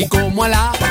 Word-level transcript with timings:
y 0.00 0.08
como 0.08 0.44
a 0.44 0.48
la 0.48 0.89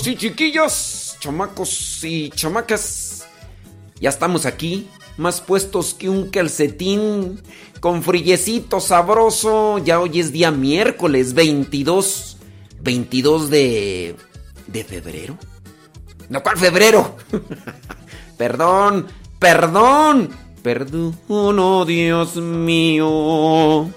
chiquillos 0.00 0.06
y 0.06 0.16
chiquillas, 0.16 1.16
chamacos 1.20 2.04
y 2.04 2.30
chamacas, 2.30 3.26
ya 4.00 4.08
estamos 4.08 4.46
aquí, 4.46 4.88
más 5.18 5.40
puestos 5.40 5.92
que 5.92 6.08
un 6.08 6.30
calcetín, 6.30 7.40
con 7.80 8.02
frillecito 8.02 8.80
sabroso. 8.80 9.78
Ya 9.78 10.00
hoy 10.00 10.20
es 10.20 10.32
día 10.32 10.50
miércoles 10.50 11.34
22, 11.34 12.38
22 12.80 13.50
de, 13.50 14.16
de 14.66 14.84
febrero. 14.84 15.36
¿No 16.28 16.42
cuál 16.42 16.56
febrero? 16.56 17.16
perdón, 18.38 19.08
perdón, 19.38 20.30
perdón, 20.62 21.18
oh 21.28 21.84
Dios 21.84 22.36
mío. 22.36 23.91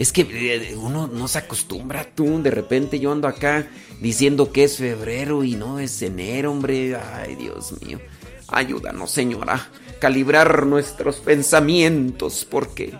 Es 0.00 0.10
que 0.12 0.22
eh, 0.22 0.74
uno 0.76 1.06
no 1.08 1.28
se 1.28 1.36
acostumbra 1.36 2.06
tú. 2.14 2.42
De 2.42 2.50
repente 2.50 2.98
yo 2.98 3.12
ando 3.12 3.28
acá 3.28 3.66
diciendo 4.00 4.50
que 4.50 4.64
es 4.64 4.78
febrero 4.78 5.44
y 5.44 5.56
no 5.56 5.78
es 5.78 6.00
enero, 6.00 6.52
hombre. 6.52 6.96
Ay, 6.96 7.36
Dios 7.36 7.74
mío. 7.82 8.00
Ayúdanos, 8.48 9.10
señora, 9.10 9.68
calibrar 10.00 10.64
nuestros 10.64 11.16
pensamientos 11.16 12.46
porque 12.50 12.94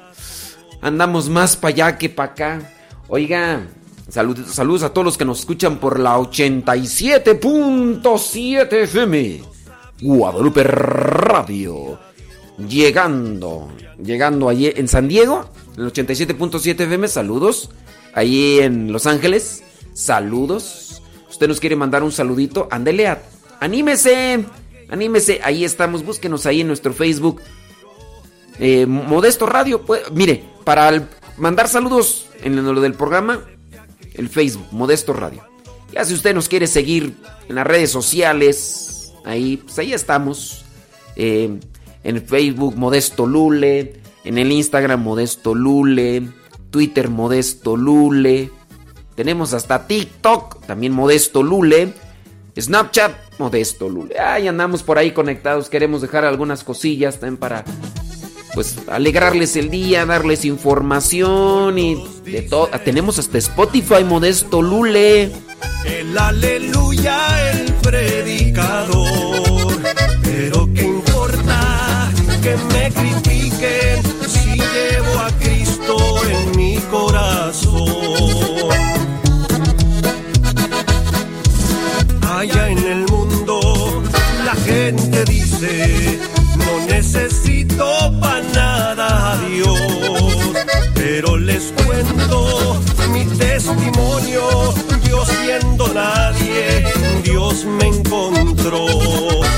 andamos 0.83 1.31
más 1.31 1.57
para 1.57 1.73
allá 1.73 1.97
que 1.97 2.11
para 2.11 2.33
acá. 2.33 2.75
Oiga, 3.09 3.67
saludos, 4.11 4.55
saludos 4.55 4.83
a 4.83 4.93
todos 4.93 5.07
los 5.07 5.17
que 5.17 5.25
nos 5.25 5.41
escuchan 5.41 5.79
por 5.79 5.99
la 5.99 6.19
87.7 6.19 8.73
FM. 8.75 9.41
Guadalupe 10.03 10.65
Radio. 10.65 11.99
Llegando, 12.59 13.73
llegando 14.03 14.51
allí 14.51 14.71
en 14.77 14.87
San 14.87 15.09
Diego, 15.09 15.49
en 15.77 15.83
el 15.85 15.93
87.7 15.93 16.81
FM, 16.85 17.09
saludos. 17.09 17.71
Ahí 18.15 18.59
en 18.61 18.93
Los 18.93 19.07
Ángeles, 19.07 19.63
saludos. 19.95 21.03
Usted 21.29 21.49
nos 21.49 21.61
quiere 21.61 21.77
mandar 21.77 22.03
un 22.03 22.13
saludito, 22.13 22.69
ándele, 22.71 23.07
a- 23.09 23.23
anímese, 23.61 24.45
anímese. 24.89 25.41
Ahí 25.43 25.65
estamos, 25.65 26.05
búsquenos 26.05 26.45
ahí 26.47 26.61
en 26.63 26.67
nuestro 26.67 26.93
Facebook. 26.93 27.41
Eh, 28.59 28.87
Modesto 28.87 29.47
Radio, 29.47 29.83
pues, 29.87 30.03
mire, 30.13 30.45
para 30.65 30.89
el- 30.91 31.07
mandar 31.39 31.69
saludos 31.69 32.27
en 32.43 32.63
lo 32.63 32.81
del 32.81 32.95
programa, 32.95 33.41
el 34.15 34.29
Facebook, 34.29 34.67
Modesto 34.73 35.13
Radio. 35.13 35.43
Ya 35.93 36.05
si 36.05 36.15
usted 36.15 36.35
nos 36.35 36.49
quiere 36.49 36.67
seguir 36.67 37.15
en 37.49 37.55
las 37.55 37.67
redes 37.67 37.91
sociales, 37.91 39.13
ahí, 39.25 39.57
pues 39.59 39.79
ahí 39.79 39.93
estamos. 39.93 40.65
Eh, 41.17 41.59
en 42.03 42.23
Facebook, 42.27 42.77
Modesto 42.77 43.27
Lule. 43.27 44.00
En 44.25 44.39
el 44.39 44.53
Instagram 44.53 45.03
Modesto 45.03 45.55
Lule, 45.55 46.29
Twitter 46.71 47.09
Modesto 47.09 47.77
Lule. 47.77 48.51
Tenemos 49.15 49.53
hasta 49.55 49.87
TikTok, 49.87 50.67
también 50.67 50.93
Modesto 50.93 51.43
Lule. 51.43 51.93
Snapchat, 52.59 53.13
Modesto 53.39 53.89
Lule. 53.89 54.19
Ahí 54.19 54.49
andamos 54.49 54.83
por 54.83 54.99
ahí 54.99 55.13
conectados. 55.13 55.69
Queremos 55.71 56.03
dejar 56.03 56.25
algunas 56.25 56.65
cosillas 56.65 57.19
también 57.19 57.39
para 57.39 57.65
pues 58.55 58.77
alegrarles 58.89 59.57
el 59.57 59.71
día, 59.71 60.05
darles 60.05 60.45
información 60.45 61.79
y 61.79 62.05
de 62.25 62.43
todo. 62.43 62.69
Tenemos 62.85 63.19
hasta 63.19 63.39
Spotify 63.39 64.05
Modesto 64.05 64.61
Lule. 64.61 65.33
El 65.85 66.19
aleluya, 66.19 67.51
el 67.53 67.73
predicador. 67.75 69.00
Allá 82.23 82.69
en 82.69 82.79
el 82.79 83.07
mundo 83.11 84.05
la 84.45 84.55
gente 84.55 85.25
dice, 85.25 86.21
no 86.59 86.87
necesito 86.87 87.85
para 88.21 88.43
nada 88.55 89.33
a 89.33 89.37
Dios. 89.49 89.81
Pero 90.95 91.37
les 91.39 91.73
cuento 91.73 92.81
mi 93.13 93.25
testimonio, 93.25 94.73
yo 95.09 95.25
siendo 95.27 95.89
nadie, 95.93 96.85
Dios 97.25 97.65
me 97.65 97.89
encontró. 97.89 99.50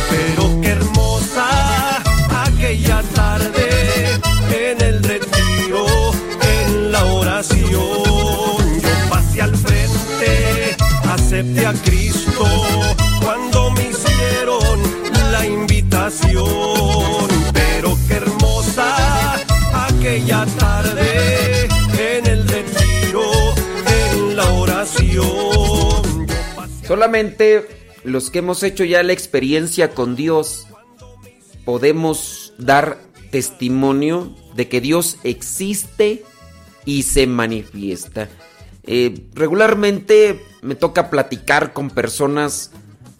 Cristo 11.78 12.44
cuando 13.22 13.70
me 13.72 13.90
hicieron 13.90 14.80
la 15.30 15.46
invitación. 15.46 17.28
Pero 17.52 17.98
qué 18.08 18.14
hermosa 18.14 19.34
aquella 19.86 20.46
tarde 20.58 21.68
en 21.98 22.26
el 22.26 22.48
retiro, 22.48 23.22
en 23.86 24.36
la 24.36 24.50
oración. 24.52 26.26
Solamente 26.86 27.66
los 28.04 28.30
que 28.30 28.40
hemos 28.40 28.62
hecho 28.62 28.84
ya 28.84 29.02
la 29.02 29.12
experiencia 29.12 29.94
con 29.94 30.16
Dios 30.16 30.66
podemos 31.64 32.52
dar 32.58 32.98
testimonio 33.30 34.34
de 34.54 34.68
que 34.68 34.80
Dios 34.80 35.18
existe 35.22 36.24
y 36.84 37.04
se 37.04 37.26
manifiesta. 37.26 38.28
Eh, 38.84 39.26
regularmente 39.34 40.44
me 40.60 40.74
toca 40.74 41.10
platicar 41.10 41.72
con 41.72 41.90
personas 41.90 42.70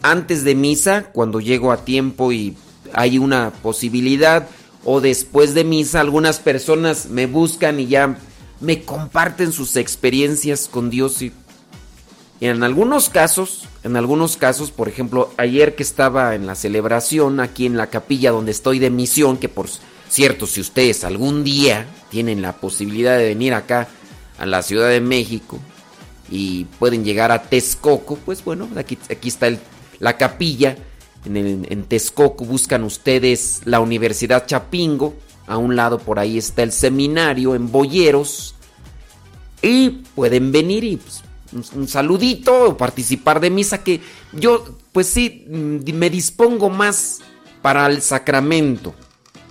antes 0.03 0.45
de 0.45 0.55
misa, 0.55 1.11
cuando 1.13 1.41
llego 1.41 1.73
a 1.73 1.85
tiempo 1.85 2.33
y 2.33 2.57
hay 2.93 3.19
una 3.19 3.53
posibilidad, 3.63 4.49
o 4.85 5.01
después 5.01 5.55
de 5.55 5.65
misa, 5.65 6.01
algunas 6.01 6.41
personas 6.41 7.07
me 7.07 7.27
buscan 7.27 7.79
y 7.79 7.87
ya 7.87 8.17
me 8.61 8.83
comparten 8.83 9.53
sus 9.53 9.77
experiencias 9.77 10.69
con 10.69 10.91
Dios 10.91 11.23
y 11.23 11.33
en 12.43 12.65
algunos 12.65 13.09
casos, 13.09 13.69
en 13.85 13.95
algunos 13.95 14.37
casos, 14.37 14.73
por 14.73 14.89
ejemplo, 14.89 15.31
ayer 15.37 15.77
que 15.77 15.85
estaba 15.85 16.35
en 16.35 16.45
la 16.45 16.57
celebración 16.57 17.39
aquí 17.39 17.67
en 17.67 17.77
la 17.77 17.87
capilla 17.87 18.33
donde 18.33 18.51
estoy 18.51 18.81
de 18.81 18.91
misión, 18.91 19.37
que 19.37 19.49
por 19.49 19.69
cierto, 20.09 20.49
si 20.49 20.61
ustedes 20.61 21.05
algún 21.05 21.45
día 21.45 21.87
tienen 22.11 22.43
la 22.43 22.55
posibilidad 22.55 23.17
de 23.17 23.27
venir 23.27 23.55
acá 23.55 23.87
a 24.43 24.47
la 24.47 24.61
Ciudad 24.63 24.89
de 24.89 25.01
México 25.01 25.61
y 26.29 26.65
pueden 26.81 27.05
llegar 27.05 27.31
a 27.31 27.43
Texcoco, 27.43 28.17
pues 28.17 28.45
bueno, 28.45 28.69
aquí, 28.75 28.99
aquí 29.09 29.29
está 29.29 29.49
la 30.01 30.17
capilla. 30.17 30.77
En, 31.25 31.37
el- 31.37 31.85
Texcoco 31.85 32.45
buscan 32.45 32.83
ustedes 32.83 33.61
la 33.67 33.79
Universidad 33.79 34.45
Chapingo. 34.45 35.15
A 35.47 35.59
un 35.59 35.77
lado 35.77 35.99
por 35.99 36.19
ahí 36.19 36.39
está 36.39 36.65
el 36.65 36.73
seminario 36.73 37.55
en 37.55 37.71
Boyeros. 37.71 38.57
Y 39.63 39.91
pueden 40.17 40.51
venir 40.51 40.83
y 40.83 40.97
pues, 40.97 41.23
un, 41.75 41.87
saludito 41.87 42.71
o 42.71 42.77
participar 42.77 43.39
de 43.39 43.51
misa 43.51 43.85
que 43.85 44.01
yo 44.33 44.77
pues 44.91 45.07
sí 45.07 45.45
mm, 45.49 45.93
me 45.95 46.11
dispongo 46.11 46.69
más 46.69 47.21
para 47.61 47.87
el 47.87 48.03
sacramento. 48.03 48.93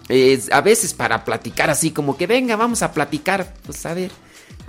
Es, 0.09 0.51
a 0.51 0.59
veces 0.59 0.93
para 0.93 1.23
platicar 1.23 1.69
así 1.69 1.91
como 1.91 2.17
que 2.17 2.27
venga, 2.27 2.57
vamos 2.57 2.81
a 2.81 2.91
platicar, 2.91 3.53
pues 3.65 3.85
a 3.85 3.93
ver, 3.93 4.11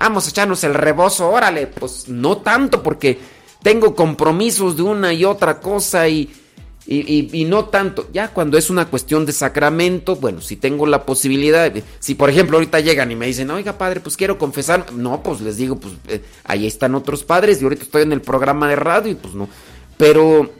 vamos 0.02 0.26
a 0.26 0.30
echarnos 0.30 0.64
el 0.64 0.74
rebozo, 0.74 1.30
órale, 1.30 1.68
pues 1.68 2.08
no 2.08 2.38
tanto 2.38 2.82
porque 2.82 3.18
tengo 3.62 3.94
compromisos 3.94 4.76
de 4.76 4.82
una 4.82 5.12
y 5.12 5.24
otra 5.24 5.60
cosa 5.60 6.08
y, 6.08 6.28
y, 6.86 7.28
y- 7.40 7.44
no 7.44 7.66
tanto. 7.66 8.08
Ya 8.12 8.28
cuando 8.34 8.58
es 8.58 8.68
una 8.70 8.86
cuestión 8.86 9.24
de 9.26 9.32
sacramento, 9.32 10.16
bueno, 10.16 10.40
si 10.40 10.56
tengo 10.56 10.86
la 10.86 11.06
posibilidad, 11.06 11.72
si 12.00 12.16
por 12.16 12.28
ejemplo 12.30 12.56
ahorita 12.56 12.80
llegan 12.80 13.12
y 13.12 13.16
me 13.16 13.26
dicen, 13.26 13.50
oiga 13.52 13.78
padre, 13.78 14.00
pues 14.00 14.16
quiero 14.16 14.38
confesar, 14.38 14.92
no, 14.92 15.22
pues 15.22 15.40
les 15.40 15.56
digo, 15.56 15.76
pues 15.76 15.94
eh, 16.08 16.20
ahí 16.44 16.66
están 16.66 16.96
otros 16.96 17.22
padres 17.22 17.60
y 17.60 17.64
ahorita 17.64 17.84
estoy 17.84 18.02
en 18.02 18.12
el 18.12 18.20
programa 18.22 18.68
de 18.68 18.74
radio 18.76 19.12
y 19.12 19.14
pues 19.14 19.34
no. 19.34 19.48
Pero 19.96 20.50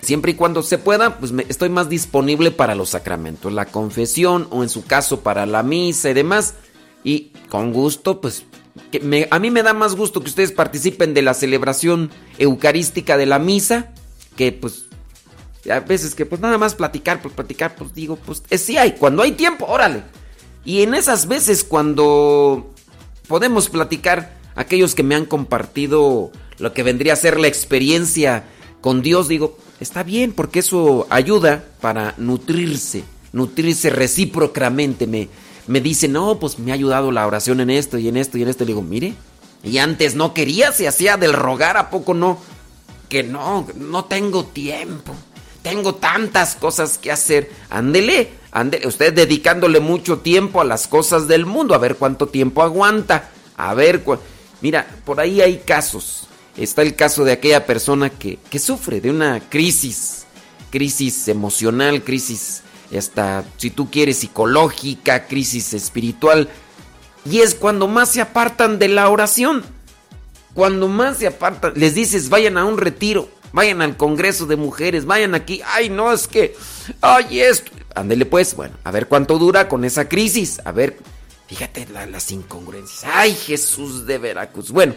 siempre 0.00 0.32
y 0.32 0.34
cuando 0.34 0.62
se 0.62 0.78
pueda, 0.78 1.18
pues 1.18 1.32
estoy 1.50 1.68
más 1.68 1.90
disponible 1.90 2.50
para 2.50 2.74
los 2.74 2.88
sacramentos, 2.88 3.52
la 3.52 3.66
confesión 3.66 4.46
o 4.50 4.62
en 4.62 4.70
su 4.70 4.86
caso 4.86 5.20
para 5.20 5.44
la 5.44 5.62
misa 5.62 6.08
y 6.08 6.14
demás. 6.14 6.54
Y 7.04 7.32
con 7.50 7.72
gusto, 7.72 8.20
pues 8.20 8.44
que 8.90 9.28
a 9.30 9.38
mí 9.38 9.50
me 9.50 9.62
da 9.62 9.74
más 9.74 9.94
gusto 9.94 10.22
que 10.22 10.30
ustedes 10.30 10.52
participen 10.52 11.14
de 11.14 11.22
la 11.22 11.34
celebración 11.34 12.10
eucarística 12.38 13.16
de 13.16 13.26
la 13.26 13.38
misa, 13.38 13.92
que 14.36 14.52
pues 14.52 14.86
a 15.70 15.80
veces 15.80 16.14
que 16.14 16.26
pues 16.26 16.40
nada 16.40 16.58
más 16.58 16.74
platicar 16.74 17.20
por 17.22 17.32
platicar, 17.32 17.74
pues 17.76 17.94
digo, 17.94 18.16
pues 18.16 18.42
eh, 18.50 18.58
sí 18.58 18.76
hay, 18.76 18.92
cuando 18.92 19.22
hay 19.22 19.32
tiempo, 19.32 19.66
órale. 19.66 20.02
Y 20.64 20.82
en 20.82 20.94
esas 20.94 21.28
veces 21.28 21.64
cuando 21.64 22.72
podemos 23.28 23.68
platicar, 23.68 24.36
aquellos 24.54 24.94
que 24.94 25.02
me 25.02 25.14
han 25.14 25.26
compartido 25.26 26.30
lo 26.58 26.72
que 26.72 26.82
vendría 26.82 27.14
a 27.14 27.16
ser 27.16 27.38
la 27.40 27.48
experiencia 27.48 28.44
con 28.80 29.02
Dios, 29.02 29.28
digo, 29.28 29.56
está 29.80 30.02
bien, 30.02 30.32
porque 30.32 30.60
eso 30.60 31.06
ayuda 31.10 31.64
para 31.80 32.14
nutrirse, 32.18 33.04
nutrirse 33.32 33.90
recíprocamente. 33.90 35.06
Me, 35.06 35.28
me 35.66 35.80
dicen, 35.80 36.12
no, 36.12 36.38
pues 36.38 36.58
me 36.58 36.72
ha 36.72 36.74
ayudado 36.74 37.12
la 37.12 37.26
oración 37.26 37.60
en 37.60 37.70
esto 37.70 37.98
y 37.98 38.08
en 38.08 38.16
esto 38.16 38.38
y 38.38 38.42
en 38.42 38.48
esto. 38.48 38.64
Le 38.64 38.68
digo, 38.68 38.82
mire, 38.82 39.14
y 39.62 39.78
antes 39.78 40.14
no 40.14 40.34
quería, 40.34 40.72
se 40.72 40.88
hacía 40.88 41.16
del 41.16 41.32
rogar, 41.32 41.76
¿a 41.76 41.90
poco 41.90 42.14
no? 42.14 42.38
Que 43.08 43.22
no, 43.22 43.66
no 43.76 44.04
tengo 44.06 44.44
tiempo. 44.44 45.14
Tengo 45.62 45.94
tantas 45.94 46.56
cosas 46.56 46.98
que 46.98 47.12
hacer. 47.12 47.50
Ándele, 47.70 48.30
ándele. 48.50 48.86
Usted 48.86 49.12
dedicándole 49.12 49.78
mucho 49.78 50.18
tiempo 50.18 50.60
a 50.60 50.64
las 50.64 50.88
cosas 50.88 51.28
del 51.28 51.46
mundo. 51.46 51.74
A 51.74 51.78
ver 51.78 51.96
cuánto 51.96 52.26
tiempo 52.26 52.62
aguanta. 52.62 53.30
A 53.56 53.72
ver. 53.74 54.02
Mira, 54.60 54.86
por 55.04 55.20
ahí 55.20 55.40
hay 55.40 55.58
casos. 55.58 56.26
Está 56.56 56.82
el 56.82 56.96
caso 56.96 57.24
de 57.24 57.32
aquella 57.32 57.64
persona 57.64 58.10
que, 58.10 58.38
que 58.50 58.58
sufre 58.58 59.00
de 59.00 59.10
una 59.10 59.40
crisis. 59.48 60.24
Crisis 60.70 61.28
emocional, 61.28 62.02
crisis 62.02 62.62
hasta, 62.98 63.44
si 63.56 63.70
tú 63.70 63.90
quieres, 63.90 64.18
psicológica, 64.18 65.26
crisis 65.26 65.72
espiritual. 65.74 66.48
Y 67.24 67.40
es 67.40 67.54
cuando 67.54 67.88
más 67.88 68.10
se 68.10 68.20
apartan 68.20 68.78
de 68.78 68.88
la 68.88 69.08
oración. 69.08 69.62
Cuando 70.54 70.88
más 70.88 71.18
se 71.18 71.26
apartan, 71.28 71.72
les 71.76 71.94
dices, 71.94 72.28
vayan 72.28 72.58
a 72.58 72.64
un 72.66 72.76
retiro, 72.76 73.28
vayan 73.52 73.80
al 73.80 73.96
Congreso 73.96 74.44
de 74.46 74.56
Mujeres, 74.56 75.06
vayan 75.06 75.34
aquí. 75.34 75.62
Ay, 75.64 75.88
no, 75.88 76.12
es 76.12 76.28
que, 76.28 76.54
ay, 77.00 77.40
esto. 77.40 77.70
Ándele 77.94 78.26
pues, 78.26 78.54
bueno, 78.54 78.74
a 78.84 78.90
ver 78.90 79.06
cuánto 79.08 79.38
dura 79.38 79.68
con 79.68 79.84
esa 79.84 80.08
crisis. 80.08 80.60
A 80.64 80.72
ver, 80.72 80.98
fíjate 81.46 81.86
la- 81.92 82.06
las 82.06 82.30
incongruencias. 82.32 83.04
Ay, 83.14 83.34
Jesús 83.34 84.04
de 84.06 84.18
Veracruz. 84.18 84.70
Bueno, 84.70 84.94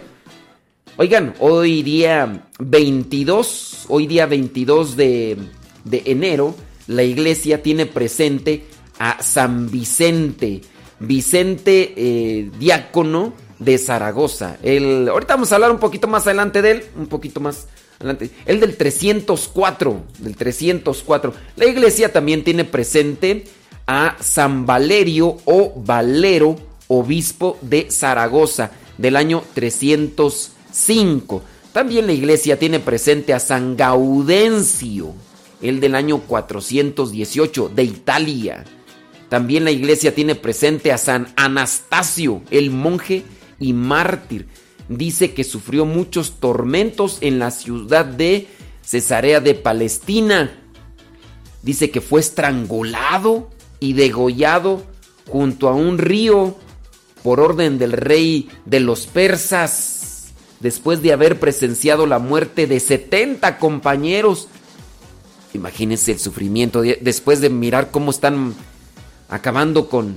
oigan, 0.98 1.36
hoy 1.40 1.84
día 1.84 2.44
22, 2.60 3.86
hoy 3.90 4.08
día 4.08 4.26
22 4.26 4.96
de, 4.98 5.38
de 5.86 6.02
enero, 6.06 6.56
la 6.88 7.04
iglesia 7.04 7.62
tiene 7.62 7.86
presente 7.86 8.66
a 9.00 9.22
San 9.22 9.70
Vicente. 9.70 10.62
Vicente 11.00 11.94
eh, 11.96 12.50
Diácono 12.58 13.34
de 13.60 13.78
Zaragoza. 13.78 14.58
El, 14.64 15.08
ahorita 15.10 15.36
vamos 15.36 15.52
a 15.52 15.56
hablar 15.56 15.72
un 15.72 15.80
poquito 15.80 16.08
más 16.08 16.26
adelante 16.26 16.62
de 16.62 16.72
él, 16.72 16.84
un 16.98 17.08
poquito 17.08 17.40
más 17.40 17.68
adelante. 18.00 18.30
El 18.46 18.60
del 18.60 18.78
304, 18.78 20.02
del 20.20 20.36
304. 20.36 21.34
La 21.56 21.66
iglesia 21.66 22.12
también 22.12 22.44
tiene 22.44 22.66
presente 22.66 23.46
a 23.88 24.16
San 24.20 24.66
Valerio 24.66 25.38
o 25.46 25.74
Valero, 25.76 26.56
obispo 26.88 27.58
de 27.62 27.90
Zaragoza, 27.92 28.72
del 28.98 29.16
año 29.16 29.44
305. 29.54 31.42
También 31.72 32.06
la 32.08 32.14
iglesia 32.14 32.58
tiene 32.58 32.80
presente 32.80 33.34
a 33.34 33.40
San 33.40 33.76
Gaudencio, 33.76 35.14
el 35.62 35.80
del 35.80 35.96
año 35.96 36.20
418, 36.20 37.72
de 37.76 37.84
Italia. 37.84 38.66
También 39.30 39.64
la 39.64 39.72
iglesia 39.72 40.14
tiene 40.14 40.36
presente 40.36 40.92
a 40.92 40.98
San 40.98 41.34
Anastasio, 41.36 42.42
el 42.52 42.72
monje 42.72 43.24
y 43.60 43.74
mártir. 43.74 44.48
Dice 44.88 45.34
que 45.34 45.44
sufrió 45.44 45.86
muchos 45.86 46.40
tormentos 46.40 47.18
en 47.22 47.40
la 47.40 47.52
ciudad 47.52 48.06
de 48.06 48.48
Cesarea 48.84 49.40
de 49.40 49.56
Palestina. 49.56 50.60
Dice 51.64 51.90
que 51.90 52.02
fue 52.02 52.20
estrangulado 52.20 53.50
y 53.80 53.94
degollado 53.94 54.84
junto 55.28 55.70
a 55.70 55.74
un 55.74 55.98
río 55.98 56.56
por 57.24 57.40
orden 57.40 57.80
del 57.80 57.92
rey 57.92 58.50
de 58.66 58.80
los 58.80 59.08
persas, 59.08 60.34
después 60.60 61.02
de 61.02 61.12
haber 61.12 61.40
presenciado 61.40 62.06
la 62.06 62.20
muerte 62.20 62.68
de 62.68 62.80
70 62.80 63.58
compañeros. 63.58 64.48
Imagínense 65.56 66.12
el 66.12 66.20
sufrimiento 66.20 66.82
después 67.02 67.42
de 67.42 67.50
mirar 67.50 67.92
cómo 67.92 68.12
están 68.12 68.54
acabando 69.30 69.90
con, 69.90 70.16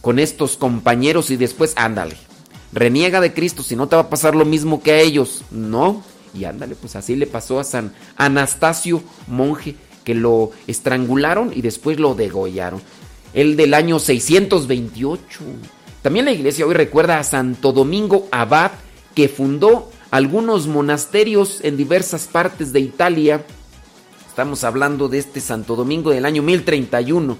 con 0.00 0.18
estos 0.18 0.56
compañeros 0.56 1.30
y 1.30 1.36
después, 1.36 1.72
ándale, 1.76 2.16
reniega 2.72 3.20
de 3.20 3.32
Cristo, 3.32 3.62
si 3.62 3.76
no 3.76 3.88
te 3.88 3.96
va 3.96 4.02
a 4.02 4.10
pasar 4.10 4.34
lo 4.34 4.44
mismo 4.44 4.82
que 4.82 4.92
a 4.92 5.00
ellos, 5.00 5.42
¿no? 5.50 6.02
Y 6.34 6.44
ándale, 6.44 6.74
pues 6.74 6.96
así 6.96 7.16
le 7.16 7.26
pasó 7.26 7.58
a 7.58 7.64
San 7.64 7.92
Anastasio, 8.16 9.02
monje, 9.26 9.76
que 10.04 10.14
lo 10.14 10.52
estrangularon 10.66 11.52
y 11.54 11.62
después 11.62 11.98
lo 11.98 12.14
degollaron. 12.14 12.80
El 13.34 13.56
del 13.56 13.74
año 13.74 13.98
628. 13.98 15.40
También 16.02 16.24
la 16.24 16.32
iglesia 16.32 16.66
hoy 16.66 16.74
recuerda 16.74 17.18
a 17.18 17.24
Santo 17.24 17.72
Domingo 17.72 18.26
Abad, 18.30 18.72
que 19.14 19.28
fundó 19.28 19.90
algunos 20.10 20.66
monasterios 20.66 21.60
en 21.62 21.76
diversas 21.76 22.26
partes 22.26 22.72
de 22.72 22.80
Italia. 22.80 23.44
Estamos 24.38 24.62
hablando 24.62 25.08
de 25.08 25.18
este 25.18 25.40
Santo 25.40 25.74
Domingo 25.74 26.12
del 26.12 26.24
año 26.24 26.44
1031. 26.44 27.36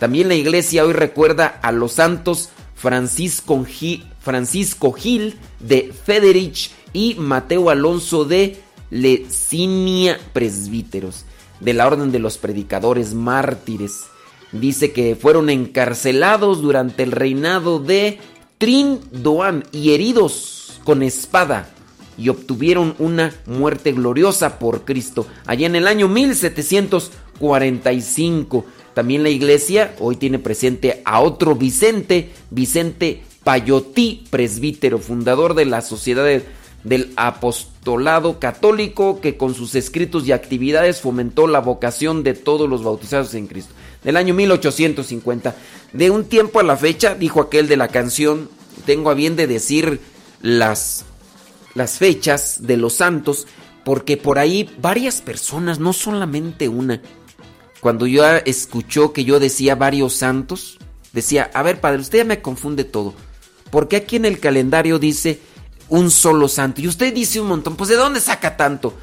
También 0.00 0.26
la 0.26 0.34
iglesia 0.34 0.84
hoy 0.84 0.92
recuerda 0.92 1.46
a 1.46 1.70
los 1.70 1.92
santos 1.92 2.48
Francisco 2.74 3.64
Gil, 3.64 5.38
de 5.60 5.92
Federich 5.92 6.72
y 6.92 7.14
Mateo 7.20 7.70
Alonso 7.70 8.24
de 8.24 8.60
Lecinia, 8.90 10.18
presbíteros 10.32 11.24
de 11.60 11.72
la 11.72 11.86
Orden 11.86 12.10
de 12.10 12.18
los 12.18 12.36
Predicadores 12.36 13.14
Mártires. 13.14 14.00
Dice 14.50 14.92
que 14.92 15.14
fueron 15.14 15.50
encarcelados 15.50 16.62
durante 16.62 17.04
el 17.04 17.12
reinado 17.12 17.78
de 17.78 18.18
Trin 18.58 18.98
Doan 19.12 19.62
y 19.70 19.92
heridos 19.92 20.80
con 20.82 21.04
espada 21.04 21.73
y 22.18 22.28
obtuvieron 22.28 22.94
una 22.98 23.32
muerte 23.46 23.92
gloriosa 23.92 24.58
por 24.58 24.84
Cristo 24.84 25.26
allá 25.46 25.66
en 25.66 25.76
el 25.76 25.86
año 25.86 26.08
1745. 26.08 28.66
También 28.94 29.22
la 29.22 29.30
iglesia 29.30 29.94
hoy 29.98 30.16
tiene 30.16 30.38
presente 30.38 31.00
a 31.04 31.20
otro 31.20 31.54
Vicente, 31.54 32.30
Vicente 32.50 33.22
Payotí, 33.42 34.24
presbítero, 34.30 34.98
fundador 34.98 35.54
de 35.54 35.64
la 35.66 35.82
Sociedad 35.82 36.26
del 36.84 37.12
Apostolado 37.16 38.38
Católico, 38.38 39.20
que 39.20 39.36
con 39.36 39.54
sus 39.54 39.74
escritos 39.74 40.26
y 40.26 40.32
actividades 40.32 41.00
fomentó 41.00 41.46
la 41.46 41.60
vocación 41.60 42.22
de 42.22 42.34
todos 42.34 42.68
los 42.68 42.84
bautizados 42.84 43.34
en 43.34 43.46
Cristo. 43.46 43.74
Del 44.02 44.16
año 44.16 44.34
1850. 44.34 45.54
De 45.92 46.10
un 46.10 46.24
tiempo 46.24 46.60
a 46.60 46.62
la 46.62 46.76
fecha, 46.76 47.14
dijo 47.14 47.40
aquel 47.40 47.68
de 47.68 47.76
la 47.76 47.88
canción, 47.88 48.48
tengo 48.86 49.10
a 49.10 49.14
bien 49.14 49.36
de 49.36 49.46
decir 49.46 50.00
las, 50.40 51.04
las 51.74 51.98
fechas 51.98 52.58
de 52.60 52.76
los 52.76 52.94
santos, 52.94 53.46
porque 53.84 54.16
por 54.16 54.38
ahí 54.38 54.70
varias 54.80 55.20
personas, 55.20 55.78
no 55.78 55.92
solamente 55.92 56.68
una, 56.68 57.00
cuando 57.80 58.06
yo 58.06 58.24
escuchó 58.46 59.12
que 59.12 59.24
yo 59.24 59.40
decía 59.40 59.74
varios 59.74 60.14
santos, 60.14 60.78
decía, 61.12 61.50
a 61.52 61.62
ver 61.62 61.80
padre, 61.80 62.00
usted 62.00 62.18
ya 62.18 62.24
me 62.24 62.40
confunde 62.40 62.84
todo. 62.84 63.14
Porque 63.70 63.96
aquí 63.96 64.16
en 64.16 64.24
el 64.24 64.40
calendario 64.40 64.98
dice 64.98 65.40
un 65.88 66.10
solo 66.10 66.48
santo? 66.48 66.80
Y 66.80 66.88
usted 66.88 67.12
dice 67.12 67.40
un 67.40 67.48
montón. 67.48 67.76
Pues 67.76 67.90
¿de 67.90 67.96
dónde 67.96 68.20
saca 68.20 68.56
tanto? 68.56 68.94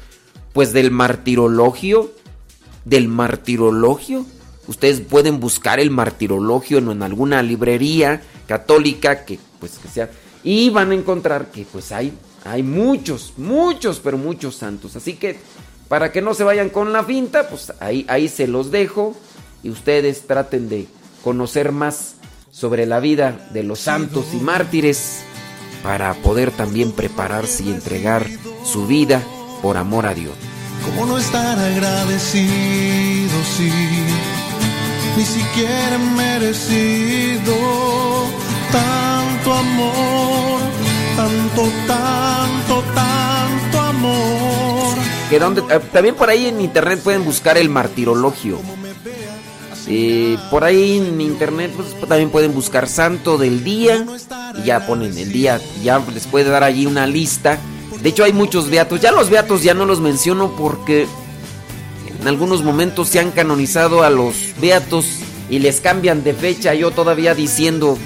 Pues 0.52 0.72
del 0.72 0.90
martirologio. 0.90 2.12
Del 2.84 3.08
martirologio. 3.08 4.26
Ustedes 4.66 5.00
pueden 5.00 5.40
buscar 5.40 5.80
el 5.80 5.90
martirologio 5.90 6.78
en, 6.78 7.02
alguna 7.02 7.42
librería 7.42 8.22
católica 8.46 9.24
que 9.24 9.38
pues 9.60 9.78
que 9.78 9.88
sea. 9.88 10.10
Y 10.44 10.70
van 10.70 10.90
a 10.90 10.94
encontrar 10.94 11.50
que 11.50 11.64
pues 11.70 11.92
hay, 11.92 12.12
hay 12.44 12.62
muchos, 12.62 13.34
muchos, 13.36 14.00
pero 14.00 14.18
muchos 14.18 14.56
santos. 14.56 14.96
Así 14.96 15.14
que 15.14 15.38
para 15.88 16.12
que 16.12 16.22
no 16.22 16.34
se 16.34 16.44
vayan 16.44 16.70
con 16.70 16.92
la 16.92 17.04
finta, 17.04 17.48
pues 17.48 17.72
ahí, 17.80 18.04
ahí 18.08 18.28
se 18.28 18.46
los 18.46 18.70
dejo 18.70 19.14
y 19.62 19.70
ustedes 19.70 20.26
traten 20.26 20.68
de 20.68 20.86
conocer 21.22 21.72
más 21.72 22.16
sobre 22.50 22.86
la 22.86 23.00
vida 23.00 23.48
de 23.52 23.62
los 23.62 23.80
santos 23.80 24.26
y 24.32 24.36
mártires 24.36 25.20
para 25.82 26.14
poder 26.14 26.50
también 26.50 26.92
prepararse 26.92 27.64
y 27.64 27.70
entregar 27.70 28.26
su 28.64 28.86
vida 28.86 29.22
por 29.62 29.76
amor 29.76 30.06
a 30.06 30.14
Dios. 30.14 30.34
¿Cómo 30.84 31.06
no 31.06 31.18
estar 31.18 31.58
agradecido 31.58 33.38
ni 35.16 35.24
siquiera 35.24 35.98
merecido 36.16 37.54
tanto 38.72 39.52
amor, 39.52 40.60
tanto, 41.22 41.62
tanto, 41.86 42.82
tanto 42.94 43.80
amor? 43.80 44.94
que 45.30 45.38
donde, 45.38 45.60
eh, 45.60 45.80
también 45.92 46.14
por 46.14 46.28
ahí 46.28 46.46
en 46.46 46.60
internet 46.60 47.00
pueden 47.02 47.24
buscar 47.24 47.56
el 47.56 47.68
martirologio. 47.68 48.58
Por 50.50 50.64
ahí 50.64 50.98
en 50.98 51.20
internet 51.20 51.70
pues, 51.76 51.94
también 52.08 52.30
pueden 52.30 52.54
buscar 52.54 52.88
santo 52.88 53.36
del 53.36 53.62
día 53.62 54.06
y 54.58 54.66
ya 54.66 54.86
ponen 54.86 55.16
el 55.18 55.32
día, 55.32 55.60
ya 55.82 55.98
les 56.14 56.26
puede 56.26 56.48
dar 56.50 56.64
allí 56.64 56.86
una 56.86 57.06
lista. 57.06 57.58
De 58.00 58.08
hecho 58.08 58.24
hay 58.24 58.32
muchos 58.32 58.70
beatos, 58.70 59.00
ya 59.00 59.12
los 59.12 59.28
beatos 59.28 59.62
ya 59.62 59.74
no 59.74 59.84
los 59.84 60.00
menciono 60.00 60.54
porque 60.56 61.06
en 62.20 62.28
algunos 62.28 62.62
momentos 62.62 63.08
se 63.08 63.20
han 63.20 63.32
canonizado 63.32 64.02
a 64.02 64.10
los 64.10 64.34
beatos 64.60 65.06
y 65.50 65.58
les 65.58 65.80
cambian 65.80 66.24
de 66.24 66.32
fecha, 66.32 66.74
yo 66.74 66.90
todavía 66.90 67.34
diciendo 67.34 67.98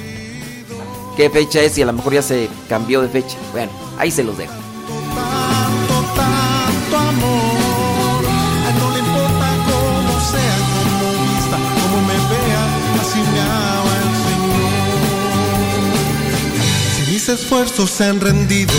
qué 1.17 1.31
fecha 1.31 1.61
es 1.63 1.77
y 1.79 1.83
a 1.83 1.87
lo 1.87 1.93
mejor 1.93 2.15
ya 2.15 2.23
se 2.23 2.49
cambió 2.69 3.03
de 3.03 3.09
fecha. 3.09 3.37
Bueno, 3.53 3.73
ahí 3.99 4.11
se 4.11 4.23
los 4.23 4.37
dejo. 4.37 4.55
esfuerzos 17.29 17.91
se 17.91 18.05
han 18.05 18.21
rendido. 18.21 18.73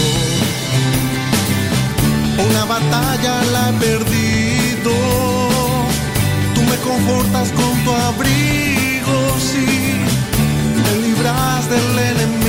Una 2.50 2.65
batalla 2.65 3.44
la 3.51 3.70
he 3.70 3.74
perdido. 3.74 4.91
Tú 6.53 6.62
me 6.62 6.77
confortas 6.77 7.51
con 7.51 7.84
tu 7.84 7.91
abrigo, 7.91 8.66
del 11.69 12.00
enemigo. 12.00 12.47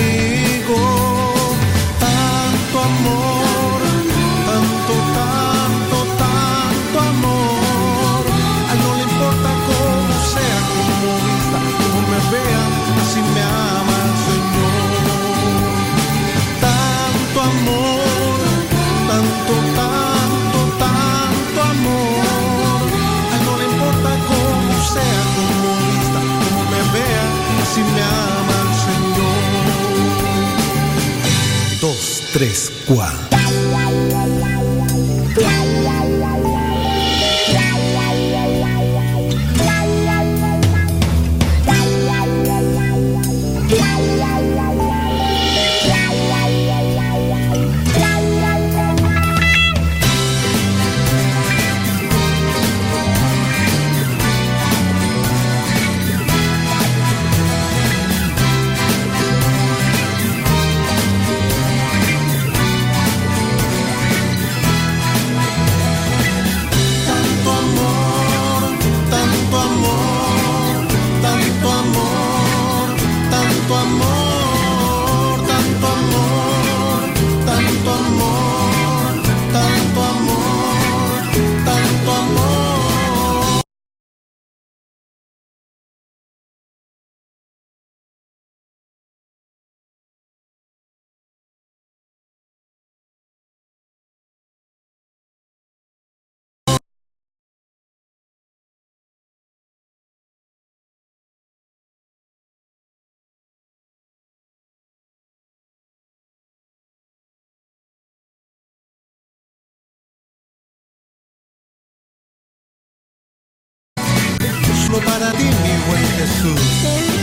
Jesús. 116.78 117.08
Tanto 117.08 117.17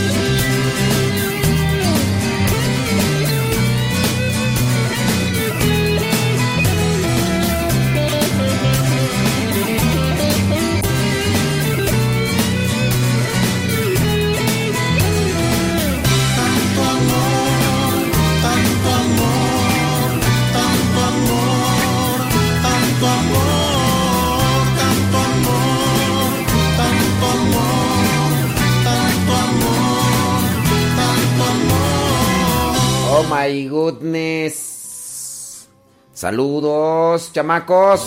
Saludos, 36.16 37.30
chamacos. 37.30 38.00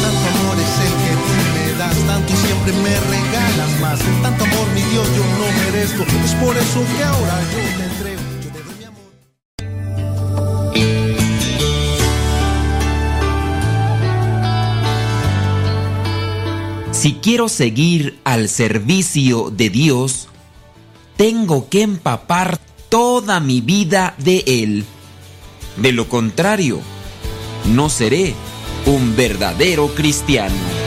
Tanto 0.00 0.28
amor 0.30 0.56
es 0.60 0.78
el 0.78 0.94
que 1.02 1.12
tú 1.18 1.34
me 1.52 1.66
das, 1.76 1.98
tanto 2.06 2.32
siempre 2.36 2.72
me 2.74 2.94
regalas 3.10 3.72
más. 3.80 3.98
Tanto 4.22 4.44
amor, 4.44 4.68
mi 4.72 4.82
Dios, 4.82 5.04
yo 5.16 5.24
no 5.36 5.46
merezco. 5.64 6.04
Es 6.24 6.34
por 6.34 6.56
eso 6.56 6.84
que 6.96 7.02
ahora 7.02 7.40
yo 7.50 7.58
te 7.76 7.84
entrego. 7.92 8.22
Yo 8.44 8.50
te 8.52 8.62
doy 8.62 8.76
mi 8.78 8.84
amor. 8.84 9.02
Si 16.92 17.14
quiero 17.14 17.48
seguir 17.48 18.20
al 18.22 18.48
servicio 18.48 19.50
de 19.50 19.70
Dios, 19.70 20.28
tengo 21.16 21.68
que 21.68 21.82
empapar 21.82 22.58
toda 22.88 23.40
mi 23.40 23.60
vida 23.60 24.14
de 24.18 24.44
Él. 24.46 24.84
De 25.76 25.92
lo 25.92 26.08
contrario, 26.08 26.80
no 27.66 27.88
seré 27.88 28.34
un 28.86 29.16
verdadero 29.16 29.88
cristiano. 29.94 30.83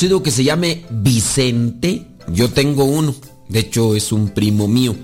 Que 0.00 0.30
se 0.30 0.44
llame 0.44 0.86
Vicente? 0.90 2.06
Yo 2.32 2.48
tengo 2.48 2.84
uno. 2.84 3.14
De 3.50 3.60
hecho, 3.60 3.94
es 3.94 4.12
un 4.12 4.30
primo 4.30 4.66
mío. 4.66 4.96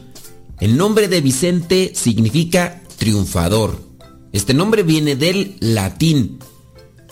El 0.58 0.78
nombre 0.78 1.06
de 1.06 1.20
Vicente 1.20 1.92
significa 1.94 2.80
triunfador. 2.96 3.78
Este 4.32 4.54
nombre 4.54 4.82
viene 4.84 5.14
del 5.14 5.56
latín. 5.60 6.38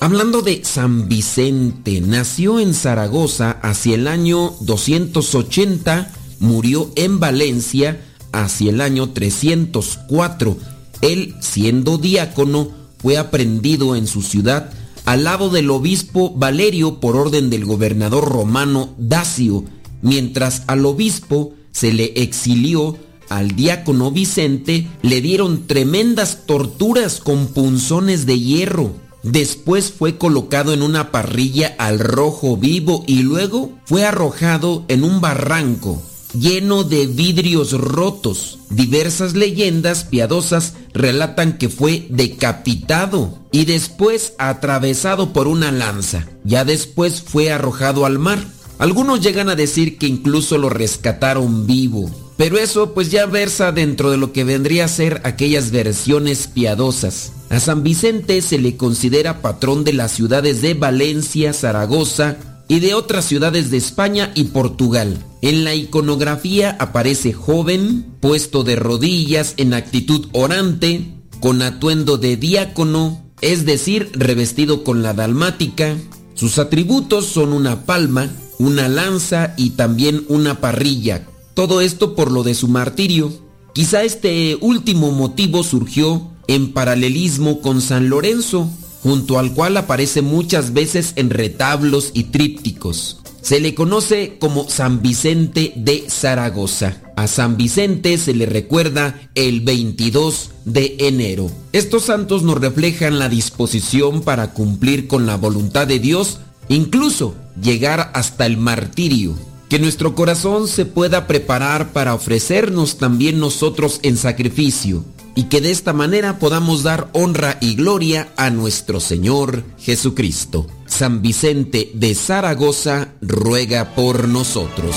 Hablando 0.00 0.40
de 0.40 0.64
San 0.64 1.08
Vicente, 1.08 2.00
nació 2.00 2.58
en 2.58 2.72
Zaragoza 2.72 3.50
hacia 3.50 3.96
el 3.96 4.08
año 4.08 4.54
280, 4.60 6.10
murió 6.40 6.90
en 6.96 7.20
Valencia 7.20 8.00
hacia 8.32 8.70
el 8.70 8.80
año 8.80 9.10
304. 9.10 10.56
Él, 11.02 11.34
siendo 11.40 11.98
diácono, 11.98 12.70
fue 12.96 13.18
aprendido 13.18 13.94
en 13.94 14.06
su 14.06 14.22
ciudad 14.22 14.72
al 15.04 15.24
lado 15.24 15.50
del 15.50 15.70
obispo 15.70 16.32
Valerio 16.34 17.00
por 17.00 17.16
orden 17.16 17.50
del 17.50 17.64
gobernador 17.64 18.28
romano 18.28 18.94
Dacio, 18.98 19.64
mientras 20.02 20.62
al 20.66 20.86
obispo 20.86 21.54
se 21.72 21.92
le 21.92 22.12
exilió 22.16 22.96
al 23.28 23.56
diácono 23.56 24.10
Vicente 24.10 24.86
le 25.02 25.20
dieron 25.20 25.66
tremendas 25.66 26.46
torturas 26.46 27.20
con 27.20 27.48
punzones 27.48 28.26
de 28.26 28.38
hierro. 28.38 28.92
Después 29.22 29.90
fue 29.90 30.18
colocado 30.18 30.74
en 30.74 30.82
una 30.82 31.10
parrilla 31.10 31.74
al 31.78 31.98
rojo 31.98 32.58
vivo 32.58 33.02
y 33.06 33.22
luego 33.22 33.72
fue 33.86 34.04
arrojado 34.04 34.84
en 34.88 35.02
un 35.02 35.22
barranco 35.22 36.02
lleno 36.34 36.84
de 36.84 37.06
vidrios 37.06 37.72
rotos. 37.72 38.58
Diversas 38.70 39.34
leyendas 39.34 40.04
piadosas 40.04 40.74
relatan 40.92 41.58
que 41.58 41.68
fue 41.68 42.06
decapitado 42.10 43.38
y 43.52 43.64
después 43.64 44.34
atravesado 44.38 45.32
por 45.32 45.46
una 45.46 45.72
lanza. 45.72 46.26
Ya 46.44 46.64
después 46.64 47.22
fue 47.22 47.52
arrojado 47.52 48.06
al 48.06 48.18
mar. 48.18 48.44
Algunos 48.78 49.20
llegan 49.20 49.48
a 49.48 49.56
decir 49.56 49.98
que 49.98 50.06
incluso 50.06 50.58
lo 50.58 50.68
rescataron 50.68 51.66
vivo. 51.66 52.10
Pero 52.36 52.58
eso 52.58 52.94
pues 52.94 53.10
ya 53.12 53.26
versa 53.26 53.70
dentro 53.70 54.10
de 54.10 54.16
lo 54.16 54.32
que 54.32 54.42
vendría 54.42 54.86
a 54.86 54.88
ser 54.88 55.20
aquellas 55.24 55.70
versiones 55.70 56.48
piadosas. 56.48 57.32
A 57.48 57.60
San 57.60 57.84
Vicente 57.84 58.42
se 58.42 58.58
le 58.58 58.76
considera 58.76 59.40
patrón 59.40 59.84
de 59.84 59.92
las 59.92 60.10
ciudades 60.10 60.60
de 60.60 60.74
Valencia, 60.74 61.52
Zaragoza 61.52 62.36
y 62.68 62.80
de 62.80 62.94
otras 62.94 63.24
ciudades 63.26 63.70
de 63.70 63.76
España 63.76 64.32
y 64.34 64.44
Portugal. 64.44 65.22
En 65.42 65.64
la 65.64 65.74
iconografía 65.74 66.76
aparece 66.80 67.32
joven, 67.32 68.06
puesto 68.20 68.64
de 68.64 68.76
rodillas 68.76 69.54
en 69.56 69.74
actitud 69.74 70.28
orante, 70.32 71.04
con 71.40 71.60
atuendo 71.62 72.16
de 72.16 72.36
diácono, 72.36 73.22
es 73.40 73.66
decir, 73.66 74.10
revestido 74.14 74.84
con 74.84 75.02
la 75.02 75.12
dalmática. 75.12 75.96
Sus 76.34 76.58
atributos 76.58 77.26
son 77.26 77.52
una 77.52 77.84
palma, 77.84 78.30
una 78.58 78.88
lanza 78.88 79.54
y 79.56 79.70
también 79.70 80.24
una 80.28 80.60
parrilla. 80.60 81.26
Todo 81.54 81.80
esto 81.80 82.14
por 82.14 82.30
lo 82.32 82.42
de 82.42 82.54
su 82.54 82.68
martirio. 82.68 83.32
Quizá 83.74 84.02
este 84.02 84.56
último 84.60 85.12
motivo 85.12 85.62
surgió 85.62 86.30
en 86.46 86.72
paralelismo 86.72 87.60
con 87.60 87.80
San 87.80 88.08
Lorenzo, 88.08 88.70
junto 89.04 89.38
al 89.38 89.52
cual 89.52 89.76
aparece 89.76 90.22
muchas 90.22 90.72
veces 90.72 91.12
en 91.16 91.28
retablos 91.28 92.10
y 92.14 92.24
trípticos. 92.24 93.18
Se 93.42 93.60
le 93.60 93.74
conoce 93.74 94.38
como 94.40 94.70
San 94.70 95.02
Vicente 95.02 95.74
de 95.76 96.06
Zaragoza. 96.08 97.02
A 97.14 97.26
San 97.26 97.58
Vicente 97.58 98.16
se 98.16 98.32
le 98.32 98.46
recuerda 98.46 99.28
el 99.34 99.60
22 99.60 100.52
de 100.64 100.96
enero. 101.00 101.50
Estos 101.74 102.04
santos 102.04 102.44
nos 102.44 102.58
reflejan 102.58 103.18
la 103.18 103.28
disposición 103.28 104.22
para 104.22 104.54
cumplir 104.54 105.06
con 105.06 105.26
la 105.26 105.36
voluntad 105.36 105.86
de 105.86 105.98
Dios, 105.98 106.38
incluso 106.70 107.34
llegar 107.60 108.10
hasta 108.14 108.46
el 108.46 108.56
martirio. 108.56 109.34
Que 109.68 109.78
nuestro 109.78 110.14
corazón 110.14 110.66
se 110.66 110.86
pueda 110.86 111.26
preparar 111.26 111.92
para 111.92 112.14
ofrecernos 112.14 112.96
también 112.96 113.38
nosotros 113.38 114.00
en 114.02 114.16
sacrificio 114.16 115.04
y 115.34 115.44
que 115.44 115.60
de 115.60 115.70
esta 115.70 115.92
manera 115.92 116.38
podamos 116.38 116.82
dar 116.82 117.08
honra 117.12 117.58
y 117.60 117.74
gloria 117.74 118.28
a 118.36 118.50
nuestro 118.50 119.00
Señor 119.00 119.64
Jesucristo. 119.78 120.66
San 120.86 121.22
Vicente 121.22 121.90
de 121.94 122.14
Zaragoza 122.14 123.14
ruega 123.20 123.94
por 123.94 124.28
nosotros. 124.28 124.94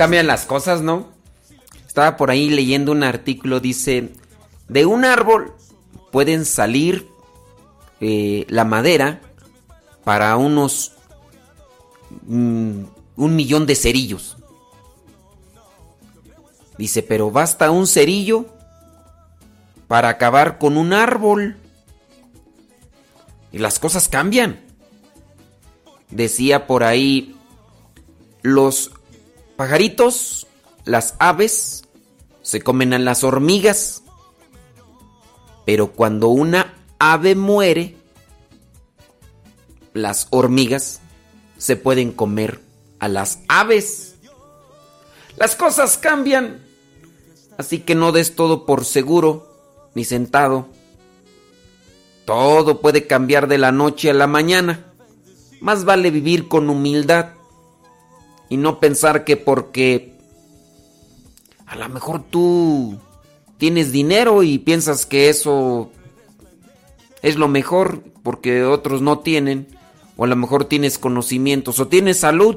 Cambian 0.00 0.26
las 0.26 0.46
cosas, 0.46 0.80
no? 0.80 1.08
Estaba 1.86 2.16
por 2.16 2.30
ahí 2.30 2.48
leyendo 2.48 2.90
un 2.90 3.02
artículo, 3.02 3.60
dice, 3.60 4.14
de 4.66 4.86
un 4.86 5.04
árbol 5.04 5.52
pueden 6.10 6.46
salir 6.46 7.06
eh, 8.00 8.46
la 8.48 8.64
madera 8.64 9.20
para 10.02 10.34
unos 10.38 10.92
mm, 12.22 12.84
un 13.14 13.36
millón 13.36 13.66
de 13.66 13.76
cerillos. 13.76 14.38
Dice, 16.78 17.02
pero 17.02 17.30
basta 17.30 17.70
un 17.70 17.86
cerillo 17.86 18.46
para 19.86 20.08
acabar 20.08 20.56
con 20.56 20.78
un 20.78 20.94
árbol. 20.94 21.58
Y 23.52 23.58
las 23.58 23.78
cosas 23.78 24.08
cambian. 24.08 24.60
Decía 26.08 26.66
por 26.66 26.84
ahí, 26.84 27.36
los 28.40 28.92
pajaritos, 29.60 30.46
las 30.86 31.16
aves, 31.18 31.84
se 32.40 32.62
comen 32.62 32.94
a 32.94 32.98
las 32.98 33.24
hormigas. 33.24 34.02
Pero 35.66 35.92
cuando 35.92 36.28
una 36.28 36.72
ave 36.98 37.34
muere, 37.34 37.94
las 39.92 40.28
hormigas 40.30 41.02
se 41.58 41.76
pueden 41.76 42.10
comer 42.12 42.62
a 43.00 43.08
las 43.08 43.40
aves. 43.48 44.14
Las 45.36 45.56
cosas 45.56 45.98
cambian. 45.98 46.64
Así 47.58 47.80
que 47.80 47.94
no 47.94 48.12
des 48.12 48.36
todo 48.36 48.64
por 48.64 48.86
seguro 48.86 49.46
ni 49.94 50.06
sentado. 50.06 50.68
Todo 52.24 52.80
puede 52.80 53.06
cambiar 53.06 53.46
de 53.46 53.58
la 53.58 53.72
noche 53.72 54.08
a 54.08 54.14
la 54.14 54.26
mañana. 54.26 54.86
Más 55.60 55.84
vale 55.84 56.10
vivir 56.10 56.48
con 56.48 56.70
humildad 56.70 57.34
y 58.50 58.58
no 58.58 58.80
pensar 58.80 59.24
que 59.24 59.38
porque 59.38 60.12
a 61.64 61.76
lo 61.76 61.88
mejor 61.88 62.22
tú 62.28 62.98
tienes 63.56 63.92
dinero 63.92 64.42
y 64.42 64.58
piensas 64.58 65.06
que 65.06 65.30
eso 65.30 65.90
es 67.22 67.36
lo 67.36 67.48
mejor 67.48 68.02
porque 68.22 68.64
otros 68.64 69.00
no 69.00 69.20
tienen, 69.20 69.68
o 70.16 70.24
a 70.24 70.26
lo 70.26 70.36
mejor 70.36 70.64
tienes 70.66 70.98
conocimientos 70.98 71.78
o 71.78 71.88
tienes 71.88 72.18
salud 72.18 72.56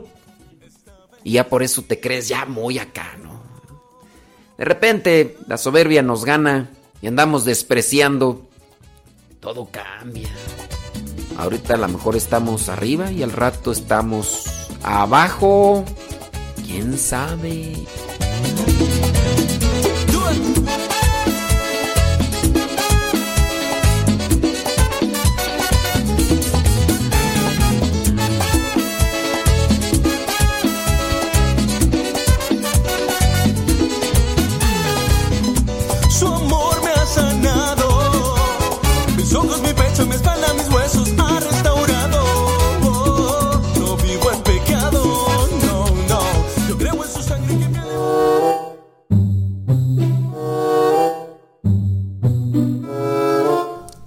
y 1.24 1.34
ya 1.34 1.48
por 1.48 1.64
eso 1.64 1.84
te 1.84 2.00
crees 2.00 2.28
ya 2.28 2.46
muy 2.46 2.80
acá, 2.80 3.18
¿no? 3.24 3.42
De 4.58 4.66
repente 4.66 5.38
la 5.48 5.58
soberbia 5.58 6.02
nos 6.02 6.26
gana 6.26 6.72
y 7.02 7.08
andamos 7.08 7.46
despreciando. 7.46 8.48
Todo 9.40 9.70
cambia. 9.72 10.30
Ahorita 11.38 11.76
a 11.76 11.78
lo 11.78 11.88
mejor 11.88 12.16
estamos 12.16 12.70
arriba 12.70 13.12
y 13.12 13.24
al 13.24 13.32
rato 13.32 13.72
estamos 13.72 14.62
abajo. 14.84 15.84
¿Quién 16.65 16.98
sabe? 16.98 17.74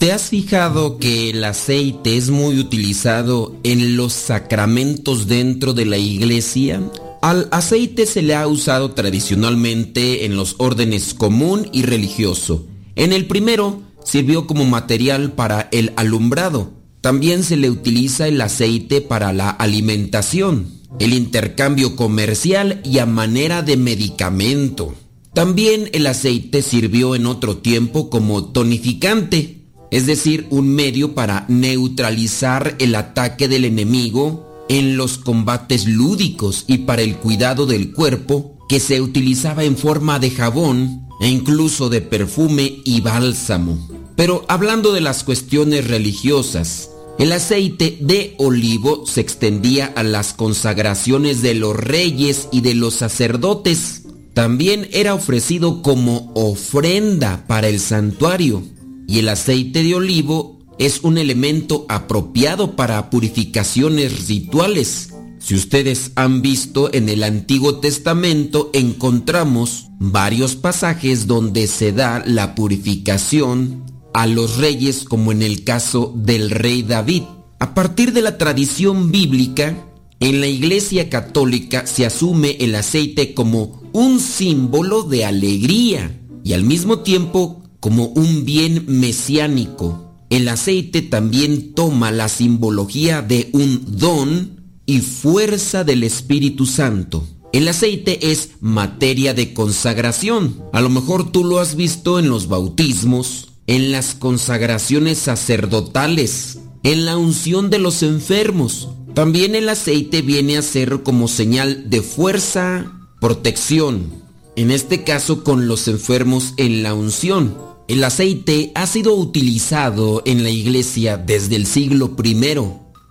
¿Te 0.06 0.12
has 0.12 0.28
fijado 0.28 0.98
que 0.98 1.30
el 1.30 1.42
aceite 1.42 2.16
es 2.16 2.30
muy 2.30 2.60
utilizado 2.60 3.56
en 3.64 3.96
los 3.96 4.12
sacramentos 4.12 5.26
dentro 5.26 5.74
de 5.74 5.84
la 5.84 5.98
iglesia? 5.98 6.80
Al 7.22 7.48
aceite 7.50 8.06
se 8.06 8.22
le 8.22 8.36
ha 8.36 8.46
usado 8.46 8.92
tradicionalmente 8.92 10.24
en 10.24 10.36
los 10.36 10.54
órdenes 10.58 11.12
común 11.12 11.68
y 11.72 11.82
religioso. 11.82 12.68
En 12.94 13.12
el 13.12 13.26
primero 13.26 13.82
sirvió 14.04 14.46
como 14.46 14.64
material 14.64 15.32
para 15.32 15.68
el 15.72 15.92
alumbrado. 15.96 16.70
También 17.00 17.42
se 17.42 17.56
le 17.56 17.68
utiliza 17.68 18.28
el 18.28 18.40
aceite 18.40 19.00
para 19.00 19.32
la 19.32 19.50
alimentación, 19.50 20.68
el 21.00 21.14
intercambio 21.14 21.96
comercial 21.96 22.80
y 22.84 23.00
a 23.00 23.06
manera 23.06 23.62
de 23.62 23.76
medicamento. 23.76 24.94
También 25.34 25.90
el 25.92 26.06
aceite 26.06 26.62
sirvió 26.62 27.16
en 27.16 27.26
otro 27.26 27.56
tiempo 27.56 28.08
como 28.08 28.52
tonificante, 28.52 29.55
es 29.90 30.07
decir, 30.07 30.46
un 30.51 30.75
medio 30.75 31.14
para 31.14 31.44
neutralizar 31.49 32.77
el 32.79 32.94
ataque 32.94 33.49
del 33.49 33.64
enemigo 33.64 34.64
en 34.68 34.96
los 34.96 35.18
combates 35.18 35.87
lúdicos 35.87 36.64
y 36.66 36.79
para 36.79 37.03
el 37.03 37.16
cuidado 37.16 37.66
del 37.66 37.92
cuerpo 37.92 38.57
que 38.68 38.81
se 38.81 39.01
utilizaba 39.01 39.64
en 39.64 39.77
forma 39.77 40.18
de 40.18 40.31
jabón 40.31 41.09
e 41.20 41.29
incluso 41.29 41.88
de 41.88 42.01
perfume 42.01 42.81
y 42.85 43.01
bálsamo. 43.01 43.79
Pero 44.16 44.44
hablando 44.49 44.92
de 44.92 45.01
las 45.01 45.25
cuestiones 45.25 45.87
religiosas, 45.87 46.90
el 47.18 47.33
aceite 47.33 47.96
de 48.01 48.35
olivo 48.38 49.07
se 49.07 49.20
extendía 49.20 49.87
a 49.96 50.03
las 50.03 50.35
consagraciones 50.35 51.42
de 51.42 51.55
los 51.55 51.77
reyes 51.77 52.49
y 52.53 52.61
de 52.61 52.75
los 52.75 52.94
sacerdotes. 52.94 54.03
También 54.35 54.88
era 54.92 55.14
ofrecido 55.14 55.81
como 55.81 56.31
ofrenda 56.35 57.44
para 57.46 57.68
el 57.68 57.81
santuario. 57.81 58.62
Y 59.06 59.20
el 59.20 59.28
aceite 59.28 59.82
de 59.82 59.94
olivo 59.94 60.58
es 60.78 61.00
un 61.02 61.18
elemento 61.18 61.86
apropiado 61.88 62.76
para 62.76 63.10
purificaciones 63.10 64.26
rituales. 64.28 65.10
Si 65.38 65.54
ustedes 65.54 66.12
han 66.16 66.42
visto 66.42 66.92
en 66.92 67.08
el 67.08 67.22
Antiguo 67.22 67.78
Testamento 67.78 68.70
encontramos 68.72 69.86
varios 69.98 70.56
pasajes 70.56 71.26
donde 71.26 71.66
se 71.66 71.92
da 71.92 72.22
la 72.26 72.54
purificación 72.54 73.84
a 74.12 74.26
los 74.26 74.56
reyes 74.56 75.04
como 75.04 75.30
en 75.30 75.42
el 75.42 75.62
caso 75.62 76.12
del 76.16 76.50
rey 76.50 76.82
David. 76.82 77.22
A 77.58 77.74
partir 77.74 78.12
de 78.12 78.22
la 78.22 78.38
tradición 78.38 79.12
bíblica, 79.12 79.76
En 80.18 80.40
la 80.40 80.46
Iglesia 80.46 81.10
Católica 81.10 81.86
se 81.86 82.06
asume 82.06 82.56
el 82.60 82.74
aceite 82.74 83.34
como 83.34 83.82
un 83.92 84.18
símbolo 84.18 85.02
de 85.02 85.26
alegría 85.26 86.18
y 86.42 86.54
al 86.54 86.62
mismo 86.62 87.00
tiempo 87.00 87.62
como 87.80 88.06
un 88.06 88.44
bien 88.44 88.84
mesiánico. 88.86 90.14
El 90.30 90.48
aceite 90.48 91.02
también 91.02 91.74
toma 91.74 92.10
la 92.10 92.28
simbología 92.28 93.22
de 93.22 93.50
un 93.52 93.98
don 93.98 94.60
y 94.86 95.00
fuerza 95.00 95.84
del 95.84 96.02
Espíritu 96.02 96.66
Santo. 96.66 97.26
El 97.52 97.68
aceite 97.68 98.32
es 98.32 98.50
materia 98.60 99.34
de 99.34 99.54
consagración. 99.54 100.62
A 100.72 100.80
lo 100.80 100.90
mejor 100.90 101.30
tú 101.30 101.44
lo 101.44 101.58
has 101.58 101.74
visto 101.76 102.18
en 102.18 102.28
los 102.28 102.48
bautismos, 102.48 103.48
en 103.66 103.92
las 103.92 104.14
consagraciones 104.14 105.18
sacerdotales, 105.18 106.58
en 106.82 107.04
la 107.04 107.16
unción 107.16 107.70
de 107.70 107.78
los 107.78 108.02
enfermos. 108.02 108.88
También 109.14 109.54
el 109.54 109.68
aceite 109.68 110.22
viene 110.22 110.58
a 110.58 110.62
ser 110.62 111.02
como 111.02 111.28
señal 111.28 111.88
de 111.88 112.02
fuerza, 112.02 112.92
protección. 113.20 114.25
En 114.56 114.70
este 114.70 115.04
caso 115.04 115.44
con 115.44 115.68
los 115.68 115.86
enfermos 115.86 116.54
en 116.56 116.82
la 116.82 116.94
unción. 116.94 117.58
El 117.88 118.02
aceite 118.02 118.72
ha 118.74 118.86
sido 118.86 119.14
utilizado 119.14 120.22
en 120.24 120.42
la 120.42 120.50
iglesia 120.50 121.18
desde 121.18 121.56
el 121.56 121.66
siglo 121.66 122.16
I. 122.24 122.56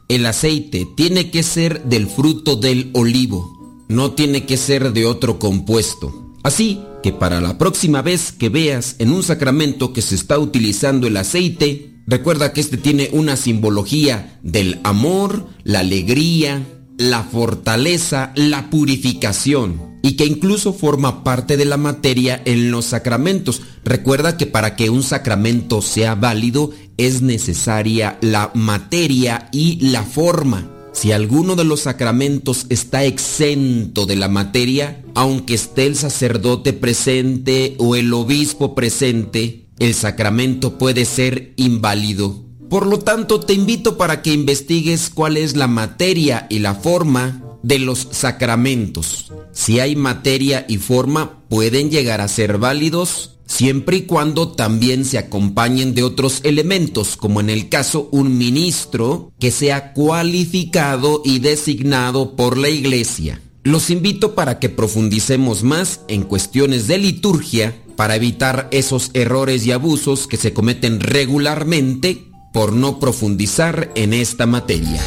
El 0.09 0.25
aceite 0.25 0.87
tiene 0.97 1.29
que 1.29 1.43
ser 1.43 1.83
del 1.83 2.07
fruto 2.07 2.55
del 2.55 2.89
olivo, 2.93 3.85
no 3.87 4.13
tiene 4.13 4.45
que 4.45 4.57
ser 4.57 4.91
de 4.91 5.05
otro 5.05 5.37
compuesto. 5.37 6.33
Así 6.43 6.81
que 7.03 7.13
para 7.13 7.39
la 7.41 7.59
próxima 7.59 8.01
vez 8.01 8.31
que 8.31 8.49
veas 8.49 8.95
en 8.97 9.11
un 9.11 9.21
sacramento 9.21 9.93
que 9.93 10.01
se 10.01 10.15
está 10.15 10.39
utilizando 10.39 11.05
el 11.05 11.15
aceite, 11.15 12.01
recuerda 12.07 12.53
que 12.53 12.61
este 12.61 12.77
tiene 12.77 13.09
una 13.13 13.37
simbología 13.37 14.39
del 14.41 14.79
amor, 14.83 15.47
la 15.63 15.79
alegría, 15.81 16.65
la 16.97 17.23
fortaleza, 17.23 18.31
la 18.35 18.69
purificación 18.69 19.95
y 20.01 20.17
que 20.17 20.25
incluso 20.25 20.71
forma 20.71 21.23
parte 21.23 21.57
de 21.57 21.65
la 21.65 21.77
materia 21.77 22.41
en 22.45 22.69
los 22.69 22.85
sacramentos. 22.85 23.61
Recuerda 23.83 24.37
que 24.37 24.45
para 24.45 24.75
que 24.75 24.89
un 24.89 25.01
sacramento 25.01 25.81
sea 25.81 26.15
válido 26.15 26.71
es 26.97 27.21
necesaria 27.21 28.17
la 28.21 28.51
materia 28.53 29.49
y 29.51 29.79
la 29.79 30.03
forma. 30.03 30.69
Si 30.93 31.11
alguno 31.11 31.55
de 31.55 31.65
los 31.65 31.81
sacramentos 31.81 32.67
está 32.69 33.03
exento 33.03 34.05
de 34.05 34.15
la 34.15 34.29
materia, 34.29 35.03
aunque 35.13 35.55
esté 35.55 35.87
el 35.87 35.95
sacerdote 35.95 36.71
presente 36.71 37.75
o 37.79 37.95
el 37.95 38.13
obispo 38.13 38.75
presente, 38.75 39.65
el 39.79 39.93
sacramento 39.93 40.77
puede 40.77 41.03
ser 41.03 41.53
inválido. 41.57 42.44
Por 42.69 42.87
lo 42.87 42.99
tanto, 42.99 43.39
te 43.39 43.53
invito 43.53 43.97
para 43.97 44.21
que 44.21 44.33
investigues 44.33 45.09
cuál 45.13 45.37
es 45.37 45.55
la 45.55 45.67
materia 45.67 46.47
y 46.49 46.59
la 46.59 46.75
forma 46.75 47.41
de 47.61 47.79
los 47.79 48.07
sacramentos. 48.11 49.31
Si 49.51 49.79
hay 49.79 49.95
materia 49.95 50.65
y 50.67 50.77
forma, 50.77 51.39
pueden 51.49 51.89
llegar 51.89 52.21
a 52.21 52.27
ser 52.27 52.57
válidos 52.57 53.31
siempre 53.47 53.97
y 53.97 54.01
cuando 54.01 54.51
también 54.51 55.05
se 55.05 55.17
acompañen 55.17 55.93
de 55.93 56.03
otros 56.03 56.41
elementos, 56.43 57.15
como 57.15 57.39
en 57.39 57.49
el 57.49 57.69
caso 57.69 58.09
un 58.11 58.37
ministro 58.37 59.31
que 59.39 59.51
sea 59.51 59.93
cualificado 59.93 61.21
y 61.23 61.39
designado 61.39 62.35
por 62.35 62.57
la 62.57 62.69
iglesia. 62.69 63.41
Los 63.63 63.89
invito 63.89 64.35
para 64.35 64.59
que 64.59 64.69
profundicemos 64.69 65.63
más 65.63 66.01
en 66.07 66.23
cuestiones 66.23 66.87
de 66.87 66.97
liturgia 66.97 67.75
para 67.95 68.15
evitar 68.15 68.67
esos 68.71 69.09
errores 69.13 69.65
y 69.65 69.71
abusos 69.71 70.27
que 70.27 70.37
se 70.37 70.53
cometen 70.53 70.99
regularmente 70.99 72.34
por 72.55 72.71
no 72.71 72.99
profundizar 72.99 73.91
en 73.95 74.13
esta 74.13 74.45
materia. 74.45 75.01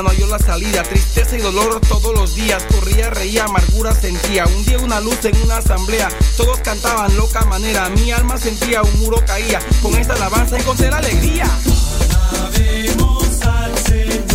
No 0.00 0.08
halló 0.08 0.26
la 0.28 0.38
salida, 0.38 0.82
tristeza 0.84 1.36
y 1.36 1.40
dolor 1.40 1.80
todos 1.86 2.14
los 2.14 2.34
días, 2.34 2.64
corría, 2.72 3.10
reía, 3.10 3.44
amargura 3.44 3.92
sentía, 3.92 4.46
un 4.46 4.64
día 4.64 4.78
una 4.78 5.00
luz 5.00 5.22
en 5.24 5.36
una 5.42 5.58
asamblea, 5.58 6.08
todos 6.36 6.60
cantaban 6.60 7.14
loca 7.16 7.44
manera, 7.44 7.90
mi 7.90 8.10
alma 8.10 8.38
sentía 8.38 8.80
un 8.82 9.00
muro 9.00 9.22
caía, 9.26 9.60
con 9.82 9.94
esta 9.94 10.14
alabanza 10.14 10.56
encontré 10.56 10.88
la 10.88 10.98
alegría. 10.98 11.44
Alabemos 12.30 13.42
al 13.42 13.78
Señor 13.78 14.31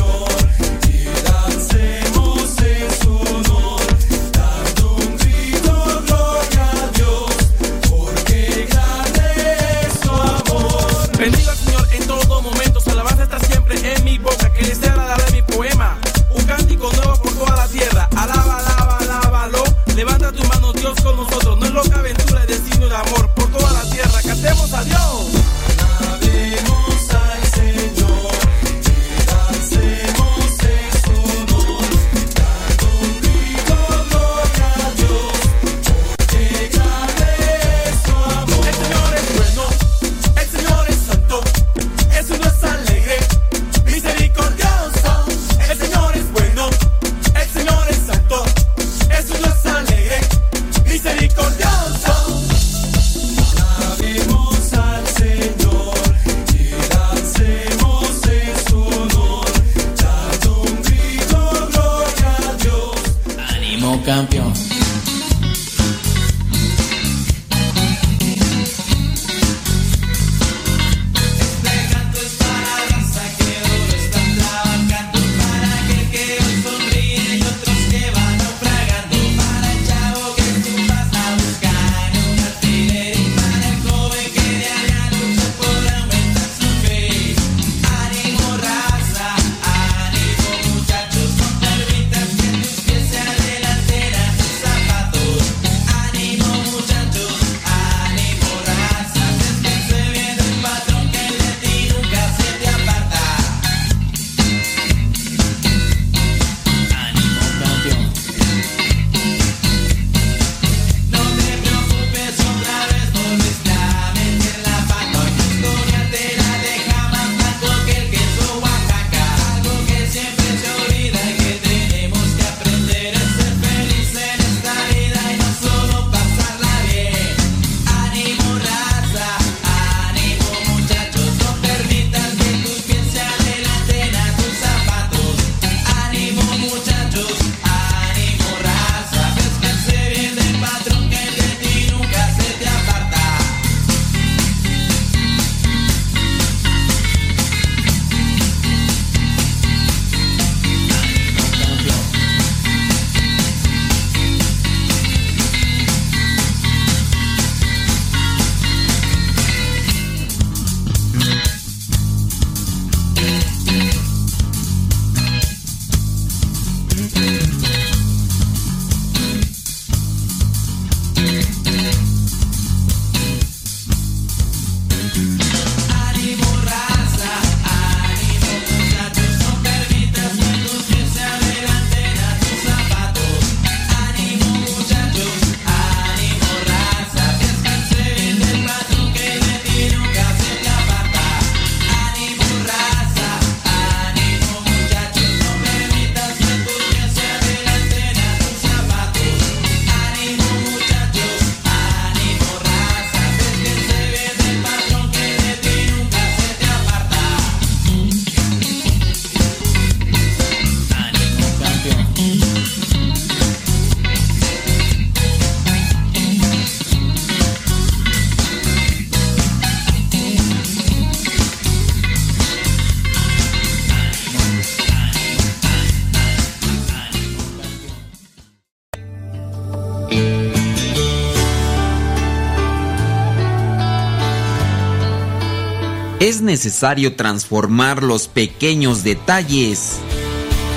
es 236.27 236.41
necesario 236.41 237.15
transformar 237.15 238.03
los 238.03 238.27
pequeños 238.27 239.01
detalles 239.03 239.93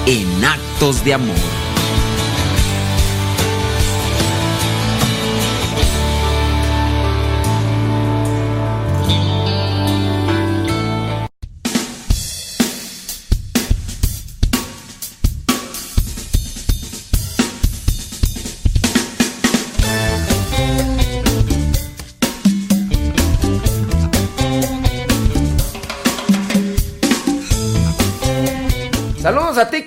en 0.07 0.45
actos 0.45 1.05
de 1.05 1.15
amor. 1.15 1.60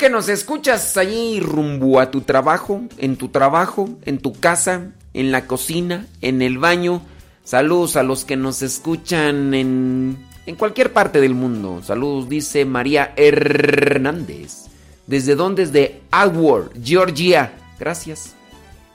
Que 0.04 0.10
nos 0.10 0.28
escuchas 0.28 0.98
allí 0.98 1.40
rumbo 1.40 2.02
a 2.02 2.12
tu 2.12 2.20
trabajo, 2.20 2.82
en 2.98 3.16
tu 3.16 3.30
trabajo, 3.30 3.88
en 4.04 4.18
tu 4.18 4.34
casa, 4.34 4.92
en 5.14 5.32
la 5.32 5.48
cocina, 5.48 6.08
en 6.20 6.42
el 6.42 6.58
baño. 6.58 7.02
Saludos 7.46 7.96
a 7.96 8.04
los 8.04 8.26
que 8.26 8.36
nos 8.36 8.62
escuchan 8.64 9.54
en, 9.54 10.18
en 10.46 10.56
cualquier 10.58 10.92
parte 10.92 11.22
del 11.22 11.36
mundo. 11.36 11.82
Saludos, 11.84 12.28
dice 12.28 12.66
María 12.66 13.14
Hernández. 13.16 14.66
¿Desde 15.08 15.36
dónde? 15.36 15.68
Desde 15.68 16.02
Agworth, 16.12 16.74
Georgia. 16.84 17.54
Gracias. 17.80 18.36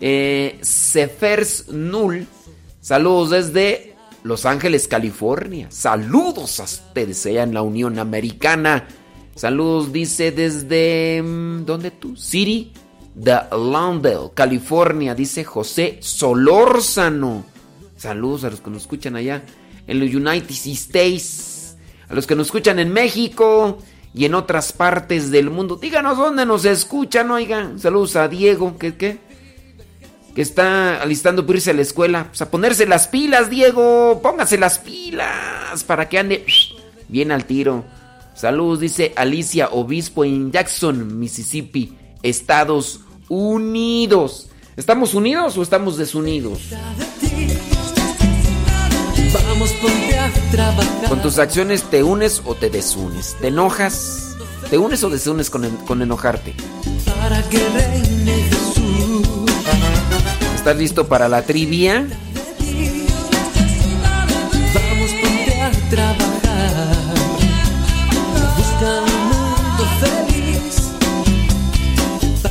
Eh, 0.00 0.60
Null. 1.70 2.26
Saludos 2.82 3.30
desde 3.30 3.94
Los 4.24 4.44
Ángeles, 4.44 4.86
California. 4.86 5.68
Saludos 5.70 6.60
a 6.60 6.64
ustedes 6.64 7.24
allá 7.24 7.44
en 7.44 7.54
la 7.54 7.62
Unión 7.62 7.98
Americana. 7.98 8.86
Saludos, 9.38 9.92
dice 9.92 10.32
desde. 10.32 11.22
mm, 11.22 11.64
¿Dónde 11.64 11.92
tú? 11.92 12.16
City 12.16 12.72
de 13.14 13.38
Londell, 13.52 14.30
California, 14.34 15.14
dice 15.14 15.44
José 15.44 15.98
Solórzano. 16.00 17.44
Saludos 17.96 18.42
a 18.42 18.50
los 18.50 18.60
que 18.60 18.70
nos 18.70 18.82
escuchan 18.82 19.14
allá 19.14 19.44
en 19.86 20.00
los 20.00 20.12
United 20.12 20.50
States, 20.50 21.76
a 22.08 22.16
los 22.16 22.26
que 22.26 22.34
nos 22.34 22.48
escuchan 22.48 22.80
en 22.80 22.92
México 22.92 23.78
y 24.12 24.24
en 24.24 24.34
otras 24.34 24.72
partes 24.72 25.30
del 25.30 25.50
mundo. 25.50 25.76
Díganos 25.76 26.18
dónde 26.18 26.44
nos 26.44 26.64
escuchan, 26.64 27.30
oigan. 27.30 27.78
Saludos 27.78 28.16
a 28.16 28.26
Diego, 28.26 28.76
que 28.76 28.96
qué? 28.96 29.18
Que 30.34 30.42
está 30.42 31.00
alistando 31.00 31.46
para 31.46 31.58
irse 31.58 31.70
a 31.70 31.74
la 31.74 31.82
escuela. 31.82 32.26
Pues 32.26 32.42
a 32.42 32.50
ponerse 32.50 32.86
las 32.86 33.06
pilas, 33.06 33.50
Diego. 33.50 34.18
Póngase 34.20 34.58
las 34.58 34.80
pilas 34.80 35.84
para 35.86 36.08
que 36.08 36.18
ande 36.18 36.44
bien 37.06 37.30
al 37.30 37.44
tiro. 37.44 37.84
Saludos, 38.38 38.78
dice 38.80 39.12
Alicia 39.16 39.68
Obispo 39.72 40.24
en 40.24 40.52
Jackson, 40.52 41.18
Mississippi, 41.18 41.92
Estados 42.22 43.00
Unidos. 43.28 44.46
¿Estamos 44.76 45.14
unidos 45.14 45.56
o 45.58 45.62
estamos 45.62 45.96
desunidos? 45.96 46.60
Vamos, 49.32 49.70
ponte 49.72 50.18
a 50.18 50.30
trabajar. 50.52 51.08
Con 51.08 51.20
tus 51.20 51.38
acciones 51.40 51.82
te 51.90 52.04
unes 52.04 52.40
o 52.44 52.54
te 52.54 52.70
desunes. 52.70 53.34
¿Te 53.40 53.48
enojas? 53.48 54.36
¿Te 54.70 54.78
unes 54.78 55.02
o 55.02 55.10
desunes 55.10 55.50
con, 55.50 55.64
en- 55.64 55.76
con 55.78 56.00
enojarte? 56.00 56.54
Para 57.06 57.42
que 57.48 57.58
reine 57.70 58.34
Jesús. 58.44 59.26
¿Estás 60.54 60.76
listo 60.76 61.08
para 61.08 61.28
la 61.28 61.42
trivia? 61.42 62.06
Vamos, 64.74 65.10
a 65.60 65.90
trabajar. 65.90 66.37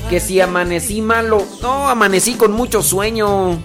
Que 0.10 0.22
si 0.22 0.40
amanecí 0.40 1.02
malo. 1.02 1.46
No, 1.62 1.90
amanecí 1.90 2.36
con 2.36 2.54
mucho 2.54 2.82
sueño. 2.82 3.60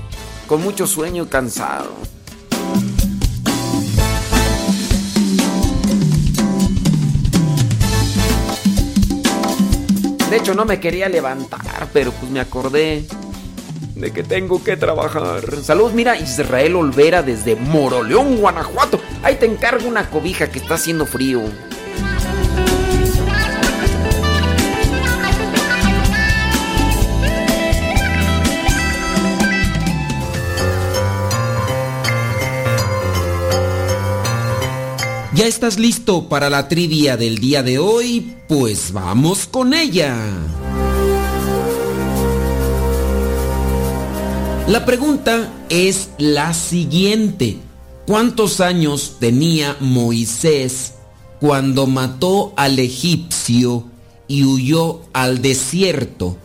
Con 0.49 0.61
mucho 0.61 0.89
sueño 0.89 1.23
y 1.23 1.27
cansado. 1.27 1.93
De 10.29 10.37
hecho, 10.37 10.55
no 10.55 10.65
me 10.65 10.81
quería 10.81 11.09
levantar, 11.09 11.89
pero 11.93 12.11
pues 12.11 12.33
me 12.33 12.41
acordé 12.41 13.05
de 13.95 14.11
que 14.11 14.25
tengo 14.25 14.65
que 14.65 14.77
trabajar. 14.77 15.43
Saludos, 15.63 15.95
mira, 15.95 16.17
Israel 16.17 16.75
Olvera 16.75 17.23
desde 17.23 17.55
Moroleón, 17.55 18.39
Guanajuato. 18.39 19.01
Ahí 19.23 19.37
te 19.37 19.47
encargo 19.47 19.87
una 19.87 20.11
cobija 20.11 20.49
que 20.49 20.59
está 20.59 20.75
haciendo 20.75 21.07
frío. 21.07 21.43
¿Ya 35.35 35.47
estás 35.47 35.79
listo 35.79 36.29
para 36.29 36.51
la 36.51 36.69
trivia 36.69 37.17
del 37.17 37.39
día 37.39 37.63
de 37.63 37.79
hoy? 37.79 38.35
Pues 38.49 38.93
vamos 38.93 39.47
con 39.47 39.73
ella. 39.73 40.15
La 44.69 44.85
pregunta 44.85 45.51
es 45.71 46.11
la 46.19 46.53
siguiente. 46.53 47.57
¿Cuántos 48.07 48.61
años 48.61 49.17
tenía 49.21 49.75
Moisés 49.81 50.97
cuando 51.41 51.87
mató 51.87 52.53
al 52.59 52.79
egipcio 52.79 53.85
y 54.29 54.45
huyó 54.45 55.01
al 55.15 55.41
desierto? 55.41 56.37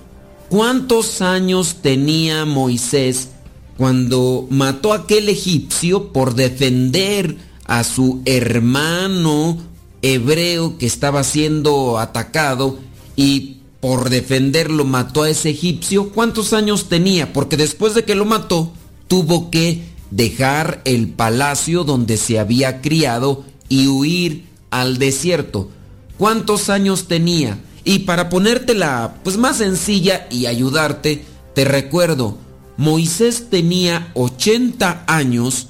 ¿Cuántos 0.47 1.21
años 1.21 1.79
tenía 1.81 2.45
Moisés 2.45 3.31
cuando 3.75 4.47
mató 4.49 4.93
a 4.93 4.99
aquel 4.99 5.27
egipcio 5.27 6.13
por 6.13 6.35
defender 6.35 7.46
a 7.67 7.83
su 7.83 8.21
hermano 8.25 9.57
hebreo 10.01 10.77
que 10.77 10.85
estaba 10.85 11.23
siendo 11.23 11.99
atacado 11.99 12.79
y 13.15 13.57
por 13.79 14.09
defenderlo 14.09 14.85
mató 14.85 15.23
a 15.23 15.29
ese 15.29 15.51
egipcio? 15.51 16.09
¿Cuántos 16.09 16.53
años 16.53 16.89
tenía? 16.89 17.33
Porque 17.33 17.57
después 17.57 17.93
de 17.93 18.03
que 18.03 18.15
lo 18.15 18.25
mató, 18.25 18.71
tuvo 19.07 19.51
que 19.51 19.83
dejar 20.11 20.81
el 20.85 21.09
palacio 21.09 21.83
donde 21.83 22.17
se 22.17 22.39
había 22.39 22.81
criado 22.81 23.43
y 23.69 23.87
huir 23.87 24.45
al 24.71 24.97
desierto. 24.97 25.69
¿Cuántos 26.17 26.69
años 26.69 27.07
tenía? 27.07 27.59
Y 27.83 27.99
para 27.99 28.29
ponértela 28.29 29.15
pues 29.23 29.37
más 29.37 29.57
sencilla 29.57 30.27
y 30.29 30.45
ayudarte, 30.45 31.23
te 31.53 31.65
recuerdo, 31.65 32.37
Moisés 32.77 33.49
tenía 33.49 34.11
80 34.13 35.03
años 35.07 35.69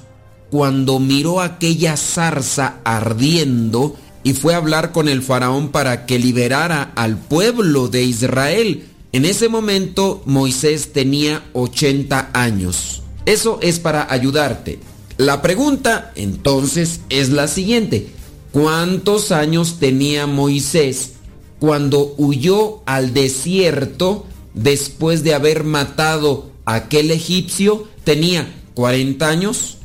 cuando 0.49 0.99
miró 0.99 1.41
aquella 1.41 1.97
zarza 1.97 2.77
ardiendo 2.83 3.95
y 4.23 4.33
fue 4.33 4.53
a 4.53 4.57
hablar 4.57 4.91
con 4.91 5.07
el 5.07 5.21
faraón 5.21 5.69
para 5.69 6.05
que 6.05 6.19
liberara 6.19 6.91
al 6.95 7.17
pueblo 7.17 7.87
de 7.87 8.03
Israel. 8.03 8.85
En 9.11 9.25
ese 9.25 9.49
momento 9.49 10.21
Moisés 10.25 10.91
tenía 10.91 11.43
80 11.53 12.31
años. 12.33 13.03
Eso 13.25 13.59
es 13.61 13.79
para 13.79 14.11
ayudarte. 14.11 14.79
La 15.17 15.41
pregunta 15.41 16.11
entonces 16.15 17.01
es 17.09 17.29
la 17.29 17.47
siguiente. 17.47 18.09
¿Cuántos 18.51 19.31
años 19.31 19.77
tenía 19.79 20.27
Moisés 20.27 21.13
cuando 21.59 22.13
huyó 22.17 22.81
al 22.85 23.13
desierto 23.13 24.25
después 24.53 25.23
de 25.23 25.33
haber 25.33 25.63
matado 25.63 26.51
a 26.65 26.75
aquel 26.75 27.11
egipcio? 27.11 27.87
¿Tenía 28.03 28.47
40 28.73 29.27
años? 29.27 29.76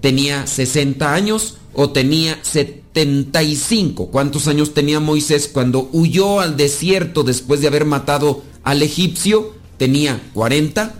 ¿Tenía 0.00 0.46
60 0.46 1.14
años? 1.14 1.56
¿O 1.74 1.90
tenía 1.90 2.38
75? 2.42 4.06
¿Cuántos 4.06 4.48
años 4.48 4.74
tenía 4.74 4.98
Moisés 5.00 5.48
cuando 5.48 5.88
huyó 5.92 6.40
al 6.40 6.56
desierto 6.56 7.22
después 7.22 7.60
de 7.60 7.68
haber 7.68 7.84
matado 7.84 8.42
al 8.62 8.82
egipcio? 8.82 9.54
¿Tenía 9.76 10.20
40? 10.34 10.94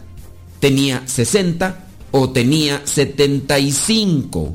¿Tenía 0.61 1.03
60? 1.07 1.87
¿O 2.13 2.31
tenía 2.31 2.83
75? 2.85 4.55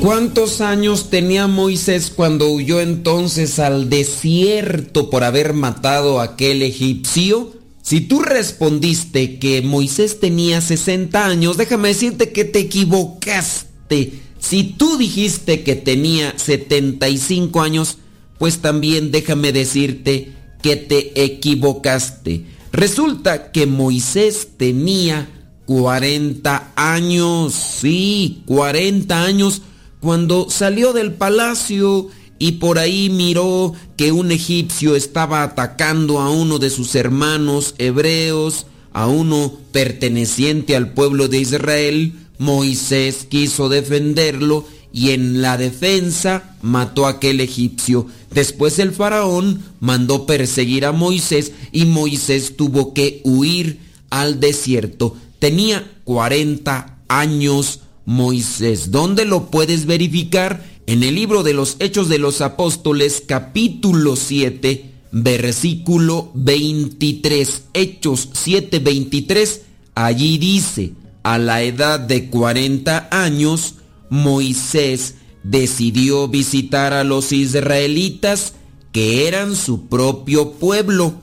¿Cuántos 0.00 0.60
años 0.60 1.10
tenía 1.10 1.48
Moisés 1.48 2.12
cuando 2.14 2.48
huyó 2.50 2.80
entonces 2.80 3.58
al 3.58 3.90
desierto 3.90 5.10
por 5.10 5.24
haber 5.24 5.54
matado 5.54 6.20
a 6.20 6.24
aquel 6.24 6.62
egipcio? 6.62 7.52
Si 7.82 8.00
tú 8.02 8.20
respondiste 8.20 9.40
que 9.40 9.60
Moisés 9.62 10.20
tenía 10.20 10.60
60 10.60 11.26
años, 11.26 11.56
déjame 11.56 11.88
decirte 11.88 12.30
que 12.30 12.44
te 12.44 12.60
equivocaste. 12.60 14.12
Si 14.38 14.64
tú 14.64 14.96
dijiste 14.98 15.64
que 15.64 15.74
tenía 15.74 16.32
75 16.36 17.60
años, 17.60 17.98
pues 18.38 18.58
también 18.58 19.10
déjame 19.10 19.52
decirte 19.52 20.32
que 20.62 20.76
te 20.76 21.24
equivocaste. 21.24 22.44
Resulta 22.70 23.50
que 23.50 23.66
Moisés 23.66 24.50
tenía 24.56 25.28
40 25.66 26.72
años, 26.76 27.52
sí, 27.52 28.42
40 28.46 29.22
años, 29.22 29.62
cuando 30.00 30.48
salió 30.50 30.92
del 30.92 31.12
palacio 31.12 32.08
y 32.38 32.52
por 32.52 32.78
ahí 32.78 33.10
miró 33.10 33.72
que 33.96 34.12
un 34.12 34.30
egipcio 34.30 34.94
estaba 34.94 35.42
atacando 35.42 36.20
a 36.20 36.30
uno 36.30 36.58
de 36.58 36.70
sus 36.70 36.94
hermanos 36.94 37.74
hebreos, 37.78 38.66
a 38.92 39.06
uno 39.08 39.52
perteneciente 39.72 40.76
al 40.76 40.92
pueblo 40.92 41.28
de 41.28 41.40
Israel, 41.40 42.14
Moisés 42.38 43.26
quiso 43.28 43.68
defenderlo 43.68 44.64
y 44.92 45.10
en 45.10 45.42
la 45.42 45.56
defensa 45.56 46.56
mató 46.62 47.06
a 47.06 47.10
aquel 47.10 47.40
egipcio. 47.40 48.06
Después 48.30 48.78
el 48.78 48.92
faraón 48.92 49.62
mandó 49.80 50.24
perseguir 50.24 50.86
a 50.86 50.92
Moisés 50.92 51.52
y 51.72 51.84
Moisés 51.84 52.56
tuvo 52.56 52.94
que 52.94 53.20
huir 53.24 53.80
al 54.10 54.40
desierto. 54.40 55.16
Tenía 55.38 55.90
40 56.04 56.98
años 57.08 57.80
Moisés. 58.08 58.90
¿Dónde 58.90 59.26
lo 59.26 59.50
puedes 59.50 59.84
verificar? 59.84 60.64
En 60.86 61.02
el 61.02 61.14
libro 61.14 61.42
de 61.42 61.52
los 61.52 61.76
Hechos 61.78 62.08
de 62.08 62.18
los 62.18 62.40
Apóstoles 62.40 63.22
capítulo 63.26 64.16
7 64.16 64.94
versículo 65.12 66.30
23. 66.34 67.64
Hechos 67.74 68.30
7, 68.32 68.78
23. 68.78 69.60
Allí 69.94 70.38
dice, 70.38 70.92
a 71.22 71.36
la 71.36 71.62
edad 71.62 72.00
de 72.00 72.30
40 72.30 73.08
años, 73.10 73.74
Moisés 74.08 75.16
decidió 75.42 76.28
visitar 76.28 76.94
a 76.94 77.04
los 77.04 77.32
israelitas 77.32 78.54
que 78.90 79.28
eran 79.28 79.54
su 79.54 79.86
propio 79.86 80.52
pueblo, 80.52 81.14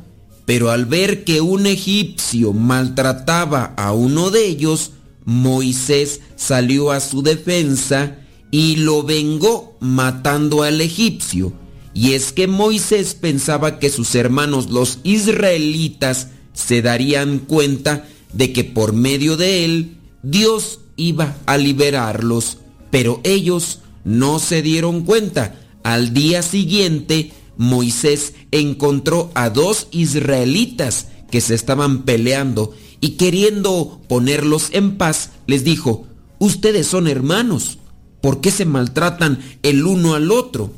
pero 0.46 0.70
al 0.70 0.86
ver 0.86 1.24
que 1.24 1.42
un 1.42 1.66
egipcio 1.66 2.54
maltrataba 2.54 3.74
a 3.76 3.92
uno 3.92 4.30
de 4.30 4.46
ellos, 4.46 4.92
Moisés 5.26 6.22
salió 6.36 6.92
a 6.92 7.00
su 7.00 7.22
defensa 7.22 8.18
y 8.52 8.78
lo 8.78 9.04
vengó 9.04 9.76
matando 9.80 10.64
al 10.64 10.82
egipcio. 10.82 11.54
Y 11.94 12.14
es 12.14 12.34
que 12.34 12.48
Moisés 12.48 13.16
pensaba 13.16 13.80
que 13.80 13.90
sus 13.90 14.16
hermanos 14.16 14.70
los 14.70 15.00
israelitas 15.04 16.30
se 16.54 16.82
darían 16.82 17.40
cuenta 17.40 18.08
de 18.34 18.52
que 18.52 18.64
por 18.64 18.94
medio 18.94 19.38
de 19.38 19.66
él 19.66 19.98
Dios 20.24 20.80
iba 20.98 21.38
a 21.46 21.58
liberarlos. 21.58 22.58
Pero 22.92 23.22
ellos 23.24 23.80
no 24.04 24.40
se 24.40 24.62
dieron 24.62 25.04
cuenta. 25.04 25.60
Al 25.84 26.14
día 26.14 26.42
siguiente, 26.42 27.32
Moisés 27.58 28.34
encontró 28.52 29.32
a 29.36 29.50
dos 29.50 29.88
israelitas 29.92 31.08
que 31.30 31.42
se 31.42 31.56
estaban 31.56 32.04
peleando 32.04 32.74
y 33.02 33.12
queriendo 33.12 34.02
ponerlos 34.08 34.70
en 34.72 34.98
paz, 34.98 35.32
les 35.48 35.64
dijo, 35.64 36.08
ustedes 36.40 36.88
son 36.88 37.08
hermanos, 37.08 37.78
¿por 38.22 38.42
qué 38.42 38.52
se 38.52 38.66
maltratan 38.66 39.40
el 39.64 39.86
uno 39.86 40.16
al 40.16 40.32
otro? 40.32 40.74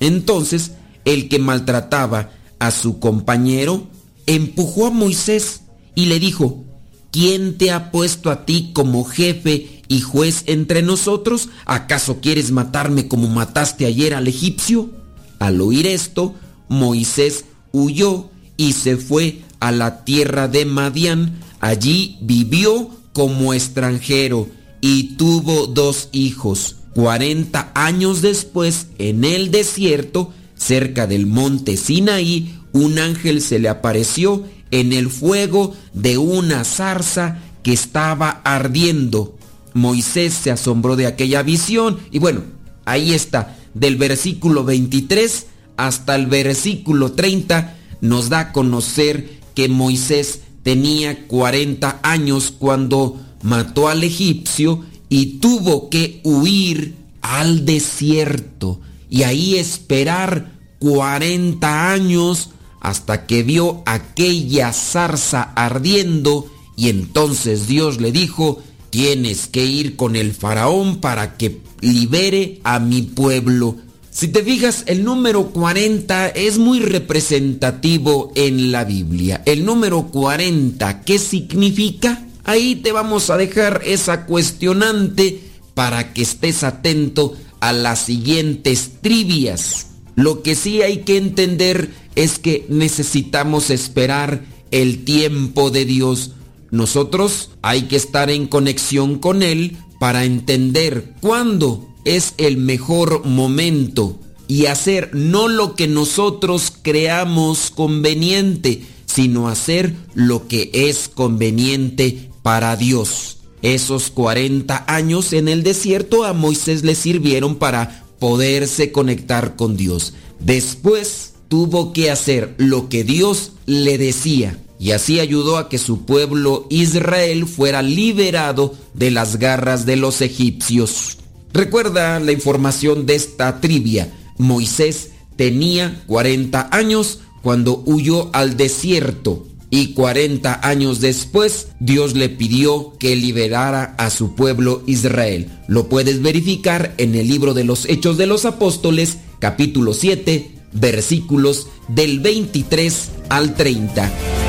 Entonces, 0.00 0.72
el 1.04 1.28
que 1.28 1.38
maltrataba 1.38 2.30
a 2.58 2.70
su 2.70 3.00
compañero 3.00 3.86
empujó 4.26 4.86
a 4.86 4.90
Moisés 4.90 5.62
y 5.94 6.06
le 6.06 6.20
dijo, 6.20 6.64
¿quién 7.10 7.58
te 7.58 7.70
ha 7.70 7.90
puesto 7.90 8.30
a 8.30 8.44
ti 8.44 8.70
como 8.72 9.04
jefe 9.04 9.82
y 9.88 10.00
juez 10.00 10.44
entre 10.46 10.82
nosotros? 10.82 11.48
¿Acaso 11.66 12.20
quieres 12.20 12.50
matarme 12.52 13.08
como 13.08 13.28
mataste 13.28 13.86
ayer 13.86 14.14
al 14.14 14.28
egipcio? 14.28 14.90
Al 15.38 15.60
oír 15.60 15.86
esto, 15.86 16.34
Moisés 16.68 17.46
huyó 17.72 18.30
y 18.56 18.74
se 18.74 18.96
fue 18.96 19.40
a 19.58 19.72
la 19.72 20.04
tierra 20.04 20.48
de 20.48 20.64
Madián. 20.64 21.40
Allí 21.60 22.18
vivió 22.20 22.90
como 23.12 23.52
extranjero 23.52 24.48
y 24.80 25.16
tuvo 25.16 25.66
dos 25.66 26.08
hijos. 26.12 26.76
Cuarenta 26.94 27.70
años 27.74 28.22
después, 28.22 28.88
en 28.98 29.24
el 29.24 29.50
desierto, 29.50 30.32
cerca 30.56 31.06
del 31.06 31.26
monte 31.26 31.76
Sinaí, 31.76 32.54
un 32.72 32.98
ángel 32.98 33.40
se 33.40 33.58
le 33.58 33.68
apareció 33.68 34.44
en 34.70 34.92
el 34.92 35.08
fuego 35.10 35.74
de 35.92 36.18
una 36.18 36.64
zarza 36.64 37.38
que 37.62 37.72
estaba 37.72 38.40
ardiendo. 38.44 39.36
Moisés 39.74 40.34
se 40.34 40.50
asombró 40.50 40.96
de 40.96 41.06
aquella 41.06 41.42
visión 41.42 41.98
y 42.10 42.18
bueno, 42.18 42.42
ahí 42.84 43.12
está, 43.12 43.56
del 43.74 43.96
versículo 43.96 44.64
23 44.64 45.46
hasta 45.76 46.14
el 46.14 46.26
versículo 46.26 47.12
30 47.12 47.76
nos 48.00 48.28
da 48.28 48.40
a 48.40 48.52
conocer 48.52 49.40
que 49.54 49.68
Moisés 49.68 50.40
tenía 50.62 51.26
40 51.26 52.00
años 52.02 52.52
cuando 52.56 53.18
mató 53.42 53.88
al 53.88 54.04
egipcio 54.04 54.84
y 55.08 55.38
tuvo 55.38 55.88
que 55.90 56.20
huir 56.24 56.94
al 57.22 57.64
desierto 57.64 58.80
y 59.08 59.24
ahí 59.24 59.56
esperar 59.56 60.52
40 60.78 61.92
años 61.92 62.50
hasta 62.80 63.26
que 63.26 63.42
vio 63.42 63.82
aquella 63.86 64.72
zarza 64.72 65.42
ardiendo 65.42 66.50
y 66.76 66.88
entonces 66.88 67.66
Dios 67.66 68.00
le 68.00 68.10
dijo, 68.10 68.62
tienes 68.88 69.48
que 69.48 69.64
ir 69.64 69.96
con 69.96 70.16
el 70.16 70.32
faraón 70.32 71.00
para 71.00 71.36
que 71.36 71.60
libere 71.80 72.60
a 72.64 72.78
mi 72.78 73.02
pueblo. 73.02 73.76
Si 74.10 74.28
te 74.28 74.42
fijas, 74.42 74.84
el 74.86 75.04
número 75.04 75.50
40 75.50 76.28
es 76.28 76.58
muy 76.58 76.80
representativo 76.80 78.32
en 78.34 78.72
la 78.72 78.84
Biblia. 78.84 79.42
El 79.44 79.64
número 79.64 80.06
40, 80.06 81.02
¿qué 81.02 81.18
significa? 81.18 82.26
Ahí 82.50 82.74
te 82.74 82.90
vamos 82.90 83.30
a 83.30 83.36
dejar 83.36 83.82
esa 83.84 84.26
cuestionante 84.26 85.38
para 85.74 86.12
que 86.12 86.22
estés 86.22 86.64
atento 86.64 87.36
a 87.60 87.72
las 87.72 88.00
siguientes 88.00 88.90
trivias. 89.00 89.86
Lo 90.16 90.42
que 90.42 90.56
sí 90.56 90.82
hay 90.82 91.02
que 91.02 91.16
entender 91.16 91.90
es 92.16 92.40
que 92.40 92.66
necesitamos 92.68 93.70
esperar 93.70 94.42
el 94.72 95.04
tiempo 95.04 95.70
de 95.70 95.84
Dios. 95.84 96.32
Nosotros 96.72 97.50
hay 97.62 97.82
que 97.82 97.94
estar 97.94 98.30
en 98.30 98.48
conexión 98.48 99.20
con 99.20 99.44
Él 99.44 99.76
para 100.00 100.24
entender 100.24 101.14
cuándo 101.20 101.88
es 102.04 102.34
el 102.36 102.56
mejor 102.56 103.24
momento 103.26 104.18
y 104.48 104.66
hacer 104.66 105.10
no 105.12 105.46
lo 105.46 105.76
que 105.76 105.86
nosotros 105.86 106.72
creamos 106.82 107.70
conveniente, 107.70 108.82
sino 109.06 109.48
hacer 109.48 109.94
lo 110.14 110.48
que 110.48 110.70
es 110.72 111.08
conveniente 111.08 112.29
para 112.42 112.76
Dios. 112.76 113.38
Esos 113.62 114.10
40 114.10 114.84
años 114.88 115.32
en 115.32 115.48
el 115.48 115.62
desierto 115.62 116.24
a 116.24 116.32
Moisés 116.32 116.82
le 116.82 116.94
sirvieron 116.94 117.56
para 117.56 118.04
poderse 118.18 118.92
conectar 118.92 119.56
con 119.56 119.76
Dios. 119.76 120.14
Después 120.38 121.34
tuvo 121.48 121.92
que 121.92 122.10
hacer 122.10 122.54
lo 122.58 122.88
que 122.88 123.04
Dios 123.04 123.52
le 123.66 123.98
decía 123.98 124.58
y 124.78 124.92
así 124.92 125.20
ayudó 125.20 125.58
a 125.58 125.68
que 125.68 125.76
su 125.76 126.06
pueblo 126.06 126.66
Israel 126.70 127.46
fuera 127.46 127.82
liberado 127.82 128.74
de 128.94 129.10
las 129.10 129.36
garras 129.36 129.84
de 129.84 129.96
los 129.96 130.22
egipcios. 130.22 131.18
Recuerda 131.52 132.18
la 132.18 132.32
información 132.32 133.04
de 133.04 133.16
esta 133.16 133.60
trivia. 133.60 134.10
Moisés 134.38 135.10
tenía 135.36 136.02
40 136.06 136.68
años 136.72 137.20
cuando 137.42 137.82
huyó 137.84 138.30
al 138.32 138.56
desierto 138.56 139.46
y 139.70 139.94
40 139.94 140.66
años 140.68 141.00
después 141.00 141.68
Dios 141.78 142.14
le 142.14 142.28
pidió 142.28 142.92
que 142.98 143.16
liberara 143.16 143.94
a 143.98 144.10
su 144.10 144.34
pueblo 144.34 144.82
Israel. 144.86 145.48
Lo 145.68 145.88
puedes 145.88 146.20
verificar 146.20 146.94
en 146.98 147.14
el 147.14 147.28
libro 147.28 147.54
de 147.54 147.64
los 147.64 147.88
Hechos 147.88 148.18
de 148.18 148.26
los 148.26 148.44
Apóstoles, 148.44 149.18
capítulo 149.38 149.94
7, 149.94 150.50
versículos 150.72 151.68
del 151.88 152.20
23 152.20 153.10
al 153.28 153.54
30. 153.54 154.39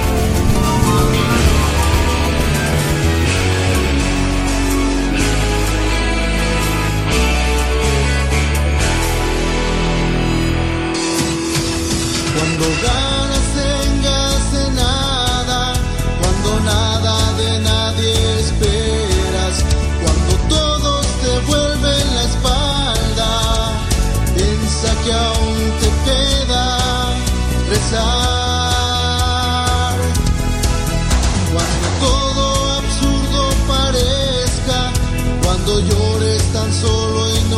solo 36.82 37.28
en 37.28 37.52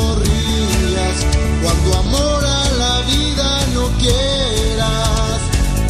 cuando 1.64 1.98
amor 1.98 2.46
a 2.46 2.70
la 2.78 3.02
vida 3.02 3.68
no 3.74 3.88
quieras, 3.98 5.40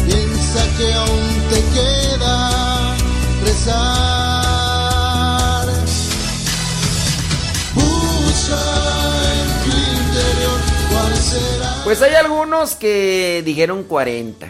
piensa 0.05 0.61
que 0.77 0.93
aún 0.93 1.27
te 1.49 1.59
queda 1.73 2.95
rezar. 3.43 4.43
Pues 11.83 12.01
hay 12.01 12.15
algunos 12.15 12.75
que 12.75 13.43
dijeron 13.45 13.83
40. 13.83 14.47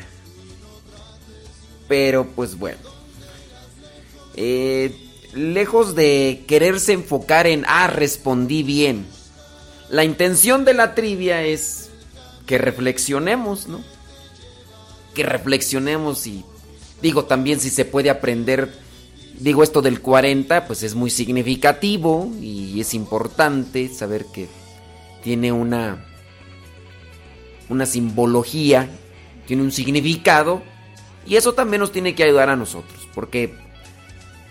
Pero 1.87 2.25
pues 2.25 2.57
bueno. 2.57 2.79
Eh, 4.35 5.02
lejos 5.33 5.95
de 5.95 6.43
quererse 6.47 6.93
enfocar 6.93 7.47
en, 7.47 7.65
ah, 7.67 7.87
respondí 7.87 8.63
bien. 8.63 9.05
La 9.89 10.03
intención 10.03 10.65
de 10.65 10.73
la 10.73 10.95
trivia 10.95 11.43
es 11.43 11.89
que 12.45 12.57
reflexionemos, 12.57 13.67
¿no? 13.67 13.81
Que 15.13 15.23
reflexionemos 15.23 16.25
y 16.27 16.43
digo 17.01 17.25
también 17.25 17.59
si 17.59 17.69
se 17.69 17.85
puede 17.85 18.09
aprender, 18.09 18.73
digo 19.39 19.63
esto 19.63 19.81
del 19.81 20.01
40, 20.01 20.65
pues 20.65 20.83
es 20.83 20.95
muy 20.95 21.09
significativo 21.09 22.31
y 22.41 22.79
es 22.79 22.93
importante 22.93 23.89
saber 23.89 24.25
que 24.33 24.47
tiene 25.23 25.51
una 25.51 26.05
una 27.69 27.85
simbología, 27.85 28.89
tiene 29.47 29.63
un 29.63 29.71
significado 29.71 30.61
y 31.25 31.35
eso 31.35 31.53
también 31.53 31.79
nos 31.79 31.91
tiene 31.91 32.15
que 32.15 32.23
ayudar 32.23 32.49
a 32.49 32.55
nosotros, 32.55 33.07
porque 33.13 33.62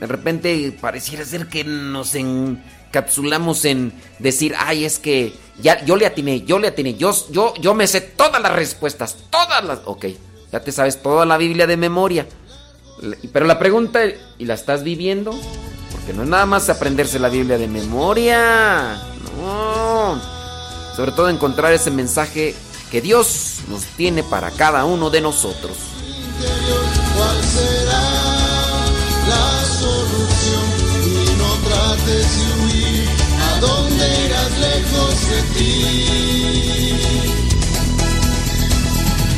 de 0.02 0.08
repente 0.08 0.76
pareciera 0.80 1.24
ser 1.24 1.46
que 1.46 1.62
nos 1.62 2.16
encapsulamos 2.16 3.64
en 3.64 3.92
decir, 4.18 4.52
ay, 4.58 4.84
es 4.84 4.98
que 4.98 5.32
ya 5.60 5.84
yo 5.84 5.94
le 5.94 6.06
atiné, 6.06 6.40
yo 6.40 6.58
le 6.58 6.66
atiné, 6.66 6.94
yo, 6.94 7.14
yo, 7.30 7.54
yo 7.60 7.72
me 7.72 7.86
sé 7.86 8.00
todas 8.00 8.42
las 8.42 8.50
respuestas, 8.52 9.16
todas 9.30 9.62
las... 9.64 9.78
Ok, 9.84 10.06
ya 10.50 10.58
te 10.58 10.72
sabes 10.72 11.00
toda 11.00 11.24
la 11.24 11.38
Biblia 11.38 11.68
de 11.68 11.76
memoria. 11.76 12.26
Pero 13.32 13.46
la 13.46 13.60
pregunta, 13.60 14.00
¿y 14.38 14.44
la 14.44 14.54
estás 14.54 14.82
viviendo? 14.82 15.38
Porque 15.92 16.12
no 16.12 16.24
es 16.24 16.28
nada 16.28 16.46
más 16.46 16.68
aprenderse 16.68 17.20
la 17.20 17.28
Biblia 17.28 17.56
de 17.56 17.68
memoria. 17.68 19.00
No. 19.36 20.20
Sobre 20.96 21.12
todo 21.12 21.28
encontrar 21.28 21.72
ese 21.72 21.92
mensaje 21.92 22.56
que 22.90 23.00
Dios 23.00 23.60
nos 23.68 23.84
tiene 23.84 24.24
para 24.24 24.50
cada 24.50 24.84
uno 24.84 25.10
de 25.10 25.20
nosotros. 25.20 25.76
¿Cuál 27.14 27.44
será 27.44 28.11
de 32.06 32.16
huir, 32.62 33.08
a 33.48 33.60
dónde 33.60 34.04
irás 34.24 34.52
lejos 34.58 35.14
de 35.30 35.40
ti. 35.54 35.72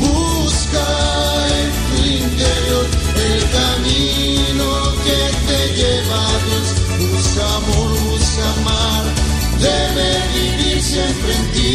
Busca 0.01 0.89
en 1.61 1.71
tu 1.89 1.97
interior 2.25 2.87
el 3.29 3.43
camino 3.59 4.67
que 5.05 5.21
te 5.47 5.61
lleva 5.79 6.19
a 6.27 6.37
Dios. 6.47 6.69
Busca 7.01 7.45
amor, 7.57 7.91
busca 8.09 8.45
amar, 8.61 9.05
debe 9.61 10.09
vivir 10.35 10.79
siempre 10.83 11.31
en 11.35 11.45
ti. 11.53 11.75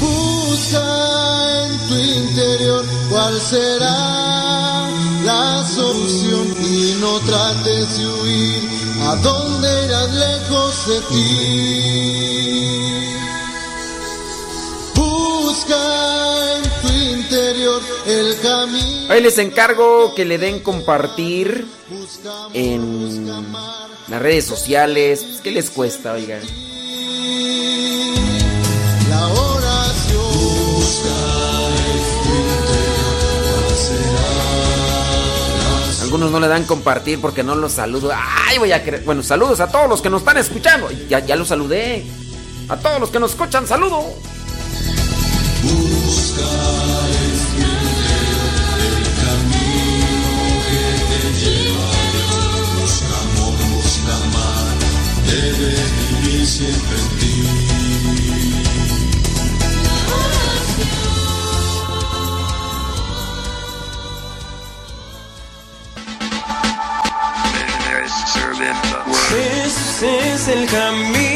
Busca 0.00 0.86
en 1.64 1.72
tu 1.88 1.96
interior 1.96 2.82
cuál 3.08 3.34
será 3.40 4.24
la 5.24 5.64
solución 5.66 6.33
no 7.04 7.20
trates 7.20 7.98
de 7.98 8.06
huir 8.06 8.62
a 9.02 9.16
dónde 9.16 9.68
irás 9.84 10.10
lejos 10.14 10.86
de 10.88 11.00
ti. 11.10 11.24
Busca 14.94 15.82
en 16.56 16.62
tu 16.80 16.88
interior 16.88 17.82
el 18.06 18.40
camino. 18.40 19.12
Hoy 19.12 19.20
les 19.20 19.36
encargo 19.36 20.14
que 20.14 20.24
le 20.24 20.38
den 20.38 20.60
compartir 20.60 21.66
en 22.54 23.26
las 24.08 24.22
redes 24.22 24.46
sociales. 24.46 25.40
¿Qué 25.42 25.50
les 25.50 25.68
cuesta, 25.68 26.12
oigan? 26.14 26.40
Algunos 36.14 36.30
no 36.30 36.38
le 36.38 36.46
dan 36.46 36.62
compartir 36.62 37.20
porque 37.20 37.42
no 37.42 37.56
los 37.56 37.72
saludo. 37.72 38.12
Ay, 38.14 38.58
voy 38.58 38.70
a 38.70 38.84
querer. 38.84 39.02
Bueno, 39.02 39.20
saludos 39.24 39.58
a 39.58 39.66
todos 39.66 39.88
los 39.88 40.00
que 40.00 40.08
nos 40.08 40.20
están 40.20 40.36
escuchando. 40.36 40.88
Ya, 41.08 41.18
ya 41.18 41.34
los 41.34 41.48
saludé. 41.48 42.06
A 42.68 42.76
todos 42.76 43.00
los 43.00 43.10
que 43.10 43.18
nos 43.18 43.32
escuchan, 43.32 43.66
saludo. 43.66 44.00
Jesús 69.28 70.02
es 70.02 70.48
el 70.48 70.66
camino, 70.66 71.33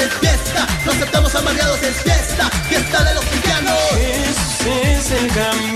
en 0.00 0.10
fiesta. 0.10 0.66
No 0.84 0.92
aceptamos 0.92 1.34
amargados 1.34 1.82
en 1.82 1.94
fiesta, 1.94 2.50
fiesta 2.68 3.04
de 3.04 3.14
los 3.14 3.24
cristianos. 3.24 3.78
Jesús 3.96 4.66
es 4.66 5.10
el 5.10 5.32
camino, 5.32 5.69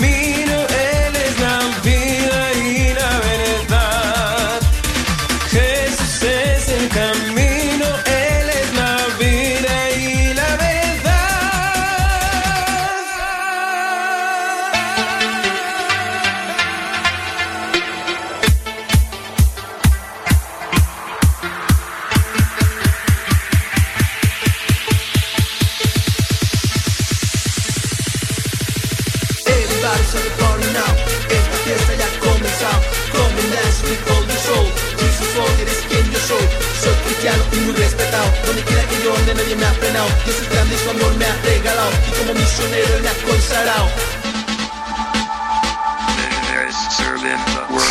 regalado. 41.85 41.91
Y 42.07 42.11
como 42.17 42.33
misionero 42.33 42.95
él 42.95 43.03
me 43.03 43.09
ha 43.09 43.13
consagrado. 43.13 43.89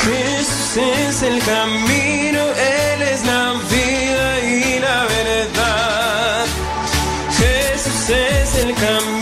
Jesús 0.05 0.77
es 0.77 1.23
el 1.23 1.43
camino, 1.43 2.41
Él 2.57 3.03
es 3.03 3.25
la 3.25 3.55
vida 3.71 4.41
y 4.41 4.79
la 4.81 5.05
verdad. 5.05 6.47
Jesús 7.39 8.11
es 8.11 8.55
el 8.57 8.75
camino, 8.75 9.14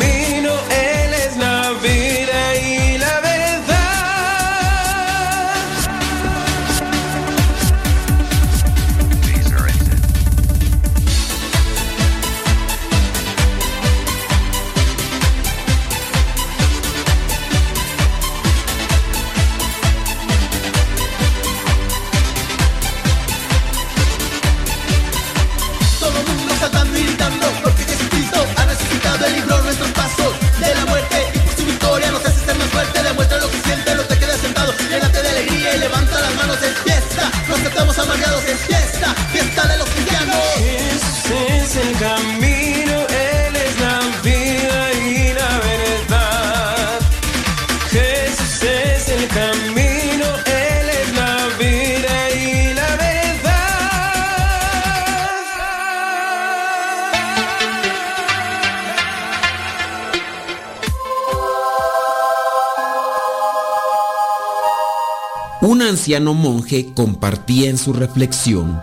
monje 66.34 66.92
compartía 66.94 67.70
en 67.70 67.78
su 67.78 67.92
reflexión, 67.92 68.80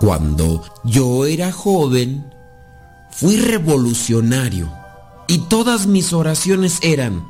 cuando 0.00 0.62
yo 0.84 1.26
era 1.26 1.52
joven, 1.52 2.30
fui 3.10 3.36
revolucionario 3.36 4.70
y 5.26 5.38
todas 5.38 5.86
mis 5.86 6.12
oraciones 6.12 6.78
eran, 6.82 7.26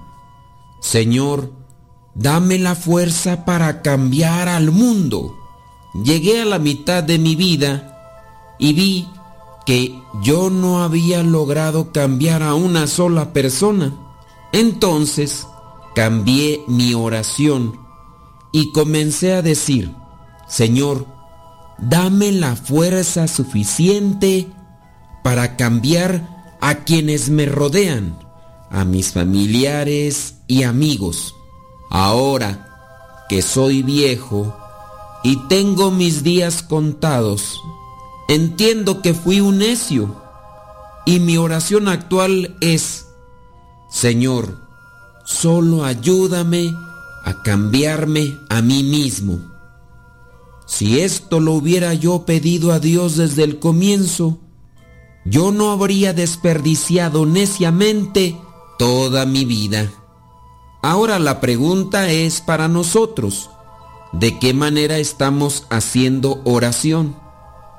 Señor, 0.81 1.53
dame 2.15 2.59
la 2.59 2.75
fuerza 2.75 3.45
para 3.45 3.83
cambiar 3.83 4.49
al 4.49 4.71
mundo. 4.71 5.35
Llegué 6.05 6.43
a 6.43 6.45
la 6.45 6.59
mitad 6.59 7.03
de 7.03 7.19
mi 7.19 7.37
vida 7.37 8.57
y 8.59 8.73
vi 8.73 9.09
que 9.65 9.99
yo 10.23 10.51
no 10.51 10.83
había 10.83 11.23
logrado 11.23 11.93
cambiar 11.93 12.43
a 12.43 12.55
una 12.55 12.87
sola 12.87 13.33
persona. 13.33 13.95
Entonces 14.53 15.47
cambié 15.95 16.63
mi 16.67 16.95
oración 16.95 17.86
y 18.57 18.73
comencé 18.73 19.35
a 19.35 19.43
decir, 19.43 19.93
Señor, 20.49 21.07
dame 21.77 22.33
la 22.33 22.57
fuerza 22.57 23.29
suficiente 23.29 24.49
para 25.23 25.57
cambiar 25.57 26.57
a 26.63 26.77
quienes 26.77 27.29
me 27.29 27.45
rodean, 27.45 28.19
a 28.71 28.87
mis 28.87 29.13
familiares 29.13 30.37
y 30.47 30.63
amigos. 30.63 31.35
Ahora 31.91 33.27
que 33.29 33.43
soy 33.43 33.83
viejo 33.83 34.57
y 35.23 35.37
tengo 35.49 35.91
mis 35.91 36.23
días 36.23 36.63
contados, 36.63 37.61
entiendo 38.27 39.03
que 39.03 39.13
fui 39.13 39.43
un 39.43 39.59
necio 39.59 40.17
y 41.05 41.21
mi 41.21 41.37
oración 41.37 41.89
actual 41.89 42.57
es, 42.63 43.05
Señor, 43.91 44.67
solo 45.27 45.85
ayúdame 45.85 46.73
a 47.27 47.43
cambiarme 47.43 48.39
a 48.49 48.63
mí 48.63 48.85
mismo. 48.85 49.41
Si 50.65 51.01
esto 51.01 51.41
lo 51.41 51.55
hubiera 51.55 51.93
yo 51.93 52.25
pedido 52.25 52.73
a 52.73 52.79
Dios 52.79 53.17
desde 53.17 53.43
el 53.43 53.59
comienzo, 53.59 54.39
yo 55.25 55.51
no 55.51 55.73
habría 55.73 56.13
desperdiciado 56.13 57.27
neciamente 57.27 58.41
toda 58.79 59.27
mi 59.27 59.45
vida. 59.45 59.91
Ahora 60.83 61.19
la 61.19 61.41
pregunta 61.41 62.11
es 62.11 62.41
para 62.41 62.69
nosotros, 62.69 63.51
¿de 64.13 64.39
qué 64.39 64.55
manera 64.55 64.99
estamos 64.99 65.67
haciendo 65.69 66.41
oración? 66.45 67.17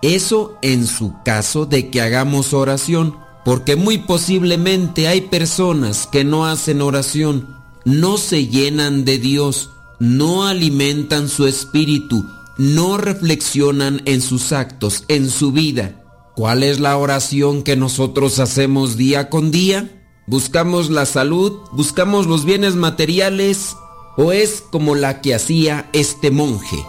Eso 0.01 0.57
en 0.61 0.87
su 0.87 1.13
caso 1.23 1.65
de 1.65 1.89
que 1.89 2.01
hagamos 2.01 2.53
oración, 2.53 3.15
porque 3.45 3.77
muy 3.77 3.97
posiblemente 3.97 5.07
hay 5.07 5.21
personas 5.21 6.05
que 6.05 6.25
no 6.25 6.45
hacen 6.45 6.81
oración, 6.81 7.56
no 7.87 8.17
se 8.17 8.47
llenan 8.47 9.05
de 9.05 9.17
Dios, 9.17 9.69
no 9.97 10.45
alimentan 10.45 11.29
su 11.29 11.47
espíritu, 11.47 12.25
no 12.57 12.97
reflexionan 12.97 14.01
en 14.03 14.19
sus 14.19 14.51
actos, 14.51 15.05
en 15.07 15.29
su 15.29 15.53
vida. 15.53 16.03
¿Cuál 16.35 16.63
es 16.63 16.81
la 16.81 16.97
oración 16.97 17.63
que 17.63 17.77
nosotros 17.77 18.39
hacemos 18.39 18.97
día 18.97 19.29
con 19.29 19.51
día? 19.51 20.05
¿Buscamos 20.27 20.89
la 20.89 21.05
salud? 21.05 21.53
¿Buscamos 21.71 22.27
los 22.27 22.43
bienes 22.43 22.75
materiales? 22.75 23.77
¿O 24.17 24.33
es 24.33 24.61
como 24.69 24.93
la 24.93 25.21
que 25.21 25.33
hacía 25.33 25.89
este 25.93 26.29
monje? 26.29 26.83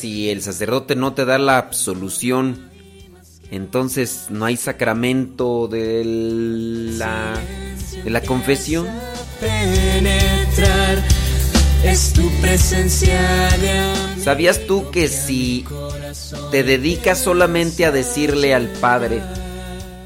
Si 0.00 0.30
el 0.30 0.40
sacerdote 0.40 0.96
no 0.96 1.12
te 1.12 1.26
da 1.26 1.38
la 1.38 1.58
absolución, 1.58 2.70
entonces 3.50 4.26
no 4.30 4.46
hay 4.46 4.56
sacramento 4.56 5.68
de 5.68 6.02
la, 6.96 7.34
de 8.02 8.10
la 8.10 8.22
confesión? 8.22 8.86
Es 11.84 12.12
tu 12.14 12.30
presencia. 12.40 13.50
¿Sabías 14.22 14.66
tú 14.66 14.90
que 14.90 15.08
si 15.08 15.66
te 16.50 16.62
dedicas 16.62 17.18
solamente 17.18 17.84
a 17.84 17.90
decirle 17.90 18.54
al 18.54 18.68
padre, 18.68 19.22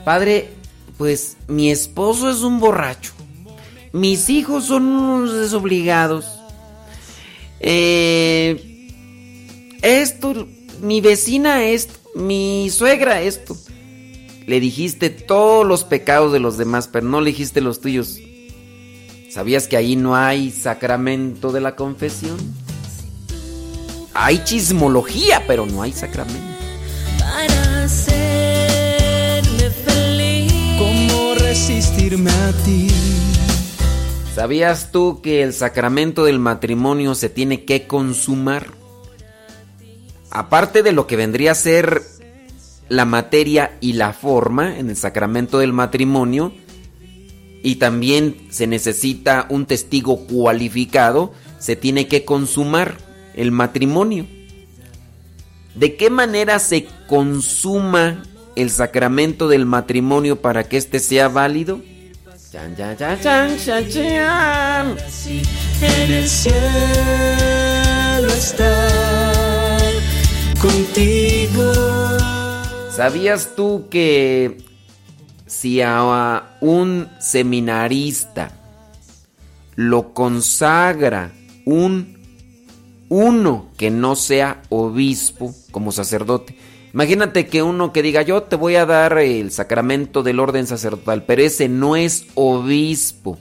padre, 0.04 0.50
pues 0.98 1.36
mi 1.46 1.70
esposo 1.70 2.30
es 2.30 2.42
un 2.42 2.58
borracho, 2.58 3.12
mis 3.92 4.28
hijos 4.28 4.64
son 4.64 4.86
unos 4.86 5.34
desobligados, 5.34 6.26
eh, 7.60 8.73
esto, 9.84 10.48
mi 10.80 11.00
vecina 11.00 11.64
esto, 11.64 11.94
mi 12.14 12.70
suegra 12.70 13.20
esto. 13.20 13.56
Le 14.46 14.60
dijiste 14.60 15.10
todos 15.10 15.66
los 15.66 15.84
pecados 15.84 16.32
de 16.32 16.40
los 16.40 16.58
demás, 16.58 16.88
pero 16.90 17.06
no 17.06 17.20
le 17.20 17.30
dijiste 17.30 17.60
los 17.60 17.80
tuyos. 17.80 18.18
¿Sabías 19.30 19.68
que 19.68 19.76
ahí 19.76 19.96
no 19.96 20.16
hay 20.16 20.50
sacramento 20.50 21.52
de 21.52 21.60
la 21.60 21.76
confesión? 21.76 22.36
Hay 24.14 24.42
chismología, 24.44 25.42
pero 25.46 25.66
no 25.66 25.82
hay 25.82 25.92
sacramento. 25.92 26.40
para 27.18 27.84
hacerme 27.84 29.70
feliz. 29.84 30.52
¿Cómo 30.78 31.34
resistirme 31.34 32.30
a 32.30 32.52
ti? 32.64 32.88
¿Sabías 34.34 34.92
tú 34.92 35.20
que 35.22 35.42
el 35.42 35.52
sacramento 35.52 36.24
del 36.24 36.38
matrimonio 36.38 37.14
se 37.14 37.28
tiene 37.28 37.64
que 37.64 37.86
consumar? 37.86 38.83
Aparte 40.34 40.82
de 40.82 40.90
lo 40.90 41.06
que 41.06 41.14
vendría 41.14 41.52
a 41.52 41.54
ser 41.54 42.02
la 42.88 43.04
materia 43.04 43.78
y 43.80 43.92
la 43.92 44.12
forma 44.12 44.78
en 44.78 44.90
el 44.90 44.96
sacramento 44.96 45.60
del 45.60 45.72
matrimonio, 45.72 46.52
y 47.62 47.76
también 47.76 48.48
se 48.50 48.66
necesita 48.66 49.46
un 49.48 49.64
testigo 49.64 50.26
cualificado, 50.26 51.32
se 51.60 51.76
tiene 51.76 52.08
que 52.08 52.24
consumar 52.24 52.98
el 53.34 53.52
matrimonio. 53.52 54.26
¿De 55.76 55.94
qué 55.94 56.10
manera 56.10 56.58
se 56.58 56.88
consuma 57.06 58.24
el 58.56 58.70
sacramento 58.70 59.46
del 59.46 59.66
matrimonio 59.66 60.42
para 60.42 60.64
que 60.64 60.76
éste 60.76 60.98
sea 60.98 61.28
válido? 61.28 61.80
En 65.80 66.12
el 66.12 66.28
cielo 66.28 66.58
estar 68.28 69.23
contigo. 70.64 71.72
¿Sabías 72.90 73.54
tú 73.54 73.88
que 73.90 74.58
si 75.46 75.82
a 75.82 76.56
un 76.60 77.08
seminarista 77.20 78.50
lo 79.76 80.14
consagra 80.14 81.32
un 81.66 82.14
uno 83.08 83.68
que 83.76 83.90
no 83.90 84.16
sea 84.16 84.62
obispo 84.70 85.54
como 85.70 85.92
sacerdote? 85.92 86.56
Imagínate 86.94 87.46
que 87.46 87.62
uno 87.62 87.92
que 87.92 88.02
diga 88.02 88.22
yo 88.22 88.44
te 88.44 88.56
voy 88.56 88.76
a 88.76 88.86
dar 88.86 89.18
el 89.18 89.50
sacramento 89.50 90.22
del 90.22 90.40
orden 90.40 90.66
sacerdotal, 90.66 91.24
pero 91.24 91.42
ese 91.42 91.68
no 91.68 91.96
es 91.96 92.26
obispo 92.34 93.38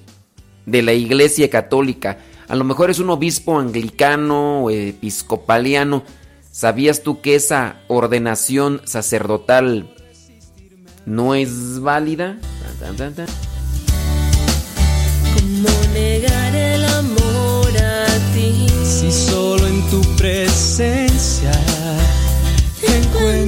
de 0.66 0.82
la 0.82 0.94
iglesia 0.94 1.50
católica. 1.50 2.18
A 2.48 2.56
lo 2.56 2.64
mejor 2.64 2.90
es 2.90 3.00
un 3.00 3.10
obispo 3.12 3.60
anglicano 3.60 4.64
o 4.64 4.70
episcopaliano. 4.72 6.04
¿Sabías 6.54 7.02
tú 7.02 7.20
que 7.20 7.34
esa 7.34 7.78
ordenación 7.88 8.84
sacerdotal 8.86 9.92
no 11.04 11.34
es 11.34 11.80
válida? 11.80 12.38
Tan, 12.80 12.96
tan, 12.96 12.96
tan, 12.96 13.14
tan. 13.16 13.26
¿Cómo 15.34 15.94
negar 15.96 16.56
el 16.56 16.86
amor 16.86 17.72
a 17.76 18.06
ti? 18.36 18.68
Si 18.86 19.12
solo 19.12 19.66
en 19.66 19.82
tu 19.90 20.00
presencia 20.16 21.52
encuentro 22.84 23.43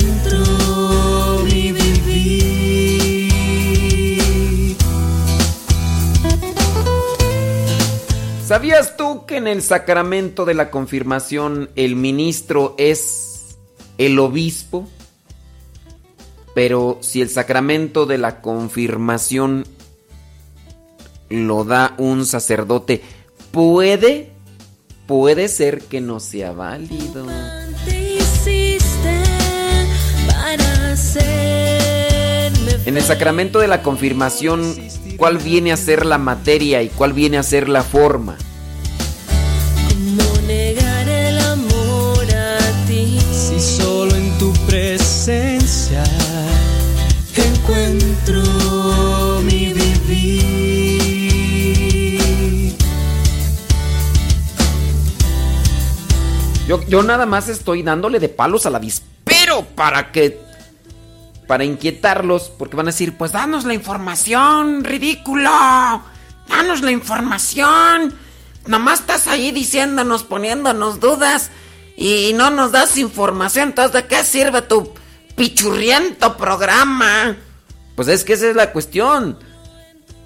¿Sabías 8.45 8.95
tú 8.95 9.25
que 9.25 9.37
en 9.37 9.47
el 9.47 9.63
sacramento 9.63 10.45
de 10.45 10.53
la 10.53 10.69
confirmación 10.69 11.71
el 11.75 11.95
ministro 11.95 12.75
es 12.77 13.57
el 13.97 14.19
obispo? 14.19 14.87
Pero 16.53 16.99
si 17.01 17.23
el 17.23 17.29
sacramento 17.29 18.05
de 18.05 18.19
la 18.19 18.41
confirmación 18.41 19.65
lo 21.29 21.63
da 21.63 21.95
un 21.97 22.27
sacerdote, 22.27 23.01
puede, 23.49 24.29
puede 25.07 25.47
ser 25.47 25.81
que 25.81 25.99
no 25.99 26.19
sea 26.19 26.51
válido. 26.51 27.25
En 32.85 32.95
el 32.95 33.03
sacramento 33.03 33.57
de 33.57 33.67
la 33.67 33.81
confirmación, 33.81 34.61
¿cuál 35.17 35.37
viene 35.37 35.71
a 35.71 35.77
ser 35.77 36.05
la 36.05 36.17
materia 36.17 36.81
y 36.81 36.89
cuál 36.89 37.13
viene 37.13 37.37
a 37.37 37.43
ser 37.43 37.69
la 37.69 37.83
forma? 37.83 38.37
¿Cómo 39.89 40.41
negar 40.47 41.07
el 41.07 41.37
amor 41.39 42.25
a 42.33 42.87
ti? 42.87 43.19
Si 43.31 43.59
solo 43.59 44.15
en 44.15 44.37
tu 44.37 44.53
presencia 44.67 46.03
encuentro 47.65 49.41
mi 49.43 49.73
vivir. 49.73 50.55
Yo, 56.67 56.81
yo 56.87 57.03
nada 57.03 57.25
más 57.25 57.49
estoy 57.49 57.83
dándole 57.83 58.19
de 58.19 58.29
palos 58.29 58.65
a 58.65 58.69
la 58.69 58.79
dispero 58.79 59.65
para 59.75 60.11
que. 60.11 60.45
Para 61.47 61.63
inquietarlos, 61.63 62.51
porque 62.57 62.75
van 62.75 62.87
a 62.87 62.91
decir: 62.91 63.17
Pues 63.17 63.31
danos 63.31 63.65
la 63.65 63.73
información, 63.73 64.83
ridículo. 64.83 65.51
Danos 66.47 66.81
la 66.81 66.91
información. 66.91 68.13
Nomás 68.67 69.01
estás 69.01 69.27
ahí 69.27 69.51
diciéndonos, 69.51 70.23
poniéndonos 70.23 70.99
dudas. 70.99 71.51
Y 71.97 72.33
no 72.33 72.49
nos 72.49 72.71
das 72.71 72.97
información. 72.97 73.69
Entonces, 73.69 73.93
¿de 73.93 74.07
qué 74.07 74.23
sirve 74.23 74.61
tu 74.61 74.93
pichurriento 75.35 76.35
programa? 76.35 77.37
Pues 77.95 78.07
es 78.07 78.23
que 78.23 78.33
esa 78.33 78.49
es 78.49 78.55
la 78.55 78.71
cuestión. 78.71 79.37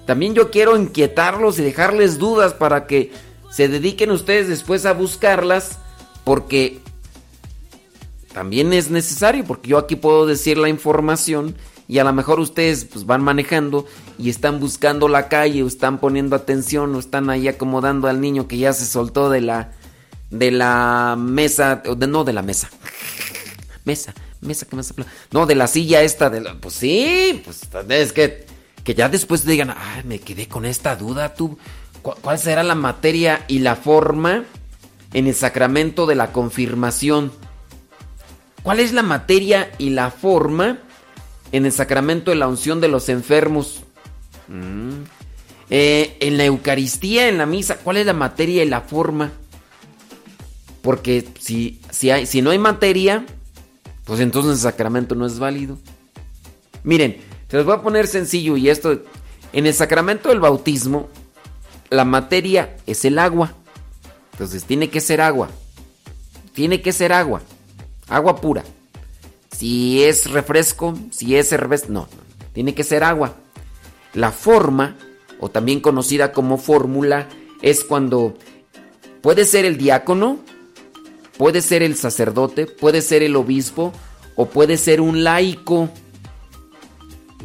También 0.06 0.34
yo 0.34 0.50
quiero 0.50 0.76
inquietarlos 0.76 1.58
y 1.58 1.62
dejarles 1.62 2.18
dudas 2.18 2.54
para 2.54 2.86
que 2.86 3.12
se 3.50 3.68
dediquen 3.68 4.10
ustedes 4.10 4.48
después 4.48 4.86
a 4.86 4.94
buscarlas. 4.94 5.78
Porque 6.24 6.80
también 8.32 8.72
es 8.72 8.90
necesario, 8.90 9.44
porque 9.44 9.70
yo 9.70 9.78
aquí 9.78 9.96
puedo 9.96 10.26
decir 10.26 10.56
la 10.58 10.68
información 10.68 11.54
y 11.88 11.98
a 11.98 12.04
lo 12.04 12.12
mejor 12.12 12.38
ustedes 12.38 12.84
pues, 12.84 13.04
van 13.06 13.22
manejando 13.22 13.86
y 14.18 14.30
están 14.30 14.60
buscando 14.60 15.08
la 15.08 15.28
calle 15.28 15.62
o 15.62 15.66
están 15.66 15.98
poniendo 15.98 16.36
atención 16.36 16.94
o 16.94 16.98
están 17.00 17.30
ahí 17.30 17.48
acomodando 17.48 18.06
al 18.08 18.20
niño 18.20 18.46
que 18.46 18.58
ya 18.58 18.72
se 18.72 18.86
soltó 18.86 19.30
de 19.30 19.40
la 19.40 19.72
de 20.30 20.52
la 20.52 21.16
mesa, 21.18 21.82
de, 21.84 22.06
no 22.06 22.22
de 22.22 22.32
la 22.32 22.42
mesa. 22.42 22.70
Mesa, 23.84 24.14
mesa 24.42 24.66
que 24.66 24.76
mesa. 24.76 24.94
No, 25.32 25.46
de 25.46 25.54
la 25.56 25.66
silla 25.66 26.02
esta 26.02 26.28
de 26.30 26.42
la, 26.42 26.54
pues 26.54 26.74
sí, 26.74 27.42
pues 27.44 27.62
es 27.88 28.12
que 28.12 28.46
que 28.84 28.94
ya 28.94 29.08
después 29.08 29.44
digan, 29.44 29.70
"Ah, 29.70 30.02
me 30.04 30.20
quedé 30.20 30.46
con 30.46 30.64
esta 30.66 30.94
duda, 30.96 31.34
tú 31.34 31.58
¿cu- 32.02 32.14
¿cuál 32.20 32.38
será 32.38 32.62
la 32.62 32.74
materia 32.74 33.44
y 33.48 33.58
la 33.60 33.74
forma 33.76 34.44
en 35.14 35.26
el 35.26 35.34
sacramento 35.34 36.06
de 36.06 36.14
la 36.14 36.30
confirmación?" 36.30 37.32
¿Cuál 38.62 38.80
es 38.80 38.92
la 38.92 39.02
materia 39.02 39.70
y 39.78 39.90
la 39.90 40.10
forma 40.10 40.78
en 41.52 41.66
el 41.66 41.72
sacramento 41.72 42.30
de 42.30 42.36
la 42.36 42.48
unción 42.48 42.80
de 42.80 42.88
los 42.88 43.08
enfermos? 43.08 43.82
Mm. 44.48 45.02
Eh, 45.70 46.16
en 46.20 46.36
la 46.36 46.44
Eucaristía, 46.44 47.28
en 47.28 47.38
la 47.38 47.46
misa, 47.46 47.78
¿cuál 47.78 47.96
es 47.96 48.06
la 48.06 48.12
materia 48.12 48.64
y 48.64 48.68
la 48.68 48.80
forma? 48.80 49.30
Porque 50.82 51.26
si, 51.38 51.80
si, 51.90 52.10
hay, 52.10 52.26
si 52.26 52.42
no 52.42 52.50
hay 52.50 52.58
materia, 52.58 53.24
pues 54.04 54.20
entonces 54.20 54.52
el 54.52 54.58
sacramento 54.58 55.14
no 55.14 55.26
es 55.26 55.38
válido. 55.38 55.78
Miren, 56.82 57.18
se 57.48 57.56
los 57.56 57.66
voy 57.66 57.76
a 57.76 57.82
poner 57.82 58.06
sencillo 58.06 58.56
y 58.56 58.68
esto, 58.68 59.02
en 59.52 59.66
el 59.66 59.74
sacramento 59.74 60.28
del 60.28 60.40
bautismo, 60.40 61.08
la 61.88 62.04
materia 62.04 62.76
es 62.86 63.04
el 63.04 63.18
agua. 63.18 63.54
Entonces 64.32 64.64
tiene 64.64 64.90
que 64.90 65.00
ser 65.00 65.20
agua. 65.20 65.50
Tiene 66.52 66.82
que 66.82 66.92
ser 66.92 67.12
agua. 67.12 67.42
Agua 68.10 68.40
pura. 68.40 68.64
Si 69.56 70.02
es 70.02 70.30
refresco, 70.30 70.94
si 71.10 71.36
es 71.36 71.48
cerveza, 71.48 71.86
no, 71.88 72.08
tiene 72.52 72.74
que 72.74 72.84
ser 72.84 73.04
agua. 73.04 73.34
La 74.14 74.32
forma, 74.32 74.96
o 75.38 75.48
también 75.48 75.80
conocida 75.80 76.32
como 76.32 76.58
fórmula, 76.58 77.28
es 77.62 77.84
cuando 77.84 78.34
puede 79.22 79.44
ser 79.44 79.64
el 79.64 79.78
diácono, 79.78 80.38
puede 81.38 81.62
ser 81.62 81.82
el 81.82 81.94
sacerdote, 81.94 82.66
puede 82.66 83.00
ser 83.00 83.22
el 83.22 83.36
obispo 83.36 83.92
o 84.34 84.46
puede 84.46 84.76
ser 84.76 85.00
un 85.00 85.22
laico. 85.24 85.88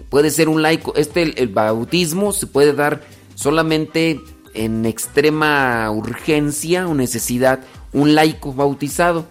Puede 0.09 0.31
ser 0.31 0.49
un 0.49 0.61
laico. 0.61 0.93
Este, 0.95 1.21
el, 1.21 1.33
el 1.37 1.47
bautismo 1.49 2.33
se 2.33 2.47
puede 2.47 2.73
dar 2.73 3.01
solamente 3.35 4.19
en 4.53 4.85
extrema 4.85 5.91
urgencia 5.91 6.87
o 6.87 6.95
necesidad, 6.95 7.59
un 7.93 8.15
laico 8.15 8.53
bautizado. 8.53 9.27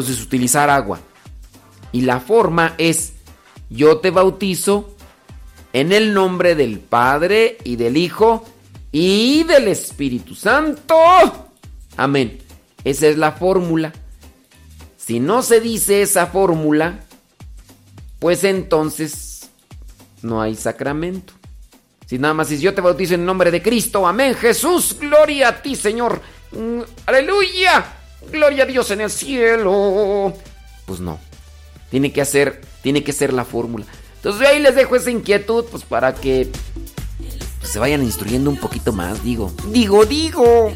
Entonces 0.00 0.24
utilizar 0.24 0.70
agua. 0.70 0.98
Y 1.92 2.00
la 2.00 2.20
forma 2.20 2.74
es, 2.78 3.12
yo 3.68 3.98
te 3.98 4.10
bautizo 4.10 4.96
en 5.74 5.92
el 5.92 6.14
nombre 6.14 6.54
del 6.54 6.78
Padre 6.78 7.58
y 7.64 7.76
del 7.76 7.98
Hijo 7.98 8.46
y 8.92 9.44
del 9.44 9.68
Espíritu 9.68 10.34
Santo. 10.34 10.96
Amén. 11.98 12.38
Esa 12.82 13.08
es 13.08 13.18
la 13.18 13.32
fórmula. 13.32 13.92
Si 14.96 15.20
no 15.20 15.42
se 15.42 15.60
dice 15.60 16.00
esa 16.00 16.26
fórmula, 16.26 17.00
pues 18.20 18.44
entonces 18.44 19.50
no 20.22 20.40
hay 20.40 20.54
sacramento. 20.54 21.34
Si 22.06 22.18
nada 22.18 22.32
más 22.32 22.48
dice 22.48 22.62
yo 22.62 22.72
te 22.72 22.80
bautizo 22.80 23.14
en 23.14 23.26
nombre 23.26 23.50
de 23.50 23.60
Cristo, 23.60 24.06
amén, 24.06 24.34
Jesús, 24.34 24.96
gloria 24.98 25.48
a 25.48 25.62
ti, 25.62 25.76
Señor, 25.76 26.22
Mm, 26.52 26.80
aleluya, 27.06 27.84
gloria 28.30 28.64
a 28.64 28.66
Dios 28.66 28.90
en 28.90 29.00
el 29.00 29.10
cielo. 29.10 30.34
Pues 30.86 31.00
no, 31.00 31.18
tiene 31.90 32.12
que 32.12 32.20
hacer, 32.20 32.60
tiene 32.82 33.04
que 33.04 33.12
ser 33.12 33.32
la 33.32 33.44
fórmula. 33.44 33.86
Entonces 34.16 34.46
ahí 34.46 34.58
les 34.58 34.74
dejo 34.74 34.96
esa 34.96 35.10
inquietud, 35.10 35.64
pues 35.70 35.84
para 35.84 36.14
que 36.14 36.50
se 37.62 37.78
vayan 37.78 38.02
instruyendo 38.02 38.50
un 38.50 38.56
poquito 38.56 38.92
más, 38.92 39.22
digo, 39.22 39.52
digo, 39.68 40.04
digo. 40.04 40.72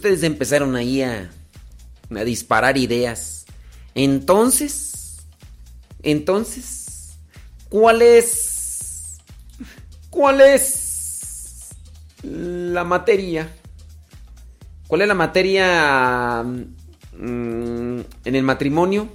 Ustedes 0.00 0.22
empezaron 0.22 0.76
ahí 0.76 1.02
a, 1.02 1.30
a 2.10 2.24
disparar 2.24 2.78
ideas. 2.78 3.44
Entonces, 3.94 5.18
entonces, 6.02 7.18
¿cuál 7.68 8.00
es, 8.00 9.18
cuál 10.08 10.40
es 10.40 11.68
la 12.22 12.82
materia? 12.84 13.54
¿Cuál 14.86 15.02
es 15.02 15.08
la 15.08 15.14
materia 15.14 16.42
mm, 16.42 18.00
en 18.24 18.34
el 18.34 18.42
matrimonio? 18.42 19.08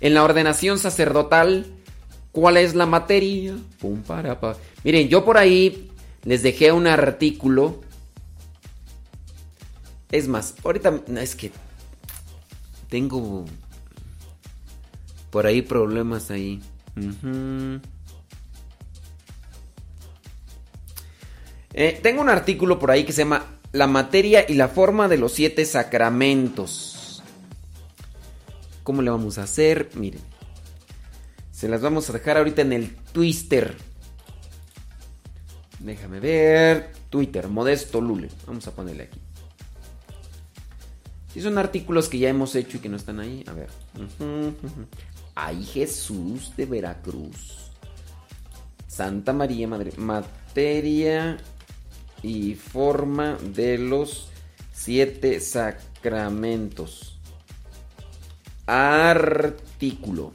En 0.00 0.14
la 0.14 0.22
ordenación 0.22 0.78
sacerdotal, 0.78 1.66
¿cuál 2.30 2.56
es 2.56 2.76
la 2.76 2.86
materia? 2.86 3.56
Pum. 3.80 4.00
Miren, 4.84 5.08
yo 5.08 5.24
por 5.24 5.38
ahí 5.38 5.90
les 6.24 6.42
dejé 6.42 6.72
un 6.72 6.86
artículo. 6.86 7.80
Es 10.10 10.28
más, 10.28 10.54
ahorita 10.64 11.02
es 11.20 11.34
que 11.34 11.50
tengo 12.88 13.44
por 15.30 15.46
ahí 15.46 15.62
problemas 15.62 16.30
ahí. 16.30 16.62
Eh, 21.72 21.98
tengo 22.02 22.22
un 22.22 22.28
artículo 22.28 22.78
por 22.78 22.90
ahí 22.90 23.04
que 23.04 23.12
se 23.12 23.22
llama 23.22 23.58
La 23.72 23.88
materia 23.88 24.46
y 24.48 24.54
la 24.54 24.68
forma 24.68 25.08
de 25.08 25.18
los 25.18 25.32
siete 25.32 25.64
sacramentos. 25.64 27.22
¿Cómo 28.84 29.02
le 29.02 29.10
vamos 29.10 29.38
a 29.38 29.42
hacer? 29.42 29.90
Miren. 29.94 30.20
Se 31.50 31.68
las 31.68 31.80
vamos 31.80 32.08
a 32.08 32.12
dejar 32.12 32.36
ahorita 32.36 32.62
en 32.62 32.72
el 32.72 32.94
Twitter. 33.12 33.76
Déjame 35.84 36.18
ver. 36.18 36.92
Twitter, 37.10 37.46
Modesto 37.48 38.00
Lule. 38.00 38.30
Vamos 38.46 38.66
a 38.66 38.70
ponerle 38.72 39.04
aquí. 39.04 39.20
Si 41.32 41.42
son 41.42 41.58
artículos 41.58 42.08
que 42.08 42.18
ya 42.18 42.28
hemos 42.30 42.54
hecho 42.54 42.78
y 42.78 42.80
que 42.80 42.88
no 42.88 42.96
están 42.96 43.20
ahí. 43.20 43.44
A 43.46 43.52
ver. 43.52 43.68
Ay, 45.34 45.62
Jesús 45.64 46.56
de 46.56 46.64
Veracruz. 46.64 47.70
Santa 48.88 49.32
María 49.34 49.68
Madre. 49.68 49.92
Materia 49.98 51.36
y 52.22 52.54
forma 52.54 53.36
de 53.54 53.76
los 53.76 54.30
siete 54.72 55.40
sacramentos. 55.40 57.18
Artículo. 58.66 60.32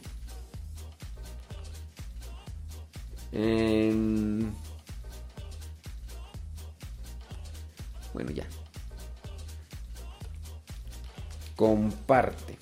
En- 3.31 4.53
Bueno, 8.19 8.31
ya. 8.31 8.43
Comparte. 11.55 12.57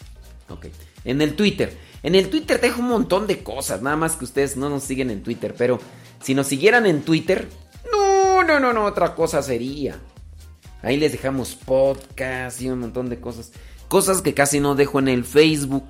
Ok. 0.49 0.67
En 1.03 1.19
el 1.23 1.35
Twitter. 1.35 1.75
En 2.03 2.13
el 2.13 2.29
Twitter 2.29 2.59
te 2.59 2.67
dejo 2.67 2.81
un 2.81 2.89
montón 2.89 3.25
de 3.25 3.41
cosas. 3.41 3.81
Nada 3.81 3.95
más 3.95 4.15
que 4.15 4.25
ustedes 4.25 4.55
no 4.55 4.69
nos 4.69 4.83
siguen 4.83 5.09
en 5.09 5.23
Twitter. 5.23 5.55
Pero 5.57 5.79
si 6.21 6.35
nos 6.35 6.45
siguieran 6.45 6.85
en 6.85 7.01
Twitter. 7.01 7.47
No, 7.91 8.43
no, 8.43 8.59
no, 8.59 8.71
no. 8.71 8.85
Otra 8.85 9.15
cosa 9.15 9.41
sería. 9.41 9.99
Ahí 10.83 10.97
les 10.97 11.11
dejamos 11.11 11.55
podcast 11.55 12.61
y 12.61 12.69
un 12.69 12.77
montón 12.81 13.09
de 13.09 13.19
cosas. 13.19 13.51
Cosas 13.87 14.21
que 14.21 14.35
casi 14.35 14.59
no 14.59 14.75
dejo 14.75 14.99
en 14.99 15.07
el 15.07 15.25
Facebook. 15.25 15.85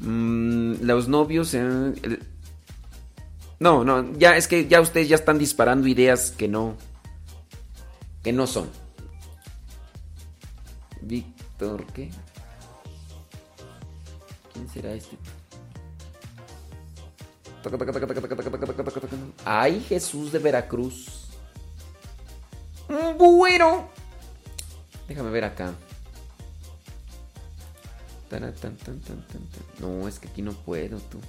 Mm, 0.00 0.82
los 0.82 1.06
novios. 1.06 1.54
eh, 1.54 1.92
No, 3.60 3.84
no. 3.84 4.12
Ya 4.18 4.36
es 4.36 4.48
que 4.48 4.66
ya 4.66 4.80
ustedes 4.80 5.08
ya 5.08 5.14
están 5.14 5.38
disparando 5.38 5.86
ideas 5.86 6.32
que 6.32 6.48
no 6.48 6.76
que 8.24 8.32
no 8.32 8.46
son. 8.46 8.68
Víctor, 11.02 11.84
¿qué? 11.92 12.10
¿Quién 14.52 14.68
será 14.70 14.92
este? 14.94 15.18
Ay, 19.44 19.80
Jesús 19.80 20.32
de 20.32 20.38
Veracruz. 20.38 21.28
Mm, 22.88 23.18
bueno. 23.18 23.88
Déjame 25.06 25.30
ver 25.30 25.44
acá. 25.44 25.74
No, 29.80 30.08
es 30.08 30.18
que 30.18 30.28
aquí 30.28 30.40
no 30.40 30.52
puedo, 30.52 30.98
tú. 30.98 31.20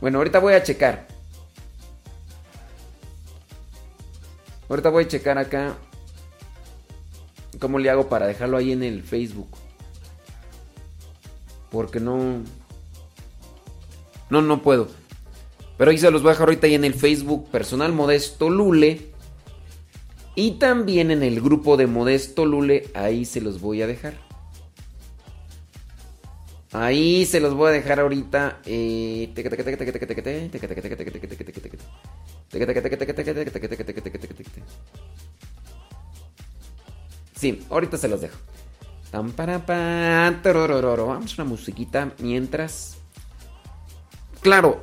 Bueno, 0.00 0.18
ahorita 0.18 0.38
voy 0.38 0.54
a 0.54 0.62
checar. 0.62 1.19
Ahorita 4.70 4.88
voy 4.88 5.02
a 5.02 5.08
checar 5.08 5.36
acá. 5.36 5.76
¿Cómo 7.58 7.80
le 7.80 7.90
hago 7.90 8.08
para 8.08 8.28
dejarlo 8.28 8.56
ahí 8.56 8.70
en 8.70 8.84
el 8.84 9.02
Facebook? 9.02 9.48
Porque 11.72 11.98
no. 11.98 12.44
No, 14.30 14.42
no 14.42 14.62
puedo. 14.62 14.86
Pero 15.76 15.90
ahí 15.90 15.98
se 15.98 16.10
los 16.12 16.22
voy 16.22 16.30
a 16.30 16.32
dejar 16.34 16.48
ahorita 16.48 16.68
ahí 16.68 16.74
en 16.74 16.84
el 16.84 16.94
Facebook 16.94 17.50
personal 17.50 17.92
Modesto 17.92 18.48
Lule. 18.48 19.10
Y 20.36 20.52
también 20.52 21.10
en 21.10 21.24
el 21.24 21.40
grupo 21.40 21.76
de 21.76 21.88
Modesto 21.88 22.46
Lule. 22.46 22.90
Ahí 22.94 23.24
se 23.24 23.40
los 23.40 23.60
voy 23.60 23.82
a 23.82 23.88
dejar. 23.88 24.29
Ahí 26.72 27.26
se 27.26 27.40
los 27.40 27.54
voy 27.54 27.68
a 27.68 27.72
dejar 27.72 27.98
ahorita. 27.98 28.60
Sí, 37.34 37.64
ahorita 37.70 37.96
se 37.96 38.06
los 38.06 38.20
dejo. 38.20 38.36
Vamos 41.08 41.32
a 41.32 41.42
una 41.42 41.50
musiquita 41.50 42.12
mientras. 42.18 42.98
Claro, 44.40 44.80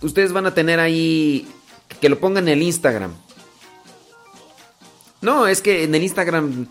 ustedes 0.00 0.32
van 0.32 0.46
a 0.46 0.54
tener 0.54 0.80
ahí 0.80 1.46
que 2.00 2.08
lo 2.08 2.18
pongan 2.18 2.48
en 2.48 2.54
el 2.54 2.62
Instagram. 2.62 3.12
No, 5.20 5.46
es 5.46 5.60
que 5.60 5.84
en 5.84 5.94
el 5.94 6.02
Instagram 6.02 6.66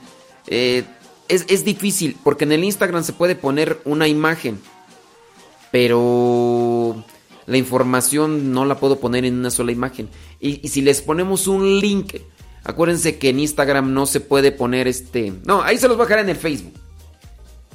eh, 0.47 0.85
es, 1.27 1.45
es 1.47 1.65
difícil, 1.65 2.17
porque 2.23 2.45
en 2.45 2.51
el 2.51 2.63
Instagram 2.63 3.03
se 3.03 3.13
puede 3.13 3.35
poner 3.35 3.79
una 3.85 4.07
imagen, 4.07 4.59
pero 5.71 7.03
la 7.45 7.57
información 7.57 8.51
no 8.51 8.65
la 8.65 8.79
puedo 8.79 8.99
poner 8.99 9.25
en 9.25 9.35
una 9.35 9.51
sola 9.51 9.71
imagen. 9.71 10.09
Y, 10.39 10.67
si 10.67 10.81
les 10.81 11.01
ponemos 11.01 11.47
un 11.47 11.79
link, 11.79 12.15
acuérdense 12.63 13.17
que 13.17 13.29
en 13.29 13.39
Instagram 13.39 13.93
no 13.93 14.05
se 14.05 14.19
puede 14.19 14.51
poner 14.51 14.87
este... 14.87 15.33
No, 15.45 15.61
ahí 15.61 15.77
se 15.77 15.87
los 15.87 15.97
voy 15.97 16.05
a 16.05 16.07
dejar 16.07 16.23
en 16.23 16.29
el 16.29 16.37
Facebook. 16.37 16.73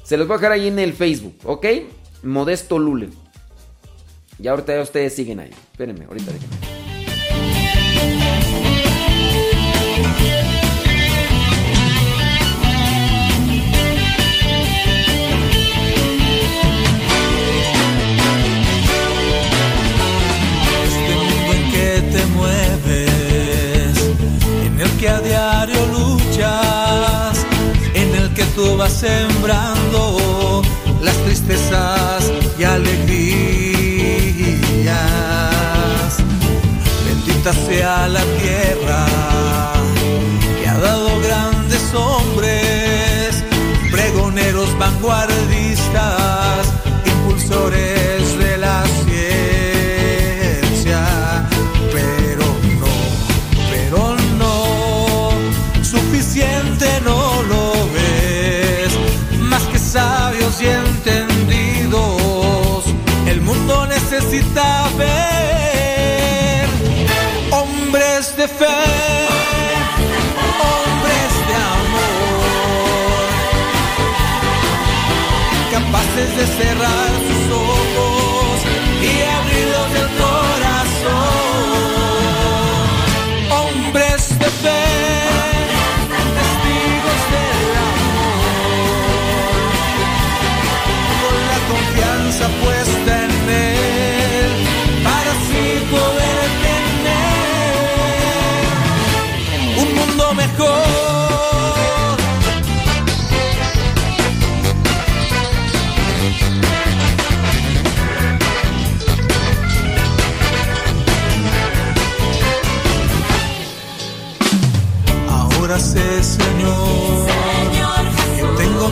Se 0.04 0.16
los 0.16 0.26
voy 0.26 0.34
a 0.34 0.38
dejar 0.38 0.52
ahí 0.52 0.68
en 0.68 0.78
el 0.78 0.92
Facebook, 0.92 1.34
¿ok? 1.44 1.66
Modesto 2.22 2.78
Lule. 2.78 3.10
Y 4.42 4.48
ahorita 4.48 4.80
ustedes 4.80 5.14
siguen 5.14 5.40
ahí. 5.40 5.50
Espérenme, 5.50 6.06
ahorita 6.06 6.32
déjenme. 6.32 6.79
Sembrando 28.90 30.62
las 31.00 31.16
tristezas 31.24 32.32
y 32.58 32.64
alegrías. 32.64 33.70
Bendita 37.06 37.52
sea 37.52 38.08
la 38.08 38.22
tierra 38.40 39.09
capaces 76.20 76.36
de 76.36 76.46
cerrar 76.46 77.29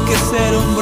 que 0.08 0.16
ser 0.16 0.56
un 0.56 0.77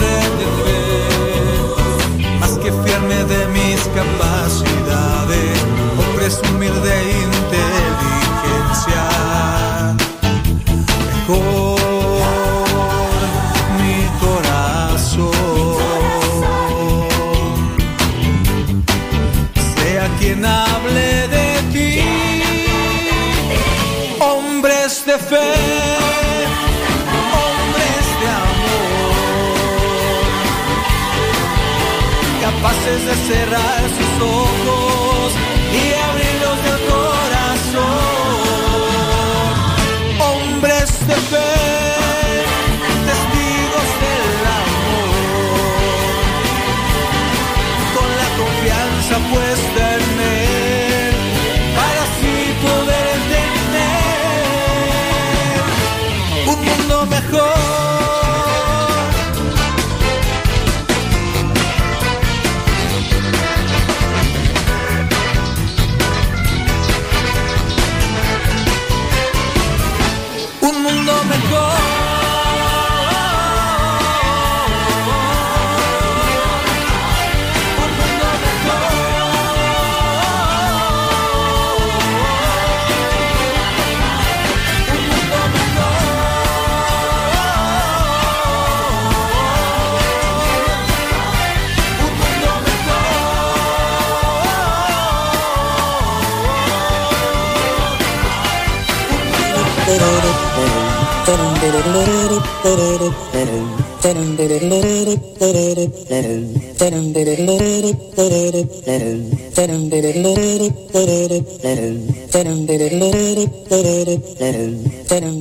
capaces 32.86 33.04
de 33.04 33.14
cerrar 33.34 33.82
sus 33.90 34.22
ojos. 34.22 34.85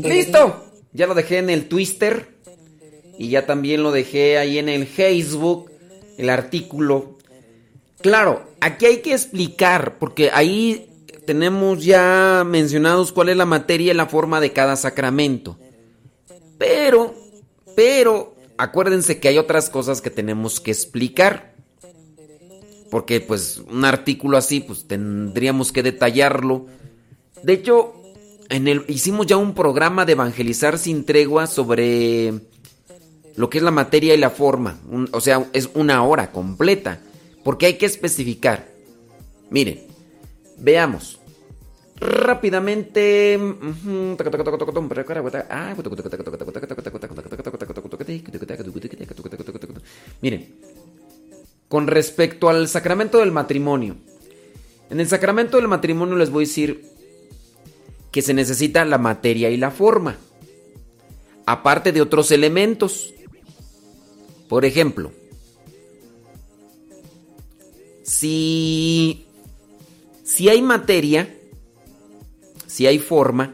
¡Listo! 0.03 0.65
Ya 0.93 1.07
lo 1.07 1.15
dejé 1.15 1.39
en 1.39 1.49
el 1.49 1.67
Twister. 1.67 2.28
Y 3.17 3.30
ya 3.30 3.47
también 3.47 3.82
lo 3.82 3.91
dejé 3.91 4.38
ahí 4.38 4.59
en 4.59 4.69
el 4.69 4.86
Facebook. 4.86 5.71
El 6.17 6.30
artículo. 6.30 7.17
Claro, 8.01 8.43
aquí 8.61 8.86
hay 8.86 8.97
que 8.97 9.13
explicar. 9.13 9.97
Porque 9.97 10.30
ahí 10.32 10.89
tenemos 11.26 11.84
ya 11.84 12.43
mencionados 12.45 13.11
cuál 13.11 13.30
es 13.30 13.38
la 13.38 13.45
materia 13.45 13.93
y 13.93 13.95
la 13.95 14.05
forma 14.05 14.39
de 14.39 14.53
cada 14.53 14.76
sacramento. 14.76 15.57
Pero, 16.58 17.14
pero, 17.76 18.36
acuérdense 18.58 19.20
que 19.20 19.28
hay 19.28 19.38
otras 19.38 19.70
cosas 19.70 20.01
que 20.01 20.10
tenemos 20.10 20.60
que 20.60 20.72
explicar. 20.72 21.53
Porque 22.89 23.20
pues 23.20 23.62
un 23.70 23.84
artículo 23.84 24.38
así, 24.38 24.62
pues 24.62 24.88
tendríamos 24.88 25.72
que 25.72 25.84
detallarlo. 25.84 26.68
De 27.43 27.53
hecho, 27.53 27.93
en 28.49 28.68
el, 28.68 28.86
hicimos 28.88 29.28
ya 29.28 29.38
un 29.38 29.53
programa 29.53 30.06
de 30.06 30.14
evangelizar 30.14 30.78
sin 30.78 31.03
tregua 31.03 31.47
sobre 31.47 32.34
lo 33.36 33.49
que 33.49 33.58
es 33.58 33.64
la 33.64 33.72
materia 33.72 34.14
y 34.14 34.18
la 34.18 34.30
forma. 34.30 34.80
O 35.12 35.20
sea, 35.20 35.49
es 35.53 35.70
una 35.74 36.03
hora 36.03 36.32
completa. 36.32 36.99
Porque 37.43 37.68
hay 37.68 37.74
que 37.76 37.86
especificar. 37.86 38.68
Miren, 39.49 39.82
veamos. 40.58 41.20
Rápidamente. 41.98 43.39
Miren, 50.22 50.56
con 51.68 51.88
respecto 51.88 52.50
al 52.50 52.68
sacramento 52.68 53.20
del 53.20 53.32
matrimonio. 53.32 53.96
En 54.89 55.00
el 55.00 55.08
sacramento 55.08 55.58
del 55.58 55.68
matrimonio 55.68 56.16
les 56.16 56.30
voy 56.30 56.43
a 56.43 56.48
decir 56.48 56.86
que 58.12 58.22
se 58.22 58.34
necesita 58.34 58.86
la 58.86 58.98
materia 58.98 59.50
y 59.50 59.58
la 59.58 59.72
forma. 59.72 60.18
Aparte 61.46 61.91
de 61.91 62.02
otros 62.02 62.32
elementos. 62.32 63.14
Por 64.48 64.64
ejemplo, 64.64 65.12
si, 68.04 69.26
si 70.24 70.50
hay 70.50 70.62
materia, 70.62 71.34
si 72.76 72.88
hay 72.88 72.99
forma, 72.99 73.53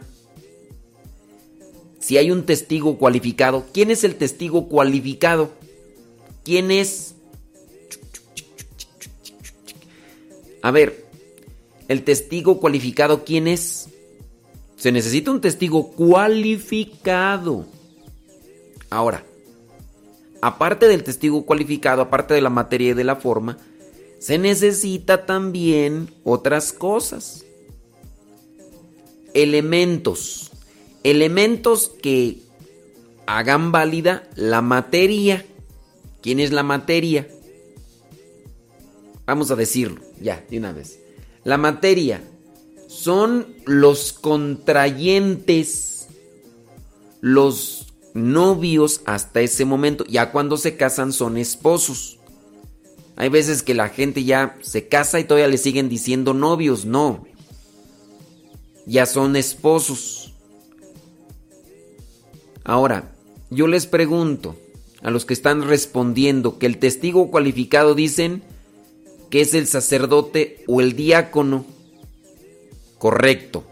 si 2.00 2.18
hay 2.18 2.32
un 2.32 2.44
testigo 2.44 2.98
cualificado, 2.98 3.68
¿quién 3.72 3.92
es 3.92 4.04
el 4.04 4.16
testigo 4.16 4.68
cualificado? 4.68 5.52
¿Quién 6.44 6.72
es? 6.72 7.14
A 10.64 10.72
ver, 10.72 11.06
el 11.88 12.04
testigo 12.04 12.60
cualificado, 12.60 13.24
¿quién 13.24 13.48
es? 13.48 13.90
Se 14.76 14.92
necesita 14.92 15.30
un 15.30 15.40
testigo 15.40 15.92
cualificado. 15.92 17.68
Ahora, 18.90 19.24
aparte 20.42 20.88
del 20.88 21.04
testigo 21.04 21.46
cualificado, 21.46 22.02
aparte 22.02 22.34
de 22.34 22.42
la 22.42 22.50
materia 22.50 22.90
y 22.90 22.96
de 22.96 23.04
la 23.04 23.18
forma, 23.18 23.60
se 24.18 24.40
necesita 24.40 25.28
también 25.28 26.12
otras 26.24 26.74
cosas. 26.74 27.46
Elementos. 29.34 30.52
Elementos 31.04 31.92
que 32.02 32.42
hagan 33.26 33.72
válida 33.72 34.30
la 34.36 34.62
materia. 34.62 35.46
¿Quién 36.22 36.40
es 36.40 36.52
la 36.52 36.64
materia? 36.64 37.28
Vamos 39.26 39.50
a 39.52 39.56
decirlo, 39.56 40.02
ya, 40.20 40.44
de 40.50 40.58
una 40.58 40.74
vez. 40.74 41.00
La 41.44 41.58
materia 41.58 42.22
son 42.88 43.56
los 43.66 44.14
contrayentes, 44.14 46.08
los 47.22 47.88
novios 48.14 49.02
hasta 49.06 49.42
ese 49.42 49.66
momento. 49.66 50.06
Ya 50.06 50.32
cuando 50.32 50.58
se 50.58 50.76
casan 50.76 51.14
son 51.14 51.38
esposos. 51.38 52.20
Hay 53.16 53.30
veces 53.30 53.64
que 53.64 53.74
la 53.74 53.90
gente 53.90 54.24
ya 54.24 54.58
se 54.62 54.88
casa 54.88 55.20
y 55.20 55.24
todavía 55.24 55.48
le 55.48 55.58
siguen 55.58 55.90
diciendo 55.90 56.34
novios. 56.34 56.86
No. 56.86 57.26
Ya 58.86 59.06
son 59.06 59.36
esposos. 59.36 60.34
Ahora, 62.64 63.12
yo 63.50 63.68
les 63.68 63.86
pregunto 63.86 64.56
a 65.02 65.12
los 65.12 65.26
que 65.26 65.34
están 65.34 65.68
respondiendo 65.68 66.58
que 66.58 66.66
el 66.66 66.78
testigo 66.78 67.32
cualificado 67.32 67.96
dicen 67.96 68.44
que 69.30 69.42
es 69.42 69.54
el 69.54 69.68
sacerdote 69.68 70.64
o 70.68 70.82
el 70.82 70.96
diácono. 70.96 71.66
Correcto. 72.98 73.64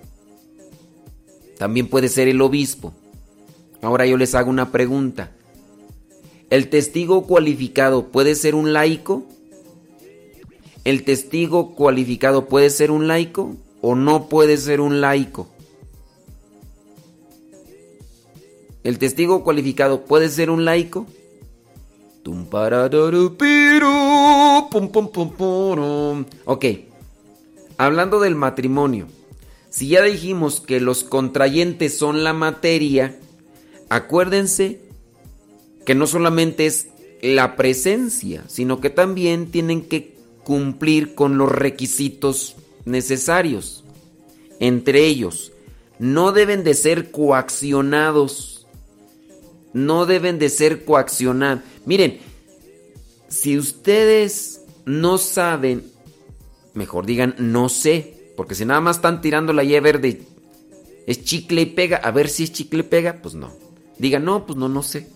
También 1.57 1.87
puede 1.87 2.09
ser 2.09 2.27
el 2.27 2.41
obispo. 2.41 2.93
Ahora 3.81 4.05
yo 4.05 4.17
les 4.17 4.35
hago 4.35 4.49
una 4.49 4.71
pregunta. 4.71 5.31
¿El 6.49 6.69
testigo 6.69 7.27
cualificado 7.27 8.07
puede 8.07 8.35
ser 8.35 8.55
un 8.55 8.73
laico? 8.73 9.23
¿El 10.83 11.03
testigo 11.03 11.75
cualificado 11.75 12.47
puede 12.47 12.69
ser 12.69 12.89
un 12.89 13.07
laico 13.07 13.55
o 13.81 13.95
no 13.95 14.27
puede 14.27 14.57
ser 14.57 14.81
un 14.81 15.01
laico? 15.01 15.47
¿El 18.83 18.97
testigo 18.97 19.43
cualificado 19.43 20.05
puede 20.05 20.29
ser 20.29 20.49
un 20.49 20.65
laico? 20.65 21.05
Ok, 26.45 26.65
hablando 27.77 28.19
del 28.19 28.35
matrimonio, 28.35 29.07
si 29.69 29.89
ya 29.89 30.01
dijimos 30.01 30.61
que 30.61 30.79
los 30.79 31.03
contrayentes 31.03 31.97
son 31.97 32.23
la 32.23 32.33
materia, 32.33 33.17
acuérdense 33.89 34.81
que 35.85 35.95
no 35.95 36.07
solamente 36.07 36.65
es 36.65 36.87
la 37.21 37.55
presencia, 37.55 38.43
sino 38.47 38.79
que 38.79 38.89
también 38.89 39.51
tienen 39.51 39.81
que 39.81 40.15
cumplir 40.43 41.15
con 41.15 41.37
los 41.37 41.51
requisitos 41.51 42.55
necesarios. 42.85 43.83
Entre 44.59 45.05
ellos, 45.05 45.51
no 45.99 46.31
deben 46.31 46.63
de 46.63 46.73
ser 46.73 47.11
coaccionados. 47.11 48.67
No 49.73 50.05
deben 50.05 50.39
de 50.39 50.49
ser 50.49 50.85
coaccionados. 50.85 51.63
Miren, 51.85 52.19
si 53.27 53.57
ustedes 53.57 54.61
no 54.85 55.17
saben, 55.17 55.91
mejor 56.73 57.05
digan 57.05 57.35
no 57.37 57.69
sé, 57.69 58.31
porque 58.35 58.55
si 58.55 58.65
nada 58.65 58.81
más 58.81 58.97
están 58.97 59.21
tirando 59.21 59.53
la 59.53 59.63
Y 59.63 59.79
verde, 59.79 60.21
es 61.05 61.23
chicle 61.23 61.61
y 61.61 61.65
pega, 61.67 61.97
a 61.97 62.11
ver 62.11 62.29
si 62.29 62.43
es 62.43 62.53
chicle 62.53 62.79
y 62.79 62.83
pega, 62.83 63.21
pues 63.21 63.35
no. 63.35 63.51
Digan, 63.97 64.23
no, 64.23 64.45
pues 64.45 64.57
no, 64.57 64.69
no 64.69 64.81
sé. 64.81 65.07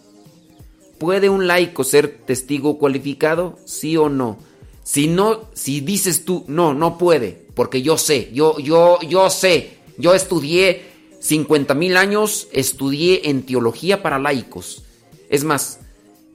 ¿Puede 0.97 1.29
un 1.29 1.47
laico 1.47 1.83
ser 1.83 2.19
testigo 2.25 2.77
cualificado? 2.77 3.57
Sí 3.65 3.97
o 3.97 4.09
no. 4.09 4.37
Si 4.83 5.07
no, 5.07 5.49
si 5.53 5.81
dices 5.81 6.25
tú, 6.25 6.43
no, 6.47 6.73
no 6.73 6.97
puede, 6.97 7.42
porque 7.55 7.81
yo 7.81 7.97
sé, 7.97 8.29
yo, 8.33 8.57
yo, 8.59 8.99
yo 9.01 9.29
sé, 9.29 9.77
yo 9.97 10.13
estudié 10.13 10.93
50 11.19 11.73
mil 11.73 11.97
años, 11.97 12.47
estudié 12.51 13.29
en 13.29 13.43
teología 13.43 14.01
para 14.01 14.19
laicos. 14.19 14.83
Es 15.29 15.43
más, 15.43 15.79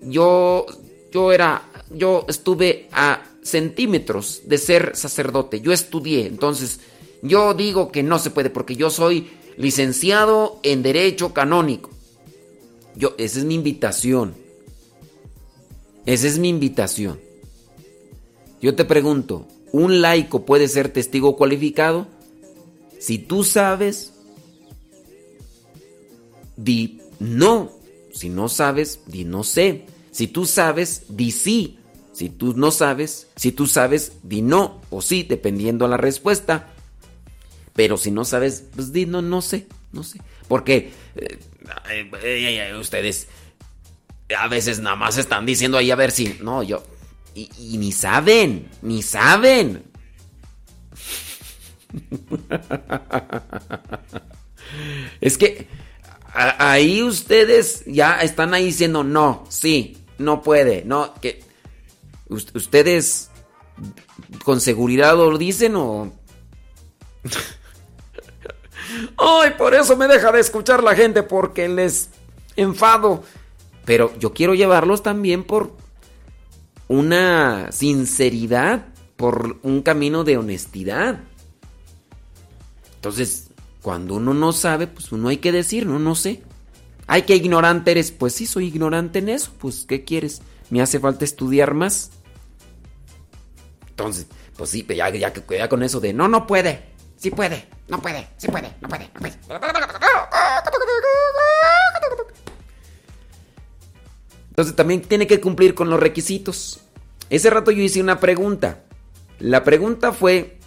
yo, 0.01 0.67
yo 1.13 1.33
era, 1.33 1.69
yo 1.91 2.25
estuve 2.29 2.89
a 2.93 3.23
centímetros 3.43 4.43
de 4.45 4.59
ser 4.59 4.93
sacerdote, 4.95 5.61
yo 5.61 5.73
estudié, 5.73 6.27
entonces 6.27 6.81
yo 7.23 7.55
digo 7.55 7.91
que 7.91 8.03
no 8.03 8.19
se 8.19 8.31
puede 8.31 8.51
porque 8.51 8.77
yo 8.77 8.91
soy 8.91 9.29
licenciado 9.57 10.61
en 10.63 10.83
Derecho 10.83 11.35
Canónico. 11.35 11.91
Yo, 12.95 13.15
esa 13.19 13.39
es 13.39 13.45
mi 13.45 13.55
invitación. 13.55 14.35
Esa 16.07 16.27
es 16.27 16.39
mi 16.39 16.49
invitación. 16.49 17.21
Yo 18.61 18.75
te 18.75 18.85
pregunto, 18.85 19.47
¿un 19.73 20.01
laico 20.01 20.45
puede 20.45 20.69
ser 20.69 20.89
testigo 20.91 21.37
cualificado? 21.37 22.07
Si 22.99 23.19
tú 23.19 23.45
sabes, 23.45 24.13
di 26.57 27.01
no. 27.19 27.73
Si 28.13 28.29
no 28.29 28.49
sabes, 28.49 29.01
di 29.07 29.25
no 29.25 29.45
sé. 29.45 29.87
Si 30.11 30.27
tú 30.27 30.47
sabes, 30.47 31.05
di 31.09 31.31
sí. 31.31 31.79
Si 32.13 32.29
tú 32.29 32.55
no 32.57 32.73
sabes, 32.73 33.29
si 33.37 33.53
tú 33.53 33.69
sabes, 33.69 34.13
di 34.25 34.43
no 34.43 34.81
o 34.91 35.01
sí, 35.01 35.23
dependiendo 35.23 35.85
a 35.85 35.89
la 35.89 35.97
respuesta. 35.97 36.75
Pero 37.75 37.97
si 37.97 38.11
no 38.11 38.25
sabes, 38.25 38.65
pues 38.75 38.93
di 38.93 39.07
no, 39.07 39.23
no 39.23 39.41
sé, 39.41 39.69
no 39.93 40.03
sé. 40.03 40.21
Porque 40.49 40.91
eh, 41.15 42.75
ustedes 42.81 43.29
a 44.37 44.49
veces 44.49 44.81
nada 44.81 44.97
más 44.97 45.17
están 45.17 45.47
diciendo 45.47 45.79
ahí 45.79 45.93
a 45.93 45.97
ver 45.97 46.11
si. 46.11 46.37
No, 46.43 46.65
yo. 46.65 46.83
Y, 47.59 47.79
ni 47.79 47.93
saben, 47.93 48.69
ni 48.83 49.03
saben. 49.03 49.85
Es 55.21 55.39
que 55.39 55.67
ahí 56.35 57.03
ustedes 57.03 57.85
ya 57.87 58.21
están 58.21 58.53
ahí 58.55 58.67
diciendo 58.67 59.03
no, 59.05 59.45
sí, 59.49 59.97
no 60.19 60.43
puede, 60.43 60.85
no, 60.85 61.15
que 61.21 61.43
us- 62.29 62.49
ustedes 62.55 63.31
con 64.45 64.61
seguridad 64.61 65.17
lo 65.17 65.39
dicen 65.39 65.75
o 65.77 66.13
Ay, 69.17 69.53
por 69.57 69.75
eso 69.75 69.97
me 69.97 70.07
deja 70.09 70.33
de 70.33 70.41
escuchar 70.41 70.83
la 70.83 70.95
gente 70.95 71.23
porque 71.23 71.69
les 71.69 72.09
enfado. 72.57 73.23
Pero 73.85 74.13
yo 74.19 74.33
quiero 74.35 74.55
llevarlos 74.55 75.03
también 75.03 75.45
por 75.45 75.73
una 76.89 77.71
sinceridad, 77.71 78.87
por 79.19 79.59
un 79.65 79.83
camino 79.83 80.23
de 80.23 80.37
honestidad. 80.37 81.21
Entonces, 82.95 83.49
cuando 83.83 84.15
uno 84.15 84.33
no 84.33 84.53
sabe, 84.53 84.87
pues 84.87 85.11
uno 85.11 85.29
hay 85.29 85.39
que 85.39 85.51
decir, 85.51 85.87
no, 85.87 85.99
no 85.99 86.15
sé. 86.15 86.43
Ay, 87.09 87.23
que 87.23 87.35
ignorante 87.35 87.91
eres. 87.91 88.13
Pues 88.13 88.35
sí, 88.35 88.47
soy 88.47 88.67
ignorante 88.67 89.19
en 89.19 89.29
eso. 89.29 89.53
Pues, 89.59 89.87
¿qué 89.89 90.05
quieres? 90.05 90.41
Me 90.71 90.81
hace 90.81 91.01
falta 91.01 91.25
estudiar 91.25 91.75
más. 91.75 92.13
Entonces, 93.89 94.29
pues 94.57 94.71
sí, 94.71 94.87
ya, 94.89 95.11
ya, 95.11 95.33
ya 95.33 95.69
con 95.69 95.83
eso 95.83 95.99
de 95.99 96.13
no, 96.13 96.29
no 96.29 96.47
puede. 96.47 96.85
Sí 97.17 97.33
puede, 97.33 97.67
no 97.89 98.01
puede, 98.01 98.29
sí 98.37 98.47
puede, 98.47 98.73
no 98.81 98.89
puede, 98.89 99.11
no 99.15 99.21
puede. 99.21 99.35
Entonces 104.59 104.75
también 104.75 105.03
tiene 105.03 105.29
que 105.29 105.41
cumplir 105.41 105.73
con 105.73 105.89
los 105.89 106.01
requisitos. 106.01 106.81
Ese 107.31 107.49
rato 107.49 107.71
yo 107.71 107.81
hice 107.81 108.01
una 108.01 108.19
pregunta. 108.19 108.83
La 109.39 109.63
pregunta 109.63 110.11
fue, 110.11 110.59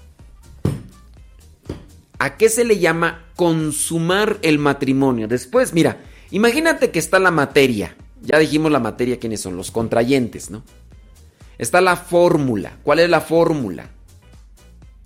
¿a 2.17 2.37
qué 2.37 2.47
se 2.47 2.63
le 2.63 2.79
llama 2.79 3.25
consumar 3.35 4.37
el 4.43 4.59
matrimonio? 4.59 5.27
Después, 5.27 5.73
mira, 5.73 5.99
imagínate 6.29 6.89
que 6.89 6.99
está 6.99 7.19
la 7.19 7.31
materia. 7.31 7.97
Ya 8.21 8.39
dijimos 8.39 8.71
la 8.71 8.79
materia, 8.79 9.19
¿quiénes 9.19 9.41
son? 9.41 9.57
Los 9.57 9.71
contrayentes, 9.71 10.49
¿no? 10.49 10.63
Está 11.57 11.81
la 11.81 11.97
fórmula. 11.97 12.77
¿Cuál 12.83 12.99
es 12.99 13.09
la 13.09 13.19
fórmula? 13.19 13.89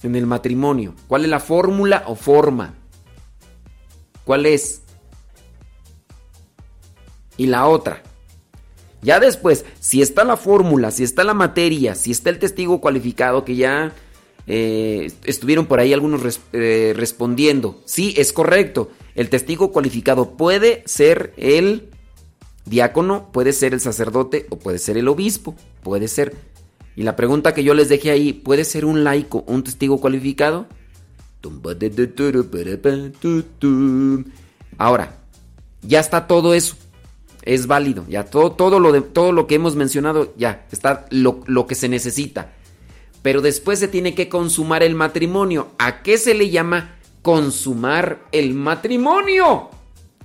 En 0.04 0.16
el 0.16 0.28
matrimonio. 0.28 0.94
¿Cuál 1.08 1.24
es 1.24 1.32
la 1.32 1.40
fórmula 1.40 2.04
o 2.06 2.14
forma? 2.14 2.76
¿Cuál 4.26 4.46
es? 4.46 4.84
Y 7.36 7.48
la 7.48 7.66
otra. 7.66 8.04
Ya 9.06 9.20
después, 9.20 9.66
si 9.80 10.02
está 10.02 10.24
la 10.24 10.36
fórmula, 10.36 10.90
si 10.90 11.04
está 11.04 11.24
la 11.24 11.36
materia, 11.36 11.94
si 11.94 12.10
está 12.10 12.32
el 12.32 12.40
testigo 12.40 12.82
cualificado, 12.82 13.46
que 13.46 13.56
ya 13.56 13.94
eh, 14.48 15.12
estuvieron 15.24 15.68
por 15.68 15.80
ahí 15.80 15.94
algunos 15.94 16.40
eh, 16.54 16.94
respondiendo. 16.98 17.80
Sí, 17.86 18.16
es 18.18 18.34
correcto. 18.34 18.90
El 19.14 19.30
testigo 19.30 19.72
cualificado 19.72 20.32
puede 20.32 20.82
ser 20.88 21.34
el 21.38 21.90
diácono, 22.66 23.30
puede 23.32 23.54
ser 23.54 23.76
el 23.76 23.80
sacerdote 23.80 24.48
o 24.50 24.58
puede 24.58 24.80
ser 24.80 24.98
el 24.98 25.08
obispo. 25.08 25.56
Puede 25.84 26.08
ser. 26.08 26.36
Y 26.96 27.04
la 27.04 27.16
pregunta 27.16 27.54
que 27.54 27.64
yo 27.64 27.76
les 27.76 27.90
dejé 27.90 28.10
ahí, 28.10 28.34
¿puede 28.34 28.66
ser 28.66 28.86
un 28.86 29.04
laico 29.04 29.44
un 29.46 29.64
testigo 29.64 30.02
cualificado? 30.02 30.66
Ahora, 34.80 35.20
ya 35.84 36.00
está 36.00 36.26
todo 36.26 36.56
eso. 36.56 36.76
Es 37.46 37.68
válido. 37.68 38.06
Ya 38.10 38.26
todo, 38.26 38.52
todo, 38.52 38.80
lo, 38.80 38.92
de, 38.92 39.02
todo 39.02 39.32
lo 39.32 39.46
que 39.48 39.56
hemos 39.56 39.76
mencionado, 39.76 40.34
ya 40.36 40.66
está 40.72 41.06
lo, 41.12 41.42
lo 41.46 41.68
que 41.68 41.76
se 41.76 41.88
necesita. 41.88 42.54
Pero 43.22 43.42
después 43.42 43.80
se 43.80 43.88
tiene 43.88 44.16
que 44.16 44.30
consumar 44.30 44.84
el 44.84 44.96
matrimonio. 44.96 45.70
¿A 45.78 46.02
qué 46.02 46.18
se 46.18 46.34
le 46.34 46.50
llama 46.50 46.96
consumar 47.22 48.24
el 48.32 48.54
matrimonio? 48.54 49.70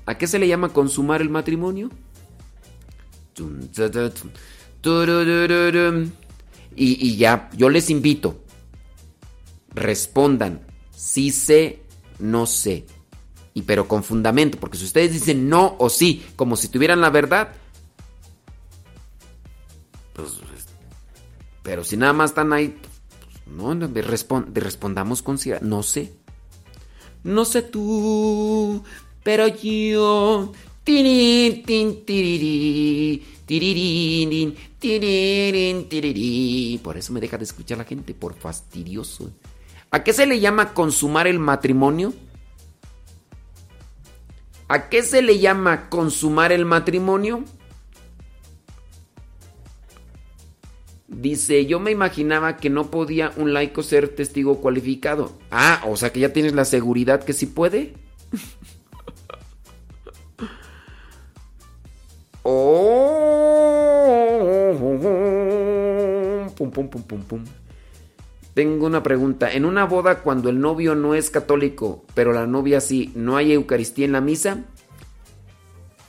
¿A 0.07 0.19
qué 0.19 0.27
se 0.27 0.39
le 0.39 0.49
llama 0.49 0.71
consumar 0.71 1.21
el 1.21 1.31
matrimonio? 1.31 1.91
Y, 6.75 7.07
y 7.07 7.17
ya, 7.17 7.51
yo 7.57 7.69
les 7.69 7.91
invito. 7.91 8.43
Respondan. 9.75 10.61
Sí 10.91 11.31
sé, 11.31 11.83
no 12.19 12.47
sé. 12.47 12.87
Y 13.55 13.63
pero 13.63 13.89
con 13.89 14.05
fundamento. 14.05 14.59
Porque 14.59 14.79
si 14.79 14.85
ustedes 14.85 15.13
dicen 15.13 15.49
no 15.49 15.77
o 15.79 15.89
sí, 15.91 16.25
como 16.37 16.57
si 16.57 16.69
tuvieran 16.69 17.01
la 17.01 17.11
verdad. 17.11 17.49
Pues. 20.15 20.29
Pero 21.63 21.85
si 21.85 21.97
nada 21.97 22.13
más 22.13 22.31
están 22.31 22.53
ahí. 22.53 22.69
pues, 22.81 23.57
no, 23.57 23.75
no, 23.75 23.89
de 23.89 24.05
respon- 24.05 24.47
de 24.47 24.61
respondamos 24.61 25.23
con 25.23 25.39
sí. 25.39 25.51
No 25.61 25.83
sé. 25.83 26.13
No 27.25 27.45
sé 27.45 27.63
tú. 27.63 28.83
Pero 29.23 29.49
yo. 29.49 30.53
Tirirí. 30.85 31.65
Por 36.83 36.97
eso 36.97 37.13
me 37.13 37.21
deja 37.21 37.37
de 37.37 37.45
escuchar 37.45 37.79
la 37.79 37.85
gente, 37.85 38.15
por 38.15 38.35
fastidioso. 38.35 39.31
¿A 39.91 40.03
qué 40.05 40.13
se 40.13 40.27
le 40.27 40.41
llama 40.41 40.73
consumar 40.73 41.27
el 41.27 41.39
matrimonio? 41.39 42.13
¿A 44.71 44.89
qué 44.89 45.03
se 45.03 45.21
le 45.21 45.41
llama 45.41 45.89
consumar 45.89 46.53
el 46.53 46.65
matrimonio? 46.65 47.43
Dice, 51.09 51.67
yo 51.67 51.81
me 51.81 51.91
imaginaba 51.91 52.57
que 52.57 52.71
no 52.71 52.89
podía 52.89 53.33
un 53.37 53.53
laico 53.53 53.83
ser 53.83 54.15
testigo 54.15 54.61
cualificado. 54.61 55.37
Ah, 55.51 55.83
o 55.89 55.97
sea 55.97 56.13
que 56.13 56.21
ya 56.21 56.33
tienes 56.33 56.55
la 56.55 56.65
seguridad 56.65 57.25
que 57.25 57.33
sí 57.33 57.47
puede. 57.47 57.95
Oh, 62.43 62.81
pum, 66.57 66.71
pum, 66.71 66.89
pum, 66.89 67.03
pum, 67.03 67.23
pum. 67.23 67.45
Tengo 68.55 68.87
una 68.87 69.03
pregunta. 69.03 69.53
En 69.53 69.65
una 69.65 69.85
boda, 69.85 70.23
cuando 70.23 70.49
el 70.49 70.61
novio 70.61 70.95
no 70.95 71.15
es 71.15 71.31
católico, 71.31 72.05
pero 72.15 72.33
la 72.33 72.47
novia 72.47 72.81
sí, 72.81 73.13
¿no 73.15 73.37
hay 73.37 73.53
Eucaristía 73.53 74.05
en 74.05 74.13
la 74.13 74.21
misa? 74.21 74.65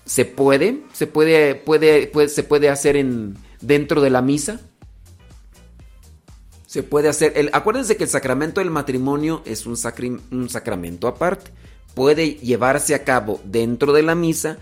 ¿Se 0.06 0.26
puede? 0.26 0.82
¿Se 0.94 1.08
puede, 1.08 1.56
puede, 1.56 2.10
se 2.28 2.44
puede 2.44 2.70
hacer 2.70 2.96
en, 2.96 3.38
dentro 3.62 4.02
de 4.02 4.10
la 4.10 4.22
misa? 4.22 4.60
Se 6.66 6.84
puede 6.84 7.10
hacer. 7.10 7.34
El, 7.36 7.50
acuérdense 7.54 7.96
que 7.96 8.06
el 8.06 8.10
sacramento 8.10 8.60
del 8.60 8.72
matrimonio 8.72 9.44
es 9.46 9.66
un, 9.66 9.78
un 10.32 10.50
sacramento 10.50 11.08
aparte. 11.08 11.52
Puede 11.94 12.36
llevarse 12.36 12.96
a 12.96 13.04
cabo 13.04 13.40
dentro 13.44 13.94
de 13.94 14.02
la 14.02 14.16
misa 14.16 14.58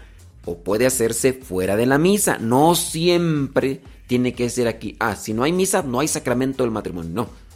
o 0.45 0.57
puede 0.57 0.85
hacerse 0.85 1.33
fuera 1.33 1.75
de 1.75 1.85
la 1.85 1.97
misa. 1.97 2.37
No 2.39 2.75
siempre 2.75 3.81
tiene 4.07 4.33
que 4.33 4.49
ser 4.49 4.67
aquí. 4.67 4.97
Ah, 4.99 5.15
si 5.15 5.33
no 5.33 5.43
hay 5.43 5.53
misa, 5.53 5.83
no 5.83 5.99
hay 5.99 6.07
sacramento 6.07 6.63
del 6.63 6.71
matrimonio. 6.71 7.11
No. 7.13 7.48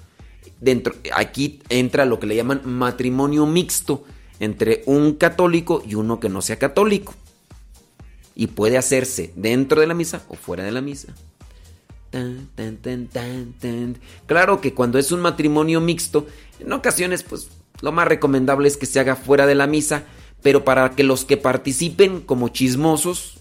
Dentro, 0.63 0.95
aquí 1.13 1.59
entra 1.67 2.05
lo 2.05 2.19
que 2.21 2.27
le 2.27 2.37
llaman 2.37 2.61
matrimonio 2.63 3.45
mixto 3.45 4.05
entre 4.39 4.81
un 4.85 5.15
católico 5.15 5.83
y 5.85 5.95
uno 5.95 6.21
que 6.21 6.29
no 6.29 6.41
sea 6.41 6.57
católico. 6.57 7.13
Y 8.33 8.47
puede 8.47 8.77
hacerse 8.77 9.33
dentro 9.35 9.81
de 9.81 9.87
la 9.87 9.93
misa 9.93 10.23
o 10.29 10.35
fuera 10.35 10.63
de 10.63 10.71
la 10.71 10.79
misa. 10.79 11.13
Claro 14.25 14.61
que 14.61 14.73
cuando 14.73 14.99
es 14.99 15.11
un 15.11 15.19
matrimonio 15.19 15.81
mixto, 15.81 16.27
en 16.61 16.71
ocasiones, 16.71 17.23
pues 17.23 17.49
lo 17.81 17.91
más 17.91 18.07
recomendable 18.07 18.69
es 18.69 18.77
que 18.77 18.85
se 18.85 19.01
haga 19.01 19.17
fuera 19.17 19.45
de 19.45 19.55
la 19.55 19.67
misa, 19.67 20.05
pero 20.41 20.63
para 20.63 20.91
que 20.91 21.03
los 21.03 21.25
que 21.25 21.35
participen 21.35 22.21
como 22.21 22.47
chismosos, 22.47 23.39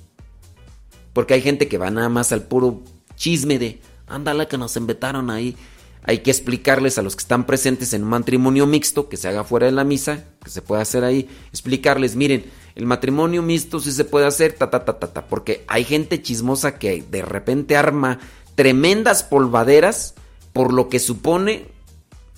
porque 1.12 1.35
hay 1.35 1.40
gente 1.40 1.69
que 1.69 1.78
va 1.78 1.90
nada 1.93 2.09
más 2.09 2.32
al 2.32 2.43
puro 2.43 2.82
chisme 3.15 3.61
de, 3.61 3.81
ándale 4.09 4.49
que 4.49 4.59
nos 4.59 4.77
invitaron 4.77 5.31
ahí. 5.31 5.57
Hay 6.05 6.19
que 6.19 6.31
explicarles 6.31 6.99
a 6.99 7.03
los 7.03 7.15
que 7.15 7.23
están 7.23 7.47
presentes 7.47 7.93
en 7.93 8.03
un 8.03 8.11
matrimonio 8.11 8.66
mixto, 8.66 9.09
que 9.09 9.16
se 9.16 9.29
haga 9.29 9.45
fuera 9.45 9.66
de 9.66 9.73
la 9.73 9.85
misa, 9.85 10.24
que 10.43 10.51
se 10.51 10.61
puede 10.61 10.83
hacer 10.83 11.05
ahí, 11.05 11.29
explicarles, 11.51 12.16
miren, 12.16 12.45
el 12.74 12.87
matrimonio 12.87 13.43
mixto 13.43 13.79
sí 13.79 13.93
se 13.93 14.05
puede 14.05 14.27
hacer, 14.27 14.55
ta, 14.55 14.70
ta, 14.70 14.85
ta, 14.85 14.99
ta, 14.99 15.12
ta, 15.12 15.27
porque 15.27 15.65
hay 15.69 15.85
gente 15.85 16.20
chismosa 16.20 16.79
que 16.79 17.05
de 17.09 17.23
repente 17.23 17.77
arma 17.77 18.19
tremendas 18.55 19.23
polvaderas 19.23 20.15
por 20.53 20.73
lo 20.73 20.89
que 20.89 20.99
supone 20.99 21.69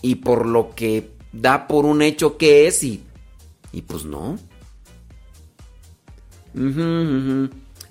y 0.03 0.17
por 0.17 0.47
lo 0.47 0.75
que 0.75 1.11
da 1.33 1.67
por 1.67 1.87
un 1.87 2.03
hecho 2.03 2.37
que 2.37 2.67
es 2.67 2.85
y, 2.85 3.03
y 3.73 3.83
pues 3.83 4.05
no. 4.05 4.39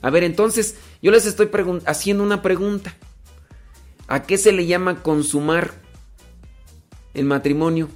A 0.01 0.09
ver, 0.09 0.23
entonces, 0.23 0.75
yo 1.01 1.11
les 1.11 1.25
estoy 1.25 1.49
haciendo 1.85 2.23
una 2.23 2.41
pregunta. 2.41 2.95
¿A 4.13 4.21
qué 4.21 4.37
se 4.37 4.51
le 4.51 4.67
llama 4.67 5.01
consumar 5.01 5.71
el 7.15 7.25
matrimonio? 7.25 7.89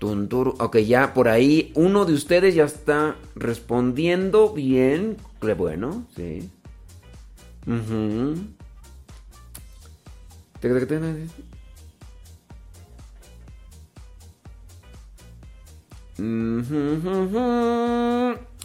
Tunturu. 0.00 0.56
Ok, 0.58 0.78
ya 0.78 1.14
por 1.14 1.28
ahí 1.28 1.70
uno 1.76 2.04
de 2.04 2.12
ustedes 2.12 2.56
ya 2.56 2.64
está 2.64 3.14
respondiendo 3.36 4.52
bien. 4.52 5.16
Qué 5.40 5.54
bueno, 5.54 6.08
sí. 6.16 6.50
Ujú. 7.64 8.34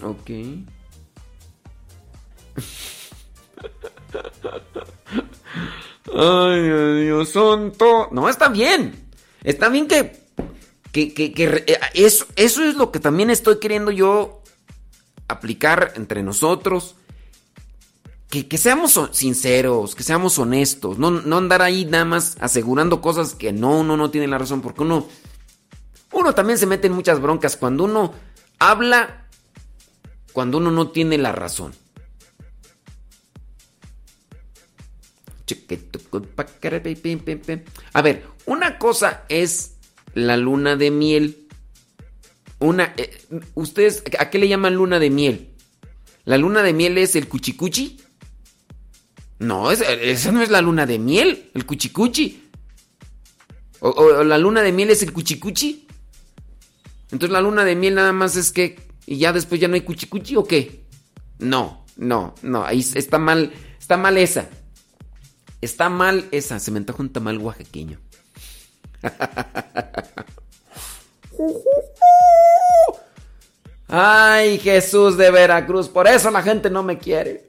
Ok. 0.02 0.32
Ay, 6.16 7.04
Dios 7.06 7.30
santo. 7.30 8.10
No, 8.12 8.30
está 8.30 8.50
bien. 8.50 9.08
Está 9.44 9.70
bien 9.70 9.88
que. 9.88 10.20
que, 10.92 11.14
que- 11.14 11.64
eh, 11.68 11.80
eso, 11.94 12.26
eso 12.36 12.64
es 12.64 12.76
lo 12.76 12.92
que 12.92 13.00
también 13.00 13.30
estoy 13.30 13.60
queriendo 13.60 13.92
yo 13.92 14.42
aplicar 15.28 15.94
entre 15.96 16.24
nosotros. 16.24 16.96
Que, 18.30 18.48
que 18.48 18.58
seamos 18.58 19.00
sinceros, 19.12 19.96
que 19.96 20.04
seamos 20.04 20.38
honestos. 20.38 20.98
No, 20.98 21.12
no 21.12 21.38
andar 21.38 21.62
ahí 21.62 21.86
nada 21.86 22.04
más 22.06 22.36
asegurando 22.42 23.00
cosas 23.02 23.36
que 23.36 23.54
no, 23.54 23.80
uno 23.80 23.96
no 23.96 24.10
tiene 24.12 24.28
la 24.28 24.38
razón. 24.38 24.62
Porque 24.62 24.82
uno. 24.82 25.08
Uno 26.14 26.34
también 26.34 26.58
se 26.58 26.66
mete 26.66 26.88
en 26.88 26.94
muchas 26.94 27.20
broncas 27.22 27.58
cuando 27.58 27.84
uno 27.84 28.14
habla. 28.60 29.26
Cuando 30.34 30.58
uno 30.58 30.72
no 30.72 30.90
tiene 30.90 31.18
la 31.18 31.32
razón. 31.32 31.74
A 37.94 38.02
ver, 38.02 38.26
una 38.46 38.78
cosa 38.78 39.24
es 39.30 39.78
la 40.14 40.38
luna 40.38 40.76
de 40.76 40.92
miel. 40.92 41.48
Una. 42.60 42.94
eh, 42.98 43.18
¿Ustedes 43.56 44.04
a 44.20 44.30
qué 44.30 44.40
le 44.40 44.48
llaman 44.48 44.76
luna 44.76 45.00
de 45.00 45.10
miel? 45.10 45.50
¿La 46.26 46.38
luna 46.38 46.62
de 46.64 46.74
miel 46.74 46.98
es 46.98 47.16
el 47.16 47.28
cuchicuchi? 47.28 48.02
No, 49.40 49.72
esa, 49.72 50.32
no 50.32 50.42
es 50.42 50.50
la 50.50 50.62
luna 50.62 50.86
de 50.86 51.00
miel, 51.00 51.52
el 51.54 51.66
cuchicuchi. 51.66 52.44
O 53.80 54.24
la 54.24 54.38
luna 54.40 54.64
de 54.64 54.72
miel 54.72 54.90
es 54.90 55.04
el 55.04 55.14
cuchicuchi? 55.14 55.88
Entonces 57.12 57.30
la 57.30 57.42
luna 57.42 57.64
de 57.64 57.76
miel 57.76 57.96
nada 57.96 58.12
más 58.12 58.36
es 58.36 58.52
que. 58.52 58.80
¿Y 59.06 59.18
ya 59.18 59.32
después 59.32 59.62
ya 59.62 59.68
no 59.68 59.76
hay 59.76 59.82
cuchicuchi 59.82 60.36
o 60.36 60.44
qué? 60.44 60.84
No, 61.40 61.86
no, 61.96 62.36
no, 62.42 62.66
ahí 62.66 62.80
está 62.80 63.20
mal. 63.20 63.54
Está 63.80 63.96
mal 63.96 64.18
esa. 64.18 64.50
Está 65.62 65.90
mal 65.90 66.28
esa. 66.32 66.60
Se 66.60 66.72
me 66.72 66.80
antoja 66.80 67.02
un 67.02 67.12
tamal 67.12 67.38
oaxaqueño. 67.40 68.00
Ay, 73.88 74.60
Jesús 74.60 75.18
de 75.18 75.32
Veracruz. 75.32 75.88
Por 75.88 76.08
eso 76.08 76.30
la 76.32 76.42
gente 76.42 76.70
no 76.70 76.84
me 76.84 76.98
quiere. 76.98 77.48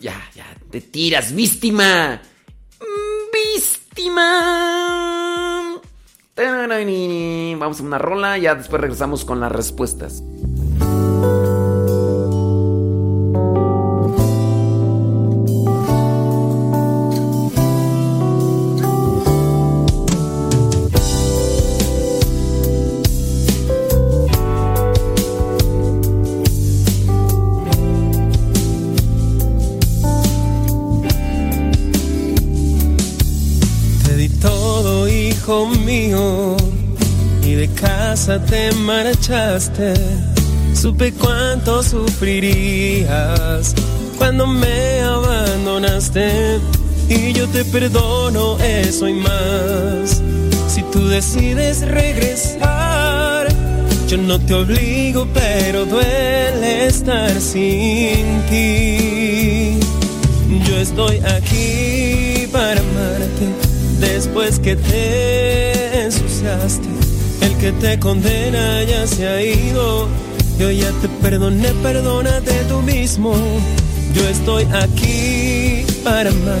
Ya, 0.00 0.30
ya, 0.34 0.46
te 0.70 0.80
tiras, 0.80 1.34
víctima. 1.34 2.22
Víctima. 3.32 4.62
Vamos 7.58 7.80
a 7.80 7.82
una 7.82 7.98
rola, 7.98 8.38
ya 8.38 8.54
después 8.54 8.80
regresamos 8.80 9.24
con 9.24 9.40
las 9.40 9.50
respuestas. 9.50 10.22
Te 38.26 38.72
marchaste. 38.72 39.94
Supe 40.74 41.12
cuánto 41.12 41.80
sufrirías 41.80 43.72
cuando 44.18 44.48
me 44.48 45.00
abandonaste. 45.00 46.58
Y 47.08 47.32
yo 47.32 47.46
te 47.48 47.64
perdono 47.64 48.58
eso 48.58 49.06
y 49.08 49.14
más. 49.14 50.20
Si 50.66 50.82
tú 50.90 51.06
decides 51.06 51.82
regresar, 51.82 53.46
yo 54.08 54.16
no 54.18 54.40
te 54.40 54.54
obligo, 54.54 55.28
pero 55.32 55.86
duele 55.86 56.86
estar 56.86 57.40
sin 57.40 58.42
ti. 58.50 59.78
Yo 60.68 60.76
estoy 60.78 61.18
aquí 61.18 62.48
para 62.50 62.80
amarte 62.80 63.46
después 64.00 64.58
que 64.58 64.74
te 64.74 66.02
ensuciaste. 66.02 67.05
Que 67.60 67.72
te 67.72 67.98
condena 67.98 68.82
ya 68.84 69.06
se 69.06 69.26
ha 69.26 69.42
ido. 69.42 70.08
Yo 70.58 70.70
ya 70.70 70.90
te 71.02 71.08
perdoné, 71.08 71.72
perdónate 71.82 72.64
tú 72.68 72.82
mismo. 72.82 73.34
Yo 74.14 74.26
estoy 74.28 74.64
aquí 74.72 75.84
para 76.02 76.30
amar, 76.30 76.56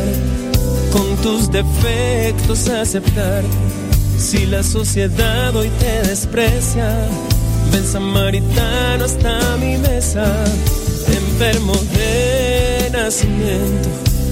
con 0.92 1.16
tus 1.22 1.50
defectos 1.50 2.68
aceptar. 2.68 3.42
Si 4.18 4.46
la 4.46 4.62
sociedad 4.62 5.54
hoy 5.54 5.70
te 5.78 6.08
desprecia, 6.08 6.94
ven 7.72 7.84
samaritano 7.84 9.04
hasta 9.04 9.56
mi 9.58 9.76
mesa. 9.78 10.26
Enfermo 11.08 11.74
de 11.94 12.90
nacimiento, 12.90 13.88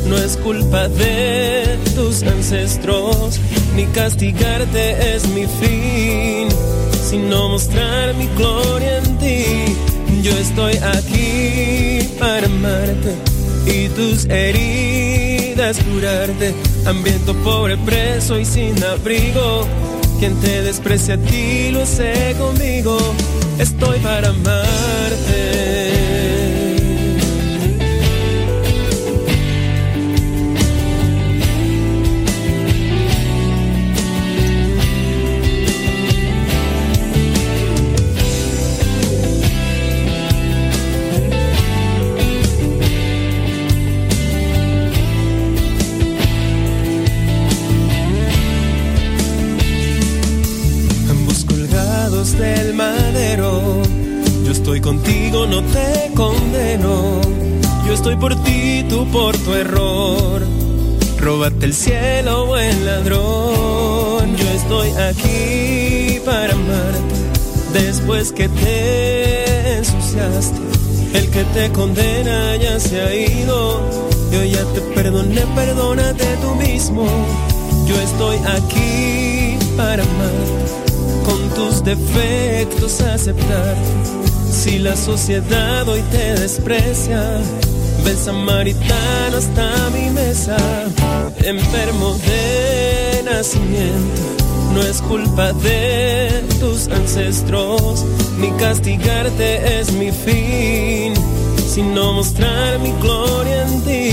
no 0.08 0.18
es 0.18 0.36
culpa 0.36 0.88
de 0.88 1.78
tus 1.94 2.22
ancestros, 2.22 3.40
ni 3.74 3.86
castigarte 3.86 5.14
es 5.14 5.26
mi 5.28 5.46
fin, 5.46 6.48
sino 7.02 7.48
mostrar 7.48 8.14
mi 8.14 8.26
gloria 8.36 8.98
en 8.98 9.18
ti. 9.18 9.76
Yo 10.22 10.32
estoy 10.36 10.76
aquí 10.76 12.08
para 12.18 12.46
amarte 12.46 13.14
y 13.66 13.88
tus 13.88 14.26
heridas 14.26 15.78
curarte, 15.78 16.54
hambriento, 16.86 17.34
pobre, 17.42 17.76
preso 17.78 18.38
y 18.38 18.44
sin 18.44 18.82
abrigo. 18.84 19.66
Quien 20.18 20.34
te 20.40 20.62
desprecia 20.62 21.14
a 21.14 21.18
ti 21.18 21.70
lo 21.72 21.84
sé 21.84 22.34
conmigo, 22.38 22.98
estoy 23.58 23.98
para 24.00 24.28
amarte. 24.28 24.73
Te 55.72 56.12
condeno. 56.14 57.20
Yo 57.86 57.92
estoy 57.92 58.16
por 58.16 58.34
ti, 58.42 58.84
tú 58.88 59.06
por 59.10 59.36
tu 59.38 59.54
error. 59.54 60.42
Róbate 61.18 61.66
el 61.66 61.74
cielo, 61.74 62.46
buen 62.46 62.84
ladrón. 62.84 64.36
Yo 64.36 64.48
estoy 64.50 64.90
aquí 64.90 66.20
para 66.24 66.52
amarte. 66.52 67.14
Después 67.72 68.32
que 68.32 68.48
te 68.48 69.78
ensuciaste, 69.78 70.60
el 71.14 71.30
que 71.30 71.44
te 71.44 71.70
condena 71.72 72.56
ya 72.56 72.78
se 72.78 73.00
ha 73.00 73.14
ido. 73.14 73.80
Yo 74.30 74.44
ya 74.44 74.64
te 74.74 74.80
perdoné, 74.80 75.42
perdónate 75.54 76.24
tú 76.42 76.54
mismo. 76.56 77.06
Yo 77.86 78.00
estoy 78.00 78.36
aquí 78.56 79.56
para 79.76 80.02
amarte, 80.02 80.64
con 81.24 81.50
tus 81.50 81.84
defectos 81.84 83.00
aceptar. 83.00 83.76
Si 84.64 84.78
la 84.78 84.96
sociedad 84.96 85.86
hoy 85.86 86.00
te 86.10 86.40
desprecia, 86.40 87.38
ven 88.02 88.16
samaritano 88.16 89.36
hasta 89.36 89.90
mi 89.90 90.08
mesa. 90.08 90.56
Enfermo 91.42 92.14
de 92.24 93.22
nacimiento, 93.24 94.22
no 94.72 94.80
es 94.80 95.02
culpa 95.02 95.52
de 95.52 96.42
tus 96.60 96.88
ancestros, 96.88 98.06
ni 98.38 98.50
castigarte 98.52 99.80
es 99.80 99.92
mi 99.92 100.10
fin, 100.10 101.12
sino 101.68 102.14
mostrar 102.14 102.78
mi 102.78 102.92
gloria 103.02 103.66
en 103.66 103.82
ti. 103.82 104.12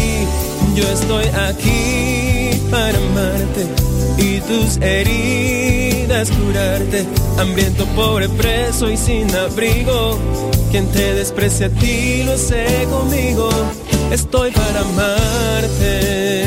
Yo 0.75 0.83
estoy 0.83 1.27
aquí 1.47 2.59
para 2.69 2.97
amarte 2.97 3.90
y 4.21 4.39
tus 4.41 4.77
heridas 4.77 6.29
curarte. 6.31 7.05
Hambriento, 7.37 7.85
pobre, 7.95 8.29
preso 8.29 8.89
y 8.89 8.97
sin 8.97 9.33
abrigo. 9.35 10.17
Quien 10.69 10.87
te 10.91 11.13
desprecia 11.13 11.67
a 11.67 11.69
ti 11.69 12.23
lo 12.23 12.37
sé 12.37 12.87
conmigo. 12.89 13.49
Estoy 14.11 14.51
para 14.51 14.81
amarte. 14.81 16.43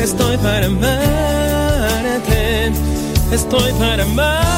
Estoy 0.00 0.36
para 0.38 0.66
amarte. 0.66 2.72
Estoy 3.32 3.72
para 3.72 4.04
amar. 4.04 4.48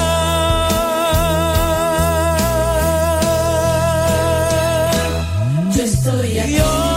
Yo 5.74 5.82
estoy 5.82 6.38
aquí. 6.38 6.56
Yo 6.56 6.89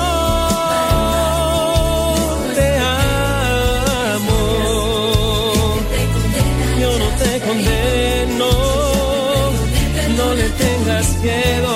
tengas 11.24 11.73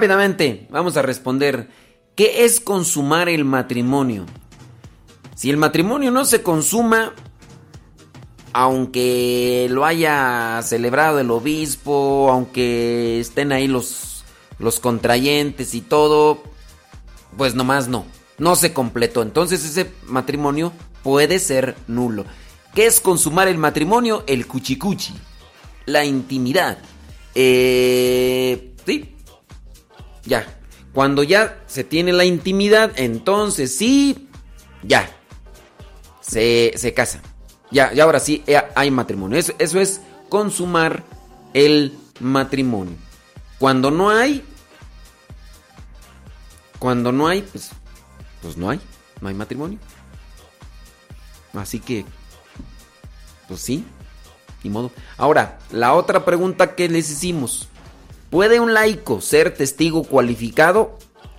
rápidamente, 0.00 0.66
vamos 0.70 0.96
a 0.96 1.02
responder. 1.02 1.68
¿Qué 2.14 2.46
es 2.46 2.58
consumar 2.58 3.28
el 3.28 3.44
matrimonio? 3.44 4.24
Si 5.34 5.50
el 5.50 5.58
matrimonio 5.58 6.10
no 6.10 6.24
se 6.24 6.42
consuma, 6.42 7.12
aunque 8.54 9.66
lo 9.68 9.84
haya 9.84 10.58
celebrado 10.62 11.18
el 11.18 11.30
obispo, 11.30 12.30
aunque 12.32 13.20
estén 13.20 13.52
ahí 13.52 13.68
los, 13.68 14.24
los 14.58 14.80
contrayentes 14.80 15.74
y 15.74 15.82
todo, 15.82 16.42
pues 17.36 17.54
nomás 17.54 17.88
no, 17.88 18.06
no 18.38 18.56
se 18.56 18.72
completó. 18.72 19.20
Entonces 19.20 19.62
ese 19.66 19.90
matrimonio 20.06 20.72
puede 21.02 21.38
ser 21.38 21.76
nulo. 21.88 22.24
¿Qué 22.74 22.86
es 22.86 23.02
consumar 23.02 23.48
el 23.48 23.58
matrimonio? 23.58 24.24
El 24.26 24.46
cuchicuchi, 24.46 25.12
la 25.84 26.06
intimidad. 26.06 26.78
Eh, 27.34 28.72
sí, 28.86 29.14
ya. 30.24 30.46
Cuando 30.92 31.22
ya 31.22 31.62
se 31.66 31.84
tiene 31.84 32.12
la 32.12 32.24
intimidad, 32.24 32.92
entonces 32.96 33.76
sí, 33.76 34.28
ya. 34.82 35.08
Se, 36.20 36.72
se 36.76 36.94
casa. 36.94 37.20
Ya, 37.70 37.92
ya 37.92 38.04
ahora 38.04 38.20
sí 38.20 38.42
ya 38.46 38.70
hay 38.74 38.90
matrimonio. 38.90 39.38
Eso, 39.38 39.52
eso 39.58 39.80
es 39.80 40.00
consumar 40.28 41.04
el 41.54 41.96
matrimonio. 42.18 42.96
Cuando 43.58 43.90
no 43.90 44.10
hay, 44.10 44.44
cuando 46.78 47.12
no 47.12 47.28
hay, 47.28 47.42
pues, 47.42 47.70
pues 48.42 48.56
no 48.56 48.70
hay, 48.70 48.80
no 49.20 49.28
hay 49.28 49.34
matrimonio. 49.34 49.78
Así 51.52 51.80
que, 51.80 52.04
pues 53.48 53.60
sí, 53.60 53.84
ni 54.62 54.70
modo. 54.70 54.90
Ahora, 55.16 55.58
la 55.70 55.94
otra 55.94 56.24
pregunta 56.24 56.74
que 56.74 56.88
les 56.88 57.10
hicimos. 57.10 57.68
¿Puede 58.30 58.60
un 58.60 58.72
laico 58.72 59.20
ser 59.20 59.54
testigo 59.54 60.04
cualificado? 60.04 60.96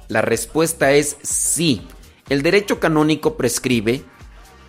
La 0.09 0.21
respuesta 0.21 0.91
es 0.91 1.15
sí. 1.23 1.87
El 2.27 2.43
derecho 2.43 2.81
canónico 2.81 3.37
prescribe 3.37 4.03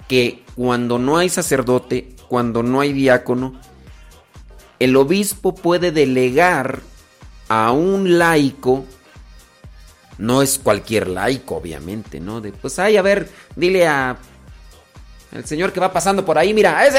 que 0.08 0.44
cuando 0.54 1.00
no 1.00 1.18
hay 1.18 1.28
sacerdote, 1.28 2.14
cuando 2.28 2.62
no 2.62 2.80
hay 2.80 2.92
diácono, 2.92 3.60
el 4.78 4.96
obispo 4.96 5.54
puede 5.54 5.90
delegar 5.90 6.80
a 7.48 7.72
un 7.72 8.18
laico, 8.18 8.84
no 10.18 10.42
es 10.42 10.60
cualquier 10.60 11.08
laico, 11.08 11.56
obviamente, 11.56 12.20
¿no? 12.20 12.40
De, 12.40 12.52
pues, 12.52 12.78
ay, 12.78 12.96
a 12.96 13.02
ver, 13.02 13.28
dile 13.56 13.86
a 13.88 14.16
el 15.32 15.44
señor 15.44 15.72
que 15.72 15.80
va 15.80 15.92
pasando 15.92 16.24
por 16.24 16.38
ahí, 16.38 16.52
mira, 16.54 16.86
ese, 16.86 16.98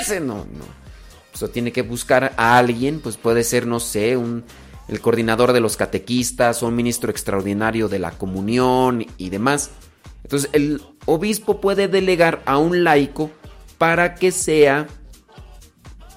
ese, 0.00 0.20
no, 0.20 0.38
no. 0.38 0.84
Eso 1.32 1.48
tiene 1.48 1.72
que 1.72 1.82
buscar 1.82 2.32
a 2.36 2.58
alguien, 2.58 3.00
pues 3.00 3.16
puede 3.16 3.44
ser, 3.44 3.66
no 3.66 3.80
sé, 3.80 4.16
un, 4.16 4.44
el 4.88 5.00
coordinador 5.00 5.52
de 5.52 5.60
los 5.60 5.76
catequistas, 5.76 6.62
un 6.62 6.76
ministro 6.76 7.10
extraordinario 7.10 7.88
de 7.88 7.98
la 7.98 8.12
comunión 8.12 9.06
y 9.16 9.30
demás. 9.30 9.70
Entonces, 10.22 10.50
el 10.52 10.82
obispo 11.06 11.60
puede 11.60 11.88
delegar 11.88 12.42
a 12.46 12.58
un 12.58 12.84
laico 12.84 13.30
para 13.78 14.14
que 14.14 14.30
sea, 14.30 14.86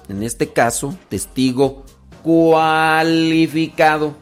en 0.08 0.22
este 0.22 0.48
caso, 0.48 0.96
testigo 1.08 1.84
cualificado. 2.22 4.16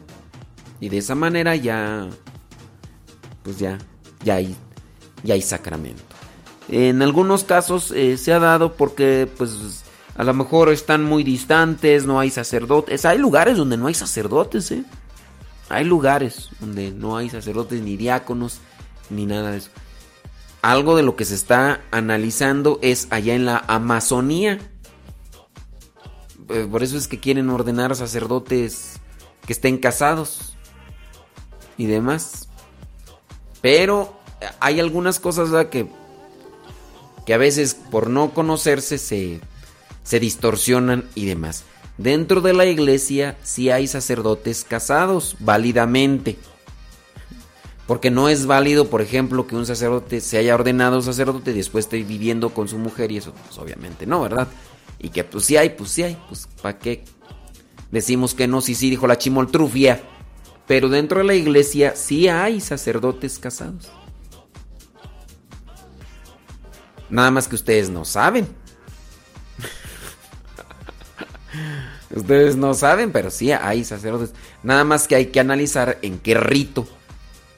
Y 0.79 0.89
de 0.89 0.99
esa 0.99 1.15
manera 1.15 1.55
ya, 1.55 2.07
pues 3.43 3.57
ya, 3.57 3.77
ya 4.23 4.35
hay, 4.35 4.55
ya 5.23 5.33
hay 5.33 5.41
sacramento. 5.41 6.03
En 6.69 7.01
algunos 7.01 7.43
casos 7.43 7.91
eh, 7.91 8.17
se 8.17 8.33
ha 8.33 8.39
dado 8.39 8.73
porque, 8.73 9.27
pues, 9.37 9.83
a 10.17 10.23
lo 10.23 10.33
mejor 10.33 10.69
están 10.69 11.03
muy 11.03 11.23
distantes, 11.23 12.05
no 12.05 12.19
hay 12.19 12.31
sacerdotes. 12.31 13.05
Hay 13.05 13.19
lugares 13.19 13.55
donde 13.57 13.77
no 13.77 13.87
hay 13.87 13.93
sacerdotes, 13.93 14.71
¿eh? 14.71 14.83
Hay 15.69 15.85
lugares 15.85 16.49
donde 16.59 16.91
no 16.91 17.17
hay 17.17 17.29
sacerdotes 17.29 17.81
ni 17.81 17.97
diáconos 17.97 18.59
ni 19.09 19.25
nada 19.25 19.51
de 19.51 19.57
eso. 19.57 19.69
Algo 20.63 20.95
de 20.95 21.03
lo 21.03 21.15
que 21.15 21.25
se 21.25 21.35
está 21.35 21.81
analizando 21.91 22.79
es 22.81 23.07
allá 23.11 23.35
en 23.35 23.45
la 23.45 23.63
Amazonía. 23.67 24.57
Eh, 26.49 26.67
Por 26.69 26.81
eso 26.81 26.97
es 26.97 27.07
que 27.07 27.19
quieren 27.19 27.49
ordenar 27.49 27.95
sacerdotes 27.95 28.99
que 29.45 29.53
estén 29.53 29.77
casados 29.77 30.57
y 31.77 31.85
demás. 31.85 32.47
Pero 33.61 34.17
hay 34.59 34.79
algunas 34.79 35.19
cosas 35.19 35.49
que 35.67 35.87
que 37.27 37.33
a 37.33 37.37
veces 37.37 37.75
por 37.75 38.09
no 38.09 38.33
conocerse 38.33 38.97
se, 38.97 39.41
se 40.07 40.21
distorsionan 40.21 41.03
y 41.15 41.25
demás. 41.25 41.65
Dentro 41.97 42.39
de 42.39 42.53
la 42.53 42.65
iglesia 42.65 43.37
sí 43.43 43.69
hay 43.71 43.87
sacerdotes 43.87 44.63
casados 44.63 45.35
válidamente. 45.41 46.37
Porque 47.87 48.09
no 48.09 48.29
es 48.29 48.45
válido, 48.45 48.89
por 48.89 49.01
ejemplo, 49.01 49.47
que 49.47 49.57
un 49.57 49.65
sacerdote 49.65 50.21
se 50.21 50.37
haya 50.37 50.55
ordenado 50.55 51.01
sacerdote 51.01 51.51
y 51.51 51.55
después 51.55 51.85
esté 51.85 52.01
viviendo 52.03 52.53
con 52.53 52.69
su 52.69 52.77
mujer 52.77 53.11
y 53.11 53.17
eso, 53.17 53.33
pues, 53.33 53.57
obviamente 53.57 54.05
no, 54.05 54.21
¿verdad? 54.21 54.47
Y 54.97 55.09
que 55.09 55.25
pues 55.25 55.43
sí 55.43 55.57
hay, 55.57 55.71
pues 55.71 55.91
sí 55.91 56.03
hay, 56.03 56.17
pues 56.29 56.47
¿para 56.61 56.79
qué? 56.79 57.03
Decimos 57.91 58.33
que 58.33 58.47
no, 58.47 58.61
sí, 58.61 58.75
sí, 58.75 58.89
dijo 58.89 59.07
la 59.07 59.17
chimoltrufia. 59.17 60.01
Pero 60.67 60.87
dentro 60.87 61.19
de 61.19 61.25
la 61.25 61.35
iglesia 61.35 61.97
sí 61.97 62.29
hay 62.29 62.61
sacerdotes 62.61 63.39
casados. 63.39 63.89
Nada 67.09 67.29
más 67.31 67.49
que 67.49 67.55
ustedes 67.55 67.89
no 67.89 68.05
saben. 68.05 68.47
Ustedes 72.13 72.55
no 72.55 72.73
saben, 72.73 73.11
pero 73.11 73.31
sí 73.31 73.51
hay 73.51 73.83
sacerdotes. 73.83 74.33
Nada 74.63 74.83
más 74.83 75.07
que 75.07 75.15
hay 75.15 75.27
que 75.27 75.39
analizar 75.39 75.97
en 76.01 76.19
qué 76.19 76.35
rito. 76.35 76.87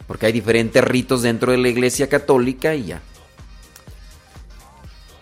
Porque 0.08 0.26
hay 0.26 0.32
diferentes 0.32 0.84
ritos 0.84 1.22
dentro 1.22 1.52
de 1.52 1.60
la 1.60 1.70
iglesia 1.70 2.10
católica 2.10 2.74
y 2.74 2.86
ya. 2.86 3.02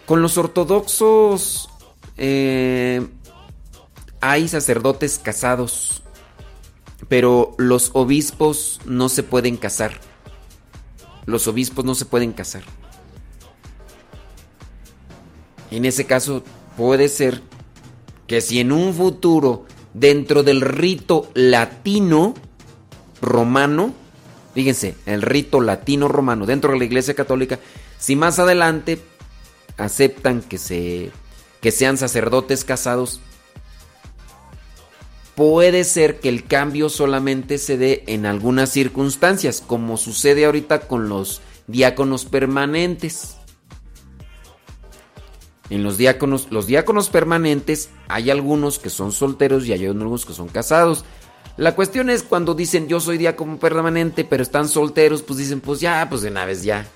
Con 0.05 0.21
los 0.21 0.37
ortodoxos 0.37 1.69
eh, 2.15 3.05
hay 4.21 4.47
sacerdotes 4.47 5.19
casados, 5.21 6.03
pero 7.09 7.53
los 7.57 7.91
obispos 7.93 8.79
no 8.85 9.09
se 9.09 9.23
pueden 9.23 9.57
casar. 9.57 9.99
Los 11.25 11.47
obispos 11.47 11.83
no 11.83 11.93
se 11.93 12.05
pueden 12.05 12.31
casar. 12.31 12.63
En 15.69 15.83
ese 15.83 16.05
caso 16.05 16.43
puede 16.77 17.09
ser 17.09 17.41
que 18.27 18.41
si 18.41 18.59
en 18.59 18.71
un 18.71 18.93
futuro 18.93 19.65
dentro 19.93 20.43
del 20.43 20.61
rito 20.61 21.29
latino 21.33 22.35
romano, 23.21 23.93
fíjense, 24.53 24.95
el 25.05 25.21
rito 25.21 25.61
latino 25.61 26.07
romano 26.07 26.45
dentro 26.45 26.73
de 26.73 26.79
la 26.79 26.85
Iglesia 26.85 27.13
Católica, 27.13 27.59
si 27.97 28.15
más 28.15 28.37
adelante 28.39 28.99
aceptan 29.77 30.41
que 30.41 30.57
se 30.57 31.11
que 31.61 31.71
sean 31.71 31.97
sacerdotes 31.97 32.63
casados, 32.63 33.19
puede 35.35 35.83
ser 35.83 36.19
que 36.19 36.29
el 36.29 36.45
cambio 36.45 36.89
solamente 36.89 37.57
se 37.57 37.77
dé 37.77 38.03
en 38.07 38.25
algunas 38.25 38.69
circunstancias, 38.69 39.63
como 39.65 39.97
sucede 39.97 40.45
ahorita 40.45 40.81
con 40.81 41.09
los 41.09 41.41
diáconos 41.67 42.25
permanentes. 42.25 43.36
En 45.69 45.83
los 45.83 45.97
diáconos, 45.97 46.47
los 46.49 46.65
diáconos 46.65 47.09
permanentes, 47.09 47.89
hay 48.07 48.29
algunos 48.31 48.79
que 48.79 48.89
son 48.89 49.11
solteros 49.11 49.65
y 49.65 49.73
hay 49.73 49.85
algunos 49.85 50.25
que 50.25 50.33
son 50.33 50.47
casados. 50.47 51.03
La 51.57 51.75
cuestión 51.75 52.09
es 52.09 52.23
cuando 52.23 52.53
dicen 52.53 52.87
yo 52.87 52.99
soy 52.99 53.17
diácono 53.17 53.57
permanente, 53.57 54.23
pero 54.23 54.43
están 54.43 54.69
solteros, 54.69 55.23
pues 55.23 55.39
dicen, 55.39 55.59
pues 55.59 55.79
ya, 55.79 56.07
pues 56.09 56.21
de 56.21 56.29
una 56.29 56.45
vez 56.45 56.63
ya. 56.63 56.87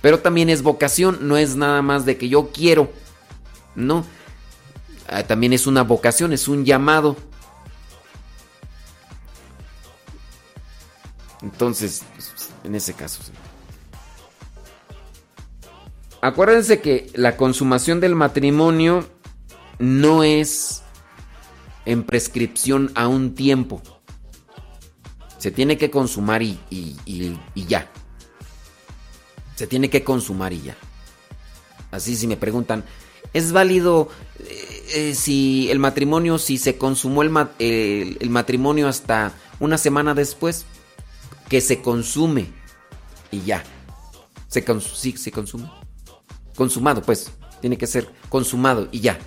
Pero 0.00 0.18
también 0.18 0.48
es 0.48 0.62
vocación, 0.62 1.28
no 1.28 1.36
es 1.36 1.54
nada 1.54 1.80
más 1.82 2.04
de 2.04 2.16
que 2.16 2.28
yo 2.28 2.50
quiero. 2.52 2.90
No. 3.76 4.04
Ah, 5.08 5.22
también 5.22 5.52
es 5.52 5.66
una 5.66 5.82
vocación, 5.82 6.32
es 6.32 6.48
un 6.48 6.64
llamado. 6.64 7.16
Entonces, 11.42 12.02
pues, 12.14 12.50
en 12.64 12.74
ese 12.74 12.94
caso. 12.94 13.20
Acuérdense 16.22 16.80
que 16.80 17.10
la 17.14 17.36
consumación 17.36 17.98
del 17.98 18.14
matrimonio 18.14 19.04
no 19.80 20.22
es 20.22 20.82
en 21.84 22.04
prescripción 22.04 22.92
a 22.94 23.08
un 23.08 23.34
tiempo. 23.34 23.82
Se 25.38 25.50
tiene 25.50 25.76
que 25.76 25.90
consumar 25.90 26.40
y, 26.42 26.60
y- 26.70 26.96
y- 27.06 27.66
ya. 27.66 27.90
Se 29.56 29.66
tiene 29.66 29.90
que 29.90 30.04
consumar 30.04 30.52
y 30.52 30.62
ya. 30.62 30.76
Así 31.90 32.14
si 32.14 32.28
me 32.28 32.36
preguntan, 32.36 32.84
¿es 33.32 33.50
válido 33.50 34.08
eh, 34.38 34.84
eh, 34.94 35.14
si 35.16 35.68
el 35.72 35.80
matrimonio, 35.80 36.38
si 36.38 36.56
se 36.56 36.78
consumó 36.78 37.22
el, 37.22 37.32
el- 37.58 38.30
matrimonio 38.30 38.86
hasta 38.86 39.32
una 39.58 39.76
semana 39.76 40.14
después? 40.14 40.66
Que 41.48 41.60
se 41.60 41.82
consume 41.82 42.46
y 43.32 43.40
ya. 43.42 43.64
Se, 44.46 44.64
sí, 44.94 45.16
se 45.16 45.32
consume. 45.32 45.81
Consumado, 46.56 47.02
pues. 47.02 47.30
Tiene 47.60 47.78
que 47.78 47.86
ser 47.86 48.08
consumado 48.28 48.88
y 48.90 49.00
ya. 49.00 49.18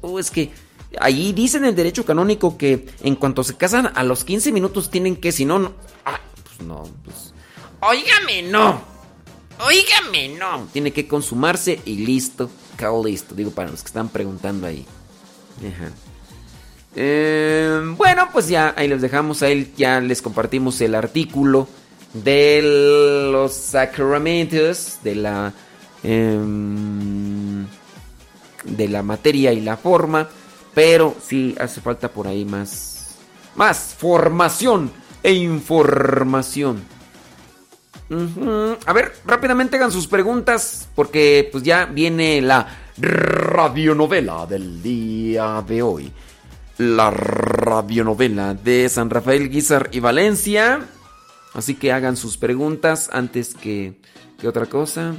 O 0.00 0.18
es 0.18 0.30
que 0.30 0.50
ahí 1.00 1.32
dicen 1.32 1.64
en 1.64 1.70
el 1.70 1.76
derecho 1.76 2.04
canónico 2.04 2.56
que 2.56 2.86
en 3.02 3.16
cuanto 3.16 3.44
se 3.44 3.56
casan 3.56 3.92
a 3.94 4.02
los 4.02 4.24
15 4.24 4.52
minutos 4.52 4.90
tienen 4.90 5.16
que, 5.16 5.32
si 5.32 5.44
no, 5.44 5.58
no. 5.58 5.74
Ah, 6.04 6.20
pues 6.44 6.66
no, 6.66 6.84
pues. 7.04 7.34
No. 8.50 8.80
No. 10.38 10.68
Tiene 10.72 10.92
que 10.92 11.06
consumarse 11.06 11.80
y 11.84 11.98
listo. 11.98 12.50
Cao 12.76 13.04
listo. 13.04 13.34
Digo, 13.34 13.50
para 13.50 13.70
los 13.70 13.82
que 13.82 13.88
están 13.88 14.08
preguntando 14.08 14.66
ahí. 14.66 14.86
Ajá. 15.58 15.90
Eh, 16.94 17.94
bueno, 17.96 18.28
pues 18.32 18.48
ya 18.48 18.74
ahí 18.76 18.88
les 18.88 19.02
dejamos. 19.02 19.42
Ahí 19.42 19.72
ya 19.76 20.00
les 20.00 20.22
compartimos 20.22 20.80
el 20.80 20.94
artículo 20.94 21.68
de 22.12 23.28
los 23.32 23.52
sacramentos, 23.52 24.98
de 25.02 25.14
la. 25.16 25.52
Em, 26.02 27.66
de 28.64 28.88
la 28.88 29.02
materia 29.02 29.52
y 29.52 29.60
la 29.60 29.76
forma. 29.76 30.28
Pero 30.74 31.16
sí 31.22 31.56
hace 31.60 31.80
falta 31.80 32.08
por 32.08 32.26
ahí 32.26 32.44
más. 32.44 33.16
Más 33.56 33.94
formación 33.98 34.92
e 35.22 35.32
información. 35.32 36.82
A 38.86 38.92
ver, 38.92 39.12
rápidamente 39.26 39.76
hagan 39.76 39.92
sus 39.92 40.06
preguntas. 40.06 40.88
Porque 40.94 41.48
pues 41.50 41.64
ya 41.64 41.86
viene 41.86 42.40
la 42.40 42.66
radionovela 42.96 44.46
del 44.46 44.82
día 44.82 45.64
de 45.66 45.82
hoy. 45.82 46.12
La 46.78 47.10
radionovela 47.10 48.54
de 48.54 48.88
San 48.88 49.10
Rafael 49.10 49.50
Guizar 49.50 49.88
y 49.92 50.00
Valencia. 50.00 50.86
Así 51.54 51.74
que 51.74 51.92
hagan 51.92 52.16
sus 52.16 52.36
preguntas 52.36 53.10
antes 53.12 53.54
que, 53.54 54.00
que 54.38 54.46
otra 54.46 54.66
cosa. 54.66 55.14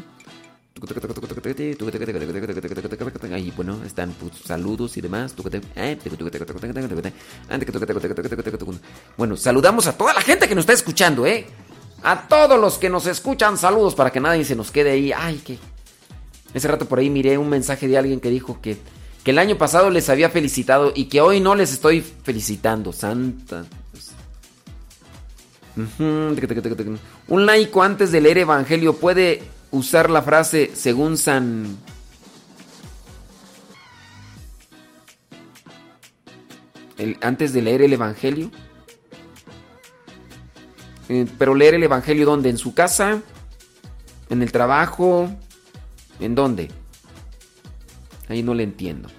Ahí, 3.34 3.51
bueno, 3.56 3.80
están 3.85 4.14
pues, 4.14 4.34
saludos 4.45 4.95
y 4.97 5.01
demás. 5.01 5.35
Bueno, 9.18 9.35
saludamos 9.35 9.88
a 9.88 9.97
toda 9.97 10.14
la 10.14 10.22
gente 10.22 10.47
que 10.47 10.56
nos 10.56 10.64
está 10.64 10.73
escuchando, 10.73 11.26
¿eh? 11.26 11.47
A 12.03 12.27
todos 12.27 12.60
los 12.60 12.77
que 12.77 12.89
nos 12.89 13.07
escuchan, 13.07 13.57
saludos 13.57 13.93
para 13.93 14.11
que 14.11 14.19
nadie 14.19 14.45
se 14.45 14.56
nos 14.56 14.72
quede 14.72 14.91
ahí. 14.91 15.11
Ay, 15.11 15.38
que. 15.38 15.57
Ese 16.53 16.68
rato 16.68 16.85
por 16.85 16.99
ahí 16.99 17.10
miré 17.10 17.38
un 17.38 17.49
mensaje 17.49 17.88
de 17.88 17.97
alguien 17.97 18.19
que 18.19 18.30
dijo 18.30 18.60
que, 18.61 18.77
que 19.23 19.31
el 19.31 19.38
año 19.38 19.57
pasado 19.57 19.89
les 19.89 20.10
había 20.10 20.30
felicitado 20.30 20.93
y 20.95 21.06
que 21.06 21.22
hoy 21.22 21.41
no 21.41 21.56
les 21.56 21.73
estoy 21.73 22.01
felicitando. 22.01 22.93
Santa. 22.93 23.65
Un 27.27 27.45
laico 27.45 27.84
antes 27.84 28.11
de 28.11 28.22
leer 28.22 28.39
Evangelio 28.39 28.95
puede 28.95 29.43
usar 29.72 30.10
la 30.10 30.22
frase 30.22 30.72
según 30.74 31.18
San... 31.18 31.78
El- 36.98 37.18
antes 37.22 37.54
de 37.54 37.62
leer 37.62 37.82
el 37.82 37.94
Evangelio. 37.94 38.52
Eh, 41.08 41.26
pero 41.38 41.56
leer 41.56 41.74
el 41.76 41.84
Evangelio 41.84 42.26
¿dónde? 42.26 42.50
¿En 42.50 42.58
su 42.58 42.74
casa? 42.74 43.22
¿En 44.30 44.41
el 44.41 44.52
trabajo? 44.52 45.30
¿En 46.20 46.36
dónde? 46.36 46.70
Ahí 48.28 48.44
no 48.44 48.54
le 48.54 48.64
entiendo. 48.64 49.10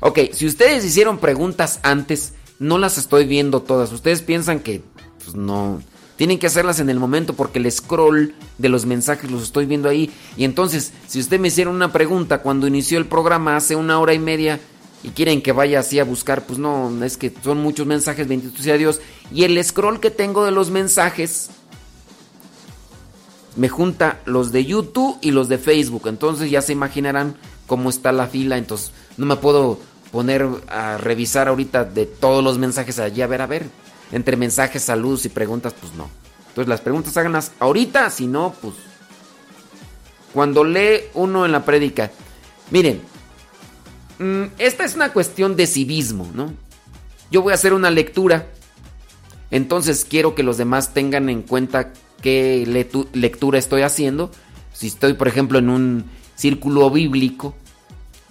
Ok, 0.00 0.18
si 0.32 0.46
ustedes 0.46 0.84
hicieron 0.84 1.18
preguntas 1.18 1.80
antes, 1.82 2.34
no 2.58 2.78
las 2.78 2.98
estoy 2.98 3.26
viendo 3.26 3.62
todas. 3.62 3.92
Ustedes 3.92 4.22
piensan 4.22 4.60
que 4.60 4.82
pues, 5.24 5.34
no. 5.34 5.80
Tienen 6.18 6.40
que 6.40 6.48
hacerlas 6.48 6.80
en 6.80 6.90
el 6.90 6.98
momento 6.98 7.34
porque 7.34 7.60
el 7.60 7.70
scroll 7.70 8.34
de 8.58 8.68
los 8.68 8.86
mensajes 8.86 9.30
los 9.30 9.44
estoy 9.44 9.66
viendo 9.66 9.88
ahí. 9.88 10.10
Y 10.36 10.42
entonces, 10.42 10.92
si 11.06 11.20
usted 11.20 11.38
me 11.38 11.46
hiciera 11.46 11.70
una 11.70 11.92
pregunta 11.92 12.42
cuando 12.42 12.66
inició 12.66 12.98
el 12.98 13.06
programa 13.06 13.54
hace 13.54 13.76
una 13.76 14.00
hora 14.00 14.14
y 14.14 14.18
media 14.18 14.58
y 15.04 15.10
quieren 15.10 15.40
que 15.40 15.52
vaya 15.52 15.78
así 15.78 16.00
a 16.00 16.04
buscar, 16.04 16.44
pues 16.44 16.58
no, 16.58 16.92
es 17.04 17.16
que 17.16 17.32
son 17.44 17.58
muchos 17.58 17.86
mensajes, 17.86 18.26
bendito 18.26 18.60
sea 18.60 18.76
Dios. 18.76 19.00
Y 19.32 19.44
el 19.44 19.62
scroll 19.62 20.00
que 20.00 20.10
tengo 20.10 20.44
de 20.44 20.50
los 20.50 20.70
mensajes 20.72 21.50
me 23.54 23.68
junta 23.68 24.18
los 24.24 24.50
de 24.50 24.64
YouTube 24.64 25.18
y 25.20 25.30
los 25.30 25.48
de 25.48 25.58
Facebook. 25.58 26.08
Entonces 26.08 26.50
ya 26.50 26.62
se 26.62 26.72
imaginarán 26.72 27.36
cómo 27.68 27.90
está 27.90 28.10
la 28.10 28.26
fila. 28.26 28.58
Entonces 28.58 28.90
no 29.18 29.24
me 29.24 29.36
puedo 29.36 29.78
poner 30.10 30.48
a 30.66 30.98
revisar 30.98 31.46
ahorita 31.46 31.84
de 31.84 32.06
todos 32.06 32.42
los 32.42 32.58
mensajes 32.58 32.98
allí. 32.98 33.22
A 33.22 33.28
ver, 33.28 33.40
a 33.40 33.46
ver. 33.46 33.87
Entre 34.12 34.36
mensajes, 34.36 34.82
saludos 34.82 35.24
y 35.26 35.28
preguntas, 35.28 35.74
pues 35.78 35.92
no. 35.94 36.08
Entonces 36.48 36.68
las 36.68 36.80
preguntas 36.80 37.16
háganlas 37.16 37.52
ahorita. 37.58 38.10
Si 38.10 38.26
no, 38.26 38.54
pues... 38.60 38.74
Cuando 40.32 40.64
lee 40.64 41.04
uno 41.14 41.46
en 41.46 41.52
la 41.52 41.64
prédica. 41.64 42.10
Miren. 42.70 43.00
mm, 44.18 44.44
esta 44.58 44.84
es 44.84 44.94
una 44.94 45.12
cuestión 45.12 45.56
de 45.56 45.66
civismo, 45.66 46.28
¿no? 46.34 46.52
Yo 47.30 47.42
voy 47.42 47.52
a 47.52 47.54
hacer 47.54 47.72
una 47.72 47.90
lectura. 47.90 48.46
Entonces 49.50 50.06
quiero 50.08 50.34
que 50.34 50.42
los 50.42 50.58
demás 50.58 50.92
tengan 50.92 51.28
en 51.28 51.42
cuenta 51.42 51.92
qué 52.22 52.64
lectura 53.12 53.58
estoy 53.58 53.82
haciendo. 53.82 54.30
Si 54.72 54.88
estoy, 54.88 55.14
por 55.14 55.28
ejemplo, 55.28 55.58
en 55.58 55.70
un 55.70 56.04
círculo 56.34 56.90
bíblico 56.90 57.54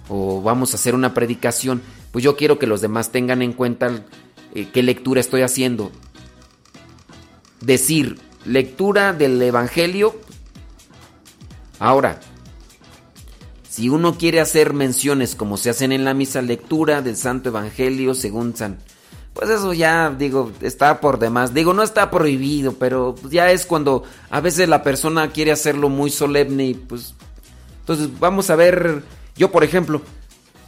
o 0.09 0.41
vamos 0.41 0.73
a 0.73 0.77
hacer 0.77 0.95
una 0.95 1.13
predicación, 1.13 1.81
pues 2.11 2.23
yo 2.23 2.35
quiero 2.35 2.59
que 2.59 2.67
los 2.67 2.81
demás 2.81 3.11
tengan 3.11 3.41
en 3.41 3.53
cuenta 3.53 4.03
eh, 4.57 4.69
qué 4.73 4.81
lectura 4.81 5.21
estoy 5.21 5.43
haciendo. 5.43 5.91
Decir 7.61 8.17
lectura 8.43 9.13
del 9.13 9.39
Evangelio. 9.39 10.15
Ahora, 11.77 12.19
si 13.69 13.89
uno 13.89 14.17
quiere 14.17 14.39
hacer 14.39 14.73
menciones 14.73 15.35
como 15.35 15.57
se 15.57 15.69
hacen 15.69 15.91
en 15.91 16.05
la 16.05 16.15
misa, 16.15 16.41
lectura 16.41 17.03
del 17.03 17.17
Santo 17.17 17.49
Evangelio 17.49 18.15
según 18.15 18.55
San... 18.55 18.79
Pues 19.35 19.51
eso 19.51 19.71
ya, 19.73 20.09
digo, 20.09 20.51
está 20.61 20.99
por 20.99 21.19
demás. 21.19 21.53
Digo, 21.53 21.71
no 21.71 21.83
está 21.83 22.09
prohibido, 22.09 22.73
pero 22.73 23.13
ya 23.29 23.51
es 23.51 23.67
cuando 23.67 24.01
a 24.31 24.41
veces 24.41 24.67
la 24.67 24.81
persona 24.81 25.29
quiere 25.29 25.51
hacerlo 25.51 25.89
muy 25.89 26.09
solemne 26.09 26.65
y 26.65 26.73
pues... 26.73 27.13
Entonces, 27.81 28.09
vamos 28.19 28.49
a 28.49 28.55
ver, 28.55 29.03
yo 29.35 29.51
por 29.51 29.63
ejemplo, 29.63 30.01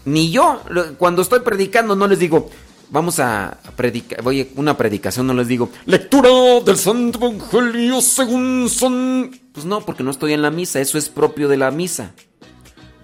ni 0.06 0.30
yo, 0.30 0.62
cuando 1.00 1.24
estoy 1.24 1.40
predicando, 1.40 1.96
no 1.96 2.08
les 2.08 2.20
digo, 2.20 2.52
vamos 2.90 3.20
a 3.20 3.58
predicar, 3.76 4.22
voy 4.22 4.42
a 4.42 4.48
una 4.56 4.78
predicación, 4.78 5.28
no 5.28 5.34
les 5.34 5.48
digo, 5.48 5.70
lectura 5.86 6.30
del 6.66 6.78
Santo 6.78 7.20
Evangelio 7.20 8.02
según 8.02 8.68
San... 8.70 9.32
Pues 9.54 9.66
no, 9.66 9.82
porque 9.82 10.04
no 10.04 10.12
estoy 10.12 10.34
en 10.34 10.42
la 10.42 10.52
misa, 10.52 10.80
eso 10.80 10.98
es 10.98 11.10
propio 11.10 11.48
de 11.48 11.58
la 11.58 11.72
misa. 11.72 12.14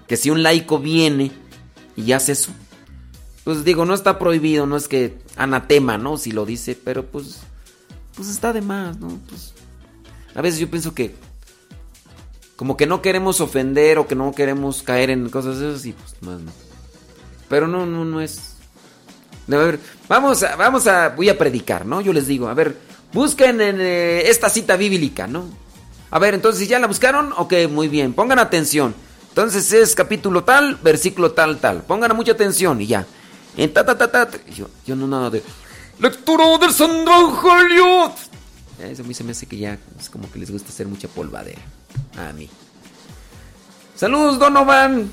Que 0.08 0.18
si 0.18 0.30
un 0.30 0.44
laico 0.44 0.80
viene 0.80 1.32
y 1.96 2.12
hace 2.12 2.34
eso, 2.34 2.52
pues 3.44 3.64
digo, 3.64 3.86
no 3.86 3.94
está 3.94 4.20
prohibido, 4.20 4.66
no 4.66 4.78
es 4.78 4.88
que 4.88 5.18
anatema, 5.36 5.98
¿no? 5.98 6.18
Si 6.18 6.32
lo 6.32 6.46
dice, 6.46 6.78
pero 6.82 7.06
pues, 7.06 7.42
pues 8.16 8.30
está 8.30 8.54
de 8.54 8.62
más, 8.62 9.00
¿no? 9.00 9.20
Pues, 9.28 9.54
a 10.36 10.42
veces 10.42 10.60
yo 10.60 10.70
pienso 10.70 10.94
que 10.94 11.16
como 12.56 12.78
que 12.78 12.88
no 12.88 13.02
queremos 13.02 13.42
ofender 13.42 13.98
o 13.98 14.08
que 14.08 14.16
no 14.16 14.32
queremos 14.32 14.82
caer 14.82 15.10
en 15.10 15.30
cosas 15.30 15.60
de 15.60 15.70
esas 15.70 15.86
y 15.86 15.94
pues 15.94 16.16
más 16.22 16.40
no. 16.40 16.52
Pero 17.50 17.68
no, 17.68 17.86
no, 17.86 18.06
no 18.06 18.22
es. 18.22 18.55
Vamos 20.08 20.44
a, 20.44 20.56
vamos 20.56 20.88
a, 20.88 21.10
voy 21.10 21.30
a 21.30 21.38
predicar, 21.38 21.86
¿no? 21.86 22.02
Yo 22.02 22.14
les 22.14 22.28
digo, 22.28 22.48
a 22.48 22.54
ver, 22.54 22.78
busquen 23.14 23.62
en 23.62 23.80
eh, 23.80 24.30
esta 24.30 24.50
cita 24.50 24.76
bíblica, 24.76 25.28
¿no? 25.28 25.46
A 26.12 26.20
ver, 26.20 26.34
entonces, 26.34 26.68
¿ya 26.68 26.80
la 26.80 26.88
buscaron? 26.88 27.34
Ok, 27.38 27.54
muy 27.70 27.88
bien, 27.88 28.14
pongan 28.14 28.40
atención. 28.40 28.96
Entonces 29.30 29.74
es 29.74 29.96
capítulo 29.96 30.46
tal, 30.46 30.78
versículo 30.78 31.34
tal, 31.34 31.58
tal. 31.60 31.84
Pongan 31.84 32.16
mucha 32.16 32.32
atención 32.32 32.80
y 32.80 32.88
ya. 32.88 33.06
En 33.58 33.74
ta, 33.74 33.86
ta, 33.86 33.98
ta, 33.98 34.10
ta. 34.10 34.30
Yo, 34.48 34.70
yo 34.86 34.96
no 34.96 35.08
nada 35.08 35.30
de. 35.30 35.44
Lectura 36.00 36.58
del 36.58 36.72
Santo 36.72 37.12
Evangelio. 37.12 38.14
Eso 38.82 39.04
a 39.04 39.06
mí 39.06 39.14
se 39.14 39.26
me 39.26 39.32
hace 39.32 39.46
que 39.46 39.58
ya 39.58 39.78
es 40.00 40.10
como 40.10 40.32
que 40.32 40.40
les 40.40 40.52
gusta 40.52 40.70
hacer 40.70 40.88
mucha 40.88 41.10
polvadera. 41.10 41.62
A 42.18 42.32
mí. 42.32 42.50
Saludos, 43.96 44.40
Donovan. 44.40 45.10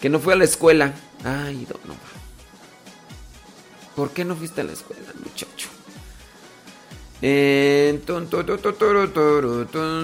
Que 0.00 0.08
no 0.08 0.20
fue 0.20 0.34
a 0.34 0.36
la 0.36 0.44
escuela. 0.44 0.94
Ay, 1.24 1.66
Donovan. 1.68 2.09
¿Por 4.00 4.12
qué 4.12 4.24
no 4.24 4.34
fuiste 4.34 4.62
a 4.62 4.64
la 4.64 4.72
escuela, 4.72 5.12
muchacho? 5.22 5.68
Eh. 7.20 8.00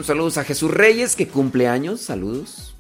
Saludos 0.05 0.37
a 0.37 0.45
Jesús 0.45 0.71
Reyes, 0.71 1.17
que 1.17 1.29
cumple 1.29 1.67
años. 1.67 2.03
Saludos. 2.03 2.75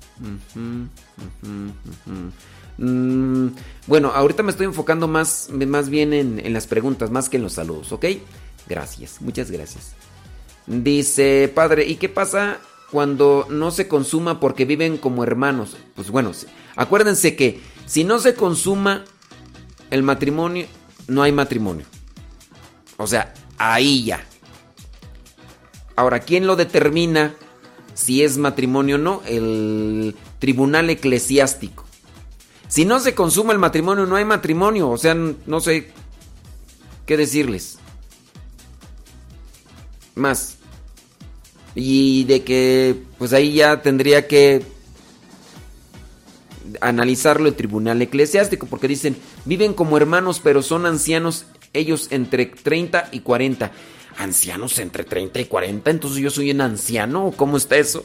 Mm, 2.76 3.48
bueno, 3.86 4.12
ahorita 4.14 4.43
me 4.43 4.51
estoy 4.51 4.66
enfocando 4.66 5.09
más, 5.09 5.48
más 5.48 5.88
bien 5.88 6.12
en, 6.12 6.38
en 6.38 6.52
las 6.52 6.66
preguntas, 6.66 7.10
más 7.10 7.30
que 7.30 7.38
en 7.38 7.44
los 7.44 7.55
saludos, 7.55 7.93
¿ok? 7.93 8.05
Gracias, 8.68 9.22
muchas 9.22 9.51
gracias. 9.51 9.94
Dice, 10.66 11.51
padre, 11.55 11.86
¿y 11.86 11.97
qué 11.97 12.10
pasa 12.10 12.59
cuando 12.90 13.47
no 13.48 13.70
se 13.70 13.88
consuma 13.88 14.38
porque 14.38 14.66
viven 14.66 14.98
como 14.98 15.24
hermanos? 15.24 15.78
Pues 15.94 16.10
bueno, 16.10 16.32
acuérdense 16.76 17.36
que 17.36 17.62
si 17.86 18.05
no 18.05 18.18
se 18.18 18.34
consuma 18.34 19.06
el 19.90 20.02
matrimonio, 20.02 20.66
no 21.09 21.23
hay 21.23 21.33
matrimonio. 21.33 21.87
O 22.97 23.07
sea, 23.07 23.35
ahí 23.59 24.05
ya. 24.05 24.24
Ahora, 25.95 26.20
¿quién 26.20 26.47
lo 26.47 26.57
determina 26.57 27.35
si 27.95 28.23
es 28.23 28.39
matrimonio 28.39 28.97
o 28.97 28.99
no? 28.99 29.23
El 29.27 30.15
tribunal 30.39 30.91
eclesiástico. 30.91 31.85
Si 32.69 32.85
no 32.85 33.01
se 33.01 33.15
consuma 33.15 33.53
el 33.53 33.59
matrimonio, 33.59 34.07
no 34.07 34.16
hay 34.16 34.24
matrimonio. 34.24 34.91
O 34.91 34.99
sea, 34.99 35.15
no 35.15 35.61
sé 35.61 35.93
qué 37.07 37.16
decirles. 37.16 37.78
Más. 40.15 40.57
Y 41.74 42.24
de 42.24 42.43
que, 42.43 43.03
pues 43.19 43.33
ahí 43.33 43.55
ya 43.55 43.83
tendría 43.83 44.27
que 44.27 44.62
analizarlo 46.80 47.48
el 47.48 47.55
tribunal 47.55 48.01
eclesiástico, 48.02 48.66
porque 48.66 48.88
dicen, 48.88 49.16
viven 49.44 49.74
como 49.74 49.97
hermanos, 49.97 50.40
pero 50.43 50.62
son 50.62 50.86
ancianos, 50.86 51.47
ellos 51.72 52.09
entre 52.10 52.47
30 52.47 53.10
y 53.12 53.20
40. 53.20 53.72
¿Ancianos 54.18 54.78
entre 54.78 55.05
30 55.05 55.40
y 55.40 55.44
40? 55.44 55.90
Entonces 55.90 56.18
yo 56.20 56.30
soy 56.30 56.51
un 56.51 56.60
anciano, 56.62 57.26
¿o 57.26 57.32
cómo 57.32 57.56
está 57.56 57.76
eso? 57.76 58.05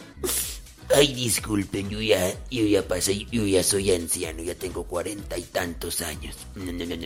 Ay, 0.93 1.13
disculpen, 1.13 1.89
yo 1.89 2.01
ya, 2.01 2.33
yo 2.49 2.65
ya 2.65 2.85
pasé, 2.85 3.25
yo 3.31 3.45
ya 3.45 3.63
soy 3.63 3.91
anciano, 3.91 4.43
ya 4.43 4.55
tengo 4.55 4.83
cuarenta 4.83 5.37
y 5.37 5.43
tantos 5.43 6.01
años. 6.01 6.35
No, 6.55 6.71
no, 6.71 6.85
no. 6.85 6.97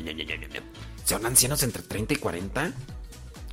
¿Son 1.06 1.26
ancianos 1.26 1.62
entre 1.62 1.84
30 1.84 2.16
y 2.16 2.18
40? 2.18 2.74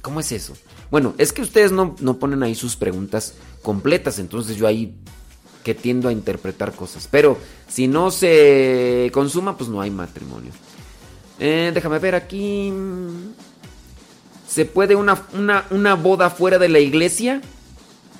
¿Cómo 0.01 0.21
es 0.21 0.33
eso? 0.33 0.57
Bueno, 0.91 1.15
es 1.19 1.33
que 1.33 1.43
ustedes 1.43 1.71
no, 1.71 1.97
no 2.01 2.19
ponen 2.19 2.43
ahí 2.43 2.55
sus 2.55 2.77
preguntas 2.77 3.35
completas, 3.63 4.19
entonces 4.19 4.57
yo 4.57 4.67
ahí 4.67 4.95
que 5.63 5.75
tiendo 5.75 6.09
a 6.09 6.13
interpretar 6.13 6.73
cosas. 6.73 7.09
Pero 7.11 7.39
si 7.69 7.89
no 7.89 8.11
se 8.11 9.11
consuma, 9.13 9.57
pues 9.57 9.71
no 9.71 9.81
hay 9.81 9.91
matrimonio. 9.91 10.53
Eh, 11.39 11.71
déjame 11.75 11.99
ver 11.99 12.15
aquí. 12.15 12.73
¿Se 14.49 14.65
puede 14.65 14.95
una, 14.95 15.27
una, 15.33 15.67
una 15.71 15.95
boda 15.95 16.31
fuera 16.31 16.59
de 16.59 16.69
la 16.69 16.79
iglesia? 16.79 17.41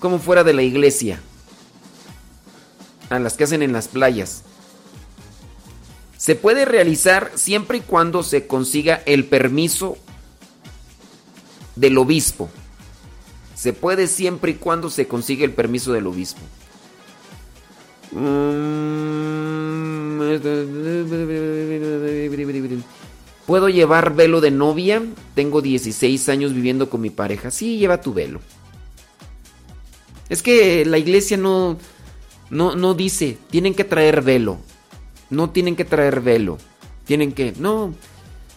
¿Cómo 0.01 0.19
fuera 0.19 0.45
de 0.45 0.55
la 0.55 0.63
iglesia? 0.63 1.21
A 3.11 3.19
las 3.19 3.35
que 3.35 3.45
hacen 3.45 3.63
en 3.63 3.73
las 3.73 3.89
playas. 3.89 4.43
Se 6.17 6.37
puede 6.37 6.65
realizar 6.65 7.33
siempre 7.35 7.79
y 7.79 7.81
cuando 7.81 8.23
se 8.23 8.47
consiga 8.47 9.03
el 9.07 9.25
permiso 9.25 9.99
del 11.77 11.99
obispo. 11.99 12.49
Se 13.55 13.73
puede 13.73 14.07
siempre 14.07 14.53
y 14.53 14.55
cuando 14.55 14.89
se 14.89 15.07
consiga 15.07 15.45
el 15.45 15.53
permiso 15.53 15.93
del 15.93 16.07
obispo. 16.07 16.41
Mm, 18.13 18.43
¿Puedo 23.47 23.69
llevar 23.69 24.15
velo 24.15 24.41
de 24.41 24.51
novia? 24.51 25.03
Tengo 25.35 25.61
16 25.61 26.29
años 26.29 26.55
viviendo 26.55 26.89
con 26.89 27.01
mi 27.01 27.11
pareja. 27.11 27.51
Sí, 27.51 27.79
lleva 27.79 28.01
tu 28.01 28.15
velo. 28.15 28.41
Es 30.29 30.43
que 30.43 30.85
la 30.85 30.99
iglesia 30.99 31.37
no, 31.37 31.79
no, 32.51 32.77
no 32.77 32.95
dice, 32.95 33.39
tienen 33.51 33.75
que 33.75 33.85
traer 33.85 34.23
velo. 34.23 34.59
No 35.31 35.51
tienen 35.51 35.77
que 35.77 35.85
traer 35.85 36.21
velo. 36.21 36.59
Tienen 37.05 37.33
que, 37.33 37.53
no. 37.59 37.95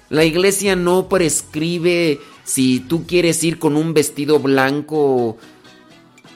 La 0.10 0.24
iglesia 0.24 0.76
no 0.76 1.10
prescribe 1.10 2.20
si 2.44 2.80
tú 2.80 3.08
quieres 3.08 3.44
ir 3.44 3.58
con 3.58 3.76
un 3.76 3.94
vestido 3.94 4.40
blanco. 4.40 5.38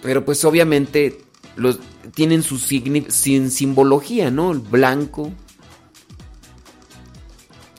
Pero 0.01 0.25
pues 0.25 0.43
obviamente 0.43 1.21
los, 1.55 1.79
tienen 2.13 2.43
su 2.43 2.57
sin 2.57 3.51
simbología, 3.51 4.31
¿no? 4.31 4.51
El 4.51 4.59
blanco. 4.59 5.31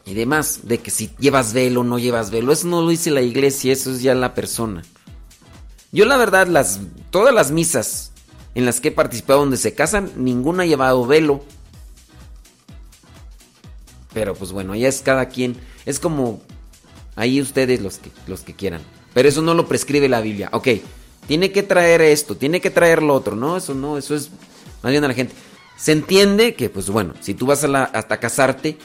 Y 0.05 0.15
demás, 0.15 0.61
de 0.65 0.79
que 0.79 0.91
si 0.91 1.11
llevas 1.19 1.53
velo 1.53 1.83
o 1.83 1.85
no 1.85 1.99
llevas 1.99 2.31
velo. 2.31 2.53
Eso 2.53 2.67
no 2.67 2.83
lo 2.83 2.89
dice 2.89 3.11
la 3.11 3.23
iglesia, 3.23 3.73
eso 3.73 3.93
es 3.93 4.03
ya 4.03 4.15
la 4.15 4.35
persona. 4.35 4.83
Yo 5.93 6.05
la 6.05 6.17
verdad, 6.17 6.47
las, 6.47 6.81
todas 7.11 7.35
las 7.35 7.51
misas 7.51 8.13
en 8.55 8.65
las 8.65 8.81
que 8.81 8.89
he 8.89 8.93
participado 8.93 9.41
donde 9.41 9.57
se 9.57 9.75
casan, 9.75 10.11
ninguna 10.17 10.65
ha 10.65 10.67
llevado 10.67 11.07
velo. 11.07 11.45
Pero 14.13 14.35
pues 14.35 14.53
bueno, 14.53 14.75
ya 14.75 14.89
es 14.89 15.03
cada 15.03 15.29
quien. 15.29 15.57
Es 15.87 16.01
como 16.01 16.43
ahí 17.15 17.41
ustedes 17.41 17.81
los 17.81 17.99
que, 17.99 18.11
los 18.27 18.41
que 18.41 18.55
quieran. 18.55 18.83
Pero 19.15 19.29
eso 19.29 19.43
no 19.43 19.55
lo 19.55 19.69
prescribe 19.69 20.09
la 20.09 20.21
Biblia. 20.21 20.49
Ok, 20.53 20.69
tiene 21.27 21.53
que 21.53 21.63
traer 21.63 22.01
esto, 22.01 22.37
tiene 22.37 22.61
que 22.61 22.71
traer 22.71 23.03
lo 23.03 23.15
otro. 23.15 23.37
No, 23.37 23.57
eso 23.57 23.75
no, 23.75 23.99
eso 23.99 24.15
es 24.15 24.31
más 24.83 24.91
bien 24.91 25.05
a 25.05 25.09
la 25.09 25.15
gente. 25.15 25.35
Se 25.77 25.93
entiende 25.93 26.55
que, 26.55 26.69
pues 26.69 26.91
bueno, 26.91 27.15
si 27.21 27.35
tú 27.35 27.47
vas 27.47 27.65
a 27.65 27.69
la, 27.69 27.85
hasta 27.85 28.21
casarte, 28.21 28.79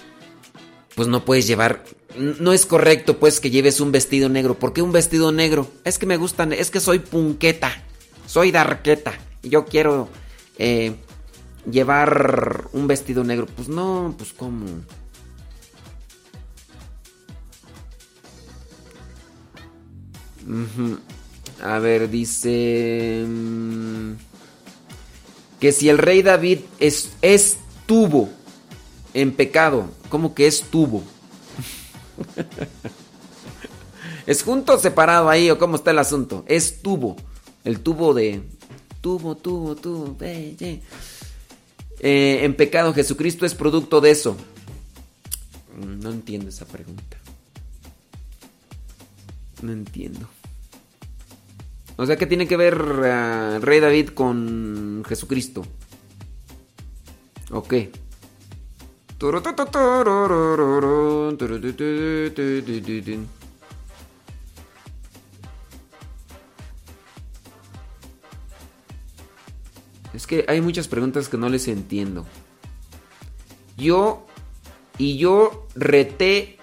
pues 0.95 1.07
no 1.07 1.26
puedes 1.26 1.48
llevar. 1.48 1.84
No 2.18 2.53
es 2.53 2.66
correcto, 2.66 3.18
pues, 3.18 3.41
que 3.41 3.49
lleves 3.49 3.82
un 3.82 3.91
vestido 3.91 4.30
negro. 4.30 4.57
¿Por 4.57 4.72
qué 4.72 4.82
un 4.82 4.94
vestido 4.94 5.34
negro? 5.34 5.70
Es 5.84 5.99
que 5.99 6.06
me 6.06 6.16
gustan, 6.16 6.53
es 6.53 6.72
que 6.72 6.80
soy 6.80 6.99
punqueta, 6.99 7.72
soy 8.26 8.52
darqueta. 8.52 9.14
Y 9.44 9.49
yo 9.49 9.66
quiero 9.66 10.07
eh, 10.57 10.95
llevar 11.70 12.70
un 12.72 12.88
vestido 12.88 13.26
negro. 13.26 13.48
Pues 13.48 13.68
no, 13.68 14.16
pues 14.18 14.32
cómo. 14.32 14.66
Ujú. 20.48 20.99
A 21.61 21.80
ver, 21.80 22.10
dice... 22.10 23.26
mm, 23.27 24.14
Que 25.60 25.72
si 25.72 25.90
el 25.90 25.98
rey 25.98 26.22
David 26.22 26.60
es, 26.80 27.11
estuvo 27.22 28.30
en 29.14 29.32
pecado, 29.34 29.90
¿cómo 30.10 30.36
que 30.36 30.48
estuvo? 30.48 31.03
¿Es 34.26 34.44
junto 34.44 34.73
o 34.73 34.80
separado 34.80 35.30
ahí 35.30 35.49
o 35.49 35.57
cómo 35.60 35.76
está 35.76 35.91
el 35.91 35.99
asunto? 35.99 36.44
Estuvo. 36.48 37.15
El 37.64 37.80
tubo 37.80 38.14
de... 38.14 38.41
Tubo, 39.02 39.36
tubo, 39.36 39.76
tubo. 39.76 40.18
eh, 40.22 40.82
en 41.99 42.56
pecado, 42.56 42.94
Jesucristo 42.94 43.45
es 43.45 43.53
producto 43.53 44.02
de 44.02 44.11
eso. 44.11 44.36
No 45.77 46.10
entiendo 46.11 46.49
esa 46.49 46.65
pregunta. 46.65 47.18
No 49.61 49.72
entiendo. 49.72 50.27
O 51.98 52.06
sea, 52.06 52.18
¿qué 52.18 52.26
tiene 52.26 52.48
que 52.48 52.58
ver 52.58 52.74
el 52.74 53.62
rey 53.62 53.80
David 53.80 54.10
con 54.10 55.04
Jesucristo? 55.08 55.66
Ok. 57.52 57.74
Es 70.14 70.28
que 70.28 70.46
hay 70.48 70.62
muchas 70.62 70.88
preguntas 70.88 71.30
que 71.30 71.38
no 71.38 71.50
les 71.50 71.68
entiendo. 71.68 72.26
Yo 73.78 74.26
y 74.98 75.18
yo 75.18 75.68
reté 75.76 76.58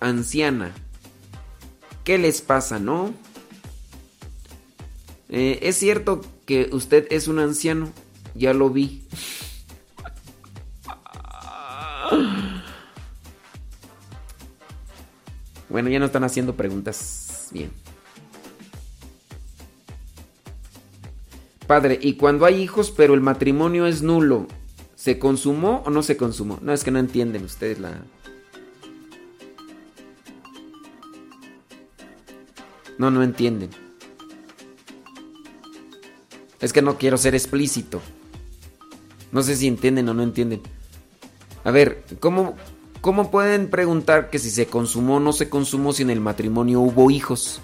anciana. 0.00 0.72
¿Qué 2.04 2.16
les 2.16 2.40
pasa, 2.40 2.78
no? 2.78 3.12
Eh, 5.28 5.58
es 5.62 5.76
cierto 5.76 6.22
que 6.46 6.70
usted 6.72 7.06
es 7.10 7.28
un 7.28 7.38
anciano. 7.38 7.92
Ya 8.34 8.54
lo 8.54 8.70
vi. 8.70 9.06
Bueno, 15.68 15.90
ya 15.90 15.98
no 15.98 16.06
están 16.06 16.24
haciendo 16.24 16.56
preguntas 16.56 17.48
bien. 17.52 17.70
Padre, 21.66 21.98
y 22.00 22.14
cuando 22.14 22.46
hay 22.46 22.62
hijos, 22.62 22.90
pero 22.90 23.12
el 23.12 23.20
matrimonio 23.20 23.86
es 23.86 24.00
nulo, 24.00 24.46
¿se 24.94 25.18
consumó 25.18 25.82
o 25.84 25.90
no 25.90 26.02
se 26.02 26.16
consumó? 26.16 26.58
No, 26.62 26.72
es 26.72 26.82
que 26.82 26.90
no 26.90 26.98
entienden 26.98 27.44
ustedes 27.44 27.78
la... 27.78 27.92
No, 32.96 33.10
no 33.10 33.22
entienden. 33.22 33.87
Es 36.60 36.72
que 36.72 36.82
no 36.82 36.98
quiero 36.98 37.16
ser 37.16 37.34
explícito. 37.34 38.00
No 39.30 39.42
sé 39.42 39.56
si 39.56 39.66
entienden 39.66 40.08
o 40.08 40.14
no 40.14 40.22
entienden. 40.22 40.62
A 41.64 41.70
ver, 41.70 42.04
¿cómo, 42.20 42.56
cómo 43.00 43.30
pueden 43.30 43.68
preguntar 43.68 44.30
que 44.30 44.38
si 44.38 44.50
se 44.50 44.66
consumó 44.66 45.16
o 45.16 45.20
no 45.20 45.32
se 45.32 45.48
consumó 45.48 45.92
si 45.92 46.02
en 46.02 46.10
el 46.10 46.20
matrimonio 46.20 46.80
hubo 46.80 47.10
hijos? 47.10 47.60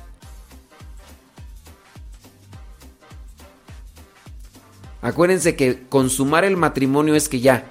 Acuérdense 5.00 5.54
que 5.54 5.82
consumar 5.88 6.44
el 6.44 6.56
matrimonio 6.56 7.14
es 7.14 7.28
que 7.28 7.40
ya, 7.40 7.68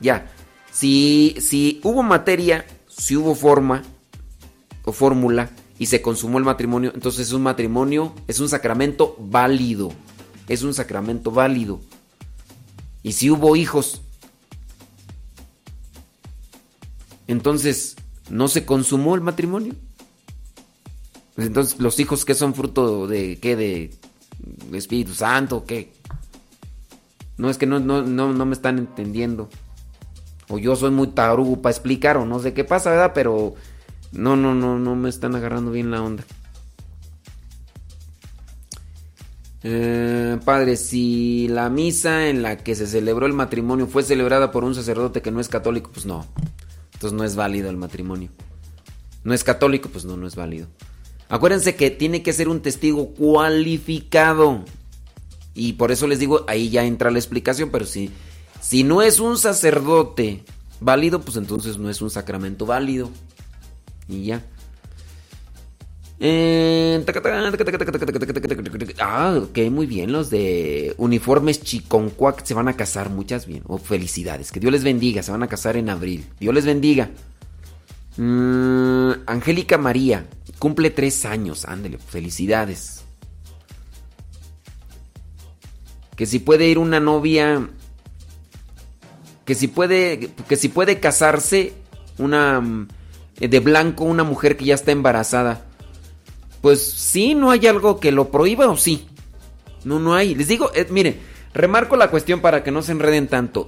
ya. 0.00 0.30
Si, 0.70 1.34
si 1.40 1.80
hubo 1.82 2.02
materia, 2.02 2.66
si 2.88 3.16
hubo 3.16 3.34
forma 3.34 3.82
o 4.84 4.92
fórmula 4.92 5.48
y 5.78 5.86
se 5.86 6.02
consumó 6.02 6.36
el 6.36 6.44
matrimonio, 6.44 6.92
entonces 6.94 7.28
es 7.28 7.32
un 7.32 7.42
matrimonio, 7.42 8.12
es 8.28 8.38
un 8.38 8.50
sacramento 8.50 9.16
válido. 9.18 9.92
Es 10.48 10.62
un 10.62 10.74
sacramento 10.74 11.30
válido. 11.30 11.80
Y 13.02 13.12
si 13.12 13.30
hubo 13.30 13.56
hijos, 13.56 14.02
entonces 17.26 17.96
no 18.30 18.48
se 18.48 18.64
consumó 18.64 19.14
el 19.14 19.20
matrimonio. 19.20 19.74
Pues 21.34 21.46
entonces 21.46 21.80
los 21.80 21.98
hijos 21.98 22.24
que 22.24 22.34
son 22.34 22.54
fruto 22.54 23.06
de 23.06 23.38
qué, 23.40 23.56
de 23.56 23.90
Espíritu 24.72 25.14
Santo, 25.14 25.64
qué. 25.64 25.92
No 27.36 27.50
es 27.50 27.58
que 27.58 27.66
no, 27.66 27.80
no, 27.80 28.02
no, 28.02 28.32
no 28.32 28.46
me 28.46 28.54
están 28.54 28.78
entendiendo. 28.78 29.48
O 30.48 30.58
yo 30.58 30.76
soy 30.76 30.90
muy 30.90 31.08
tarugo 31.08 31.60
para 31.60 31.72
explicar, 31.72 32.16
o 32.16 32.24
no 32.24 32.38
sé 32.38 32.52
qué 32.52 32.64
pasa, 32.64 32.90
¿verdad? 32.90 33.12
Pero 33.14 33.54
no, 34.12 34.36
no, 34.36 34.54
no, 34.54 34.78
no 34.78 34.94
me 34.94 35.08
están 35.08 35.34
agarrando 35.34 35.70
bien 35.70 35.90
la 35.90 36.02
onda. 36.02 36.24
Eh, 39.66 40.38
padre, 40.44 40.76
si 40.76 41.48
la 41.48 41.70
misa 41.70 42.28
en 42.28 42.42
la 42.42 42.58
que 42.58 42.74
se 42.74 42.86
celebró 42.86 43.24
el 43.24 43.32
matrimonio 43.32 43.86
fue 43.86 44.02
celebrada 44.02 44.52
por 44.52 44.62
un 44.62 44.74
sacerdote 44.74 45.22
que 45.22 45.30
no 45.30 45.40
es 45.40 45.48
católico, 45.48 45.90
pues 45.90 46.04
no. 46.04 46.26
Entonces 46.92 47.16
no 47.16 47.24
es 47.24 47.34
válido 47.34 47.70
el 47.70 47.78
matrimonio. 47.78 48.28
No 49.24 49.32
es 49.32 49.42
católico, 49.42 49.88
pues 49.88 50.04
no, 50.04 50.18
no 50.18 50.26
es 50.26 50.36
válido. 50.36 50.68
Acuérdense 51.30 51.76
que 51.76 51.90
tiene 51.90 52.22
que 52.22 52.34
ser 52.34 52.48
un 52.48 52.60
testigo 52.60 53.14
cualificado. 53.14 54.66
Y 55.54 55.72
por 55.74 55.92
eso 55.92 56.06
les 56.06 56.18
digo, 56.18 56.44
ahí 56.46 56.68
ya 56.68 56.84
entra 56.84 57.10
la 57.10 57.18
explicación, 57.18 57.70
pero 57.70 57.86
si, 57.86 58.10
si 58.60 58.84
no 58.84 59.00
es 59.00 59.18
un 59.18 59.38
sacerdote 59.38 60.44
válido, 60.80 61.22
pues 61.22 61.38
entonces 61.38 61.78
no 61.78 61.88
es 61.88 62.02
un 62.02 62.10
sacramento 62.10 62.66
válido. 62.66 63.08
Y 64.08 64.24
ya. 64.24 64.44
Eh, 66.20 67.04
Ah, 69.00 69.34
ok, 69.42 69.58
muy 69.70 69.86
bien. 69.86 70.12
Los 70.12 70.30
de 70.30 70.94
uniformes 70.96 71.62
chiconcuac 71.62 72.44
se 72.44 72.54
van 72.54 72.68
a 72.68 72.76
casar. 72.76 73.10
Muchas 73.10 73.46
bien. 73.46 73.62
Oh, 73.66 73.78
felicidades. 73.78 74.52
Que 74.52 74.60
Dios 74.60 74.72
les 74.72 74.84
bendiga. 74.84 75.22
Se 75.22 75.32
van 75.32 75.42
a 75.42 75.48
casar 75.48 75.76
en 75.76 75.90
abril. 75.90 76.24
Dios 76.40 76.54
les 76.54 76.64
bendiga. 76.64 77.10
Mm, 78.16 79.10
Angélica 79.26 79.76
María. 79.78 80.26
Cumple 80.58 80.90
tres 80.90 81.24
años. 81.24 81.64
Ándele, 81.64 81.98
felicidades. 81.98 83.02
Que 86.16 86.26
si 86.26 86.38
puede 86.38 86.68
ir 86.68 86.78
una 86.78 87.00
novia. 87.00 87.68
Que 89.44 89.54
si 89.54 89.66
puede. 89.68 90.30
Que 90.48 90.56
si 90.56 90.68
puede 90.68 91.00
casarse. 91.00 91.72
Una. 92.18 92.60
mm, 92.60 92.88
De 93.40 93.58
blanco, 93.60 94.04
una 94.04 94.22
mujer 94.22 94.56
que 94.56 94.64
ya 94.66 94.74
está 94.76 94.92
embarazada. 94.92 95.66
Pues 96.64 96.80
sí, 96.82 97.34
no 97.34 97.50
hay 97.50 97.66
algo 97.66 98.00
que 98.00 98.10
lo 98.10 98.30
prohíba 98.30 98.66
o 98.70 98.78
sí. 98.78 99.04
No, 99.84 100.00
no 100.00 100.14
hay. 100.14 100.34
Les 100.34 100.48
digo, 100.48 100.70
eh, 100.74 100.86
mire, 100.88 101.18
remarco 101.52 101.94
la 101.94 102.10
cuestión 102.10 102.40
para 102.40 102.64
que 102.64 102.70
no 102.70 102.80
se 102.80 102.92
enreden 102.92 103.28
tanto. 103.28 103.66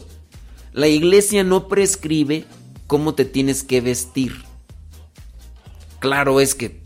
La 0.73 0.89
iglesia 0.89 1.45
no 1.45 1.69
prescribe 1.69 2.47
cómo 2.87 3.13
te 3.15 3.27
tienes 3.27 3.65
que 3.65 3.83
vestir. 3.83 4.43
Claro 5.99 6.41
es 6.41 6.55
que... 6.55 6.81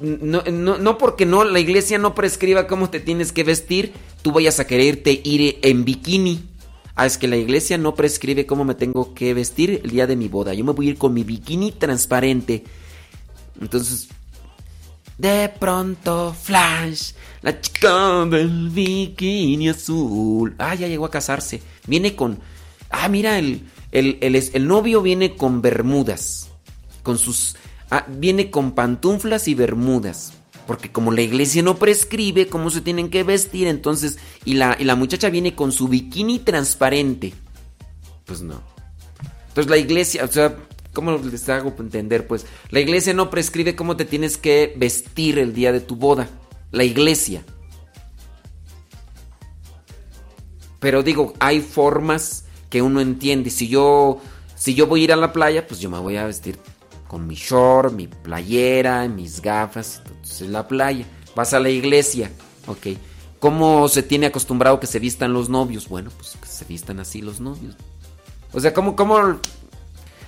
No, 0.00 0.40
no- 0.50 0.78
no 0.78 0.96
porque 0.96 1.26
no, 1.26 1.44
la 1.44 1.60
iglesia 1.60 1.98
no 1.98 2.14
prescriba 2.14 2.66
cómo 2.66 2.88
te 2.88 2.98
tienes 2.98 3.32
que 3.32 3.44
vestir, 3.44 3.92
tú 4.22 4.32
vayas 4.32 4.60
a 4.60 4.66
quererte 4.66 5.20
ir 5.24 5.58
en 5.60 5.84
bikini. 5.84 6.40
Ah, 6.94 7.04
es 7.04 7.18
que 7.18 7.28
la 7.28 7.36
iglesia 7.36 7.76
no 7.76 7.94
prescribe 7.94 8.46
cómo 8.46 8.64
me 8.64 8.74
tengo 8.74 9.12
que 9.12 9.34
vestir 9.34 9.82
el 9.84 9.90
día 9.90 10.06
de 10.06 10.16
mi 10.16 10.28
boda. 10.28 10.54
Yo 10.54 10.64
me 10.64 10.72
voy 10.72 10.86
a 10.86 10.90
ir 10.92 10.96
con 10.96 11.12
mi 11.12 11.22
bikini 11.22 11.70
transparente. 11.72 12.64
Entonces, 13.60 14.08
de 15.18 15.48
pronto, 15.58 16.34
flash, 16.34 17.12
la 17.42 17.60
chica 17.60 18.26
del 18.26 18.70
bikini 18.70 19.68
azul. 19.68 20.54
Ah, 20.58 20.74
ya 20.74 20.88
llegó 20.88 21.06
a 21.06 21.10
casarse. 21.10 21.62
Viene 21.86 22.14
con... 22.14 22.38
Ah, 22.90 23.08
mira, 23.08 23.38
el, 23.38 23.62
el, 23.92 24.18
el, 24.20 24.34
el 24.34 24.66
novio 24.66 25.02
viene 25.02 25.36
con 25.36 25.62
bermudas. 25.62 26.48
Con 27.02 27.18
sus... 27.18 27.56
Ah, 27.90 28.04
viene 28.08 28.50
con 28.50 28.72
pantuflas 28.72 29.48
y 29.48 29.54
bermudas. 29.54 30.32
Porque 30.66 30.90
como 30.90 31.12
la 31.12 31.22
iglesia 31.22 31.62
no 31.62 31.76
prescribe 31.76 32.48
cómo 32.48 32.70
se 32.70 32.80
tienen 32.80 33.08
que 33.08 33.22
vestir, 33.22 33.68
entonces... 33.68 34.18
Y 34.44 34.54
la, 34.54 34.76
y 34.78 34.84
la 34.84 34.96
muchacha 34.96 35.30
viene 35.30 35.54
con 35.54 35.72
su 35.72 35.88
bikini 35.88 36.40
transparente. 36.40 37.32
Pues 38.24 38.42
no. 38.42 38.60
Entonces 39.48 39.70
la 39.70 39.78
iglesia, 39.78 40.24
o 40.24 40.28
sea, 40.28 40.56
¿cómo 40.96 41.18
les 41.18 41.46
hago 41.50 41.74
entender? 41.78 42.26
Pues 42.26 42.46
la 42.70 42.80
iglesia 42.80 43.12
no 43.12 43.28
prescribe 43.28 43.76
cómo 43.76 43.98
te 43.98 44.06
tienes 44.06 44.38
que 44.38 44.72
vestir 44.78 45.38
el 45.38 45.52
día 45.52 45.70
de 45.70 45.80
tu 45.80 45.94
boda. 45.94 46.26
La 46.70 46.84
iglesia. 46.84 47.44
Pero 50.80 51.02
digo, 51.02 51.34
hay 51.38 51.60
formas 51.60 52.46
que 52.70 52.80
uno 52.80 53.02
entiende. 53.02 53.50
Si 53.50 53.68
yo, 53.68 54.22
si 54.54 54.74
yo 54.74 54.86
voy 54.86 55.02
a 55.02 55.04
ir 55.04 55.12
a 55.12 55.16
la 55.16 55.34
playa, 55.34 55.66
pues 55.66 55.80
yo 55.80 55.90
me 55.90 55.98
voy 55.98 56.16
a 56.16 56.24
vestir 56.24 56.58
con 57.06 57.26
mi 57.26 57.34
short, 57.34 57.92
mi 57.92 58.06
playera, 58.08 59.06
mis 59.06 59.42
gafas. 59.42 60.00
Entonces 60.06 60.40
en 60.40 60.52
la 60.52 60.66
playa. 60.66 61.04
Vas 61.34 61.52
a 61.52 61.60
la 61.60 61.68
iglesia. 61.68 62.30
Ok. 62.66 62.96
¿Cómo 63.38 63.86
se 63.88 64.02
tiene 64.02 64.24
acostumbrado 64.24 64.80
que 64.80 64.86
se 64.86 64.98
vistan 64.98 65.34
los 65.34 65.50
novios? 65.50 65.90
Bueno, 65.90 66.10
pues 66.16 66.38
que 66.40 66.48
se 66.48 66.64
vistan 66.64 67.00
así 67.00 67.20
los 67.20 67.38
novios. 67.38 67.76
O 68.54 68.60
sea, 68.60 68.72
¿cómo, 68.72 68.96
cómo 68.96 69.38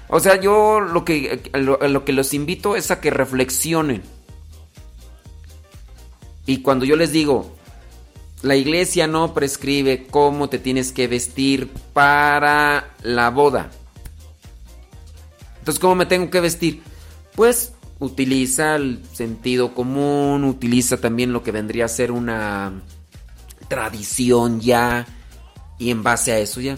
o 0.08 0.20
sea, 0.20 0.40
yo 0.40 0.80
lo 0.80 1.04
que, 1.04 1.50
lo, 1.52 2.04
que 2.04 2.12
los 2.12 2.32
invito 2.32 2.76
es 2.76 2.90
a 2.90 3.00
que 3.00 3.10
reflexionen. 3.10 4.02
Y 6.46 6.62
cuando 6.62 6.86
yo 6.86 6.96
les 6.96 7.12
digo, 7.12 7.54
la 8.40 8.56
iglesia 8.56 9.06
no 9.06 9.34
prescribe 9.34 10.06
cómo 10.10 10.48
te 10.48 10.58
tienes 10.58 10.92
que 10.92 11.08
vestir 11.08 11.68
para 11.92 12.94
la 13.02 13.28
boda. 13.28 13.70
Entonces, 15.58 15.78
¿cómo 15.78 15.94
me 15.94 16.06
tengo 16.06 16.30
que 16.30 16.40
vestir? 16.40 16.82
Pues 17.34 17.74
utiliza 17.98 18.76
el 18.76 19.02
sentido 19.12 19.74
común, 19.74 20.44
utiliza 20.44 20.98
también 20.98 21.34
lo 21.34 21.42
que 21.42 21.52
vendría 21.52 21.84
a 21.84 21.88
ser 21.88 22.12
una 22.12 22.80
tradición 23.68 24.60
ya 24.60 25.06
y 25.78 25.90
en 25.90 26.02
base 26.02 26.32
a 26.32 26.38
eso 26.38 26.62
ya. 26.62 26.76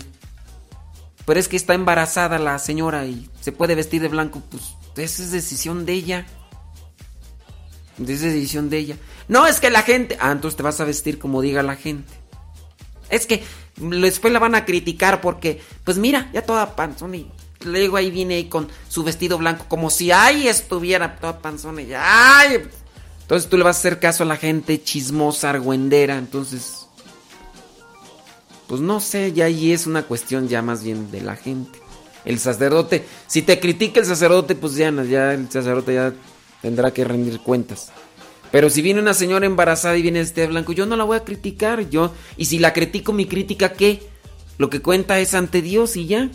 Pero 1.27 1.39
es 1.39 1.49
que 1.49 1.57
está 1.57 1.75
embarazada 1.75 2.39
la 2.39 2.59
señora 2.59 3.07
y 3.07 3.29
se 3.41 3.53
puede 3.53 3.75
vestir 3.75 4.03
de 4.03 4.09
blanco, 4.09 4.43
pues 4.51 4.75
esa 4.97 5.23
es 5.23 5.31
decisión 5.33 5.87
de 5.87 5.93
ella. 5.93 6.27
Es 7.99 8.21
decisión 8.21 8.71
de 8.71 8.79
ella. 8.79 8.97
No, 9.29 9.47
es 9.47 9.61
que 9.61 9.71
la 9.71 9.83
gente... 9.83 10.17
Ah, 10.21 10.33
entonces 10.33 10.57
te 10.57 10.63
vas 10.63 10.81
a 10.81 10.85
vestir 10.85 11.19
como 11.19 11.43
diga 11.43 11.63
la 11.63 11.77
gente. 11.77 12.13
Es 13.11 13.27
que 13.27 13.43
después 13.77 14.33
la 14.33 14.39
van 14.39 14.55
a 14.55 14.65
criticar 14.65 15.21
porque, 15.21 15.61
pues 15.85 15.99
mira, 15.99 16.31
ya 16.33 16.43
toda 16.43 16.77
panzona 16.77 17.17
y 17.17 17.31
luego 17.65 17.97
ahí 17.97 18.11
viene 18.11 18.35
ahí 18.35 18.45
con 18.45 18.69
su 18.89 19.03
vestido 19.03 19.39
blanco 19.39 19.67
como 19.69 19.91
si 19.91 20.11
ahí 20.11 20.49
estuviera 20.49 21.17
toda 21.17 21.41
panzona 21.41 21.83
y 21.83 21.93
ay. 21.95 22.63
Entonces 23.23 23.49
tú 23.49 23.57
le 23.57 23.65
vas 23.65 23.77
a 23.77 23.81
hacer 23.81 24.01
caso 24.01 24.25
a 24.25 24.27
la 24.27 24.37
gente 24.37 24.83
chismosa, 24.83 25.51
argüendera, 25.51 26.19
entonces... 26.19 26.80
Pues 28.71 28.81
no 28.81 29.01
sé, 29.01 29.33
ya 29.33 29.47
ahí 29.47 29.73
es 29.73 29.89
una 29.89 30.05
cuestión 30.05 30.47
ya 30.47 30.63
más 30.63 30.85
bien 30.85 31.11
de 31.11 31.23
la 31.23 31.35
gente. 31.35 31.81
El 32.25 32.39
sacerdote, 32.39 33.05
si 33.27 33.43
te 33.43 33.59
critica 33.59 33.99
el 33.99 34.07
sacerdote, 34.07 34.55
pues 34.55 34.77
ya, 34.77 34.93
ya 35.03 35.35
el 35.35 35.51
sacerdote 35.51 35.95
ya 35.95 36.13
tendrá 36.63 36.93
que 36.93 37.03
rendir 37.03 37.41
cuentas. 37.41 37.91
Pero 38.53 38.71
si 38.71 38.81
viene 38.81 39.01
una 39.01 39.13
señora 39.13 39.45
embarazada 39.45 39.97
y 39.97 40.03
viene 40.03 40.21
este 40.21 40.47
blanco, 40.47 40.73
yo 40.73 40.87
no 40.87 40.95
la 40.95 41.03
voy 41.03 41.17
a 41.17 41.25
criticar, 41.25 41.91
yo. 41.91 42.13
Y 42.37 42.45
si 42.45 42.61
la 42.61 42.73
critico, 42.73 43.13
mi 43.13 43.27
crítica, 43.27 43.73
¿qué? 43.73 44.05
Lo 44.57 44.71
que 44.71 44.81
cuenta 44.81 45.19
es 45.19 45.35
ante 45.35 45.63
Dios 45.63 45.97
y 45.97 46.07
ya. 46.07 46.31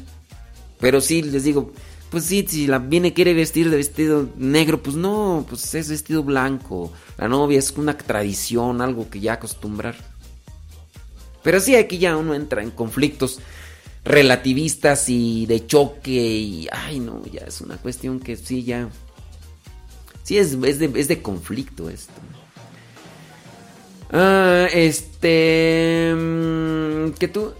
Pero 0.81 0.99
sí, 0.99 1.21
les 1.21 1.45
digo, 1.45 1.71
pues 2.09 2.25
sí, 2.25 2.45
si 2.45 2.67
la 2.67 2.79
viene 2.79 3.13
quiere 3.13 3.33
vestir 3.33 3.69
de 3.69 3.77
vestido 3.77 4.27
negro, 4.35 4.83
pues 4.83 4.97
no, 4.97 5.45
pues 5.47 5.73
es 5.73 5.87
vestido 5.87 6.21
blanco. 6.21 6.91
La 7.17 7.29
novia 7.29 7.59
es 7.59 7.71
una 7.77 7.97
tradición, 7.97 8.81
algo 8.81 9.09
que 9.09 9.21
ya 9.21 9.33
acostumbrar. 9.35 10.14
Pero 11.45 11.59
sí, 11.59 11.75
aquí 11.75 11.99
ya 11.99 12.17
uno 12.17 12.33
entra 12.33 12.63
en 12.63 12.71
conflictos 12.71 13.39
relativistas 14.03 15.07
y 15.09 15.45
de 15.45 15.67
choque 15.67 16.09
y... 16.09 16.67
Ay, 16.71 16.99
no, 16.99 17.23
ya 17.31 17.41
es 17.41 17.61
una 17.61 17.77
cuestión 17.77 18.19
que 18.19 18.35
sí, 18.35 18.63
ya... 18.63 18.89
Sí, 20.23 20.39
es, 20.39 20.53
es, 20.53 20.79
de, 20.79 20.91
es 20.95 21.07
de 21.07 21.21
conflicto 21.21 21.87
esto. 21.87 22.13
Ah, 24.11 24.67
este... 24.73 26.13
mm, 26.15 27.11
Que 27.11 27.27
tú... 27.27 27.53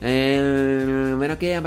Eh, 0.00 1.14
bueno, 1.16 1.36
¿qué? 1.38 1.60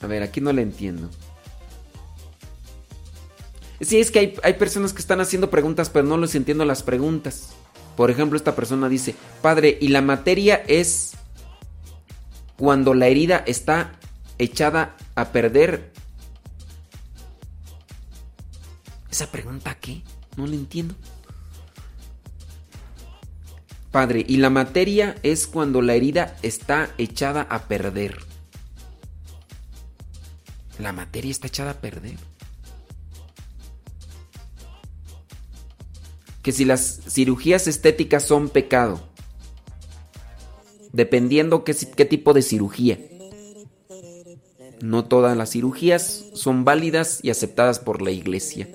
A 0.00 0.06
ver, 0.06 0.22
aquí 0.22 0.40
no 0.40 0.52
le 0.52 0.62
entiendo. 0.62 1.10
Sí, 3.80 3.98
es 3.98 4.10
que 4.10 4.18
hay, 4.18 4.34
hay 4.42 4.54
personas 4.54 4.92
que 4.92 5.00
están 5.00 5.20
haciendo 5.20 5.50
preguntas, 5.50 5.90
pero 5.90 6.06
no 6.06 6.16
les 6.16 6.34
entiendo 6.34 6.64
las 6.64 6.82
preguntas. 6.82 7.50
Por 7.96 8.10
ejemplo, 8.10 8.36
esta 8.36 8.54
persona 8.54 8.88
dice, 8.88 9.14
padre, 9.42 9.76
¿y 9.80 9.88
la 9.88 10.02
materia 10.02 10.62
es 10.66 11.12
cuando 12.56 12.94
la 12.94 13.06
herida 13.06 13.42
está 13.46 13.92
echada 14.38 14.96
a 15.14 15.32
perder? 15.32 15.92
¿Esa 19.10 19.30
pregunta 19.30 19.76
qué? 19.80 20.02
No 20.36 20.46
le 20.46 20.56
entiendo. 20.56 20.94
Padre, 23.90 24.26
¿y 24.28 24.36
la 24.36 24.50
materia 24.50 25.16
es 25.22 25.46
cuando 25.46 25.80
la 25.80 25.94
herida 25.94 26.36
está 26.42 26.90
echada 26.98 27.46
a 27.48 27.62
perder? 27.62 28.18
La 30.78 30.92
materia 30.92 31.30
está 31.30 31.46
echada 31.46 31.72
a 31.72 31.80
perder. 31.80 32.16
Que 36.42 36.52
si 36.52 36.64
las 36.64 37.00
cirugías 37.08 37.66
estéticas 37.66 38.24
son 38.24 38.48
pecado, 38.48 39.00
dependiendo 40.92 41.64
qué, 41.64 41.74
qué 41.74 42.04
tipo 42.04 42.32
de 42.34 42.42
cirugía. 42.42 42.98
No 44.80 45.04
todas 45.04 45.36
las 45.36 45.50
cirugías 45.50 46.26
son 46.34 46.64
válidas 46.64 47.20
y 47.22 47.30
aceptadas 47.30 47.78
por 47.78 48.02
la 48.02 48.10
iglesia. 48.10 48.68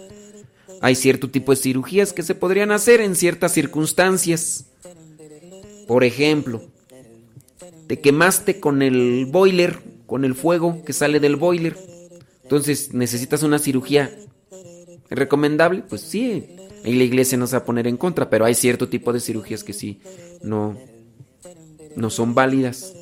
Hay 0.81 0.95
cierto 0.95 1.29
tipo 1.29 1.51
de 1.51 1.57
cirugías 1.57 2.11
que 2.11 2.23
se 2.23 2.33
podrían 2.33 2.71
hacer 2.71 3.01
en 3.01 3.15
ciertas 3.15 3.53
circunstancias. 3.53 4.65
Por 5.87 6.03
ejemplo, 6.03 6.63
te 7.87 7.99
quemaste 7.99 8.59
con 8.59 8.81
el 8.81 9.27
boiler, 9.27 9.79
con 10.07 10.25
el 10.25 10.33
fuego 10.33 10.83
que 10.83 10.93
sale 10.93 11.19
del 11.19 11.35
boiler. 11.35 11.77
Entonces 12.51 12.93
necesitas 12.93 13.43
una 13.43 13.59
cirugía 13.59 14.11
recomendable. 15.09 15.83
Pues 15.87 16.01
sí, 16.01 16.49
ahí 16.83 16.95
la 16.95 17.05
iglesia 17.05 17.37
no 17.37 17.47
se 17.47 17.55
va 17.55 17.59
a 17.59 17.65
poner 17.65 17.87
en 17.87 17.95
contra, 17.95 18.29
pero 18.29 18.43
hay 18.43 18.55
cierto 18.55 18.89
tipo 18.89 19.13
de 19.13 19.21
cirugías 19.21 19.63
que 19.63 19.71
sí 19.71 20.01
no, 20.43 20.77
no 21.95 22.09
son 22.09 22.35
válidas. 22.35 22.93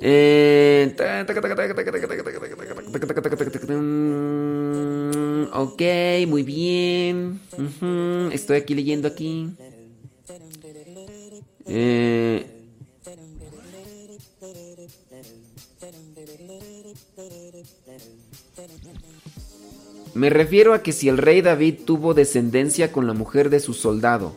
Eh, 0.00 0.96
ok, 5.52 5.82
muy 6.26 6.42
bien. 6.44 7.38
Estoy 8.32 8.56
aquí 8.56 8.74
leyendo 8.74 9.08
aquí. 9.08 9.50
Eh, 11.66 12.51
me 20.14 20.28
refiero 20.28 20.74
a 20.74 20.82
que 20.82 20.92
si 20.92 21.08
el 21.08 21.18
rey 21.18 21.40
David 21.40 21.80
tuvo 21.86 22.12
descendencia 22.12 22.92
con 22.92 23.06
la 23.06 23.14
mujer 23.14 23.48
de 23.48 23.60
su 23.60 23.72
soldado, 23.72 24.36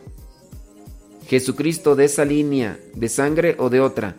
Jesucristo 1.26 1.96
de 1.96 2.06
esa 2.06 2.24
línea, 2.24 2.78
de 2.94 3.08
sangre 3.08 3.56
o 3.58 3.68
de 3.68 3.80
otra. 3.80 4.16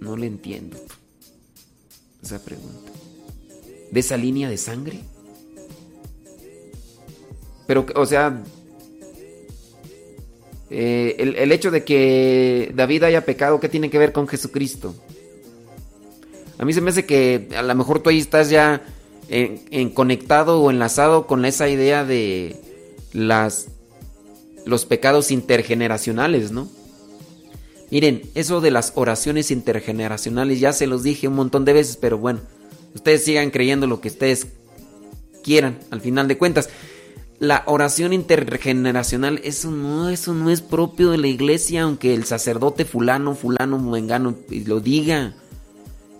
No 0.00 0.16
le 0.16 0.26
entiendo 0.26 0.76
esa 2.22 2.38
pregunta. 2.38 2.92
¿De 3.90 4.00
esa 4.00 4.16
línea 4.16 4.48
de 4.48 4.56
sangre? 4.56 5.00
Pero, 7.66 7.86
o 7.94 8.06
sea, 8.06 8.42
eh, 10.70 11.16
el, 11.18 11.36
el 11.36 11.52
hecho 11.52 11.70
de 11.70 11.84
que 11.84 12.72
David 12.74 13.04
haya 13.04 13.24
pecado, 13.24 13.58
¿qué 13.58 13.68
tiene 13.68 13.90
que 13.90 13.98
ver 13.98 14.12
con 14.12 14.28
Jesucristo? 14.28 14.94
A 16.58 16.64
mí 16.64 16.72
se 16.72 16.80
me 16.80 16.90
hace 16.90 17.06
que 17.06 17.48
a 17.56 17.62
lo 17.62 17.74
mejor 17.74 18.00
tú 18.00 18.10
ahí 18.10 18.18
estás 18.18 18.50
ya 18.50 18.82
en, 19.28 19.62
en 19.70 19.90
conectado 19.90 20.60
o 20.60 20.70
enlazado 20.70 21.26
con 21.26 21.44
esa 21.44 21.68
idea 21.68 22.04
de 22.04 22.56
las 23.12 23.68
los 24.64 24.86
pecados 24.86 25.30
intergeneracionales, 25.30 26.52
¿no? 26.52 26.68
Miren, 27.90 28.22
eso 28.34 28.60
de 28.60 28.70
las 28.70 28.92
oraciones 28.94 29.50
intergeneracionales 29.50 30.60
ya 30.60 30.72
se 30.72 30.86
los 30.86 31.02
dije 31.02 31.28
un 31.28 31.34
montón 31.34 31.64
de 31.64 31.74
veces, 31.74 31.98
pero 31.98 32.16
bueno, 32.16 32.40
ustedes 32.94 33.24
sigan 33.24 33.50
creyendo 33.50 33.86
lo 33.86 34.00
que 34.00 34.08
ustedes 34.08 34.46
quieran, 35.42 35.78
al 35.90 36.00
final 36.00 36.26
de 36.26 36.38
cuentas. 36.38 36.70
La 37.38 37.64
oración 37.66 38.12
intergeneracional, 38.12 39.40
eso 39.44 39.70
no, 39.70 40.08
eso 40.08 40.32
no 40.32 40.48
es 40.48 40.62
propio 40.62 41.10
de 41.10 41.18
la 41.18 41.26
iglesia, 41.26 41.82
aunque 41.82 42.14
el 42.14 42.24
sacerdote 42.24 42.84
fulano, 42.84 43.34
fulano, 43.34 43.78
mengano 43.78 44.36
lo 44.64 44.80
diga. 44.80 45.34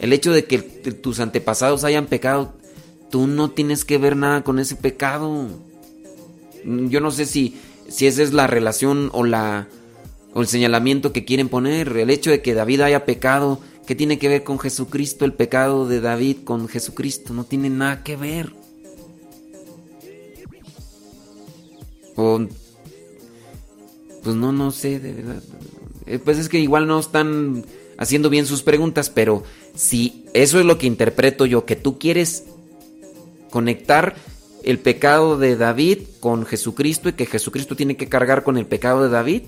El 0.03 0.13
hecho 0.13 0.33
de 0.33 0.45
que 0.47 0.59
tus 0.59 1.21
antepasados 1.21 1.85
hayan 1.85 2.07
pecado, 2.07 2.55
tú 3.09 3.29
no 3.29 3.53
tienes 3.53 3.85
que 3.85 3.99
ver 3.99 4.17
nada 4.17 4.43
con 4.43 4.59
ese 4.59 4.75
pecado. 4.75 5.47
Yo 6.65 7.01
no 7.01 7.13
sé 7.13 7.25
si, 7.25 7.57
si 7.89 8.09
esa 8.09 8.25
es 8.25 8.33
la 8.33 8.49
relación 8.49 9.11
o 9.13 9.23
la 9.23 9.69
o 10.35 10.41
el 10.41 10.49
señalamiento 10.49 11.13
que 11.13 11.25
quieren 11.25 11.49
poner. 11.49 11.97
El 11.97 12.11
hecho 12.11 12.31
de 12.31 12.43
que 12.43 12.53
David 12.53 12.81
haya 12.81 13.05
pecado, 13.05 13.61
¿qué 13.87 13.95
tiene 13.95 14.19
que 14.19 14.27
ver 14.27 14.43
con 14.43 14.59
Jesucristo? 14.59 15.25
El 15.25 15.35
pecado 15.35 15.87
de 15.87 16.01
David 16.01 16.39
con 16.43 16.67
Jesucristo 16.67 17.33
no 17.33 17.45
tiene 17.45 17.71
nada 17.71 18.03
que 18.03 18.17
ver. 18.17 18.53
O 22.17 22.41
pues 24.25 24.35
no, 24.35 24.51
no 24.51 24.73
sé, 24.73 24.99
de 24.99 25.13
verdad. 25.13 25.43
Eh, 26.07 26.19
Pues 26.19 26.39
es 26.39 26.49
que 26.49 26.59
igual 26.59 26.89
no 26.89 26.99
están 26.99 27.65
haciendo 28.03 28.31
bien 28.31 28.47
sus 28.47 28.63
preguntas, 28.63 29.11
pero 29.11 29.45
si 29.75 30.25
eso 30.35 30.59
es 30.59 30.67
lo 30.67 30.77
que 30.77 30.87
interpreto 30.87 31.47
yo, 31.47 31.65
que 31.65 31.77
tú 31.77 31.99
quieres 31.99 32.45
conectar 33.51 34.17
el 34.65 34.79
pecado 34.79 35.39
de 35.39 35.57
David 35.57 35.99
con 36.21 36.45
Jesucristo 36.45 37.09
y 37.09 37.13
que 37.13 37.27
Jesucristo 37.27 37.77
tiene 37.77 37.97
que 37.97 38.09
cargar 38.09 38.43
con 38.43 38.59
el 38.59 38.67
pecado 38.67 39.03
de 39.03 39.09
David. 39.09 39.43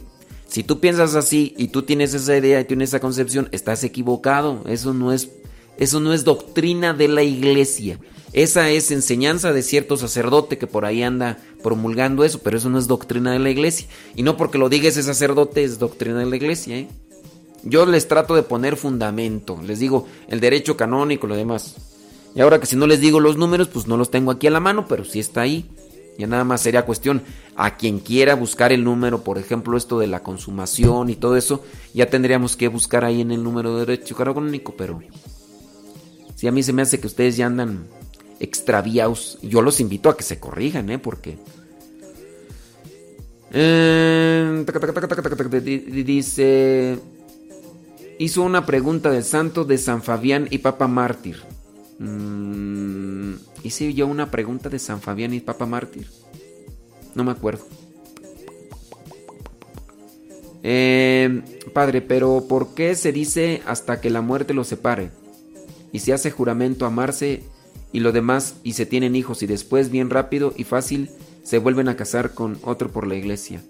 Si 0.47 0.63
tú 0.63 0.79
piensas 0.81 1.15
así 1.15 1.55
y 1.57 1.69
tú 1.69 1.83
tienes 1.83 2.15
esa 2.15 2.37
idea 2.37 2.61
y 2.61 2.65
tienes 2.65 2.91
esa 2.91 3.01
concepción, 3.01 3.49
estás 3.51 3.83
equivocado. 3.83 4.63
Eso 4.69 4.95
no 4.95 5.13
es, 5.13 5.31
eso 5.79 6.01
no 6.01 6.13
es 6.13 6.25
doctrina 6.25 6.95
de 6.95 7.09
la 7.09 7.23
iglesia. 7.23 7.99
Esa 8.33 8.71
es 8.71 8.91
enseñanza 8.91 9.53
de 9.53 9.63
cierto 9.63 9.97
sacerdote 9.97 10.59
que 10.59 10.67
por 10.67 10.85
ahí 10.85 11.03
anda 11.03 11.39
promulgando 11.63 12.25
eso, 12.25 12.41
pero 12.41 12.59
eso 12.59 12.69
no 12.69 12.79
es 12.79 12.87
doctrina 12.87 13.33
de 13.33 13.39
la 13.39 13.51
iglesia. 13.51 13.87
Y 14.17 14.23
no 14.23 14.37
porque 14.37 14.59
lo 14.59 14.69
diga 14.69 14.89
ese 14.89 15.03
sacerdote 15.03 15.65
es 15.65 15.79
doctrina 15.79 16.19
de 16.19 16.27
la 16.27 16.37
iglesia. 16.37 16.77
¿eh? 16.77 16.89
Yo 17.65 17.87
les 17.87 18.07
trato 18.09 18.35
de 18.35 18.43
poner 18.43 18.77
fundamento, 18.77 19.59
les 19.63 19.79
digo 19.79 20.07
el 20.29 20.41
derecho 20.41 20.77
canónico, 20.77 21.27
lo 21.27 21.35
demás. 21.35 21.75
Y 22.35 22.41
ahora 22.41 22.61
que 22.61 22.67
si 22.67 22.77
no 22.77 22.87
les 22.87 23.01
digo 23.01 23.21
los 23.21 23.37
números, 23.37 23.69
pues 23.69 23.87
no 23.87 23.97
los 23.97 24.11
tengo 24.11 24.31
aquí 24.31 24.47
a 24.47 24.51
la 24.51 24.61
mano, 24.61 24.87
pero 24.87 25.05
sí 25.05 25.21
está 25.21 25.43
ahí. 25.43 25.71
Ya 26.19 26.27
nada 26.27 26.45
más 26.45 26.61
sería 26.61 26.85
cuestión 26.85 27.23
a 27.57 27.77
quien 27.77 27.99
quiera 27.99 28.35
buscar 28.35 28.73
el 28.73 28.85
número, 28.85 29.25
por 29.25 29.39
ejemplo, 29.39 29.77
esto 29.77 29.99
de 29.99 30.07
la 30.07 30.23
consumación 30.23 31.11
y 31.11 31.17
todo 31.17 31.37
eso, 31.37 31.65
ya 31.93 32.07
tendríamos 32.07 32.57
que 32.57 32.69
buscar 32.69 33.05
ahí 33.05 33.21
en 33.21 33.33
el 33.33 33.43
número 33.43 33.75
de 33.75 33.87
derecho 33.87 34.15
canónico, 34.15 34.75
pero 34.77 35.01
si 36.37 36.47
a 36.47 36.53
mí 36.53 36.63
se 36.63 36.73
me 36.73 36.83
hace 36.83 37.01
que 37.01 37.07
ustedes 37.07 37.37
ya 37.37 37.47
andan 37.47 37.87
extraviados, 38.39 39.39
yo 39.43 39.61
los 39.63 39.81
invito 39.81 40.09
a 40.09 40.17
que 40.17 40.23
se 40.23 40.39
corrijan, 40.39 40.91
¿eh? 40.91 40.99
Porque... 40.99 41.37
Eh, 43.53 44.65
taca, 44.67 44.81
Hizo 48.19 48.43
una 48.43 48.65
pregunta 48.65 49.11
del 49.11 49.25
santo 49.25 49.65
de 49.65 49.79
San 49.79 50.03
Fabián 50.03 50.47
y 50.51 50.59
Papa 50.59 50.87
Mártir. 50.87 51.37
Mm, 51.99 53.35
hice 53.63 53.93
yo 53.93 54.07
una 54.07 54.31
pregunta 54.31 54.69
de 54.69 54.79
San 54.79 55.01
Fabián 55.01 55.35
y 55.35 55.41
Papa 55.41 55.67
Mártir. 55.67 56.07
No 57.15 57.25
me 57.25 57.33
acuerdo. 57.33 57.65
Eh, 60.63 61.43
padre, 61.73 62.01
pero 62.01 62.47
¿por 62.49 62.75
qué 62.75 62.95
se 62.95 63.13
dice 63.13 63.63
hasta 63.67 64.01
que 64.01 64.11
la 64.11 64.23
muerte 64.23 64.55
los 64.55 64.69
separe? 64.69 65.11
Y 65.93 65.99
se 65.99 66.13
hace 66.13 66.31
juramento 66.31 66.87
amarse 66.87 67.43
y 67.93 68.01
lo 68.01 68.13
demás 68.13 68.57
y 68.63 68.73
se 68.73 68.87
tienen 68.87 69.15
hijos 69.15 69.43
y 69.43 69.47
después 69.47 69.91
bien 69.91 70.11
rápido 70.11 70.55
y 70.57 70.65
fácil 70.65 71.11
se 71.43 71.59
vuelven 71.59 71.89
a 71.89 71.97
casar 71.97 72.33
con 72.33 72.59
otro 72.63 72.91
por 72.91 73.07
la 73.07 73.15
iglesia. 73.15 73.63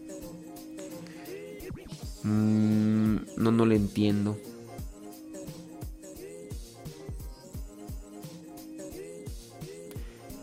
Mm, 2.24 3.16
no, 3.36 3.52
no 3.52 3.66
le 3.66 3.76
entiendo. 3.76 4.36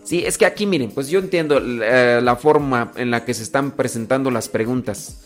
Sí, 0.04 0.24
es 0.26 0.38
que 0.38 0.46
aquí 0.46 0.66
miren, 0.66 0.92
pues 0.92 1.08
yo 1.08 1.20
entiendo 1.20 1.58
eh, 1.58 2.20
la 2.22 2.36
forma 2.36 2.92
en 2.98 3.12
la 3.12 3.24
que 3.24 3.34
se 3.34 3.44
están 3.44 3.72
presentando 3.72 4.30
las 4.30 4.50
preguntas. 4.50 5.22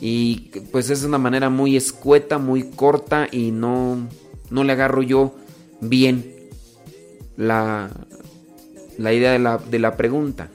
Y 0.00 0.50
pues 0.70 0.88
es 0.88 1.02
una 1.02 1.18
manera 1.18 1.50
muy 1.50 1.76
escueta, 1.76 2.38
muy 2.38 2.62
corta 2.70 3.28
y 3.30 3.50
no, 3.50 4.08
no 4.48 4.64
le 4.64 4.72
agarro 4.72 5.02
yo 5.02 5.34
bien 5.80 6.32
la, 7.36 7.90
la 8.98 9.12
idea 9.12 9.32
de 9.32 9.40
la, 9.40 9.58
de 9.58 9.78
la 9.78 9.96
pregunta. 9.96 10.48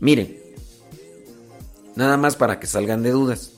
Miren, 0.00 0.37
nada 1.98 2.16
más 2.16 2.36
para 2.36 2.60
que 2.60 2.68
salgan 2.68 3.02
de 3.02 3.10
dudas. 3.10 3.54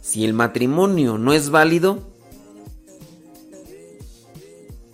Si 0.00 0.24
el 0.24 0.34
matrimonio 0.34 1.18
no 1.18 1.32
es 1.32 1.50
válido, 1.50 2.08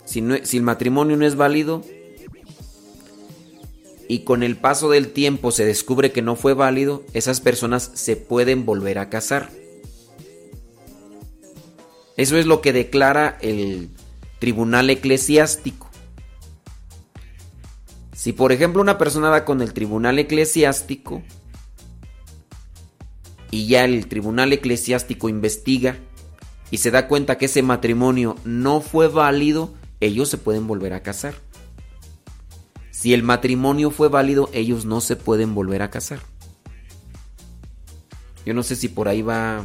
si, 0.05 0.21
no- 0.21 0.43
si 0.43 0.57
el 0.57 0.63
matrimonio 0.63 1.17
no 1.17 1.25
es 1.27 1.35
válido 1.35 1.83
y 4.07 4.23
con 4.23 4.41
el 4.41 4.57
paso 4.57 4.89
del 4.89 5.13
tiempo 5.13 5.51
se 5.51 5.65
descubre 5.65 6.11
que 6.11 6.23
no 6.23 6.35
fue 6.35 6.55
válido, 6.55 7.03
esas 7.13 7.41
personas 7.41 7.91
se 7.93 8.15
pueden 8.15 8.65
volver 8.65 8.97
a 8.97 9.09
casar. 9.09 9.51
Eso 12.17 12.37
es 12.37 12.47
lo 12.47 12.59
que 12.61 12.73
declara 12.73 13.37
el 13.41 13.89
tribunal 14.39 14.89
eclesiástico. 14.89 15.91
Si 18.15 18.33
por 18.33 18.51
ejemplo 18.51 18.81
una 18.81 18.97
persona 18.97 19.29
va 19.29 19.45
con 19.45 19.61
el 19.61 19.73
tribunal 19.73 20.17
eclesiástico 20.17 21.21
y 23.55 23.67
ya 23.67 23.85
el 23.85 24.07
tribunal 24.07 24.51
eclesiástico 24.51 25.29
investiga 25.29 25.95
y 26.71 26.79
se 26.79 26.91
da 26.91 27.07
cuenta 27.07 27.37
que 27.37 27.45
ese 27.45 27.61
matrimonio 27.61 28.35
no 28.43 28.81
fue 28.81 29.07
válido, 29.07 29.73
ellos 30.01 30.27
se 30.27 30.37
pueden 30.37 30.67
volver 30.67 30.91
a 30.91 31.01
casar. 31.01 31.35
Si 32.91 33.13
el 33.13 33.23
matrimonio 33.23 33.91
fue 33.91 34.09
válido, 34.09 34.49
ellos 34.51 34.83
no 34.83 34.99
se 34.99 35.15
pueden 35.15 35.55
volver 35.55 35.83
a 35.83 35.89
casar. 35.89 36.19
Yo 38.45 38.53
no 38.53 38.61
sé 38.61 38.75
si 38.75 38.89
por 38.89 39.07
ahí 39.07 39.21
va 39.21 39.63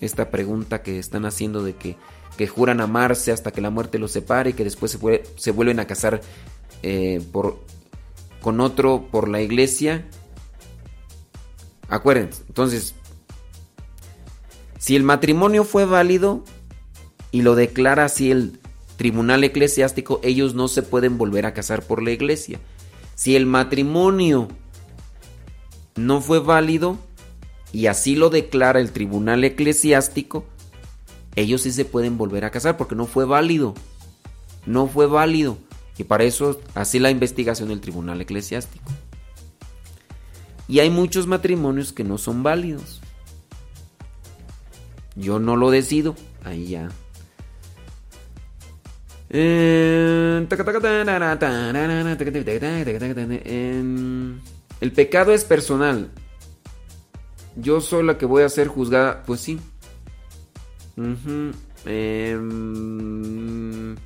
esta 0.00 0.30
pregunta 0.30 0.82
que 0.82 0.98
están 0.98 1.26
haciendo 1.26 1.62
de 1.62 1.76
que, 1.76 1.98
que 2.38 2.48
juran 2.48 2.80
amarse 2.80 3.30
hasta 3.30 3.50
que 3.50 3.60
la 3.60 3.68
muerte 3.68 3.98
los 3.98 4.12
separe 4.12 4.50
y 4.50 4.52
que 4.54 4.64
después 4.64 4.90
se, 4.90 4.98
vuel- 4.98 5.22
se 5.36 5.50
vuelven 5.50 5.80
a 5.80 5.86
casar 5.86 6.22
eh, 6.82 7.22
por, 7.30 7.62
con 8.40 8.60
otro 8.60 9.06
por 9.10 9.28
la 9.28 9.42
iglesia. 9.42 10.08
Acuérdense, 11.88 12.42
entonces, 12.48 12.94
si 14.82 14.96
el 14.96 15.04
matrimonio 15.04 15.62
fue 15.62 15.84
válido 15.84 16.42
y 17.30 17.42
lo 17.42 17.54
declara 17.54 18.04
así 18.04 18.32
el 18.32 18.58
tribunal 18.96 19.44
eclesiástico, 19.44 20.18
ellos 20.24 20.56
no 20.56 20.66
se 20.66 20.82
pueden 20.82 21.18
volver 21.18 21.46
a 21.46 21.54
casar 21.54 21.84
por 21.84 22.02
la 22.02 22.10
iglesia. 22.10 22.58
Si 23.14 23.36
el 23.36 23.46
matrimonio 23.46 24.48
no 25.94 26.20
fue 26.20 26.40
válido 26.40 26.98
y 27.72 27.86
así 27.86 28.16
lo 28.16 28.28
declara 28.28 28.80
el 28.80 28.90
tribunal 28.90 29.44
eclesiástico, 29.44 30.46
ellos 31.36 31.62
sí 31.62 31.70
se 31.70 31.84
pueden 31.84 32.18
volver 32.18 32.44
a 32.44 32.50
casar 32.50 32.76
porque 32.76 32.96
no 32.96 33.06
fue 33.06 33.24
válido. 33.24 33.74
No 34.66 34.88
fue 34.88 35.06
válido. 35.06 35.58
Y 35.96 36.02
para 36.02 36.24
eso 36.24 36.60
así 36.74 36.98
la 36.98 37.12
investigación 37.12 37.68
del 37.68 37.80
tribunal 37.80 38.20
eclesiástico. 38.20 38.90
Y 40.66 40.80
hay 40.80 40.90
muchos 40.90 41.28
matrimonios 41.28 41.92
que 41.92 42.02
no 42.02 42.18
son 42.18 42.42
válidos. 42.42 43.00
Yo 45.14 45.38
no 45.38 45.56
lo 45.56 45.70
decido. 45.70 46.16
Ahí 46.44 46.68
ya. 46.68 46.88
El 54.80 54.92
pecado 54.92 55.32
es 55.32 55.44
personal. 55.44 56.10
Yo 57.56 57.80
soy 57.80 58.04
la 58.04 58.18
que 58.18 58.26
voy 58.26 58.42
a 58.42 58.48
ser 58.48 58.68
juzgada. 58.68 59.22
Pues 59.24 59.40
sí. 59.40 59.58
Em, 61.86 63.96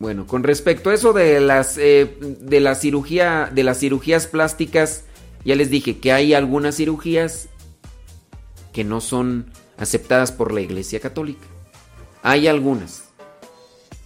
Bueno, 0.00 0.26
con 0.26 0.42
respecto 0.44 0.88
a 0.88 0.94
eso 0.94 1.12
de 1.12 1.40
las 1.40 1.76
eh, 1.76 2.16
de 2.20 2.60
la 2.60 2.74
cirugía, 2.74 3.50
de 3.52 3.62
las 3.62 3.80
cirugías 3.80 4.26
plásticas, 4.26 5.04
ya 5.44 5.54
les 5.56 5.70
dije 5.70 5.98
que 5.98 6.12
hay 6.12 6.34
algunas 6.34 6.76
cirugías 6.76 7.48
que 8.72 8.84
no 8.84 9.00
son 9.00 9.46
aceptadas 9.78 10.32
por 10.32 10.52
la 10.52 10.60
Iglesia 10.60 11.00
Católica. 11.00 11.46
Hay 12.22 12.46
algunas. 12.46 13.04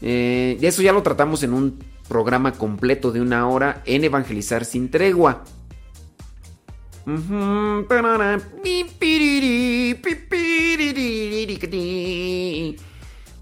Eh, 0.00 0.58
eso 0.60 0.82
ya 0.82 0.92
lo 0.92 1.02
tratamos 1.02 1.42
en 1.42 1.52
un 1.52 1.78
programa 2.08 2.52
completo 2.52 3.10
de 3.12 3.20
una 3.20 3.48
hora 3.48 3.82
en 3.86 4.04
Evangelizar 4.04 4.64
sin 4.64 4.90
tregua. 4.90 5.44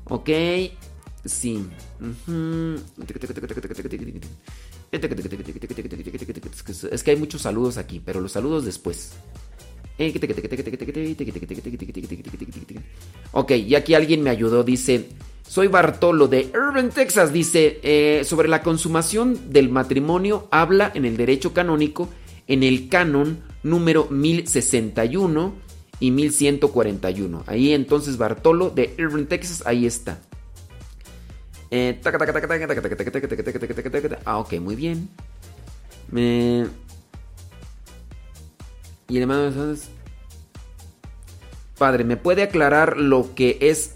Ok, 0.04 0.28
sí. 1.24 1.66
Es 6.90 7.02
que 7.02 7.10
hay 7.10 7.16
muchos 7.16 7.42
saludos 7.42 7.78
aquí, 7.78 8.00
pero 8.04 8.20
los 8.20 8.32
saludos 8.32 8.64
después. 8.64 9.12
Ok, 13.32 13.52
y 13.52 13.74
aquí 13.74 13.94
alguien 13.94 14.22
me 14.22 14.30
ayudó, 14.30 14.64
dice, 14.64 15.08
soy 15.46 15.68
Bartolo 15.68 16.28
de 16.28 16.50
Irving, 16.52 16.90
Texas, 16.90 17.32
dice, 17.32 17.80
eh, 17.82 18.22
sobre 18.24 18.48
la 18.48 18.62
consumación 18.62 19.52
del 19.52 19.68
matrimonio 19.68 20.48
habla 20.50 20.90
en 20.94 21.04
el 21.04 21.16
derecho 21.16 21.52
canónico 21.52 22.08
en 22.46 22.62
el 22.62 22.88
canon 22.88 23.40
número 23.62 24.08
1061 24.10 25.54
y 26.00 26.10
1141. 26.10 27.44
Ahí 27.46 27.72
entonces 27.72 28.18
Bartolo 28.18 28.70
de 28.70 28.94
Irving, 28.98 29.26
Texas, 29.26 29.62
ahí 29.66 29.86
está. 29.86 30.20
Ah, 34.26 34.36
ok, 34.36 34.52
muy 34.60 34.76
bien. 34.76 35.08
Y 39.08 39.16
el 39.16 39.22
hermano. 39.22 39.74
Padre, 41.78 42.04
¿me 42.04 42.18
puede 42.18 42.42
aclarar 42.42 42.98
lo 42.98 43.34
que 43.34 43.56
es 43.62 43.94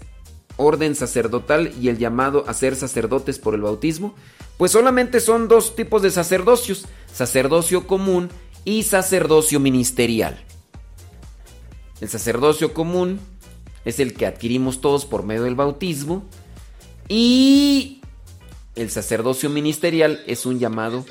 orden 0.55 0.95
sacerdotal 0.95 1.71
y 1.79 1.89
el 1.89 1.99
llamado 1.99 2.45
a 2.47 2.55
ser 2.55 2.75
sacerdotes 2.75 3.37
por 3.37 3.53
el 3.53 3.61
bautismo? 3.61 4.15
Pues 4.57 4.71
solamente 4.71 5.19
son 5.19 5.47
dos 5.47 5.75
tipos 5.75 6.01
de 6.01 6.09
sacerdocios, 6.09 6.87
sacerdocio 7.13 7.85
común 7.85 8.29
y 8.65 8.83
sacerdocio 8.83 9.59
ministerial. 9.59 10.43
El 12.01 12.09
sacerdocio 12.09 12.73
común 12.73 13.19
es 13.85 13.99
el 13.99 14.15
que 14.15 14.25
adquirimos 14.25 14.81
todos 14.81 15.05
por 15.05 15.23
medio 15.23 15.43
del 15.43 15.53
bautismo 15.53 16.25
y 17.07 18.01
el 18.75 18.91
sacerdocio 18.91 19.49
ministerial 19.49 20.23
es 20.27 20.45
un 20.45 20.59
llamado 20.59 21.05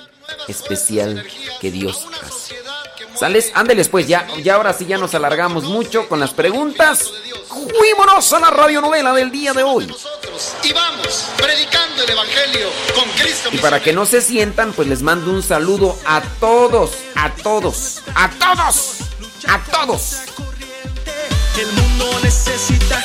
especial 0.48 1.26
que 1.60 1.70
Dios 1.70 2.06
hace. 2.22 2.56
¿Sales? 3.18 3.50
Ándeles 3.54 3.88
pues, 3.88 4.06
ya, 4.06 4.26
ya 4.42 4.56
ahora 4.56 4.72
sí 4.72 4.84
ya 4.86 4.98
nos 4.98 5.14
alargamos 5.14 5.64
mucho 5.64 6.08
con 6.08 6.20
las 6.20 6.34
preguntas. 6.34 7.10
Fuímonos 7.48 8.32
a 8.32 8.40
la 8.40 8.50
radionovela 8.50 9.14
del 9.14 9.30
día 9.30 9.54
de 9.54 9.62
hoy. 9.62 9.86
Y 10.62 10.72
vamos, 10.72 11.26
predicando 11.36 12.02
el 12.02 12.10
Evangelio 12.10 12.68
con 12.94 13.08
Cristo. 13.10 13.48
Y 13.52 13.58
para 13.58 13.82
que 13.82 13.94
no 13.94 14.04
se 14.04 14.20
sientan, 14.20 14.74
pues 14.74 14.86
les 14.86 15.02
mando 15.02 15.30
un 15.30 15.42
saludo 15.42 15.96
a 16.04 16.20
todos, 16.40 16.90
a 17.14 17.34
todos, 17.34 18.02
a 18.14 18.30
todos, 18.30 18.98
a 19.48 19.64
todos. 19.70 20.16
El 21.58 21.72
mundo 21.72 22.18
necesita 22.22 23.02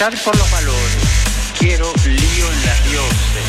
luchar 0.00 0.24
por 0.24 0.36
los 0.38 0.50
valores. 0.50 0.96
Quiero 1.58 1.92
lío 2.06 2.52
en 2.52 2.64
las 2.64 2.90
dioses. 2.90 3.46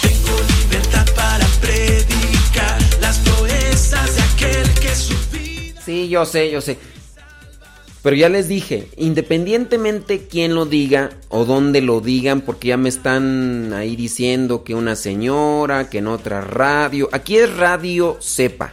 Tengo 0.00 0.40
libertad 0.58 1.06
para 1.14 1.46
predicar 1.60 2.78
las 3.00 3.18
proezas 3.18 4.16
de 4.16 4.22
aquel 4.22 4.74
que 4.80 4.94
su 4.94 5.14
vida. 5.32 5.80
Sí, 5.84 6.08
yo 6.08 6.24
sé, 6.24 6.50
yo 6.50 6.62
sé. 6.62 6.78
Pero 8.02 8.16
ya 8.16 8.30
les 8.30 8.48
dije, 8.48 8.88
independientemente 8.96 10.28
quién 10.28 10.54
lo 10.54 10.64
diga 10.64 11.10
o 11.28 11.44
dónde 11.44 11.82
lo 11.82 12.00
digan, 12.00 12.40
porque 12.40 12.68
ya 12.68 12.76
me 12.78 12.88
están 12.88 13.74
ahí 13.74 13.96
diciendo 13.96 14.64
que 14.64 14.74
una 14.74 14.96
señora, 14.96 15.90
que 15.90 15.98
en 15.98 16.06
otra 16.06 16.40
radio. 16.40 17.10
Aquí 17.12 17.36
es 17.36 17.54
Radio 17.54 18.16
Cepa. 18.22 18.72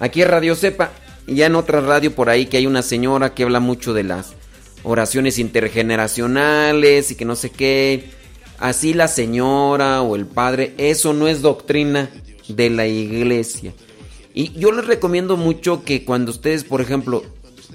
Aquí 0.00 0.20
es 0.20 0.28
Radio 0.28 0.54
Cepa. 0.54 0.90
Y 1.26 1.36
ya 1.36 1.46
en 1.46 1.54
otra 1.54 1.80
radio 1.80 2.14
por 2.14 2.28
ahí 2.28 2.46
que 2.46 2.58
hay 2.58 2.66
una 2.66 2.82
señora 2.82 3.34
que 3.34 3.44
habla 3.44 3.60
mucho 3.60 3.94
de 3.94 4.04
las 4.04 4.34
oraciones 4.82 5.38
intergeneracionales 5.38 7.10
y 7.10 7.14
que 7.14 7.24
no 7.24 7.36
sé 7.36 7.50
qué. 7.50 8.10
Así 8.58 8.94
la 8.94 9.08
señora 9.08 10.02
o 10.02 10.16
el 10.16 10.26
padre, 10.26 10.74
eso 10.78 11.12
no 11.12 11.26
es 11.26 11.42
doctrina 11.42 12.10
de 12.48 12.70
la 12.70 12.86
iglesia. 12.86 13.72
Y 14.32 14.52
yo 14.58 14.72
les 14.72 14.86
recomiendo 14.86 15.36
mucho 15.36 15.84
que 15.84 16.04
cuando 16.04 16.30
ustedes, 16.30 16.64
por 16.64 16.80
ejemplo, 16.80 17.24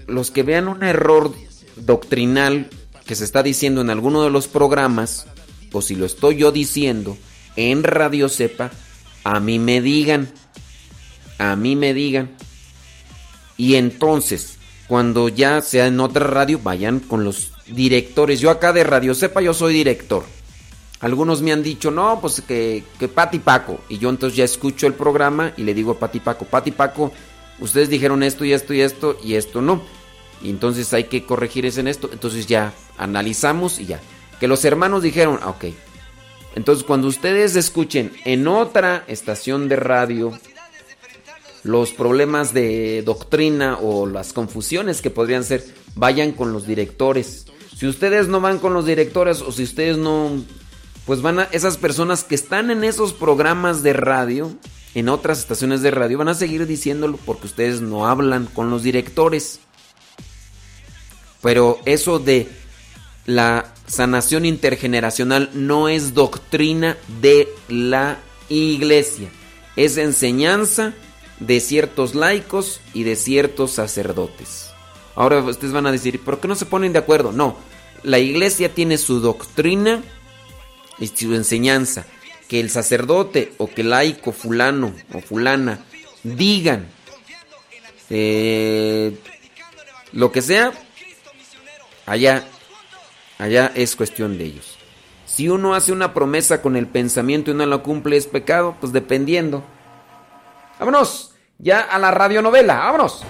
los 0.08 0.32
que 0.32 0.44
vean 0.44 0.68
un 0.68 0.84
error 0.84 1.34
doctrinal 1.78 2.70
que 3.06 3.16
se 3.16 3.24
está 3.24 3.44
diciendo 3.44 3.82
en 3.82 3.90
alguno 3.90 4.24
de 4.24 4.30
los 4.30 4.48
programas, 4.48 5.26
o 5.72 5.82
si 5.82 5.96
lo 5.96 6.06
estoy 6.06 6.38
yo 6.38 6.52
diciendo 6.52 7.18
en 7.56 7.84
Radio 7.84 8.30
Cepa, 8.30 8.72
a 9.24 9.40
mí 9.40 9.60
me 9.60 9.82
digan, 9.82 10.32
a 11.38 11.56
mí 11.56 11.76
me 11.76 11.94
digan. 11.94 12.32
Y 13.60 13.76
entonces, 13.76 14.58
cuando 14.88 15.28
ya 15.28 15.62
sea 15.62 15.88
en 15.88 16.00
otra 16.00 16.26
radio, 16.26 16.62
vayan 16.64 17.02
con 17.02 17.26
los 17.26 17.52
directores. 17.68 18.40
Yo 18.40 18.52
acá 18.52 18.72
de 18.72 18.86
Radio 18.86 19.14
Cepa, 19.14 19.42
yo 19.42 19.54
soy 19.54 19.74
director. 19.74 20.24
Algunos 21.02 21.42
me 21.42 21.52
han 21.52 21.62
dicho, 21.62 21.92
no, 21.92 22.22
pues 22.22 22.40
que, 22.40 22.86
que 22.98 23.10
Pati 23.10 23.40
Paco. 23.40 23.82
Y 23.90 23.98
yo 23.98 24.10
entonces 24.10 24.38
ya 24.38 24.46
escucho 24.46 24.88
el 24.88 24.94
programa 24.94 25.52
y 25.58 25.64
le 25.64 25.74
digo 25.74 25.92
a 25.92 26.00
Pati 26.00 26.22
Paco, 26.22 26.46
Pati 26.46 26.72
Paco, 26.72 27.12
ustedes 27.60 27.90
dijeron 27.90 28.24
esto 28.24 28.46
y 28.46 28.54
esto 28.54 28.74
y 28.74 28.80
esto 28.80 29.18
y 29.22 29.34
esto 29.34 29.62
no. 29.62 29.82
Y 30.42 30.52
entonces 30.52 30.94
hay 30.94 31.04
que 31.04 31.26
corregir 31.26 31.66
eso 31.66 31.82
en 31.82 31.90
esto. 31.90 32.10
Entonces 32.14 32.48
ya 32.48 32.72
analizamos 32.98 33.82
y 33.82 33.88
ya. 33.88 34.00
Que 34.40 34.48
los 34.48 34.64
hermanos 34.64 35.04
dijeron, 35.04 35.38
ah, 35.42 35.50
ok. 35.50 35.66
Entonces 36.56 36.86
cuando 36.86 37.10
ustedes 37.10 37.58
escuchen 37.58 38.14
en 38.24 38.48
otra 38.48 39.04
estación 39.08 39.68
de 39.68 39.76
radio 39.76 40.32
los 41.64 41.92
problemas 41.92 42.54
de 42.54 43.02
doctrina 43.04 43.78
o 43.82 44.06
las 44.06 44.34
confusiones 44.34 45.02
que 45.02 45.10
podrían 45.10 45.44
ser, 45.44 45.66
vayan 45.96 46.32
con 46.32 46.54
los 46.54 46.66
directores. 46.66 47.46
Si 47.76 47.88
ustedes 47.88 48.28
no 48.28 48.42
van 48.42 48.60
con 48.60 48.74
los 48.74 48.86
directores 48.86 49.42
o 49.42 49.52
si 49.52 49.64
ustedes 49.64 49.98
no, 49.98 50.44
pues 51.06 51.22
van 51.22 51.40
a 51.40 51.44
esas 51.52 51.78
personas 51.78 52.24
que 52.24 52.36
están 52.36 52.72
en 52.72 52.84
esos 52.84 53.14
programas 53.14 53.84
de 53.84 53.94
radio, 53.94 54.52
en 54.96 55.10
otras 55.10 55.40
estaciones 55.40 55.82
de 55.82 55.92
radio, 55.92 56.18
van 56.18 56.30
a 56.30 56.34
seguir 56.34 56.66
diciéndolo 56.66 57.18
porque 57.26 57.48
ustedes 57.48 57.82
no 57.82 58.08
hablan 58.08 58.46
con 58.48 58.70
los 58.70 58.84
directores. 58.84 59.60
Pero 61.42 61.80
eso 61.86 62.20
de 62.20 62.50
la 63.26 63.74
sanación 63.88 64.46
intergeneracional 64.46 65.50
no 65.54 65.88
es 65.88 66.14
doctrina 66.14 66.98
de 67.22 67.48
la 67.70 68.20
iglesia, 68.50 69.30
es 69.76 69.98
enseñanza 69.98 70.94
de 71.40 71.60
ciertos 71.60 72.16
laicos 72.16 72.82
y 72.94 73.04
de 73.04 73.16
ciertos 73.16 73.72
sacerdotes. 73.72 74.72
Ahora 75.16 75.40
ustedes 75.40 75.74
van 75.74 75.88
a 75.88 75.92
decir, 75.92 76.20
¿por 76.20 76.40
qué 76.40 76.48
no 76.48 76.56
se 76.56 76.66
ponen 76.66 76.94
de 76.94 77.00
acuerdo? 77.00 77.32
No, 77.32 77.58
la 78.04 78.20
iglesia 78.20 78.74
tiene 78.74 78.98
su 78.98 79.20
doctrina 79.20 80.02
y 81.00 81.08
su 81.08 81.34
enseñanza. 81.36 82.06
Que 82.48 82.60
el 82.60 82.72
sacerdote 82.72 83.54
o 83.58 83.70
que 83.70 83.82
el 83.82 83.92
laico 83.92 84.32
fulano 84.32 84.92
o 85.14 85.20
fulana 85.20 85.86
digan 86.24 86.88
eh, 88.10 89.16
lo 90.14 90.32
que 90.32 90.42
sea, 90.42 90.74
allá, 92.08 92.44
allá 93.38 93.72
es 93.76 93.96
cuestión 93.96 94.38
de 94.40 94.46
ellos. 94.46 94.78
Si 95.26 95.48
uno 95.48 95.76
hace 95.76 95.92
una 95.92 96.14
promesa 96.14 96.62
con 96.62 96.76
el 96.76 96.88
pensamiento 96.88 97.52
y 97.52 97.54
no 97.54 97.66
la 97.66 97.78
cumple, 97.78 98.18
es 98.18 98.26
pecado, 98.26 98.76
pues 98.80 98.92
dependiendo. 98.94 99.64
Vámonos 100.80 101.32
ya 101.58 101.82
a 101.82 102.00
la 102.00 102.10
radionovela. 102.10 102.78
Vámonos. 102.78 103.22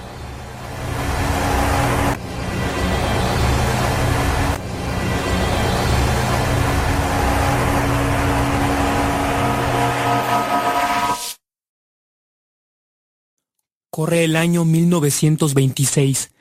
Corre 13.90 14.24
el 14.24 14.36
año 14.36 14.64
1926 14.64 16.32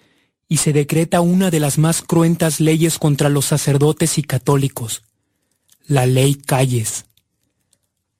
y 0.46 0.58
se 0.58 0.72
decreta 0.72 1.22
una 1.22 1.50
de 1.50 1.58
las 1.58 1.78
más 1.78 2.02
cruentas 2.02 2.60
leyes 2.60 2.98
contra 2.98 3.30
los 3.30 3.46
sacerdotes 3.46 4.18
y 4.18 4.22
católicos, 4.22 5.02
la 5.86 6.06
Ley 6.06 6.34
Calles. 6.34 7.06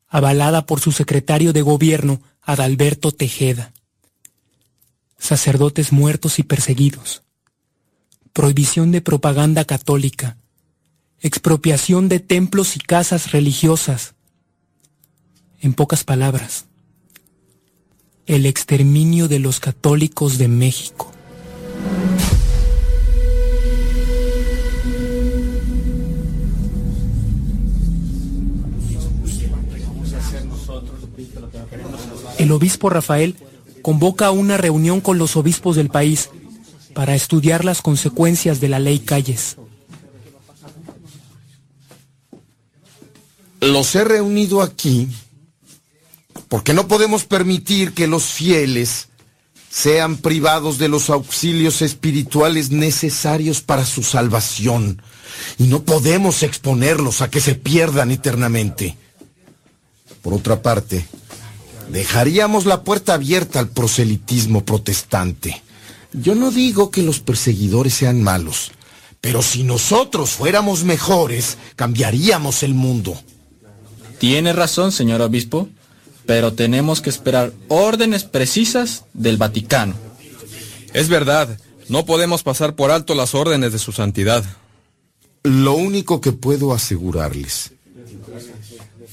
Avalada 0.09 0.67
por 0.67 0.81
su 0.81 0.91
secretario 0.91 1.53
de 1.53 1.63
gobierno, 1.63 2.21
Adalberto 2.49 3.13
Tejeda. 3.13 3.75
Sacerdotes 5.19 5.93
muertos 5.93 6.39
y 6.39 6.45
perseguidos. 6.45 7.23
Prohibición 8.33 8.91
de 8.91 9.03
propaganda 9.03 9.67
católica. 9.67 10.39
Expropiación 11.21 12.09
de 12.09 12.21
templos 12.21 12.75
y 12.77 12.79
casas 12.79 13.33
religiosas. 13.33 14.15
En 15.61 15.75
pocas 15.75 16.05
palabras, 16.05 16.65
el 18.25 18.47
exterminio 18.47 19.29
de 19.29 19.41
los 19.41 19.61
católicos 19.61 20.39
de 20.39 20.49
México. 20.49 21.13
El 32.39 32.53
obispo 32.53 32.89
Rafael 32.89 33.37
convoca 33.83 34.31
una 34.31 34.57
reunión 34.57 35.01
con 35.01 35.19
los 35.19 35.37
obispos 35.37 35.77
del 35.77 35.89
país 35.89 36.31
para 36.95 37.15
estudiar 37.15 37.65
las 37.65 37.83
consecuencias 37.83 38.61
de 38.61 38.69
la 38.69 38.79
ley 38.79 39.01
Calles. 39.01 39.57
Los 43.61 43.95
he 43.95 44.05
reunido 44.05 44.63
aquí 44.63 45.09
porque 46.49 46.73
no 46.73 46.89
podemos 46.89 47.25
permitir 47.25 47.93
que 47.93 48.07
los 48.07 48.25
fieles 48.25 49.09
sean 49.71 50.17
privados 50.17 50.79
de 50.79 50.89
los 50.89 51.11
auxilios 51.11 51.83
espirituales 51.83 52.71
necesarios 52.71 53.61
para 53.61 53.85
su 53.85 54.03
salvación. 54.03 55.03
Y 55.59 55.65
no 55.65 55.83
podemos 55.83 56.43
exponerlos 56.43 57.21
a 57.21 57.31
que 57.31 57.41
se 57.41 57.55
pierdan 57.55 58.11
eternamente. 58.11 58.97
Por 60.23 60.35
otra 60.35 60.63
parte, 60.63 61.07
dejaríamos 61.91 62.67
la 62.67 62.83
puerta 62.83 63.15
abierta 63.15 63.59
al 63.59 63.69
proselitismo 63.69 64.65
protestante. 64.65 65.63
Yo 66.13 66.35
no 66.35 66.51
digo 66.51 66.91
que 66.91 67.03
los 67.03 67.21
perseguidores 67.21 67.95
sean 67.95 68.23
malos, 68.23 68.73
pero 69.21 69.43
si 69.43 69.63
nosotros 69.63 70.31
fuéramos 70.31 70.85
mejores, 70.85 71.59
cambiaríamos 71.77 72.63
el 72.63 72.75
mundo. 72.75 73.21
Tiene 74.19 74.53
razón, 74.53 74.93
señor 74.93 75.21
obispo, 75.21 75.69
pero 76.27 76.53
tenemos 76.53 77.01
que 77.01 77.11
esperar 77.11 77.53
órdenes 77.69 78.25
precisas 78.25 79.05
del 79.15 79.37
Vaticano. 79.37 79.95
Es 80.93 81.09
verdad, 81.09 81.59
no 81.89 82.05
podemos 82.05 82.43
pasar 82.43 82.75
por 82.75 82.91
alto 82.91 83.15
las 83.15 83.35
órdenes 83.35 83.73
de 83.73 83.79
su 83.79 83.93
santidad. 83.93 84.45
Lo 85.43 85.75
único 85.75 86.21
que 86.21 86.33
puedo 86.33 86.73
asegurarles 86.73 87.73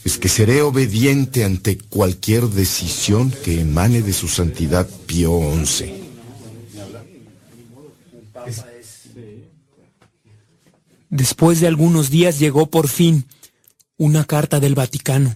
es 0.06 0.20
que 0.20 0.30
seré 0.30 0.62
obediente 0.62 1.44
ante 1.44 1.80
cualquier 1.80 2.44
decisión 2.44 3.32
que 3.32 3.60
emane 3.60 4.04
de 4.04 4.14
su 4.14 4.28
santidad 4.28 4.88
Pío 5.08 5.42
XI. 5.66 5.94
Después 11.10 11.60
de 11.60 11.68
algunos 11.68 12.12
días 12.12 12.38
llegó 12.38 12.70
por 12.70 12.88
fin 12.88 13.26
una 13.98 14.26
carta 14.26 14.60
del 14.60 14.76
Vaticano. 14.76 15.36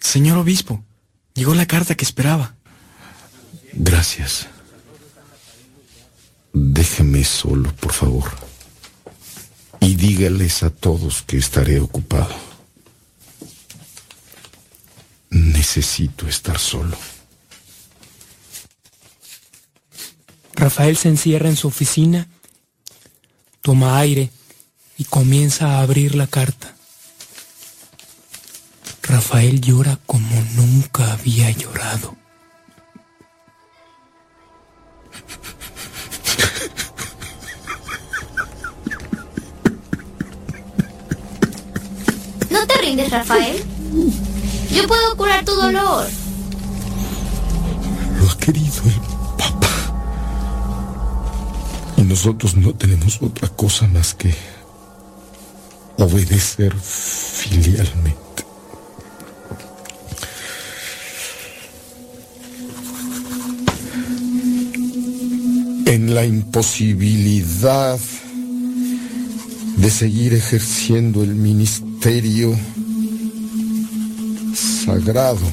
Señor 0.00 0.38
obispo, 0.38 0.84
llegó 1.34 1.54
la 1.54 1.66
carta 1.66 1.94
que 1.94 2.04
esperaba. 2.04 2.56
Gracias. 3.74 4.48
Déjeme 6.52 7.22
solo, 7.22 7.72
por 7.76 7.92
favor. 7.92 8.28
Y 9.78 9.94
dígales 9.94 10.64
a 10.64 10.70
todos 10.70 11.22
que 11.22 11.36
estaré 11.36 11.78
ocupado. 11.78 12.47
Necesito 15.30 16.26
estar 16.26 16.58
solo. 16.58 16.96
Rafael 20.54 20.96
se 20.96 21.08
encierra 21.08 21.48
en 21.48 21.56
su 21.56 21.68
oficina, 21.68 22.26
toma 23.62 23.98
aire 23.98 24.30
y 24.96 25.04
comienza 25.04 25.76
a 25.78 25.80
abrir 25.82 26.14
la 26.14 26.26
carta. 26.26 26.74
Rafael 29.02 29.60
llora 29.60 29.98
como 30.04 30.42
nunca 30.54 31.12
había 31.12 31.50
llorado. 31.50 32.16
¿No 42.50 42.66
te 42.66 42.74
rindes, 42.82 43.10
Rafael? 43.10 43.64
Yo 44.78 44.86
puedo 44.86 45.16
curar 45.16 45.44
tu 45.44 45.52
dolor. 45.54 46.06
Lo 48.20 48.30
ha 48.30 48.38
querido 48.38 48.82
el 48.84 49.00
Papa. 49.36 49.68
Y 51.96 52.02
nosotros 52.02 52.56
no 52.56 52.72
tenemos 52.74 53.20
otra 53.20 53.48
cosa 53.48 53.88
más 53.88 54.14
que 54.14 54.32
obedecer 55.96 56.72
filialmente. 56.78 58.18
En 65.86 66.14
la 66.14 66.24
imposibilidad 66.24 67.98
de 69.76 69.90
seguir 69.90 70.34
ejerciendo 70.34 71.24
el 71.24 71.34
ministerio 71.34 72.56
sagrado 74.88 75.46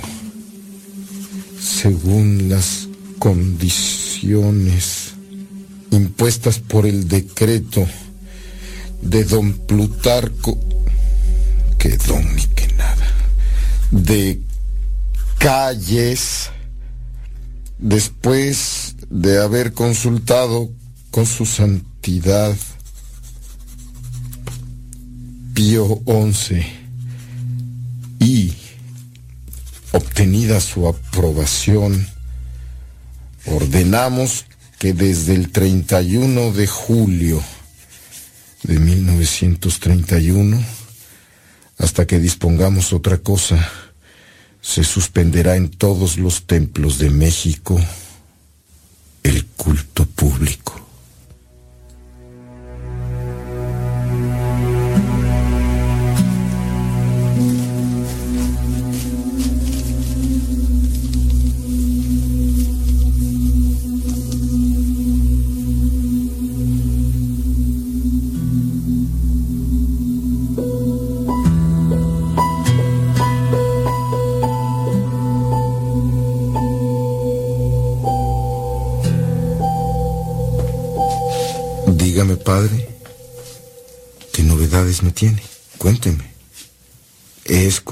según 1.59 2.47
las 2.47 2.87
condiciones 3.19 5.11
impuestas 5.91 6.59
por 6.59 6.85
el 6.85 7.09
decreto 7.09 7.85
de 9.01 9.25
don 9.25 9.51
Plutarco, 9.67 10.57
que 11.77 11.97
don 11.97 12.33
ni 12.33 12.43
que 12.43 12.67
nada, 12.77 13.07
de 13.91 14.41
calles, 15.37 16.49
después 17.77 18.95
de 19.09 19.41
haber 19.41 19.73
consultado 19.73 20.69
con 21.11 21.25
su 21.25 21.45
santidad 21.45 22.55
Pío 25.53 26.01
XI 26.05 26.65
y 28.19 28.64
obtenida 29.95 30.59
su 30.59 30.87
aprobación, 30.87 32.07
ordenamos 33.45 34.45
que 34.77 34.93
desde 34.93 35.33
el 35.35 35.51
31 35.51 36.51
de 36.51 36.67
julio 36.67 37.41
de 38.63 38.79
1931 38.79 40.61
hasta 41.77 42.05
que 42.05 42.19
dispongamos 42.19 42.93
otra 42.93 43.17
cosa, 43.17 43.69
se 44.61 44.83
suspenderá 44.83 45.55
en 45.55 45.69
todos 45.69 46.17
los 46.17 46.45
templos 46.45 46.97
de 46.97 47.09
México 47.09 47.79
el 49.23 49.45
culto 49.45 50.05
público. 50.05 50.84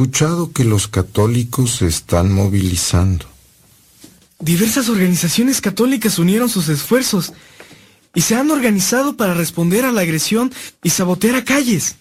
Escuchado 0.04 0.52
que 0.52 0.66
los 0.66 0.90
católicos 0.90 1.78
se 1.78 1.88
están 1.88 2.30
movilizando. 2.34 3.26
Diversas 4.38 4.90
organizaciones 4.90 5.62
católicas 5.62 6.20
unieron 6.20 6.50
sus 6.50 6.68
esfuerzos 6.68 7.32
y 8.14 8.20
se 8.20 8.36
han 8.36 8.52
organizado 8.52 9.16
para 9.16 9.34
responder 9.34 9.86
a 9.86 9.94
la 9.94 10.02
agresión 10.02 10.52
y 10.84 10.90
sabotear 10.90 11.36
a 11.36 11.46
calles. 11.46 11.96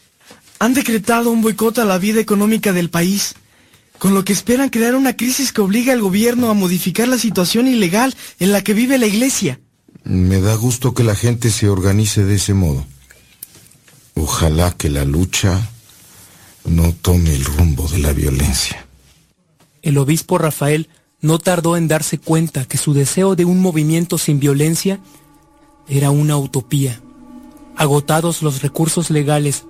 Han 0.58 0.74
decretado 0.74 1.30
un 1.30 1.42
boicot 1.42 1.78
a 1.78 1.84
la 1.84 1.98
vida 1.98 2.20
económica 2.20 2.72
del 2.72 2.90
país, 2.90 3.36
con 4.00 4.14
lo 4.14 4.24
que 4.24 4.32
esperan 4.32 4.68
crear 4.68 4.96
una 4.96 5.16
crisis 5.16 5.52
que 5.52 5.60
obliga 5.60 5.92
al 5.92 6.00
gobierno 6.00 6.50
a 6.50 6.54
modificar 6.54 7.06
la 7.06 7.18
situación 7.18 7.68
ilegal 7.68 8.16
en 8.40 8.50
la 8.50 8.64
que 8.64 8.74
vive 8.74 8.98
la 8.98 9.06
iglesia. 9.06 9.60
Me 10.02 10.40
da 10.40 10.56
gusto 10.56 10.92
que 10.92 11.04
la 11.04 11.14
gente 11.14 11.50
se 11.50 11.68
organice 11.68 12.24
de 12.24 12.34
ese 12.34 12.52
modo. 12.52 12.84
Ojalá 14.14 14.72
que 14.72 14.90
la 14.90 15.04
lucha 15.04 15.70
no 16.64 16.92
tome 16.92 17.34
el 17.34 17.44
rumbo 17.44 17.88
de 17.88 17.98
la 17.98 18.12
violencia. 18.12 18.86
El 19.82 19.98
obispo 19.98 20.38
Rafael 20.38 20.88
no 21.20 21.38
tardó 21.38 21.76
en 21.76 21.88
darse 21.88 22.18
cuenta 22.18 22.64
que 22.64 22.78
su 22.78 22.94
deseo 22.94 23.36
de 23.36 23.44
un 23.44 23.60
movimiento 23.60 24.18
sin 24.18 24.40
violencia 24.40 24.98
era 25.88 26.10
una 26.10 26.36
utopía. 26.36 27.00
Agotados 27.76 28.42
los 28.42 28.62
recursos 28.62 29.10
legales, 29.10 29.64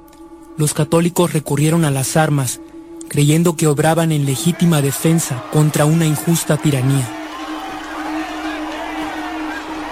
los 0.56 0.74
católicos 0.74 1.32
recurrieron 1.32 1.84
a 1.84 1.90
las 1.90 2.16
armas, 2.16 2.60
creyendo 3.08 3.56
que 3.56 3.66
obraban 3.66 4.12
en 4.12 4.24
legítima 4.26 4.82
defensa 4.82 5.44
contra 5.52 5.84
una 5.84 6.06
injusta 6.06 6.56
tiranía. 6.56 7.08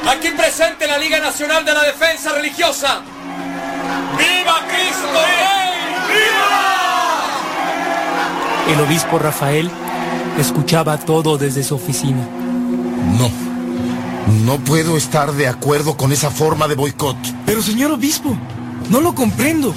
Aquí 0.09 0.29
presente 0.37 0.87
la 0.87 0.99
Liga 0.99 1.21
Nacional 1.21 1.65
de 1.65 1.73
la 1.73 1.83
Defensa 1.83 2.33
Religiosa. 2.33 3.03
¡Viva 4.19 4.67
Cristo 4.67 5.13
Rey! 5.13 6.15
¡Viva! 6.15 6.70
El 8.71 8.81
obispo 8.81 9.19
Rafael 9.19 9.69
escuchaba 10.39 10.97
todo 10.97 11.37
desde 11.37 11.65
su 11.65 11.75
oficina. 11.75 12.25
No. 13.19 13.29
No 14.45 14.59
puedo 14.61 14.97
estar 14.97 15.33
de 15.33 15.49
acuerdo 15.49 15.97
con 15.97 16.13
esa 16.13 16.31
forma 16.31 16.69
de 16.69 16.77
boicot. 16.77 17.17
Pero 17.47 17.63
señor 17.63 17.91
obispo, 17.91 18.37
no 18.89 19.01
lo 19.01 19.13
comprendo. 19.13 19.75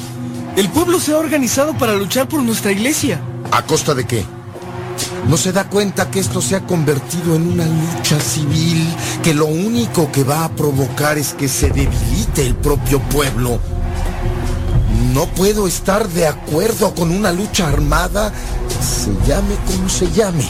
El 0.56 0.70
pueblo 0.70 1.00
se 1.00 1.12
ha 1.12 1.18
organizado 1.18 1.74
para 1.74 1.96
luchar 1.96 2.28
por 2.28 2.44
nuestra 2.44 2.72
iglesia. 2.72 3.20
¿A 3.52 3.64
costa 3.64 3.96
de 3.96 4.06
qué? 4.06 4.24
¿No 5.28 5.38
se 5.38 5.52
da 5.52 5.64
cuenta 5.70 6.12
que 6.12 6.20
esto 6.20 6.40
se 6.40 6.56
ha 6.56 6.62
convertido 6.62 7.36
en 7.36 7.52
una 7.52 7.66
lucha 7.66 8.20
civil 8.20 8.88
que 9.24 9.34
lo 9.34 9.48
único 9.48 10.12
que 10.12 10.24
va 10.24 10.46
a 10.46 10.50
provocar 10.50 11.18
es 11.18 11.34
que 11.34 11.48
se 11.48 11.70
debilite 11.70 12.46
el 12.46 12.56
propio 12.56 13.00
pueblo? 13.00 13.60
No 15.14 15.28
puedo 15.28 15.68
estar 15.68 16.10
de 16.10 16.28
acuerdo 16.28 16.96
con 16.96 17.12
una 17.12 17.32
lucha 17.32 17.68
armada, 17.68 18.34
se 18.82 19.12
llame 19.28 19.56
como 19.68 19.88
se 19.88 20.12
llame. 20.12 20.44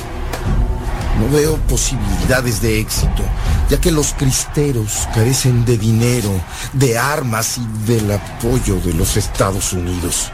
No 1.20 1.30
veo 1.36 1.58
posibilidades 1.68 2.62
de 2.62 2.80
éxito, 2.80 3.24
ya 3.70 3.82
que 3.82 3.92
los 3.92 4.14
cristeros 4.14 5.10
carecen 5.14 5.66
de 5.66 5.78
dinero, 5.78 6.32
de 6.72 6.98
armas 6.98 7.58
y 7.58 7.92
del 7.92 8.10
apoyo 8.10 8.80
de 8.80 8.94
los 8.94 9.18
Estados 9.18 9.74
Unidos. 9.74 10.32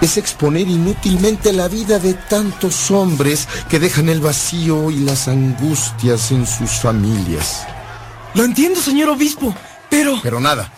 Es 0.00 0.16
exponer 0.16 0.68
inútilmente 0.68 1.52
la 1.52 1.66
vida 1.66 1.98
de 1.98 2.14
tantos 2.14 2.88
hombres 2.92 3.48
que 3.68 3.80
dejan 3.80 4.10
el 4.10 4.20
vacío 4.20 4.92
y 4.92 4.98
las 5.00 5.26
angustias 5.26 6.30
en 6.30 6.46
sus 6.46 6.70
familias. 6.70 7.66
Lo 8.34 8.44
entiendo, 8.44 8.80
señor 8.80 9.08
obispo, 9.08 9.52
pero... 9.90 10.20
Pero 10.22 10.38
nada. 10.38 10.72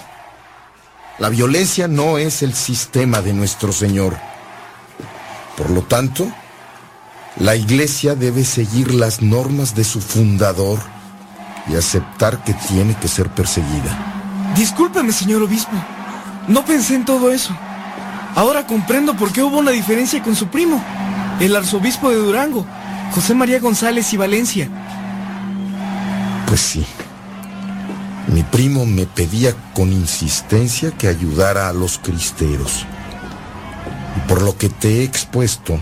La 1.19 1.29
violencia 1.29 1.87
no 1.87 2.19
es 2.19 2.43
el 2.43 2.55
sistema 2.55 3.23
de 3.23 3.33
nuestro 3.33 3.73
Señor. 3.73 4.17
Por 5.57 5.71
lo 5.71 5.83
tanto, 5.83 6.27
la 7.39 7.55
iglesia 7.55 8.17
debe 8.17 8.45
seguir 8.45 8.93
las 8.93 9.23
normas 9.23 9.77
de 9.77 9.85
su 9.85 10.01
fundador 10.01 10.81
y 11.69 11.77
aceptar 11.77 12.43
que 12.43 12.53
tiene 12.55 12.97
que 12.97 13.07
ser 13.07 13.29
perseguida. 13.31 14.53
Discúlpeme, 14.57 15.13
señor 15.13 15.43
obispo. 15.43 15.73
No 16.49 16.65
pensé 16.65 16.97
en 16.97 17.05
todo 17.05 17.31
eso. 17.31 17.57
Ahora 18.35 18.67
comprendo 18.67 19.15
por 19.15 19.33
qué 19.33 19.43
hubo 19.43 19.59
una 19.59 19.71
diferencia 19.71 20.21
con 20.23 20.35
su 20.35 20.49
primo, 20.49 20.83
el 21.39 21.55
arzobispo 21.55 22.11
de 22.11 22.17
Durango, 22.17 22.67
José 23.13 23.35
María 23.35 23.61
González 23.61 24.13
y 24.13 24.17
Valencia. 24.17 24.69
Pues 26.47 26.61
sí. 26.61 26.85
Mi 28.29 28.43
primo 28.43 28.87
me 28.87 29.07
pedía 29.07 29.55
con 29.75 29.93
insistencia 29.93 30.91
que 30.93 31.09
ayudara 31.09 31.69
a 31.69 31.73
los 31.73 31.99
cristeros. 31.99 32.87
Y 34.17 34.29
por 34.29 34.43
lo 34.43 34.57
que 34.57 34.69
te 34.69 35.01
he 35.01 35.05
expuesto, 35.05 35.79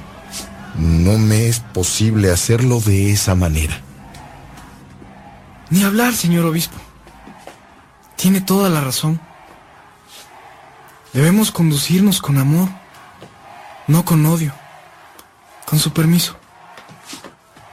no 0.76 1.18
me 1.18 1.48
es 1.48 1.60
posible 1.60 2.30
hacerlo 2.30 2.80
de 2.80 3.12
esa 3.12 3.34
manera. 3.34 3.80
Ni 5.70 5.84
hablar, 5.84 6.14
señor 6.14 6.44
obispo. 6.44 6.76
Tiene 8.16 8.40
toda 8.40 8.68
la 8.68 8.80
razón. 8.80 9.20
Debemos 11.12 11.50
conducirnos 11.50 12.20
con 12.20 12.38
amor, 12.38 12.68
no 13.86 14.04
con 14.04 14.24
odio. 14.26 14.52
Con 15.66 15.78
su 15.78 15.92
permiso. 15.92 16.36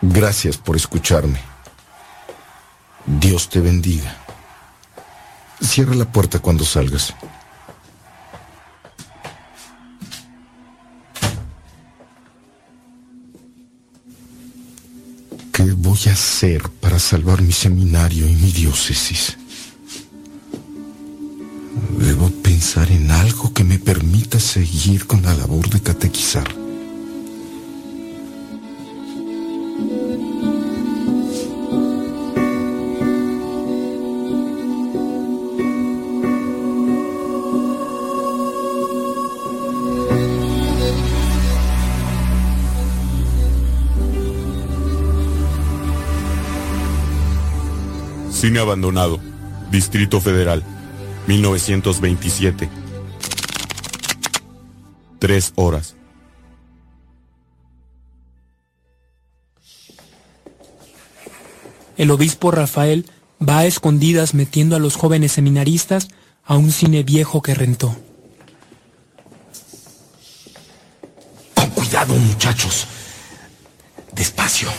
Gracias 0.02 0.58
por 0.58 0.76
escucharme. 0.76 1.41
Dios 3.06 3.50
te 3.50 3.60
bendiga. 3.60 4.16
Cierra 5.61 5.95
la 5.95 6.11
puerta 6.11 6.40
cuando 6.40 6.65
salgas. 6.65 7.14
¿Qué 15.53 15.64
voy 15.73 15.99
a 16.07 16.14
hacer 16.14 16.69
para 16.81 16.99
salvar 16.99 17.41
mi 17.41 17.52
seminario 17.52 18.27
y 18.27 18.36
mi 18.36 18.52
diócesis? 18.52 19.38
Debo 21.98 22.30
pensar 22.30 22.90
en 22.91 23.11
algo 23.11 23.53
que 23.53 23.64
me 23.64 23.77
permita 23.80 24.40
seguir 24.40 25.06
con 25.06 25.22
la 25.22 25.34
labor 25.34 25.69
de 25.69 25.81
catequizar. 25.81 26.59
Cine 48.40 48.60
abandonado. 48.60 49.20
Distrito 49.70 50.22
Federal. 50.22 50.64
1927. 51.28 52.70
Tres 55.20 55.52
horas. 55.56 55.98
El 61.98 62.11
obispo 62.11 62.52
Rafael 62.52 63.06
va 63.45 63.57
a 63.57 63.66
escondidas 63.66 64.34
metiendo 64.34 64.78
a 64.78 64.80
los 64.80 64.95
jóvenes 64.95 65.34
seminaristas 65.34 66.07
a 66.45 66.56
un 66.56 66.72
cine 66.72 67.03
viejo 67.03 67.41
que 67.41 67.53
rentó. 67.53 67.94
Con 71.56 71.70
cuidado, 71.72 72.14
muchachos. 72.16 72.88
Despacio. 74.14 74.70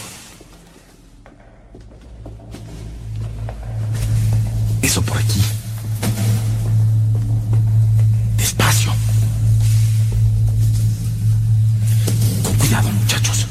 Eso 4.91 5.03
por 5.03 5.19
aquí. 5.19 5.41
Despacio. 8.37 8.93
Con 12.43 12.55
cuidado, 12.57 12.91
muchachos. 12.91 13.47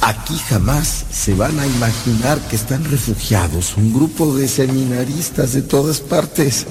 Aquí 0.00 0.38
jamás 0.48 1.06
se 1.10 1.34
van 1.34 1.58
a 1.58 1.66
imaginar 1.66 2.38
que 2.42 2.54
están 2.54 2.84
refugiados 2.84 3.76
un 3.76 3.92
grupo 3.92 4.32
de 4.36 4.46
seminaristas 4.46 5.54
de 5.54 5.62
todas 5.62 5.98
partes. 5.98 6.66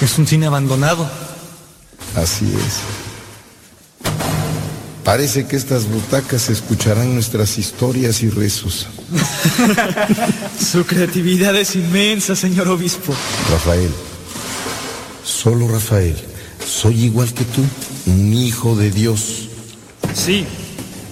Es 0.00 0.18
un 0.18 0.26
cine 0.28 0.46
abandonado. 0.46 1.10
Así 2.14 2.44
es. 2.44 3.05
Parece 5.06 5.46
que 5.46 5.54
estas 5.54 5.86
butacas 5.86 6.48
escucharán 6.48 7.14
nuestras 7.14 7.58
historias 7.58 8.24
y 8.24 8.28
rezos. 8.28 8.88
Su 10.60 10.84
creatividad 10.84 11.54
es 11.54 11.76
inmensa, 11.76 12.34
señor 12.34 12.66
obispo. 12.66 13.14
Rafael, 13.52 13.92
solo 15.22 15.68
Rafael, 15.68 16.16
soy 16.66 17.04
igual 17.04 17.32
que 17.32 17.44
tú, 17.44 17.62
un 18.06 18.34
hijo 18.34 18.74
de 18.74 18.90
Dios. 18.90 19.48
Sí, 20.12 20.44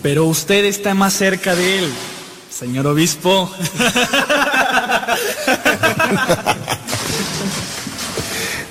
pero 0.03 0.25
usted 0.25 0.65
está 0.65 0.95
más 0.95 1.12
cerca 1.15 1.55
de 1.55 1.79
él, 1.79 1.89
señor 2.51 2.89
obispo. 2.89 3.49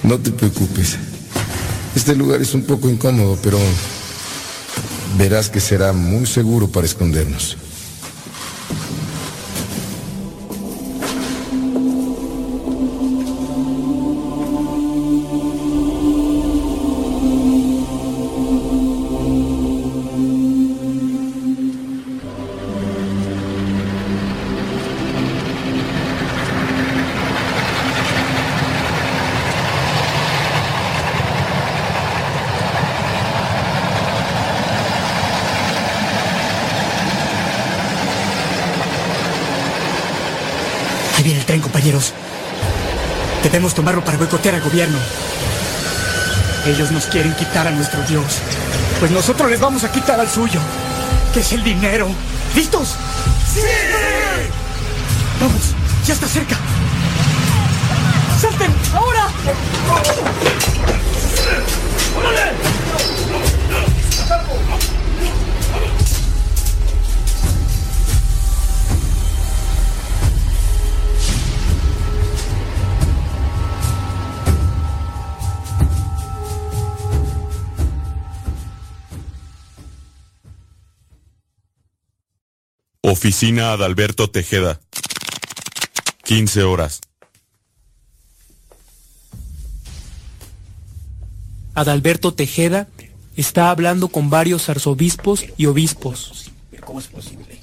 No 0.04 0.20
te 0.20 0.32
preocupes. 0.32 0.98
Este 1.96 2.14
lugar 2.14 2.42
es 2.42 2.54
un 2.54 2.64
poco 2.64 2.90
incómodo, 2.90 3.40
pero 3.42 3.58
verás 5.18 5.50
que 5.50 5.60
será 5.60 5.94
muy 5.94 6.26
seguro 6.26 6.68
para 6.68 6.86
escondernos. 6.86 7.58
Debemos 43.54 43.76
tomarlo 43.76 44.04
para 44.04 44.18
boicotear 44.18 44.56
al 44.56 44.62
gobierno. 44.62 44.98
Ellos 46.66 46.92
nos 46.92 47.06
quieren 47.06 47.36
quitar 47.36 47.68
a 47.68 47.72
nuestro 47.72 48.02
Dios, 48.02 48.40
pues 49.00 49.12
nosotros 49.12 49.48
les 49.52 49.60
vamos 49.60 49.84
a 49.84 49.92
quitar 49.92 50.20
al 50.20 50.28
suyo, 50.28 50.60
que 51.32 51.42
es 51.42 51.54
el 51.54 51.64
dinero. 51.64 52.10
¿Listos? 52.56 52.96
¡Sí! 53.54 53.62
Vamos, 55.40 55.62
ya 56.04 56.16
está 56.16 56.28
cerca. 56.28 56.56
¡Salten! 58.42 58.74
¡Ahora! 58.92 59.28
Oficina 83.24 83.72
Adalberto 83.72 84.30
Tejeda. 84.30 84.82
15 86.26 86.64
horas. 86.64 87.00
Adalberto 91.74 92.34
Tejeda 92.34 92.90
está 93.38 93.70
hablando 93.70 94.10
con 94.10 94.30
varios 94.30 94.68
arzobispos 94.68 95.46
y 95.56 95.68
obispos. 95.68 96.52
¿Cómo 96.86 97.00
es 97.00 97.08
posible? 97.08 97.62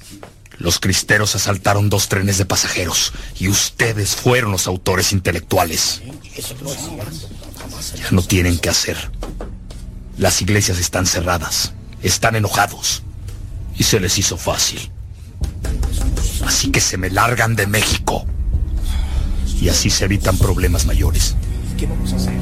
Los 0.56 0.80
cristeros 0.80 1.36
asaltaron 1.36 1.90
dos 1.90 2.08
trenes 2.08 2.38
de 2.38 2.46
pasajeros 2.46 3.12
y 3.38 3.48
ustedes 3.48 4.16
fueron 4.16 4.52
los 4.52 4.66
autores 4.66 5.12
intelectuales. 5.12 6.00
Ya 7.96 8.10
no 8.12 8.22
tienen 8.22 8.58
qué 8.58 8.70
hacer. 8.70 8.96
Las 10.16 10.40
iglesias 10.40 10.78
están 10.78 11.04
cerradas, 11.04 11.74
están 12.02 12.34
enojados 12.34 13.02
y 13.76 13.84
se 13.84 14.00
les 14.00 14.16
hizo 14.16 14.38
fácil. 14.38 14.90
Así 16.44 16.70
que 16.70 16.80
se 16.80 16.96
me 16.96 17.10
largan 17.10 17.56
de 17.56 17.66
México. 17.66 18.26
Y 19.60 19.68
así 19.68 19.90
se 19.90 20.06
evitan 20.06 20.38
problemas 20.38 20.86
mayores. 20.86 21.36
¿Qué 21.76 21.86
vamos 21.86 22.12
a 22.12 22.16
hacer? 22.16 22.34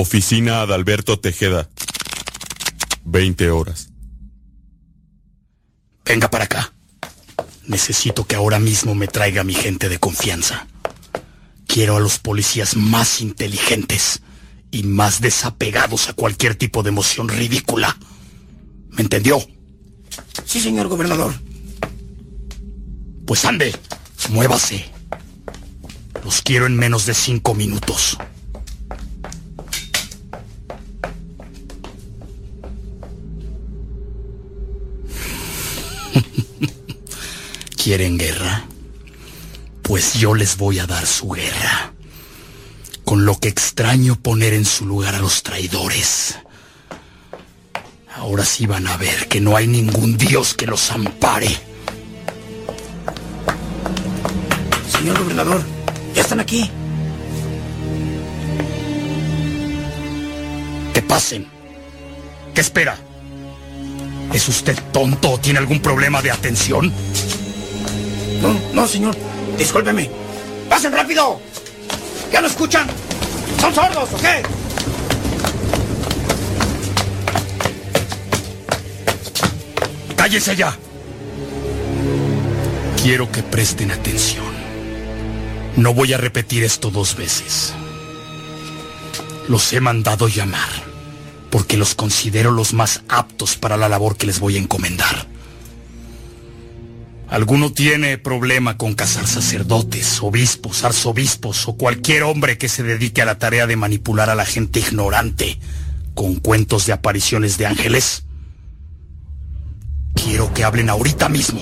Oficina 0.00 0.62
Adalberto 0.62 1.20
Tejeda. 1.20 1.68
20 3.04 3.50
horas. 3.50 3.90
Venga 6.04 6.30
para 6.30 6.44
acá. 6.44 6.72
Necesito 7.70 8.26
que 8.26 8.34
ahora 8.34 8.58
mismo 8.58 8.96
me 8.96 9.06
traiga 9.06 9.42
a 9.42 9.44
mi 9.44 9.54
gente 9.54 9.88
de 9.88 10.00
confianza. 10.00 10.66
Quiero 11.68 11.96
a 11.96 12.00
los 12.00 12.18
policías 12.18 12.74
más 12.74 13.20
inteligentes 13.20 14.22
y 14.72 14.82
más 14.82 15.20
desapegados 15.20 16.08
a 16.08 16.14
cualquier 16.14 16.56
tipo 16.56 16.82
de 16.82 16.88
emoción 16.88 17.28
ridícula. 17.28 17.96
¿Me 18.88 19.02
entendió? 19.02 19.38
Sí, 20.44 20.60
señor 20.60 20.88
gobernador. 20.88 21.32
Pues 23.24 23.44
ande, 23.44 23.72
muévase. 24.30 24.90
Los 26.24 26.42
quiero 26.42 26.66
en 26.66 26.76
menos 26.76 27.06
de 27.06 27.14
cinco 27.14 27.54
minutos. 27.54 28.18
¿Quieren 37.82 38.18
guerra? 38.18 38.66
Pues 39.80 40.12
yo 40.12 40.34
les 40.34 40.58
voy 40.58 40.78
a 40.80 40.86
dar 40.86 41.06
su 41.06 41.30
guerra. 41.30 41.94
Con 43.06 43.24
lo 43.24 43.40
que 43.40 43.48
extraño 43.48 44.16
poner 44.16 44.52
en 44.52 44.66
su 44.66 44.84
lugar 44.84 45.14
a 45.14 45.18
los 45.18 45.42
traidores. 45.42 46.36
Ahora 48.14 48.44
sí 48.44 48.66
van 48.66 48.86
a 48.86 48.98
ver 48.98 49.28
que 49.28 49.40
no 49.40 49.56
hay 49.56 49.66
ningún 49.66 50.18
Dios 50.18 50.52
que 50.52 50.66
los 50.66 50.90
ampare. 50.90 51.48
Señor 54.92 55.18
gobernador, 55.18 55.64
ya 56.14 56.20
están 56.20 56.40
aquí. 56.40 56.70
Que 60.92 61.00
pasen. 61.00 61.48
¿Qué 62.54 62.60
espera? 62.60 62.98
¿Es 64.34 64.46
usted 64.48 64.78
tonto 64.92 65.30
o 65.30 65.40
tiene 65.40 65.60
algún 65.60 65.80
problema 65.80 66.20
de 66.20 66.30
atención? 66.30 66.92
No, 68.40 68.60
no, 68.72 68.88
señor. 68.88 69.16
Discúlpeme. 69.58 70.10
¡Pasen 70.68 70.92
rápido! 70.92 71.40
¿Ya 72.32 72.40
no 72.40 72.46
escuchan? 72.46 72.86
¿Son 73.60 73.74
sordos 73.74 74.08
o 74.12 74.16
qué? 74.18 74.42
¡Cállese 80.16 80.56
ya! 80.56 80.76
Quiero 83.02 83.30
que 83.32 83.42
presten 83.42 83.90
atención. 83.90 84.44
No 85.76 85.94
voy 85.94 86.12
a 86.12 86.18
repetir 86.18 86.64
esto 86.64 86.90
dos 86.90 87.16
veces. 87.16 87.72
Los 89.48 89.72
he 89.72 89.80
mandado 89.80 90.28
llamar 90.28 90.90
porque 91.50 91.76
los 91.76 91.94
considero 91.94 92.52
los 92.52 92.72
más 92.72 93.02
aptos 93.08 93.56
para 93.56 93.76
la 93.76 93.88
labor 93.88 94.16
que 94.16 94.26
les 94.26 94.38
voy 94.40 94.56
a 94.56 94.60
encomendar. 94.60 95.26
¿Alguno 97.30 97.72
tiene 97.72 98.18
problema 98.18 98.76
con 98.76 98.94
casar 98.94 99.24
sacerdotes, 99.24 100.20
obispos, 100.20 100.82
arzobispos 100.82 101.68
o 101.68 101.76
cualquier 101.76 102.24
hombre 102.24 102.58
que 102.58 102.68
se 102.68 102.82
dedique 102.82 103.22
a 103.22 103.24
la 103.24 103.38
tarea 103.38 103.68
de 103.68 103.76
manipular 103.76 104.30
a 104.30 104.34
la 104.34 104.44
gente 104.44 104.80
ignorante 104.80 105.60
con 106.14 106.34
cuentos 106.34 106.86
de 106.86 106.92
apariciones 106.92 107.56
de 107.56 107.66
ángeles? 107.66 108.24
Quiero 110.14 110.52
que 110.52 110.64
hablen 110.64 110.90
ahorita 110.90 111.28
mismo 111.28 111.60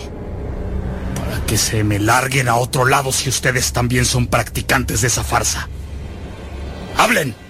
para 1.14 1.44
que 1.44 1.58
se 1.58 1.84
me 1.84 1.98
larguen 1.98 2.48
a 2.48 2.56
otro 2.56 2.86
lado 2.86 3.12
si 3.12 3.28
ustedes 3.28 3.74
también 3.74 4.06
son 4.06 4.26
practicantes 4.26 5.02
de 5.02 5.08
esa 5.08 5.22
farsa. 5.22 5.68
¡Hablen! 6.96 7.47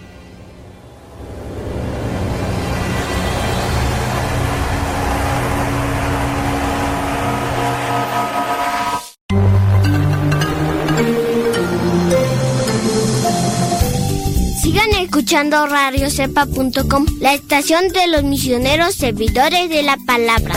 Escuchando 15.28 15.66
radiocepa.com, 15.66 17.04
la 17.20 17.34
estación 17.34 17.88
de 17.88 18.06
los 18.06 18.22
misioneros 18.22 18.94
servidores 18.94 19.68
de 19.68 19.82
la 19.82 19.98
palabra. 20.06 20.54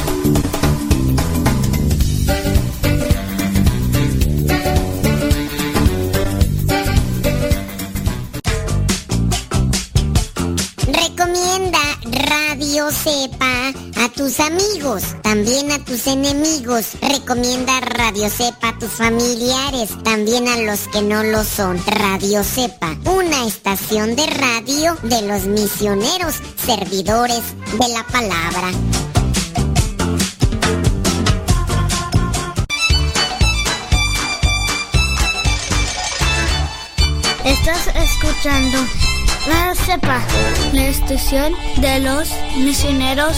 Recomienda 10.87 11.79
Radio 12.29 12.89
Cepa 12.91 13.40
a 14.01 14.09
tus 14.09 14.39
amigos, 14.39 15.03
también 15.21 15.71
a 15.71 15.77
tus 15.85 16.07
enemigos. 16.07 16.93
Recomienda 17.01 17.79
Radio 17.81 18.29
Cepa 18.29 18.69
a 18.69 18.79
tus 18.79 18.89
familiares, 18.89 19.91
también 20.03 20.47
a 20.47 20.57
los 20.57 20.87
que 20.87 21.03
no 21.03 21.21
lo 21.23 21.43
son. 21.43 21.79
Radio 21.85 22.43
Cepa, 22.43 22.97
una 23.05 23.45
estación 23.45 24.15
de 24.15 24.25
radio 24.25 24.97
de 25.03 25.21
los 25.21 25.43
misioneros, 25.43 26.35
servidores 26.65 27.43
de 27.79 27.87
la 27.89 28.03
palabra. 28.07 28.71
Estás 37.45 37.87
escuchando 37.95 38.79
La 39.47 39.75
Cepa, 39.75 40.21
la 40.73 40.87
estación 40.87 41.53
de 41.77 41.99
los 41.99 42.29
misioneros 42.57 43.37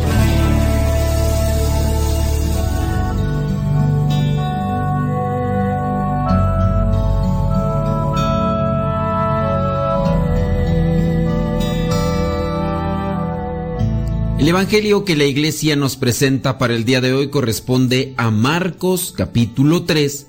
El 14.41 14.47
Evangelio 14.47 15.05
que 15.05 15.15
la 15.15 15.25
iglesia 15.25 15.75
nos 15.75 15.97
presenta 15.97 16.57
para 16.57 16.73
el 16.73 16.83
día 16.83 16.99
de 16.99 17.13
hoy 17.13 17.29
corresponde 17.29 18.15
a 18.17 18.31
Marcos 18.31 19.13
capítulo 19.15 19.83
3, 19.83 20.25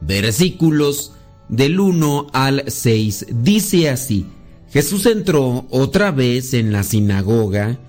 versículos 0.00 1.14
del 1.48 1.80
1 1.80 2.28
al 2.32 2.62
6. 2.68 3.26
Dice 3.42 3.90
así, 3.90 4.26
Jesús 4.70 5.06
entró 5.06 5.66
otra 5.70 6.12
vez 6.12 6.54
en 6.54 6.70
la 6.70 6.84
sinagoga 6.84 7.80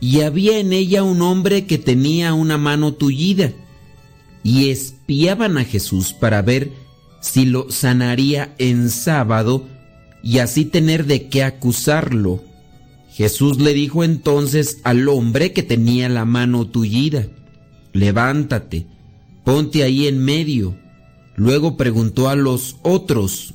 y 0.00 0.22
había 0.22 0.58
en 0.58 0.72
ella 0.72 1.04
un 1.04 1.22
hombre 1.22 1.66
que 1.66 1.78
tenía 1.78 2.34
una 2.34 2.58
mano 2.58 2.94
tullida 2.94 3.52
y 4.42 4.70
espiaban 4.70 5.56
a 5.56 5.64
Jesús 5.64 6.12
para 6.12 6.42
ver 6.42 6.72
si 7.20 7.44
lo 7.44 7.70
sanaría 7.70 8.56
en 8.58 8.90
sábado 8.90 9.68
y 10.20 10.38
así 10.38 10.64
tener 10.64 11.06
de 11.06 11.28
qué 11.28 11.44
acusarlo. 11.44 12.42
Jesús 13.22 13.60
le 13.60 13.72
dijo 13.72 14.02
entonces 14.02 14.80
al 14.82 15.08
hombre 15.08 15.52
que 15.52 15.62
tenía 15.62 16.08
la 16.08 16.24
mano 16.24 16.66
tullida, 16.66 17.28
levántate, 17.92 18.88
ponte 19.44 19.84
ahí 19.84 20.08
en 20.08 20.18
medio. 20.18 20.76
Luego 21.36 21.76
preguntó 21.76 22.28
a 22.28 22.34
los 22.34 22.78
otros, 22.82 23.54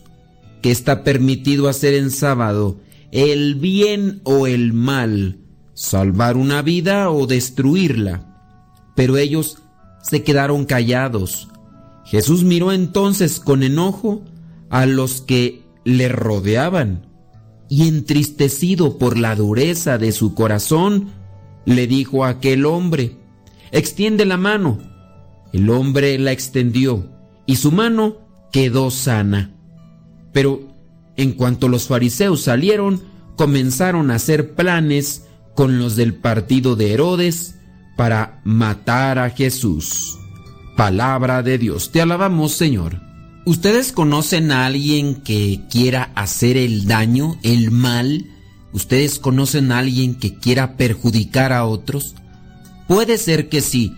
¿qué 0.62 0.72
está 0.72 1.04
permitido 1.04 1.68
hacer 1.68 1.96
en 1.96 2.12
sábado? 2.12 2.80
¿El 3.12 3.56
bien 3.56 4.22
o 4.24 4.48
el 4.48 4.72
mal? 4.72 5.40
¿Salvar 5.74 6.38
una 6.38 6.62
vida 6.62 7.10
o 7.10 7.28
destruirla? 7.28 8.94
Pero 8.96 9.18
ellos 9.18 9.58
se 10.02 10.24
quedaron 10.24 10.64
callados. 10.64 11.50
Jesús 12.06 12.46
miró 12.46 12.72
entonces 12.72 13.42
con 13.42 13.64
enojo 13.64 14.24
a 14.70 14.86
los 14.86 15.20
que 15.20 15.64
le 15.84 16.08
rodeaban 16.08 17.07
y 17.70 17.88
entristecido 17.88 18.98
por 18.98 19.18
la 19.18 19.36
dureza 19.36 19.98
de 19.98 20.12
su 20.12 20.34
corazón, 20.34 21.10
le 21.66 21.88
dijo 21.88 22.24
a 22.24 22.30
aquel 22.30 22.66
hombre, 22.66 23.18
extiende 23.72 24.26
la 24.26 24.38
mano. 24.38 24.80
El 25.54 25.70
hombre 25.70 26.18
la 26.20 26.32
extendió 26.32 27.10
y 27.46 27.58
su 27.58 27.72
mano 27.72 28.18
quedó 28.52 28.92
sana. 28.92 29.52
Pero 30.32 30.76
en 31.16 31.34
cuanto 31.34 31.68
los 31.68 31.88
fariseos 31.88 32.42
salieron, 32.42 33.02
comenzaron 33.36 34.12
a 34.12 34.16
hacer 34.16 34.54
planes 34.56 35.26
con 35.56 35.80
los 35.80 35.96
del 35.96 36.14
partido 36.14 36.76
de 36.76 36.94
Herodes 36.94 37.56
para 37.98 38.42
matar 38.44 39.20
a 39.20 39.30
Jesús. 39.32 40.18
Palabra 40.76 41.42
de 41.42 41.58
Dios, 41.58 41.92
te 41.92 42.02
alabamos 42.02 42.54
Señor. 42.54 43.02
¿Ustedes 43.48 43.94
conocen 43.94 44.52
a 44.52 44.66
alguien 44.66 45.16
que 45.16 45.62
quiera 45.72 46.12
hacer 46.16 46.58
el 46.58 46.86
daño, 46.86 47.40
el 47.44 47.72
mal? 47.72 48.26
¿Ustedes 48.74 49.20
conocen 49.20 49.72
a 49.72 49.80
alguien 49.80 50.16
que 50.16 50.36
quiera 50.36 50.76
perjudicar 50.76 51.54
a 51.54 51.64
otros? 51.64 52.14
Puede 52.90 53.18
ser 53.18 53.48
que 53.48 53.62
sí. 53.62 53.96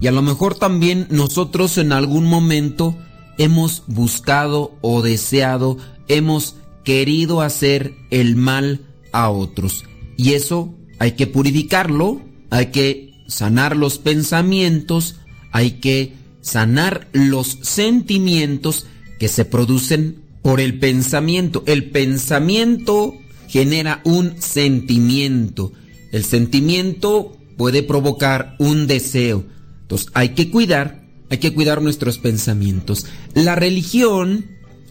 Y 0.00 0.08
a 0.08 0.10
lo 0.10 0.20
mejor 0.20 0.56
también 0.56 1.06
nosotros 1.10 1.78
en 1.78 1.92
algún 1.92 2.24
momento 2.24 2.98
hemos 3.38 3.84
buscado 3.86 4.76
o 4.80 5.00
deseado, 5.00 5.76
hemos 6.08 6.56
querido 6.82 7.40
hacer 7.40 7.94
el 8.10 8.34
mal 8.34 8.80
a 9.12 9.30
otros. 9.30 9.84
Y 10.16 10.32
eso 10.32 10.74
hay 10.98 11.12
que 11.12 11.28
purificarlo, 11.28 12.20
hay 12.50 12.72
que 12.72 13.14
sanar 13.28 13.76
los 13.76 13.98
pensamientos, 13.98 15.20
hay 15.52 15.74
que 15.74 16.17
sanar 16.48 17.08
los 17.12 17.58
sentimientos 17.62 18.86
que 19.18 19.28
se 19.28 19.44
producen 19.44 20.22
por 20.42 20.60
el 20.60 20.78
pensamiento. 20.78 21.62
El 21.66 21.90
pensamiento 21.90 23.14
genera 23.48 24.00
un 24.04 24.40
sentimiento. 24.40 25.72
El 26.10 26.24
sentimiento 26.24 27.36
puede 27.56 27.82
provocar 27.82 28.56
un 28.58 28.86
deseo. 28.86 29.44
Entonces 29.82 30.08
hay 30.14 30.30
que 30.30 30.50
cuidar, 30.50 31.02
hay 31.30 31.38
que 31.38 31.52
cuidar 31.52 31.82
nuestros 31.82 32.18
pensamientos. 32.18 33.06
La 33.34 33.54
religión, 33.54 34.46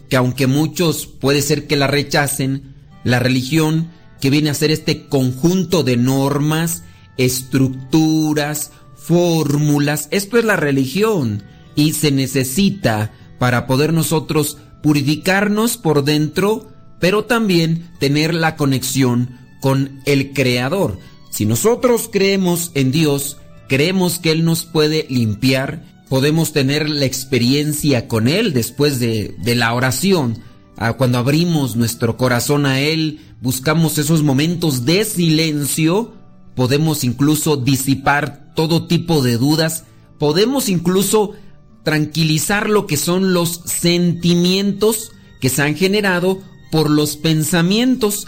que 0.08 0.16
aunque 0.16 0.46
muchos 0.46 1.06
puede 1.06 1.42
ser 1.42 1.66
que 1.66 1.76
la 1.76 1.86
rechacen, 1.86 2.74
la 3.04 3.18
religión 3.18 3.90
que 4.20 4.30
viene 4.30 4.50
a 4.50 4.54
ser 4.54 4.70
este 4.70 5.06
conjunto 5.06 5.82
de 5.82 5.96
normas, 5.96 6.82
estructuras, 7.16 8.72
fórmulas. 9.08 10.08
Esto 10.10 10.36
es 10.38 10.44
la 10.44 10.56
religión 10.56 11.42
y 11.74 11.94
se 11.94 12.12
necesita 12.12 13.10
para 13.38 13.66
poder 13.66 13.94
nosotros 13.94 14.58
purificarnos 14.82 15.78
por 15.78 16.04
dentro, 16.04 16.70
pero 17.00 17.24
también 17.24 17.90
tener 17.98 18.34
la 18.34 18.56
conexión 18.56 19.38
con 19.62 20.02
el 20.04 20.34
Creador. 20.34 20.98
Si 21.30 21.46
nosotros 21.46 22.10
creemos 22.12 22.70
en 22.74 22.92
Dios, 22.92 23.38
creemos 23.66 24.18
que 24.18 24.30
Él 24.30 24.44
nos 24.44 24.66
puede 24.66 25.06
limpiar, 25.08 25.84
podemos 26.10 26.52
tener 26.52 26.90
la 26.90 27.06
experiencia 27.06 28.08
con 28.08 28.28
Él 28.28 28.52
después 28.52 29.00
de, 29.00 29.34
de 29.38 29.54
la 29.54 29.72
oración. 29.72 30.38
Ah, 30.76 30.92
cuando 30.92 31.16
abrimos 31.16 31.76
nuestro 31.76 32.18
corazón 32.18 32.66
a 32.66 32.80
Él, 32.80 33.20
buscamos 33.40 33.96
esos 33.96 34.22
momentos 34.22 34.84
de 34.84 35.04
silencio, 35.04 36.12
podemos 36.58 37.04
incluso 37.04 37.56
disipar 37.56 38.52
todo 38.56 38.88
tipo 38.88 39.22
de 39.22 39.36
dudas, 39.36 39.84
podemos 40.18 40.68
incluso 40.68 41.34
tranquilizar 41.84 42.68
lo 42.68 42.88
que 42.88 42.96
son 42.96 43.32
los 43.32 43.60
sentimientos 43.64 45.12
que 45.40 45.50
se 45.50 45.62
han 45.62 45.76
generado 45.76 46.42
por 46.72 46.90
los 46.90 47.16
pensamientos. 47.16 48.26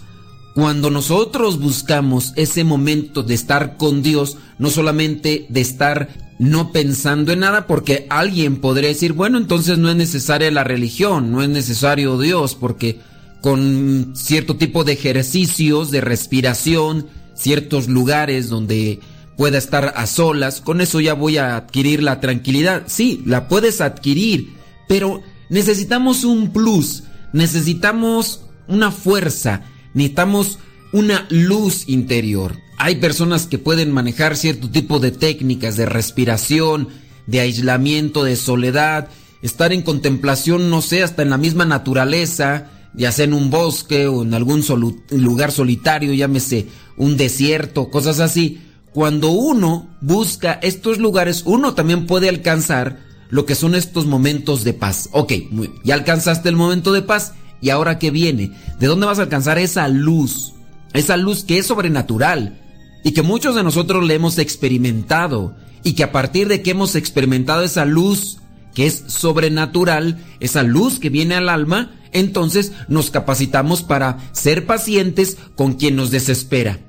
Cuando 0.54 0.90
nosotros 0.90 1.58
buscamos 1.58 2.32
ese 2.36 2.62
momento 2.62 3.24
de 3.24 3.34
estar 3.34 3.76
con 3.76 4.00
Dios, 4.00 4.36
no 4.60 4.70
solamente 4.70 5.46
de 5.48 5.60
estar 5.60 6.36
no 6.38 6.70
pensando 6.70 7.32
en 7.32 7.40
nada, 7.40 7.66
porque 7.66 8.06
alguien 8.10 8.60
podría 8.60 8.90
decir, 8.90 9.12
bueno, 9.12 9.38
entonces 9.38 9.76
no 9.76 9.90
es 9.90 9.96
necesaria 9.96 10.52
la 10.52 10.62
religión, 10.62 11.32
no 11.32 11.42
es 11.42 11.48
necesario 11.48 12.16
Dios, 12.16 12.54
porque 12.54 13.00
con 13.40 14.12
cierto 14.14 14.56
tipo 14.56 14.84
de 14.84 14.92
ejercicios, 14.92 15.90
de 15.90 16.00
respiración, 16.00 17.08
ciertos 17.40 17.88
lugares 17.88 18.48
donde 18.48 19.00
pueda 19.36 19.58
estar 19.58 19.94
a 19.96 20.06
solas, 20.06 20.60
con 20.60 20.80
eso 20.80 21.00
ya 21.00 21.14
voy 21.14 21.38
a 21.38 21.56
adquirir 21.56 22.02
la 22.02 22.20
tranquilidad. 22.20 22.84
Sí, 22.86 23.22
la 23.24 23.48
puedes 23.48 23.80
adquirir, 23.80 24.54
pero 24.86 25.22
necesitamos 25.48 26.24
un 26.24 26.52
plus, 26.52 27.04
necesitamos 27.32 28.42
una 28.68 28.90
fuerza, 28.90 29.62
necesitamos 29.94 30.58
una 30.92 31.26
luz 31.30 31.88
interior. 31.88 32.58
Hay 32.76 32.96
personas 32.96 33.46
que 33.46 33.58
pueden 33.58 33.92
manejar 33.92 34.36
cierto 34.36 34.70
tipo 34.70 35.00
de 35.00 35.10
técnicas 35.10 35.76
de 35.76 35.86
respiración, 35.86 36.88
de 37.26 37.40
aislamiento, 37.40 38.24
de 38.24 38.36
soledad, 38.36 39.08
estar 39.42 39.72
en 39.72 39.82
contemplación, 39.82 40.68
no 40.68 40.82
sé, 40.82 41.02
hasta 41.02 41.22
en 41.22 41.30
la 41.30 41.38
misma 41.38 41.64
naturaleza, 41.64 42.70
ya 42.94 43.12
sea 43.12 43.24
en 43.24 43.34
un 43.34 43.50
bosque 43.50 44.06
o 44.06 44.22
en 44.22 44.34
algún 44.34 44.64
lugar 45.10 45.52
solitario, 45.52 46.12
llámese 46.12 46.66
un 46.96 47.16
desierto, 47.16 47.90
cosas 47.90 48.20
así 48.20 48.60
cuando 48.92 49.30
uno 49.30 49.88
busca 50.00 50.54
estos 50.62 50.98
lugares, 50.98 51.42
uno 51.46 51.74
también 51.74 52.06
puede 52.06 52.28
alcanzar 52.28 52.98
lo 53.28 53.46
que 53.46 53.54
son 53.54 53.74
estos 53.74 54.06
momentos 54.06 54.64
de 54.64 54.72
paz. 54.72 55.08
Ok, 55.12 55.32
ya 55.84 55.94
alcanzaste 55.94 56.48
el 56.48 56.56
momento 56.56 56.92
de 56.92 57.02
paz 57.02 57.34
y 57.60 57.70
ahora 57.70 57.98
qué 57.98 58.10
viene? 58.10 58.52
¿De 58.80 58.86
dónde 58.86 59.06
vas 59.06 59.20
a 59.20 59.22
alcanzar 59.22 59.58
esa 59.58 59.86
luz? 59.88 60.54
Esa 60.92 61.16
luz 61.16 61.44
que 61.44 61.58
es 61.58 61.66
sobrenatural 61.66 62.60
y 63.04 63.12
que 63.12 63.22
muchos 63.22 63.54
de 63.54 63.62
nosotros 63.62 64.04
le 64.04 64.14
hemos 64.14 64.38
experimentado 64.38 65.54
y 65.84 65.92
que 65.92 66.02
a 66.02 66.10
partir 66.10 66.48
de 66.48 66.62
que 66.62 66.72
hemos 66.72 66.96
experimentado 66.96 67.62
esa 67.62 67.84
luz 67.84 68.38
que 68.74 68.86
es 68.86 69.04
sobrenatural, 69.06 70.18
esa 70.40 70.64
luz 70.64 70.98
que 70.98 71.10
viene 71.10 71.36
al 71.36 71.48
alma, 71.48 71.92
entonces 72.12 72.72
nos 72.88 73.10
capacitamos 73.10 73.82
para 73.82 74.18
ser 74.32 74.66
pacientes 74.66 75.36
con 75.56 75.74
quien 75.74 75.96
nos 75.96 76.10
desespera 76.10 76.80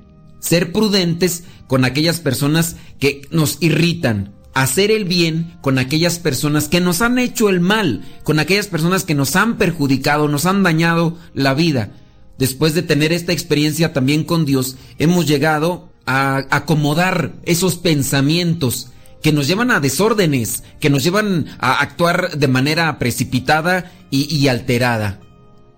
ser 0.41 0.73
prudentes 0.73 1.43
con 1.67 1.85
aquellas 1.85 2.19
personas 2.19 2.75
que 2.99 3.21
nos 3.31 3.57
irritan, 3.61 4.33
hacer 4.53 4.91
el 4.91 5.05
bien 5.05 5.53
con 5.61 5.79
aquellas 5.79 6.19
personas 6.19 6.67
que 6.67 6.81
nos 6.81 7.01
han 7.01 7.17
hecho 7.17 7.47
el 7.47 7.61
mal, 7.61 8.03
con 8.23 8.39
aquellas 8.39 8.67
personas 8.67 9.05
que 9.05 9.15
nos 9.15 9.37
han 9.37 9.57
perjudicado, 9.57 10.27
nos 10.27 10.45
han 10.45 10.63
dañado 10.63 11.17
la 11.33 11.53
vida. 11.53 11.93
Después 12.37 12.73
de 12.73 12.81
tener 12.81 13.13
esta 13.13 13.31
experiencia 13.31 13.93
también 13.93 14.25
con 14.25 14.45
Dios, 14.45 14.75
hemos 14.97 15.27
llegado 15.27 15.89
a 16.05 16.43
acomodar 16.49 17.33
esos 17.45 17.75
pensamientos 17.75 18.90
que 19.21 19.31
nos 19.31 19.47
llevan 19.47 19.71
a 19.71 19.79
desórdenes, 19.79 20.63
que 20.79 20.89
nos 20.89 21.03
llevan 21.03 21.47
a 21.59 21.79
actuar 21.81 22.37
de 22.37 22.47
manera 22.47 22.97
precipitada 22.99 23.91
y, 24.09 24.47
alterada. 24.47 25.19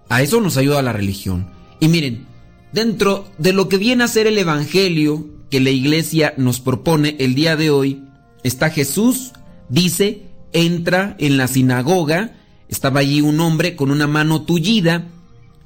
A 0.10 0.22
eso 0.22 0.42
nos 0.42 0.58
ayuda 0.58 0.82
la 0.82 0.94
religión. 0.94 1.48
Y 1.80 1.88
miren, 1.88 2.26
dentro 2.72 3.28
de 3.38 3.54
lo 3.54 3.70
que 3.70 3.78
viene 3.78 4.04
a 4.04 4.08
ser 4.08 4.28
el 4.28 4.38
Evangelio 4.38 5.28
que 5.52 5.60
la 5.60 5.70
iglesia 5.70 6.34
nos 6.38 6.60
propone 6.60 7.16
el 7.20 7.36
día 7.36 7.56
de 7.56 7.70
hoy, 7.70 8.04
está 8.44 8.70
Jesús, 8.70 9.34
dice, 9.70 10.24
entra 10.52 11.16
en 11.20 11.38
la 11.38 11.48
sinagoga, 11.48 12.36
estaba 12.70 13.02
allí 13.02 13.22
un 13.22 13.40
hombre 13.40 13.76
con 13.76 13.92
una 13.92 14.08
mano 14.08 14.44
tullida, 14.44 15.06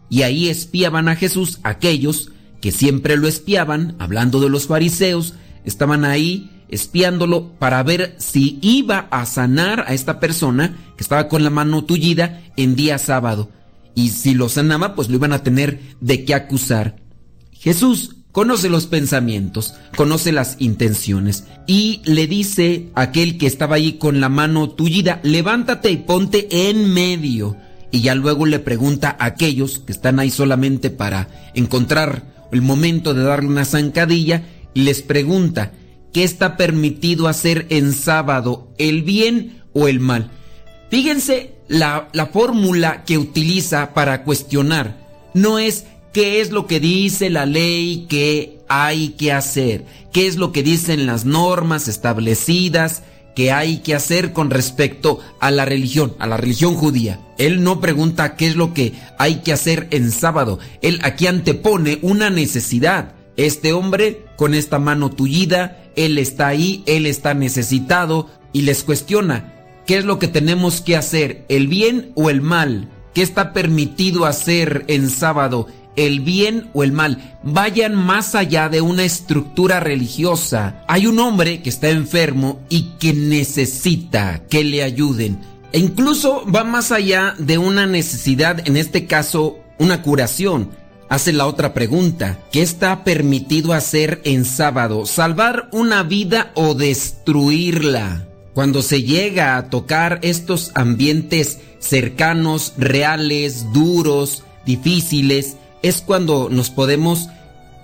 y 0.09 0.23
ahí 0.23 0.49
espiaban 0.49 1.07
a 1.09 1.15
Jesús 1.15 1.59
aquellos 1.63 2.31
que 2.61 2.71
siempre 2.71 3.17
lo 3.17 3.27
espiaban, 3.27 3.95
hablando 3.99 4.39
de 4.39 4.49
los 4.49 4.67
fariseos, 4.67 5.35
estaban 5.63 6.05
ahí 6.05 6.49
espiándolo 6.69 7.51
para 7.59 7.81
ver 7.83 8.15
si 8.17 8.59
iba 8.61 9.07
a 9.11 9.25
sanar 9.25 9.85
a 9.87 9.93
esta 9.93 10.19
persona 10.19 10.75
que 10.95 11.03
estaba 11.03 11.27
con 11.27 11.43
la 11.43 11.49
mano 11.49 11.83
tullida 11.83 12.41
en 12.55 12.75
día 12.75 12.97
sábado. 12.97 13.49
Y 13.95 14.09
si 14.09 14.33
lo 14.33 14.49
sanaba, 14.49 14.95
pues 14.95 15.09
lo 15.09 15.15
iban 15.15 15.33
a 15.33 15.43
tener 15.43 15.79
de 16.01 16.23
qué 16.25 16.33
acusar. 16.35 16.97
Jesús 17.51 18.15
conoce 18.31 18.69
los 18.69 18.85
pensamientos, 18.85 19.73
conoce 19.95 20.31
las 20.31 20.57
intenciones 20.59 21.45
y 21.65 22.01
le 22.05 22.27
dice 22.27 22.89
a 22.93 23.01
aquel 23.01 23.37
que 23.39 23.47
estaba 23.47 23.77
ahí 23.77 23.93
con 23.93 24.21
la 24.21 24.29
mano 24.29 24.69
tullida, 24.69 25.19
levántate 25.23 25.89
y 25.89 25.97
ponte 25.97 26.69
en 26.69 26.93
medio. 26.93 27.57
Y 27.91 28.01
ya 28.01 28.13
luego 28.13 28.45
le 28.45 28.59
pregunta 28.59 29.15
a 29.17 29.25
aquellos 29.25 29.79
que 29.79 29.93
están 29.93 30.19
ahí 30.19 30.29
solamente 30.29 30.89
para 30.89 31.29
encontrar 31.55 32.37
el 32.51 32.61
momento 32.61 33.13
de 33.13 33.23
darle 33.23 33.49
una 33.49 33.65
zancadilla, 33.65 34.43
y 34.73 34.81
les 34.81 35.01
pregunta, 35.01 35.71
¿qué 36.13 36.23
está 36.23 36.57
permitido 36.57 37.27
hacer 37.27 37.65
en 37.69 37.93
sábado, 37.93 38.73
el 38.77 39.03
bien 39.03 39.63
o 39.73 39.87
el 39.87 39.99
mal? 39.99 40.31
Fíjense 40.89 41.55
la, 41.67 42.09
la 42.13 42.27
fórmula 42.27 43.03
que 43.03 43.17
utiliza 43.17 43.93
para 43.93 44.23
cuestionar. 44.23 45.07
No 45.33 45.59
es 45.59 45.85
qué 46.13 46.41
es 46.41 46.51
lo 46.51 46.67
que 46.67 46.79
dice 46.79 47.29
la 47.29 47.45
ley 47.45 48.05
que 48.09 48.59
hay 48.69 49.09
que 49.09 49.31
hacer, 49.31 49.85
qué 50.11 50.27
es 50.27 50.37
lo 50.37 50.51
que 50.51 50.63
dicen 50.63 51.05
las 51.05 51.25
normas 51.25 51.87
establecidas 51.87 53.03
que 53.37 53.51
hay 53.51 53.77
que 53.81 53.93
hacer 53.93 54.33
con 54.33 54.49
respecto 54.49 55.19
a 55.39 55.51
la 55.51 55.63
religión, 55.63 56.15
a 56.17 56.25
la 56.25 56.37
religión 56.37 56.73
judía. 56.73 57.19
Él 57.37 57.61
no 57.61 57.79
pregunta 57.79 58.35
qué 58.35 58.47
es 58.47 58.55
lo 58.55 58.73
que 58.73 58.93
hay 59.19 59.41
que 59.41 59.53
hacer 59.53 59.87
en 59.91 60.09
sábado. 60.11 60.57
Él 60.81 60.99
aquí 61.03 61.27
antepone 61.27 61.99
una 62.01 62.31
necesidad. 62.31 63.13
Este 63.35 63.73
hombre 63.73 64.25
con 64.37 64.55
esta 64.55 64.79
mano 64.79 65.11
tullida, 65.11 65.83
él 65.97 66.17
está 66.17 66.47
ahí, 66.47 66.83
él 66.85 67.05
está 67.05 67.33
necesitado 67.33 68.29
y 68.53 68.61
les 68.61 68.83
cuestiona, 68.83 69.53
¿qué 69.85 69.97
es 69.97 70.05
lo 70.05 70.19
que 70.19 70.29
tenemos 70.29 70.79
que 70.79 70.95
hacer? 70.95 71.43
¿El 71.49 71.67
bien 71.67 72.13
o 72.15 72.29
el 72.29 72.41
mal? 72.41 72.87
¿Qué 73.13 73.21
está 73.21 73.51
permitido 73.51 74.25
hacer 74.25 74.85
en 74.87 75.09
sábado? 75.09 75.67
el 75.97 76.19
bien 76.19 76.69
o 76.73 76.83
el 76.83 76.93
mal, 76.93 77.39
vayan 77.43 77.95
más 77.95 78.35
allá 78.35 78.69
de 78.69 78.81
una 78.81 79.03
estructura 79.03 79.79
religiosa. 79.79 80.83
Hay 80.87 81.07
un 81.07 81.19
hombre 81.19 81.61
que 81.61 81.69
está 81.69 81.89
enfermo 81.89 82.61
y 82.69 82.91
que 82.99 83.13
necesita 83.13 84.43
que 84.47 84.63
le 84.63 84.83
ayuden. 84.83 85.39
E 85.73 85.79
incluso 85.79 86.45
va 86.49 86.63
más 86.63 86.91
allá 86.91 87.33
de 87.39 87.57
una 87.57 87.87
necesidad, 87.87 88.65
en 88.65 88.77
este 88.77 89.07
caso, 89.07 89.57
una 89.79 90.01
curación. 90.03 90.69
Hace 91.09 91.31
la 91.31 91.47
otra 91.47 91.73
pregunta, 91.73 92.39
¿qué 92.51 92.61
está 92.61 93.05
permitido 93.05 93.71
hacer 93.71 94.21
en 94.25 94.43
sábado? 94.43 95.05
¿Salvar 95.05 95.69
una 95.71 96.03
vida 96.03 96.51
o 96.53 96.73
destruirla? 96.73 98.27
Cuando 98.53 98.81
se 98.81 99.03
llega 99.03 99.55
a 99.55 99.69
tocar 99.69 100.19
estos 100.21 100.71
ambientes 100.75 101.59
cercanos, 101.79 102.73
reales, 102.77 103.71
duros, 103.71 104.43
difíciles, 104.65 105.55
es 105.81 106.01
cuando 106.01 106.49
nos 106.49 106.71
podemos 106.71 107.29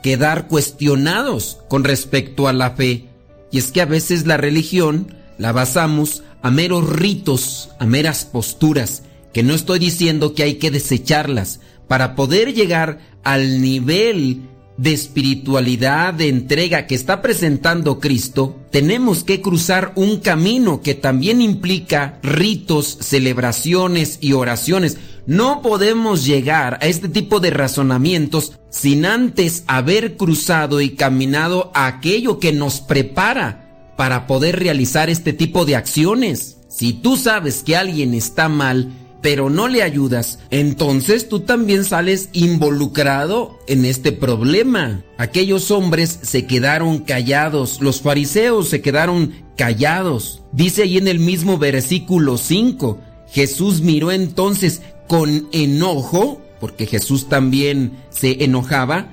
quedar 0.02 0.50
cuestionados 0.50 1.60
con 1.69 1.85
respecto 1.85 2.50
a 2.50 2.53
la 2.53 2.72
fe. 2.72 3.06
Y 3.52 3.58
es 3.58 3.72
que 3.72 3.80
a 3.80 3.85
veces 3.85 4.27
la 4.27 4.35
religión 4.35 5.16
la 5.38 5.53
basamos 5.53 6.24
a 6.42 6.52
meros 6.52 6.90
ritos, 6.90 7.69
a 7.80 7.85
meras 7.85 8.26
posturas, 8.26 9.03
que 9.32 9.43
no 9.43 9.53
estoy 9.53 9.80
diciendo 9.80 10.34
que 10.34 10.43
hay 10.43 10.56
que 10.56 10.72
desecharlas 10.72 11.61
para 11.88 12.16
poder 12.16 12.53
llegar 12.53 13.12
al 13.24 13.61
nivel 13.61 14.50
de 14.77 14.92
espiritualidad, 14.92 16.14
de 16.14 16.30
entrega 16.30 16.88
que 16.88 16.95
está 16.95 17.22
presentando 17.22 18.00
Cristo, 18.00 18.60
tenemos 18.72 19.24
que 19.24 19.42
cruzar 19.42 19.93
un 19.95 20.18
camino 20.19 20.82
que 20.82 20.95
también 20.95 21.42
implica 21.42 22.19
ritos, 22.24 22.98
celebraciones 23.02 24.18
y 24.19 24.34
oraciones. 24.34 24.98
No 25.26 25.61
podemos 25.61 26.26
llegar 26.26 26.80
a 26.82 26.88
este 26.88 27.08
tipo 27.08 27.40
de 27.40 27.52
razonamientos 27.52 28.53
sin 28.69 29.06
antes 29.06 29.64
haber 29.68 30.18
cruzado 30.18 30.82
y 30.82 30.92
caminado 30.92 31.72
aquello 31.76 32.40
que 32.40 32.52
nos 32.52 32.82
prepara 32.82 33.93
para 33.95 34.26
poder 34.26 34.60
realizar 34.60 35.10
este 35.10 35.34
tipo 35.34 35.66
de 35.66 35.76
acciones. 35.76 36.58
Si 36.68 36.93
tú 36.93 37.16
sabes 37.16 37.61
que 37.61 37.77
alguien 37.77 38.16
está 38.16 38.50
mal, 38.50 38.92
pero 39.24 39.50
no 39.50 39.69
le 39.69 39.82
ayudas, 39.84 40.38
entonces 40.52 41.30
tú 41.30 41.40
también 41.40 41.85
sales 41.85 42.27
involucrado 42.34 43.58
en 43.68 43.85
este 43.85 44.11
problema. 44.11 45.02
Aquellos 45.18 45.72
hombres 45.72 46.19
se 46.22 46.45
quedaron 46.45 47.00
callados, 47.00 47.80
los 47.80 48.02
fariseos 48.02 48.68
se 48.68 48.82
quedaron 48.82 49.32
callados. 49.56 50.43
Dice 50.52 50.84
ahí 50.84 50.98
en 50.98 51.08
el 51.08 51.19
mismo 51.19 51.58
versículo 51.58 52.38
5, 52.38 53.00
Jesús 53.30 53.80
miró 53.82 54.11
entonces 54.11 54.82
con 55.08 55.48
enojo, 55.53 56.42
porque 56.60 56.85
Jesús 56.85 57.30
también 57.30 57.93
se 58.10 58.43
enojaba, 58.43 59.08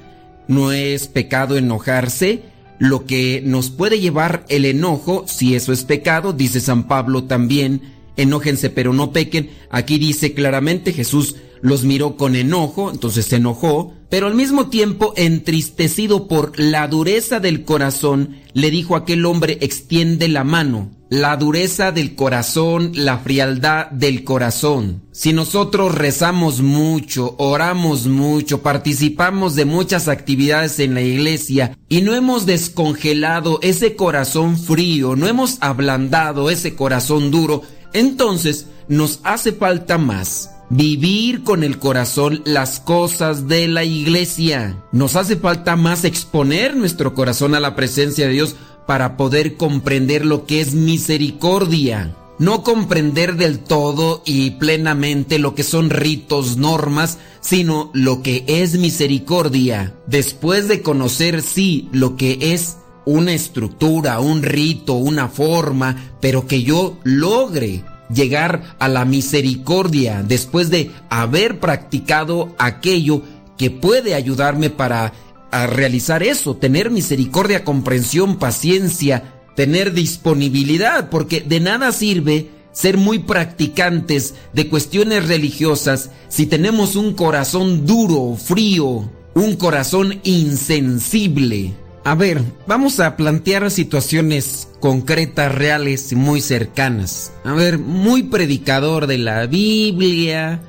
no 0.49 0.73
es 0.73 1.07
pecado 1.07 1.57
enojarse, 1.57 2.43
lo 2.81 3.07
que 3.07 3.43
nos 3.45 3.71
puede 3.71 4.01
llevar 4.01 4.45
el 4.49 4.65
enojo, 4.65 5.25
si 5.29 5.55
eso 5.55 5.73
es 5.73 5.85
pecado, 5.85 6.33
dice 6.33 6.59
San 6.61 6.89
Pablo 6.89 7.25
también, 7.25 8.00
enójense 8.23 8.71
pero 8.71 8.93
no 8.93 9.13
pequen. 9.13 9.51
Aquí 9.71 9.99
dice 9.99 10.35
claramente 10.35 10.93
Jesús 10.93 11.37
los 11.63 11.85
miró 11.85 12.17
con 12.17 12.37
enojo, 12.37 12.91
entonces 12.91 13.27
se 13.27 13.37
enojó, 13.37 13.93
pero 14.09 14.27
al 14.27 14.35
mismo 14.35 14.69
tiempo 14.69 15.13
entristecido 15.17 16.27
por 16.27 16.59
la 16.59 16.89
dureza 16.89 17.41
del 17.41 17.65
corazón, 17.65 18.37
le 18.55 18.71
dijo 18.71 18.95
a 18.95 19.01
aquel 19.01 19.25
hombre, 19.27 19.59
extiende 19.61 20.29
la 20.29 20.45
mano. 20.45 20.91
La 21.11 21.37
dureza 21.37 21.91
del 21.91 22.15
corazón, 22.15 22.93
la 22.95 23.19
frialdad 23.19 23.91
del 23.91 24.23
corazón. 24.23 25.03
Si 25.11 25.33
nosotros 25.33 25.93
rezamos 25.93 26.61
mucho, 26.63 27.35
oramos 27.39 28.07
mucho, 28.07 28.63
participamos 28.63 29.57
de 29.57 29.65
muchas 29.65 30.07
actividades 30.07 30.79
en 30.79 30.95
la 30.95 31.03
iglesia 31.03 31.77
y 31.89 32.03
no 32.03 32.15
hemos 32.15 32.47
descongelado 32.47 33.59
ese 33.61 33.97
corazón 33.97 34.57
frío, 34.57 35.17
no 35.17 35.27
hemos 35.27 35.59
ablandado 35.61 36.49
ese 36.49 36.77
corazón 36.77 37.33
duro, 37.33 37.63
entonces 37.93 38.67
nos 38.89 39.21
hace 39.25 39.53
falta 39.53 39.99
más 39.99 40.51
vivir 40.71 41.43
con 41.43 41.65
el 41.65 41.79
corazón 41.79 42.43
las 42.45 42.81
cosas 42.81 43.49
de 43.49 43.69
la 43.69 43.85
iglesia. 43.85 44.83
Nos 44.93 45.17
hace 45.17 45.37
falta 45.37 45.77
más 45.77 46.05
exponer 46.05 46.77
nuestro 46.77 47.13
corazón 47.15 47.55
a 47.55 47.61
la 47.61 47.75
presencia 47.75 48.27
de 48.27 48.33
Dios 48.33 48.57
para 48.87 49.17
poder 49.17 49.57
comprender 49.57 50.25
lo 50.25 50.47
que 50.47 50.61
es 50.61 50.75
misericordia. 50.75 52.17
No 52.39 52.63
comprender 52.63 53.37
del 53.37 53.59
todo 53.59 54.23
y 54.25 54.53
plenamente 54.53 55.39
lo 55.39 55.55
que 55.55 55.63
son 55.63 55.91
ritos, 55.91 56.57
normas, 56.57 57.19
sino 57.41 57.91
lo 57.93 58.23
que 58.23 58.45
es 58.47 58.79
misericordia. 58.79 59.95
Después 60.07 60.67
de 60.67 60.81
conocer, 60.81 61.43
sí, 61.43 61.91
lo 61.93 62.17
que 62.17 62.39
es 62.55 62.79
una 63.05 63.33
estructura, 63.33 64.21
un 64.21 64.43
rito, 64.43 64.95
una 64.95 65.29
forma, 65.29 66.15
pero 66.21 66.47
que 66.47 66.63
yo 66.63 66.99
logre 67.05 67.85
llegar 68.13 68.77
a 68.79 68.89
la 68.89 69.05
misericordia 69.05 70.23
después 70.27 70.71
de 70.71 70.91
haber 71.09 71.61
practicado 71.61 72.55
aquello 72.59 73.23
que 73.57 73.71
puede 73.71 74.15
ayudarme 74.15 74.71
para 74.71 75.13
realizar 75.53 76.23
eso, 76.23 76.57
tener 76.57 76.91
misericordia, 76.91 77.65
comprensión, 77.65 78.39
paciencia, 78.39 79.35
tener 79.57 79.93
disponibilidad, 79.93 81.11
porque 81.11 81.41
de 81.41 81.61
nada 81.61 81.93
sirve 81.93 82.51
ser 82.73 82.97
muy 82.97 83.19
practicantes 83.19 84.35
de 84.53 84.69
cuestiones 84.69 85.27
religiosas 85.27 86.11
si 86.29 86.47
tenemos 86.47 86.97
un 86.97 87.15
corazón 87.15 87.85
duro, 87.85 88.37
frío, 88.37 89.11
un 89.35 89.57
corazón 89.57 90.21
insensible. 90.23 91.75
A 92.03 92.15
ver, 92.15 92.43
vamos 92.67 92.99
a 92.99 93.17
plantear 93.17 93.71
situaciones 93.71 94.69
concretas, 94.81 95.55
reales 95.55 96.13
y 96.13 96.17
muy 96.17 96.41
cercanas. 96.41 97.33
A 97.45 97.53
ver, 97.53 97.79
muy 97.79 98.23
predicador 98.23 99.07
de 99.07 99.19
la 99.19 99.47
Biblia, 99.47 100.63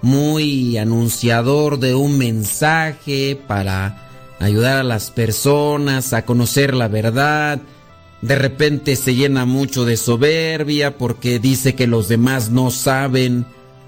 muy 0.00 0.78
anunciador 0.78 1.78
de 1.78 1.94
un 1.94 2.16
mensaje 2.16 3.38
para 3.46 4.08
ayudar 4.38 4.78
a 4.78 4.84
las 4.84 5.10
personas 5.10 6.14
a 6.14 6.24
conocer 6.24 6.72
la 6.72 6.88
verdad. 6.88 7.60
De 8.22 8.36
repente 8.36 8.96
se 8.96 9.14
llena 9.14 9.44
mucho 9.44 9.84
de 9.84 9.98
soberbia 9.98 10.96
porque 10.96 11.38
dice 11.38 11.74
que 11.74 11.86
los 11.86 12.08
demás 12.08 12.50
no 12.50 12.70
saben 12.70 13.44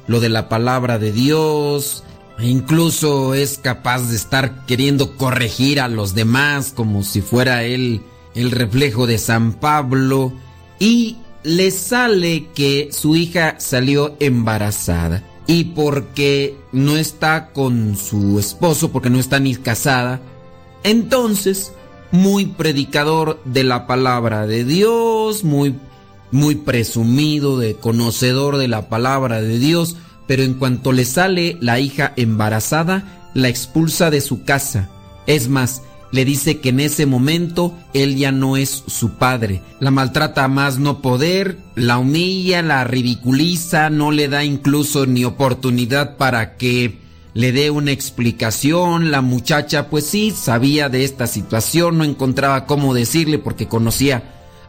lo 0.07 0.21
de 0.21 0.29
la 0.29 0.51
palabra 0.51 0.99
de 0.99 1.13
Dios. 1.13 2.05
E 2.39 2.47
incluso 2.47 3.35
es 3.35 3.59
capaz 3.59 4.09
de 4.09 4.17
estar 4.17 4.67
queriendo 4.67 5.17
corregir 5.17 5.81
a 5.81 5.89
los 5.89 6.15
demás 6.15 6.73
como 6.75 7.03
si 7.03 7.21
fuera 7.21 7.65
él 7.65 8.03
el 8.35 8.51
reflejo 8.51 9.07
de 9.07 9.19
San 9.19 9.53
Pablo. 9.53 10.33
Y 10.79 11.19
le 11.43 11.71
sale 11.71 12.49
que 12.55 12.89
su 12.93 13.17
hija 13.17 13.57
salió 13.59 14.17
embarazada. 14.21 15.23
Y 15.47 15.65
porque 15.65 16.57
no 16.73 16.97
está 16.97 17.51
con 17.53 17.97
su 17.97 18.39
esposo, 18.39 18.93
porque 18.93 19.11
no 19.11 19.19
está 19.19 19.41
ni 19.41 19.57
casada, 19.57 20.21
entonces 20.85 21.73
muy 22.13 22.47
predicador 22.47 23.41
de 23.45 23.65
la 23.65 23.87
palabra 23.87 24.47
de 24.47 24.65
Dios, 24.65 25.45
muy, 25.45 25.75
muy 26.31 26.55
presumido 26.55 27.59
de 27.59 27.75
conocedor 27.75 28.59
de 28.59 28.69
la 28.69 28.89
palabra 28.89 29.41
de 29.41 29.59
Dios, 29.59 29.97
pero 30.27 30.43
en 30.43 30.55
cuanto 30.55 30.93
le 30.93 31.05
sale 31.05 31.57
la 31.61 31.81
hija 31.81 32.13
embarazada, 32.17 33.31
la 33.35 33.49
expulsa 33.49 34.11
de 34.11 34.21
su 34.21 34.45
casa. 34.45 34.89
Es 35.27 35.49
más, 35.49 35.83
le 36.13 36.27
dice 36.27 36.61
que 36.61 36.69
en 36.69 36.81
ese 36.81 37.07
momento 37.07 37.75
él 37.95 38.17
ya 38.17 38.33
no 38.33 38.57
es 38.57 38.85
su 38.87 39.15
padre. 39.15 39.63
La 39.81 39.91
maltrata 39.91 40.45
a 40.45 40.49
más 40.49 40.79
no 40.79 41.01
poder, 41.01 41.59
la 41.75 41.99
humilla, 41.99 42.63
la 42.63 42.85
ridiculiza, 42.85 43.89
no 43.89 44.11
le 44.11 44.29
da 44.29 44.45
incluso 44.45 45.07
ni 45.07 45.25
oportunidad 45.25 46.19
para 46.19 46.57
que 46.57 47.01
le 47.35 47.53
dé 47.53 47.71
una 47.71 47.93
explicación. 47.93 49.11
La 49.11 49.23
muchacha 49.23 49.89
pues 49.89 50.07
sí 50.07 50.33
sabía 50.33 50.91
de 50.91 51.05
esta 51.05 51.27
situación, 51.27 51.97
no 51.97 52.05
encontraba 52.05 52.67
cómo 52.67 52.93
decirle 52.93 53.39
porque 53.39 53.67
conocía 53.67 54.23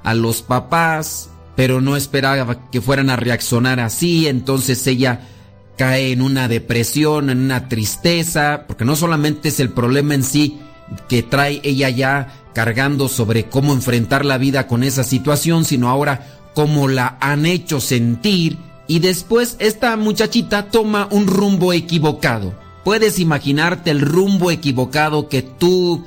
a 0.04 0.14
los 0.14 0.42
papás, 0.42 1.30
pero 1.58 1.82
no 1.82 1.98
esperaba 1.98 2.70
que 2.72 2.82
fueran 2.82 3.10
a 3.10 3.18
reaccionar 3.18 3.82
así, 3.82 4.28
entonces 4.28 4.86
ella 4.88 5.28
cae 5.78 6.12
en 6.12 6.22
una 6.22 6.48
depresión, 6.48 7.30
en 7.30 7.40
una 7.40 7.68
tristeza, 7.68 8.66
porque 8.68 8.86
no 8.86 8.96
solamente 8.96 9.50
es 9.50 9.60
el 9.60 9.70
problema 9.70 10.14
en 10.14 10.24
sí 10.24 10.60
que 11.08 11.24
trae 11.24 11.62
ella 11.64 11.90
ya 11.90 12.44
cargando 12.54 13.08
sobre 13.08 13.46
cómo 13.46 13.74
enfrentar 13.74 14.26
la 14.26 14.38
vida 14.38 14.68
con 14.68 14.84
esa 14.84 15.04
situación, 15.04 15.66
sino 15.66 15.90
ahora 15.90 16.28
cómo 16.54 16.88
la 16.88 17.18
han 17.20 17.46
hecho 17.46 17.82
sentir 17.82 18.58
y 18.88 19.00
después 19.00 19.56
esta 19.60 19.96
muchachita 19.98 20.70
toma 20.70 21.08
un 21.10 21.28
rumbo 21.28 21.74
equivocado. 21.74 22.54
Puedes 22.84 23.20
imaginarte 23.20 23.92
el 23.92 24.02
rumbo 24.02 24.52
equivocado 24.52 25.30
que 25.30 25.42
tú 25.42 26.04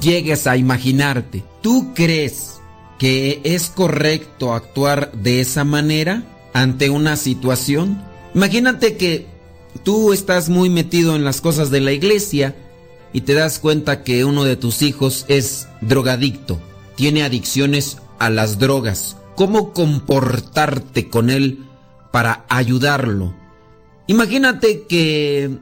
llegues 0.00 0.46
a 0.46 0.56
imaginarte. 0.56 1.42
¿Tú 1.62 1.92
crees 1.94 2.60
que 2.98 3.40
es 3.44 3.68
correcto 3.68 4.54
actuar 4.54 5.10
de 5.12 5.40
esa 5.40 5.64
manera 5.64 6.22
ante 6.52 6.90
una 6.90 7.16
situación? 7.16 8.02
Imagínate 8.36 8.98
que 8.98 9.26
tú 9.82 10.12
estás 10.12 10.50
muy 10.50 10.68
metido 10.68 11.16
en 11.16 11.24
las 11.24 11.40
cosas 11.40 11.70
de 11.70 11.80
la 11.80 11.92
iglesia 11.92 12.54
y 13.14 13.22
te 13.22 13.32
das 13.32 13.58
cuenta 13.58 14.04
que 14.04 14.26
uno 14.26 14.44
de 14.44 14.56
tus 14.56 14.82
hijos 14.82 15.24
es 15.28 15.68
drogadicto, 15.80 16.60
tiene 16.96 17.22
adicciones 17.22 17.96
a 18.18 18.28
las 18.28 18.58
drogas. 18.58 19.16
¿Cómo 19.36 19.72
comportarte 19.72 21.08
con 21.08 21.30
él 21.30 21.64
para 22.12 22.44
ayudarlo? 22.50 23.34
Imagínate 24.06 24.84
que 24.86 25.56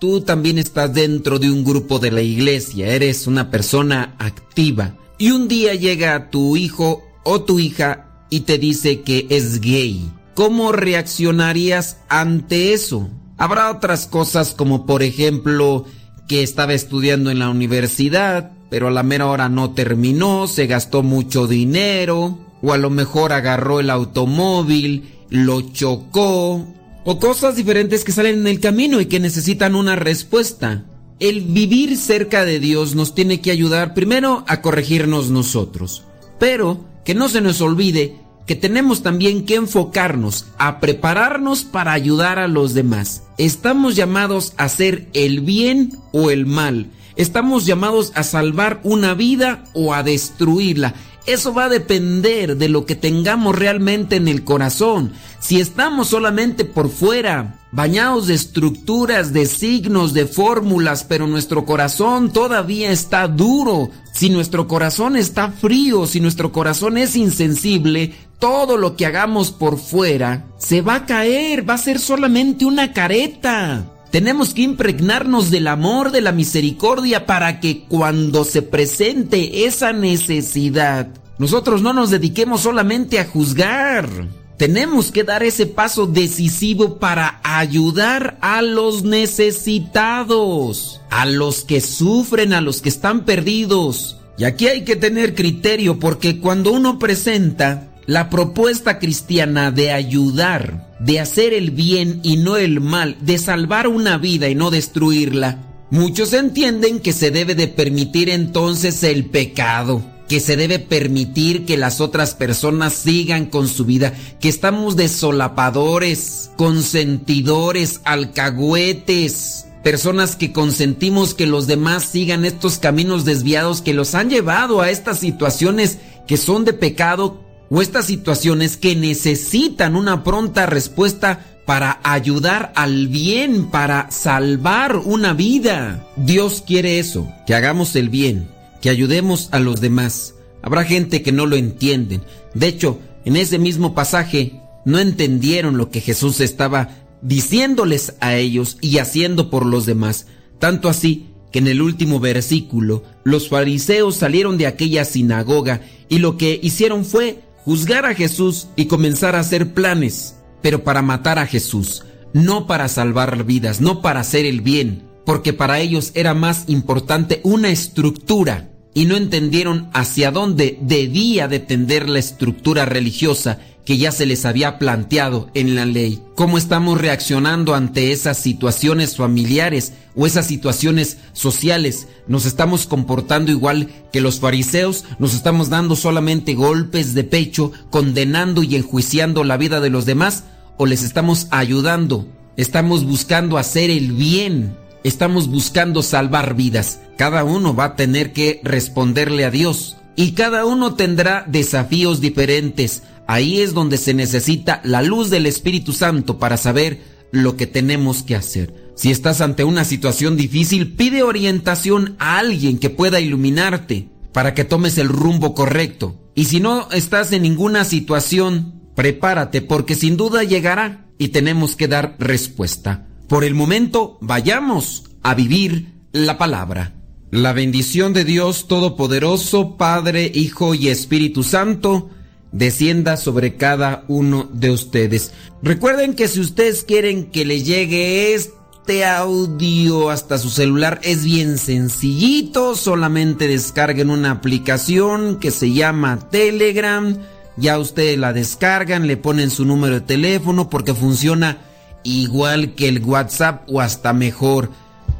tú 0.00 0.22
también 0.22 0.58
estás 0.58 0.92
dentro 0.92 1.38
de 1.38 1.48
un 1.48 1.62
grupo 1.62 2.00
de 2.00 2.10
la 2.10 2.22
iglesia, 2.22 2.88
eres 2.88 3.28
una 3.28 3.52
persona 3.52 4.16
activa 4.18 4.96
y 5.16 5.30
un 5.30 5.46
día 5.46 5.76
llega 5.76 6.28
tu 6.30 6.56
hijo 6.56 7.04
o 7.22 7.42
tu 7.42 7.60
hija 7.60 8.26
y 8.30 8.40
te 8.40 8.58
dice 8.58 9.02
que 9.02 9.28
es 9.30 9.60
gay. 9.60 10.10
¿Cómo 10.36 10.70
reaccionarías 10.70 11.96
ante 12.10 12.74
eso? 12.74 13.08
Habrá 13.38 13.70
otras 13.70 14.06
cosas 14.06 14.52
como 14.52 14.84
por 14.84 15.02
ejemplo 15.02 15.86
que 16.28 16.42
estaba 16.42 16.74
estudiando 16.74 17.30
en 17.30 17.38
la 17.38 17.48
universidad, 17.48 18.52
pero 18.68 18.88
a 18.88 18.90
la 18.90 19.02
mera 19.02 19.28
hora 19.28 19.48
no 19.48 19.70
terminó, 19.70 20.46
se 20.46 20.66
gastó 20.66 21.02
mucho 21.02 21.46
dinero, 21.46 22.38
o 22.60 22.74
a 22.74 22.76
lo 22.76 22.90
mejor 22.90 23.32
agarró 23.32 23.80
el 23.80 23.88
automóvil, 23.88 25.08
lo 25.30 25.72
chocó, 25.72 26.66
o 27.06 27.18
cosas 27.18 27.56
diferentes 27.56 28.04
que 28.04 28.12
salen 28.12 28.40
en 28.40 28.46
el 28.46 28.60
camino 28.60 29.00
y 29.00 29.06
que 29.06 29.20
necesitan 29.20 29.74
una 29.74 29.96
respuesta. 29.96 30.84
El 31.18 31.40
vivir 31.40 31.96
cerca 31.96 32.44
de 32.44 32.60
Dios 32.60 32.94
nos 32.94 33.14
tiene 33.14 33.40
que 33.40 33.52
ayudar 33.52 33.94
primero 33.94 34.44
a 34.48 34.60
corregirnos 34.60 35.30
nosotros, 35.30 36.04
pero 36.38 36.84
que 37.06 37.14
no 37.14 37.30
se 37.30 37.40
nos 37.40 37.62
olvide 37.62 38.25
que 38.46 38.54
tenemos 38.54 39.02
también 39.02 39.44
que 39.44 39.56
enfocarnos 39.56 40.46
a 40.56 40.80
prepararnos 40.80 41.64
para 41.64 41.92
ayudar 41.92 42.38
a 42.38 42.48
los 42.48 42.74
demás. 42.74 43.24
Estamos 43.38 43.96
llamados 43.96 44.54
a 44.56 44.64
hacer 44.64 45.08
el 45.12 45.40
bien 45.40 45.98
o 46.12 46.30
el 46.30 46.46
mal. 46.46 46.90
Estamos 47.16 47.66
llamados 47.66 48.12
a 48.14 48.22
salvar 48.22 48.80
una 48.84 49.14
vida 49.14 49.64
o 49.72 49.94
a 49.94 50.02
destruirla. 50.02 50.94
Eso 51.26 51.52
va 51.52 51.64
a 51.64 51.68
depender 51.68 52.56
de 52.56 52.68
lo 52.68 52.86
que 52.86 52.94
tengamos 52.94 53.58
realmente 53.58 54.14
en 54.14 54.28
el 54.28 54.44
corazón. 54.44 55.12
Si 55.40 55.60
estamos 55.60 56.08
solamente 56.08 56.64
por 56.64 56.88
fuera, 56.88 57.58
bañados 57.72 58.28
de 58.28 58.34
estructuras, 58.34 59.32
de 59.32 59.46
signos, 59.46 60.14
de 60.14 60.26
fórmulas, 60.26 61.02
pero 61.04 61.26
nuestro 61.26 61.64
corazón 61.64 62.32
todavía 62.32 62.92
está 62.92 63.26
duro, 63.26 63.90
si 64.12 64.30
nuestro 64.30 64.68
corazón 64.68 65.16
está 65.16 65.50
frío, 65.50 66.06
si 66.06 66.20
nuestro 66.20 66.52
corazón 66.52 66.96
es 66.96 67.16
insensible, 67.16 68.14
todo 68.38 68.76
lo 68.76 68.96
que 68.96 69.06
hagamos 69.06 69.50
por 69.50 69.78
fuera 69.78 70.46
se 70.58 70.82
va 70.82 70.96
a 70.96 71.06
caer, 71.06 71.68
va 71.68 71.74
a 71.74 71.78
ser 71.78 71.98
solamente 71.98 72.64
una 72.64 72.92
careta. 72.92 73.86
Tenemos 74.10 74.54
que 74.54 74.62
impregnarnos 74.62 75.50
del 75.50 75.68
amor, 75.68 76.10
de 76.10 76.20
la 76.20 76.32
misericordia, 76.32 77.26
para 77.26 77.60
que 77.60 77.84
cuando 77.84 78.44
se 78.44 78.62
presente 78.62 79.66
esa 79.66 79.92
necesidad, 79.92 81.08
nosotros 81.38 81.82
no 81.82 81.92
nos 81.92 82.10
dediquemos 82.10 82.62
solamente 82.62 83.18
a 83.18 83.26
juzgar. 83.26 84.08
Tenemos 84.56 85.12
que 85.12 85.22
dar 85.22 85.42
ese 85.42 85.66
paso 85.66 86.06
decisivo 86.06 86.98
para 86.98 87.40
ayudar 87.42 88.38
a 88.40 88.62
los 88.62 89.02
necesitados, 89.02 91.02
a 91.10 91.26
los 91.26 91.64
que 91.64 91.82
sufren, 91.82 92.54
a 92.54 92.62
los 92.62 92.80
que 92.80 92.88
están 92.88 93.26
perdidos. 93.26 94.16
Y 94.38 94.44
aquí 94.44 94.68
hay 94.68 94.84
que 94.84 94.96
tener 94.96 95.34
criterio 95.34 95.98
porque 95.98 96.40
cuando 96.40 96.72
uno 96.72 96.98
presenta 96.98 97.88
la 98.06 98.30
propuesta 98.30 98.98
cristiana 98.98 99.70
de 99.70 99.90
ayudar, 99.90 100.94
de 101.00 101.20
hacer 101.20 101.52
el 101.52 101.72
bien 101.72 102.20
y 102.22 102.36
no 102.36 102.56
el 102.56 102.80
mal, 102.80 103.16
de 103.20 103.38
salvar 103.38 103.88
una 103.88 104.16
vida 104.16 104.48
y 104.48 104.54
no 104.54 104.70
destruirla, 104.70 105.58
muchos 105.90 106.32
entienden 106.32 107.00
que 107.00 107.12
se 107.12 107.30
debe 107.30 107.54
de 107.54 107.68
permitir 107.68 108.30
entonces 108.30 109.02
el 109.02 109.26
pecado, 109.26 110.02
que 110.28 110.40
se 110.40 110.56
debe 110.56 110.78
permitir 110.78 111.64
que 111.64 111.76
las 111.76 112.00
otras 112.00 112.34
personas 112.34 112.92
sigan 112.92 113.46
con 113.46 113.66
su 113.68 113.84
vida, 113.84 114.14
que 114.40 114.48
estamos 114.48 114.96
desolapadores, 114.96 116.50
consentidores, 116.56 118.00
alcahuetes, 118.04 119.66
personas 119.82 120.34
que 120.34 120.52
consentimos 120.52 121.34
que 121.34 121.46
los 121.46 121.66
demás 121.66 122.04
sigan 122.04 122.44
estos 122.44 122.78
caminos 122.78 123.24
desviados 123.24 123.82
que 123.82 123.94
los 123.94 124.14
han 124.16 124.30
llevado 124.30 124.80
a 124.80 124.90
estas 124.90 125.20
situaciones 125.20 125.98
que 126.26 126.36
son 126.36 126.64
de 126.64 126.72
pecado 126.72 127.45
o 127.70 127.82
estas 127.82 128.06
situaciones 128.06 128.76
que 128.76 128.94
necesitan 128.94 129.96
una 129.96 130.24
pronta 130.24 130.66
respuesta 130.66 131.44
para 131.66 132.00
ayudar 132.04 132.72
al 132.76 133.08
bien, 133.08 133.66
para 133.70 134.10
salvar 134.10 134.96
una 134.96 135.34
vida. 135.34 136.06
Dios 136.16 136.62
quiere 136.64 136.98
eso, 136.98 137.28
que 137.46 137.54
hagamos 137.54 137.96
el 137.96 138.08
bien, 138.08 138.48
que 138.80 138.88
ayudemos 138.88 139.48
a 139.50 139.58
los 139.58 139.80
demás. 139.80 140.34
Habrá 140.62 140.84
gente 140.84 141.22
que 141.22 141.32
no 141.32 141.44
lo 141.44 141.56
entienden. 141.56 142.22
De 142.54 142.68
hecho, 142.68 143.00
en 143.24 143.36
ese 143.36 143.58
mismo 143.58 143.94
pasaje 143.94 144.60
no 144.84 145.00
entendieron 145.00 145.76
lo 145.76 145.90
que 145.90 146.00
Jesús 146.00 146.40
estaba 146.40 146.90
diciéndoles 147.20 148.14
a 148.20 148.36
ellos 148.36 148.78
y 148.80 148.98
haciendo 148.98 149.50
por 149.50 149.66
los 149.66 149.86
demás. 149.86 150.26
Tanto 150.60 150.88
así 150.88 151.26
que 151.50 151.58
en 151.58 151.66
el 151.66 151.82
último 151.82 152.20
versículo 152.20 153.02
los 153.24 153.48
fariseos 153.48 154.16
salieron 154.16 154.58
de 154.58 154.68
aquella 154.68 155.04
sinagoga 155.04 155.80
y 156.08 156.18
lo 156.18 156.36
que 156.36 156.60
hicieron 156.62 157.04
fue 157.04 157.40
juzgar 157.66 158.06
a 158.06 158.14
Jesús 158.14 158.68
y 158.76 158.84
comenzar 158.84 159.34
a 159.34 159.40
hacer 159.40 159.74
planes, 159.74 160.36
pero 160.62 160.84
para 160.84 161.02
matar 161.02 161.40
a 161.40 161.48
Jesús, 161.48 162.04
no 162.32 162.68
para 162.68 162.86
salvar 162.86 163.42
vidas, 163.42 163.80
no 163.80 164.02
para 164.02 164.20
hacer 164.20 164.46
el 164.46 164.60
bien, 164.60 165.02
porque 165.24 165.52
para 165.52 165.80
ellos 165.80 166.12
era 166.14 166.32
más 166.32 166.68
importante 166.68 167.40
una 167.42 167.70
estructura 167.70 168.70
y 168.94 169.06
no 169.06 169.16
entendieron 169.16 169.90
hacia 169.92 170.30
dónde 170.30 170.78
debía 170.80 171.48
de 171.48 171.58
tender 171.58 172.08
la 172.08 172.20
estructura 172.20 172.84
religiosa 172.84 173.58
que 173.86 173.96
ya 173.96 174.10
se 174.10 174.26
les 174.26 174.44
había 174.44 174.78
planteado 174.78 175.48
en 175.54 175.76
la 175.76 175.86
ley. 175.86 176.20
¿Cómo 176.34 176.58
estamos 176.58 177.00
reaccionando 177.00 177.74
ante 177.74 178.10
esas 178.10 178.36
situaciones 178.36 179.16
familiares 179.16 179.92
o 180.16 180.26
esas 180.26 180.46
situaciones 180.48 181.18
sociales? 181.32 182.08
¿Nos 182.26 182.46
estamos 182.46 182.86
comportando 182.86 183.52
igual 183.52 183.88
que 184.12 184.20
los 184.20 184.40
fariseos? 184.40 185.04
¿Nos 185.20 185.34
estamos 185.34 185.70
dando 185.70 185.94
solamente 185.94 186.54
golpes 186.54 187.14
de 187.14 187.22
pecho, 187.22 187.70
condenando 187.88 188.64
y 188.64 188.74
enjuiciando 188.74 189.44
la 189.44 189.56
vida 189.56 189.80
de 189.80 189.90
los 189.90 190.04
demás? 190.04 190.42
¿O 190.76 190.84
les 190.84 191.04
estamos 191.04 191.46
ayudando? 191.52 192.26
Estamos 192.56 193.04
buscando 193.04 193.56
hacer 193.56 193.90
el 193.90 194.12
bien. 194.12 194.76
Estamos 195.04 195.48
buscando 195.48 196.02
salvar 196.02 196.56
vidas. 196.56 196.98
Cada 197.16 197.44
uno 197.44 197.76
va 197.76 197.84
a 197.84 197.96
tener 197.96 198.32
que 198.32 198.60
responderle 198.64 199.44
a 199.44 199.52
Dios. 199.52 199.96
Y 200.16 200.32
cada 200.32 200.64
uno 200.64 200.94
tendrá 200.94 201.44
desafíos 201.46 202.20
diferentes. 202.20 203.02
Ahí 203.26 203.60
es 203.60 203.74
donde 203.74 203.98
se 203.98 204.14
necesita 204.14 204.80
la 204.84 205.02
luz 205.02 205.30
del 205.30 205.46
Espíritu 205.46 205.92
Santo 205.92 206.38
para 206.38 206.56
saber 206.56 207.02
lo 207.32 207.56
que 207.56 207.66
tenemos 207.66 208.22
que 208.22 208.36
hacer. 208.36 208.92
Si 208.94 209.10
estás 209.10 209.40
ante 209.40 209.64
una 209.64 209.84
situación 209.84 210.36
difícil, 210.36 210.94
pide 210.94 211.22
orientación 211.22 212.16
a 212.18 212.38
alguien 212.38 212.78
que 212.78 212.90
pueda 212.90 213.20
iluminarte. 213.20 214.08
para 214.32 214.52
que 214.52 214.64
tomes 214.64 214.98
el 214.98 215.08
rumbo 215.08 215.54
correcto. 215.54 216.20
Y 216.34 216.44
si 216.44 216.60
no 216.60 216.90
estás 216.90 217.32
en 217.32 217.40
ninguna 217.40 217.86
situación, 217.86 218.82
prepárate 218.94 219.62
porque 219.62 219.94
sin 219.94 220.18
duda 220.18 220.44
llegará 220.44 221.06
y 221.16 221.28
tenemos 221.28 221.74
que 221.74 221.88
dar 221.88 222.16
respuesta. 222.18 223.06
Por 223.28 223.44
el 223.44 223.54
momento, 223.54 224.18
vayamos 224.20 225.04
a 225.22 225.34
vivir 225.34 225.94
la 226.12 226.36
palabra. 226.36 226.92
La 227.30 227.54
bendición 227.54 228.12
de 228.12 228.24
Dios 228.24 228.68
Todopoderoso, 228.68 229.78
Padre, 229.78 230.30
Hijo 230.34 230.74
y 230.74 230.88
Espíritu 230.88 231.42
Santo, 231.42 232.10
descienda 232.56 233.16
sobre 233.16 233.56
cada 233.56 234.04
uno 234.08 234.48
de 234.52 234.70
ustedes. 234.70 235.32
Recuerden 235.62 236.14
que 236.14 236.28
si 236.28 236.40
ustedes 236.40 236.84
quieren 236.84 237.26
que 237.26 237.44
le 237.44 237.62
llegue 237.62 238.34
este 238.34 239.04
audio 239.04 240.10
hasta 240.10 240.38
su 240.38 240.48
celular, 240.48 241.00
es 241.02 241.24
bien 241.24 241.58
sencillito, 241.58 242.74
solamente 242.76 243.48
descarguen 243.48 244.10
una 244.10 244.30
aplicación 244.30 245.38
que 245.38 245.50
se 245.50 245.72
llama 245.72 246.28
Telegram, 246.30 247.16
ya 247.56 247.78
ustedes 247.78 248.18
la 248.18 248.32
descargan, 248.32 249.06
le 249.06 249.16
ponen 249.16 249.50
su 249.50 249.64
número 249.64 249.94
de 249.94 250.00
teléfono 250.02 250.70
porque 250.70 250.94
funciona 250.94 251.58
igual 252.04 252.74
que 252.74 252.88
el 252.88 253.02
WhatsApp 253.02 253.68
o 253.68 253.80
hasta 253.80 254.12
mejor. 254.12 254.70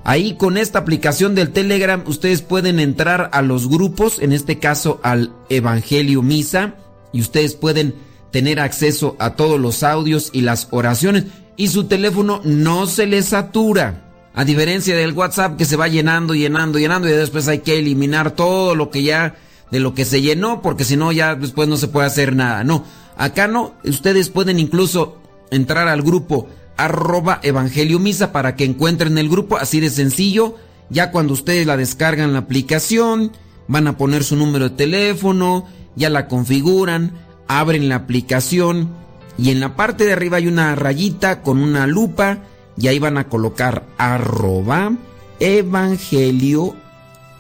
Ahí 0.05 0.37
con 0.37 0.57
esta 0.57 0.79
aplicación 0.79 1.35
del 1.35 1.51
Telegram 1.51 2.05
ustedes 2.07 2.41
pueden 2.41 2.79
entrar 2.79 3.29
a 3.33 3.43
los 3.43 3.69
grupos, 3.69 4.21
en 4.21 4.33
este 4.33 4.61
caso 4.61 5.01
al 5.03 5.33
Evangelio 5.49 6.23
Misa, 6.23 6.77
y 7.17 7.23
ustedes 7.23 7.55
pueden 7.55 7.95
tener 8.31 8.61
acceso 8.61 9.17
a 9.19 9.31
todos 9.37 9.59
los 9.59 9.83
audios 9.83 10.29
y 10.35 10.43
las 10.43 10.69
oraciones 10.71 11.25
y 11.57 11.69
su 11.69 11.85
teléfono 11.85 12.43
no 12.45 12.87
se 12.87 13.07
les 13.07 13.27
satura. 13.27 14.03
A 14.35 14.45
diferencia 14.45 14.95
del 14.95 15.15
WhatsApp 15.15 15.57
que 15.57 15.65
se 15.65 15.77
va 15.77 15.89
llenando, 15.89 16.35
llenando, 16.35 16.79
llenando 16.79 17.09
y 17.09 17.13
después 17.13 17.49
hay 17.49 17.61
que 17.61 17.79
eliminar 17.79 18.33
todo 18.33 18.75
lo 18.75 18.91
que 18.91 19.03
ya 19.03 19.37
de 19.71 19.81
lo 19.81 19.95
que 19.95 20.05
se 20.05 20.21
llenó 20.21 20.61
porque 20.61 20.85
si 20.85 20.97
no 20.99 21.11
ya 21.11 21.35
después 21.35 21.69
no 21.69 21.79
se 21.79 21.89
puede 21.89 22.07
hacer 22.07 22.37
nada. 22.37 22.63
No, 22.63 22.85
acá 23.17 23.49
no, 23.49 23.73
ustedes 23.83 24.29
pueden 24.29 24.59
incluso 24.59 25.17
entrar 25.51 25.89
al 25.89 26.03
grupo 26.03 26.51
arroba 26.77 27.41
Evangelio 27.43 27.99
Misa 27.99 28.31
para 28.31 28.57
que 28.57 28.65
encuentren 28.65 29.17
el 29.17 29.31
grupo, 29.31 29.57
así 29.57 29.81
de 29.81 29.89
sencillo. 29.89 30.57
Ya 30.91 31.13
cuando 31.13 31.33
ustedes 31.33 31.67
la 31.67 31.79
descargan 31.79 32.35
la 32.35 32.41
aplicación, 32.41 33.33
van 33.69 33.87
a 33.87 33.97
poner 33.97 34.23
su 34.23 34.37
número 34.37 34.69
de 34.69 34.77
teléfono, 34.77 35.67
ya 35.97 36.11
la 36.11 36.29
configuran, 36.29 37.13
abren 37.49 37.89
la 37.89 37.97
aplicación 37.97 38.91
y 39.39 39.51
en 39.51 39.61
la 39.61 39.77
parte 39.77 40.05
de 40.05 40.13
arriba 40.13 40.37
hay 40.39 40.47
una 40.47 40.75
rayita 40.75 41.43
con 41.43 41.59
una 41.59 41.87
lupa 41.87 42.39
y 42.79 42.89
ahí 42.89 42.99
van 42.99 43.19
a 43.19 43.29
colocar 43.29 43.85
arroba 43.99 44.93
Evangelio 45.41 46.75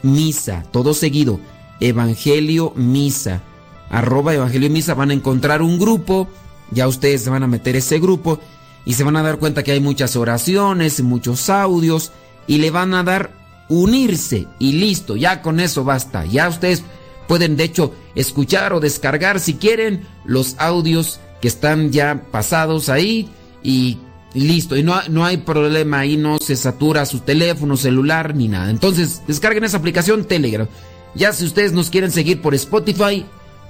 Misa, 0.02 0.64
todo 0.70 0.94
seguido, 0.94 1.40
Evangelio 1.80 2.72
Misa, 2.76 3.42
arroba 3.90 4.34
Evangelio 4.34 4.70
Misa, 4.70 4.94
van 4.94 5.10
a 5.10 5.14
encontrar 5.14 5.62
un 5.62 5.78
grupo, 5.78 6.28
ya 6.70 6.88
ustedes 6.88 7.22
se 7.22 7.30
van 7.30 7.42
a 7.42 7.48
meter 7.48 7.76
ese 7.76 7.98
grupo 7.98 8.40
y 8.84 8.94
se 8.94 9.04
van 9.04 9.16
a 9.16 9.22
dar 9.22 9.38
cuenta 9.38 9.62
que 9.62 9.72
hay 9.72 9.80
muchas 9.80 10.16
oraciones, 10.16 11.02
muchos 11.02 11.50
audios 11.50 12.12
y 12.46 12.58
le 12.58 12.70
van 12.70 12.94
a 12.94 13.02
dar 13.02 13.30
unirse 13.68 14.46
y 14.58 14.72
listo, 14.72 15.16
ya 15.16 15.42
con 15.42 15.60
eso 15.60 15.84
basta. 15.84 16.24
Ya 16.24 16.48
ustedes 16.48 16.84
pueden 17.28 17.56
de 17.56 17.64
hecho 17.64 17.94
escuchar 18.14 18.72
o 18.72 18.80
descargar 18.80 19.40
si 19.40 19.54
quieren 19.54 20.06
los 20.24 20.56
audios 20.58 21.20
que 21.40 21.48
están 21.48 21.92
ya 21.92 22.24
pasados 22.30 22.88
ahí 22.88 23.28
y 23.62 23.98
listo. 24.34 24.76
Y 24.76 24.82
no, 24.82 25.00
no 25.08 25.24
hay 25.24 25.38
problema 25.38 26.00
ahí, 26.00 26.16
no 26.16 26.38
se 26.38 26.56
satura 26.56 27.06
su 27.06 27.20
teléfono, 27.20 27.76
celular 27.76 28.34
ni 28.34 28.48
nada. 28.48 28.70
Entonces 28.70 29.22
descarguen 29.26 29.64
esa 29.64 29.78
aplicación 29.78 30.24
Telegram. 30.24 30.68
Ya 31.14 31.32
si 31.32 31.44
ustedes 31.44 31.72
nos 31.72 31.90
quieren 31.90 32.10
seguir 32.10 32.42
por 32.42 32.54
Spotify 32.54 33.24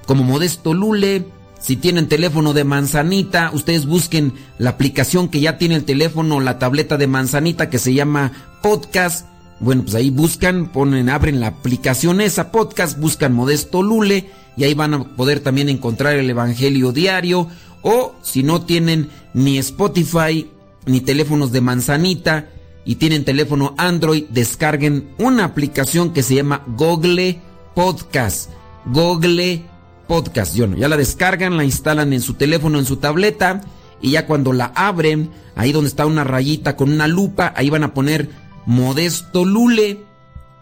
como 0.07 0.25
Modesto 0.25 0.75
Lule, 0.75 1.25
si 1.60 1.76
tienen 1.76 2.09
teléfono 2.09 2.52
de 2.52 2.65
manzanita, 2.65 3.51
ustedes 3.52 3.86
busquen 3.86 4.35
la 4.59 4.70
aplicación 4.70 5.28
que 5.28 5.41
ya 5.41 5.59
tiene 5.59 5.76
el 5.76 5.85
teléfono, 5.85 6.41
la 6.41 6.59
tableta 6.59 6.97
de 6.97 7.07
manzanita 7.07 7.70
que 7.70 7.78
se 7.78 7.94
llama 7.94 8.33
Podcast. 8.62 9.26
Bueno, 9.59 9.83
pues 9.83 9.94
ahí 9.94 10.10
buscan, 10.10 10.70
ponen, 10.70 11.09
abren 11.09 11.41
la 11.41 11.49
aplicación 11.49 12.20
esa 12.20 12.52
podcast, 12.52 12.99
buscan 12.99 13.33
Modesto 13.33 13.83
Lule 13.83 14.31
y 14.57 14.65
ahí 14.65 14.75
van 14.75 14.94
a 14.94 15.05
poder 15.17 15.41
también 15.41 15.68
encontrar 15.68 16.17
el 16.17 16.28
Evangelio 16.28 16.93
diario. 16.93 17.49
O 17.83 18.15
si 18.23 18.43
no 18.43 18.62
tienen 18.62 19.09
ni 19.33 19.59
Spotify 19.59 20.51
ni 20.86 21.01
teléfonos 21.01 21.52
de 21.52 21.60
manzanita 21.60 22.49
y 22.85 22.97
tienen 22.97 23.25
teléfono 23.25 23.75
Android, 23.78 24.25
descarguen 24.31 25.09
una 25.18 25.44
aplicación 25.44 26.12
que 26.12 26.23
se 26.23 26.35
llama 26.35 26.62
Google 26.67 27.41
Podcast. 27.75 28.51
Google 28.86 29.62
Podcast. 30.07 30.55
Yo 30.55 30.67
no, 30.67 30.76
ya 30.76 30.89
la 30.89 30.97
descargan, 30.97 31.57
la 31.57 31.65
instalan 31.65 32.12
en 32.12 32.20
su 32.20 32.35
teléfono, 32.35 32.78
en 32.78 32.85
su 32.85 32.97
tableta 32.97 33.62
y 34.01 34.12
ya 34.12 34.26
cuando 34.26 34.52
la 34.52 34.67
abren, 34.75 35.31
ahí 35.55 35.73
donde 35.73 35.89
está 35.89 36.07
una 36.07 36.25
rayita 36.25 36.76
con 36.76 36.93
una 36.93 37.09
lupa, 37.09 37.52
ahí 37.57 37.70
van 37.70 37.85
a 37.85 37.94
poner 37.94 38.28
Modesto 38.67 39.45
Lule, 39.45 40.03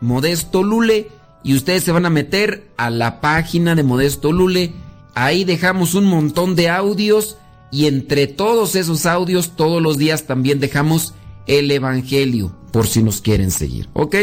Modesto 0.01 0.63
Lule, 0.63 1.11
y 1.43 1.55
ustedes 1.55 1.85
se 1.85 1.93
van 1.93 2.07
a 2.07 2.11
meter 2.11 2.69
a 2.77 2.91
la 2.91 3.21
página 3.21 3.75
de 3.75 3.83
Modesto 3.83 4.33
Lule. 4.33 4.73
Ahí 5.15 5.45
dejamos 5.45 5.95
un 5.95 6.07
montón 6.07 6.57
de 6.57 6.69
audios 6.69 7.37
y 7.71 7.87
entre 7.87 8.27
todos 8.27 8.77
esos 8.77 9.07
audios 9.07 9.57
todos 9.57 9.83
los 9.83 9.99
días 9.99 10.25
también 10.25 10.61
dejamos 10.61 11.15
el 11.47 11.71
Evangelio, 11.71 12.55
por 12.73 12.87
si 12.87 13.03
nos 13.03 13.21
quieren 13.21 13.51
seguir, 13.51 13.89
¿ok? 13.93 14.17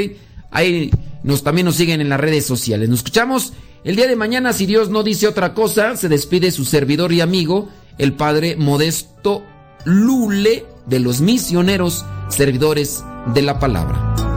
Ahí 0.49 0.89
nos, 1.23 1.43
también 1.43 1.65
nos 1.65 1.75
siguen 1.75 2.01
en 2.01 2.09
las 2.09 2.19
redes 2.19 2.45
sociales. 2.45 2.89
Nos 2.89 2.99
escuchamos 2.99 3.53
el 3.83 3.95
día 3.95 4.07
de 4.07 4.15
mañana, 4.15 4.53
si 4.53 4.65
Dios 4.65 4.89
no 4.89 5.03
dice 5.03 5.27
otra 5.27 5.53
cosa, 5.53 5.95
se 5.95 6.09
despide 6.09 6.51
su 6.51 6.65
servidor 6.65 7.11
y 7.13 7.21
amigo, 7.21 7.69
el 7.97 8.13
Padre 8.13 8.55
Modesto 8.55 9.43
Lule 9.85 10.65
de 10.85 10.99
los 10.99 11.21
misioneros 11.21 12.05
servidores 12.29 13.03
de 13.27 13.41
la 13.41 13.59
palabra. 13.59 14.30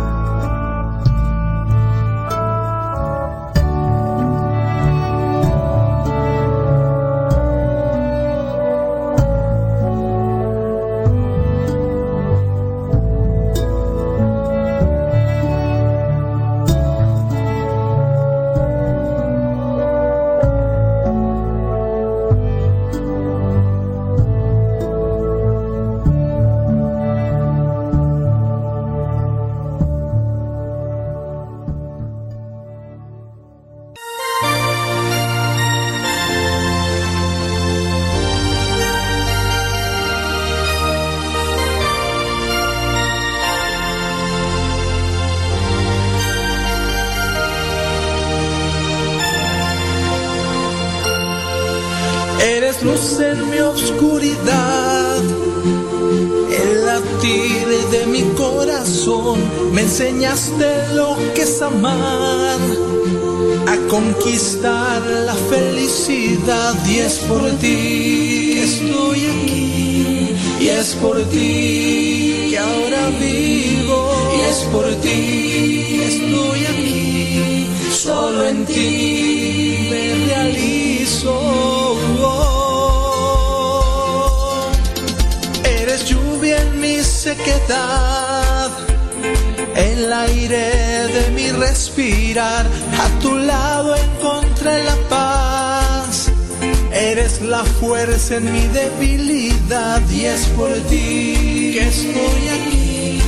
La 97.56 97.64
fuerza 97.64 98.36
en 98.38 98.52
mi 98.52 98.66
debilidad 98.80 100.02
y 100.10 100.24
es 100.24 100.42
por 100.56 100.72
ti 100.90 101.70
que 101.74 101.82
estoy 101.94 102.42
aquí. 102.56 103.20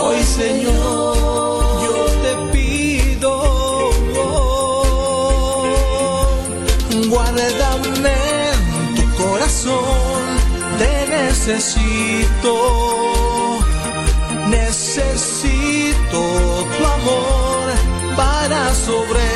Hoy 0.00 0.20
Señor, 0.22 1.14
yo 1.84 1.96
te 2.24 2.32
pido. 2.52 3.32
Guárdame 7.12 8.16
en 8.52 8.94
tu 8.96 9.04
corazón, 9.22 10.22
te 10.80 10.92
necesito. 11.16 12.54
Necesito 14.58 16.20
tu 16.74 16.82
amor 16.98 17.64
para 18.16 18.60
sobrevivir. 18.74 19.33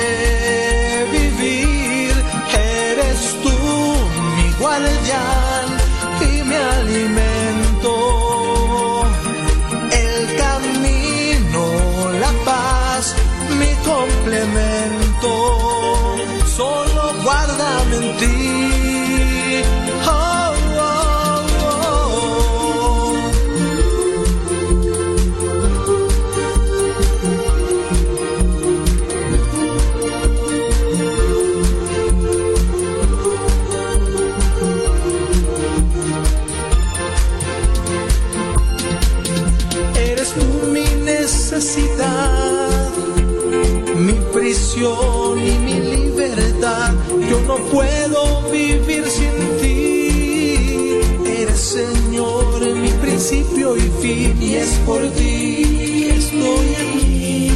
Puedo 47.72 48.42
vivir 48.50 49.04
sin 49.08 49.36
ti. 49.60 51.00
Eres 51.26 51.60
Señor, 51.60 52.60
mi 52.74 52.90
principio 52.90 53.76
y 53.76 53.90
fin. 54.02 54.42
Y 54.42 54.54
es 54.54 54.70
por 54.86 55.00
ti 55.10 55.62
que 56.00 56.16
estoy 56.16 56.68
aquí. 56.84 57.52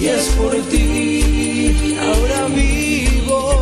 Y 0.00 0.06
es 0.06 0.24
por 0.38 0.52
ti 0.70 1.96
ahora 2.00 2.46
vivo. 2.54 3.56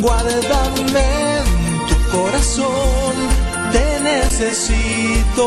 Guárdame 0.00 1.38
en 1.38 1.86
tu 1.86 2.16
corazón, 2.16 3.14
te 3.72 4.00
necesito, 4.00 5.46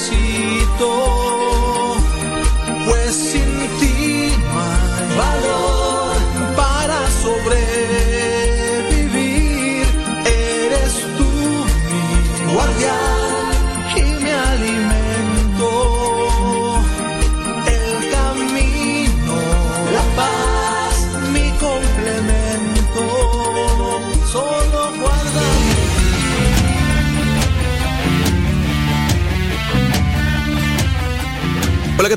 necesito. 0.00 1.29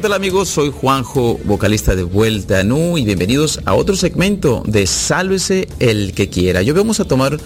Tal 0.04 0.12
amigos? 0.12 0.50
Soy 0.50 0.70
Juanjo, 0.70 1.40
vocalista 1.46 1.96
de 1.96 2.04
Vuelta 2.04 2.62
Nu 2.66 2.98
y 2.98 3.06
bienvenidos 3.06 3.62
a 3.64 3.74
otro 3.74 3.96
segmento 3.96 4.62
de 4.68 4.86
Sálvese 4.86 5.70
el 5.80 6.12
que 6.14 6.28
quiera. 6.28 6.62
Yo 6.62 6.74
vamos 6.74 7.00
a 7.00 7.06
tomar 7.06 7.38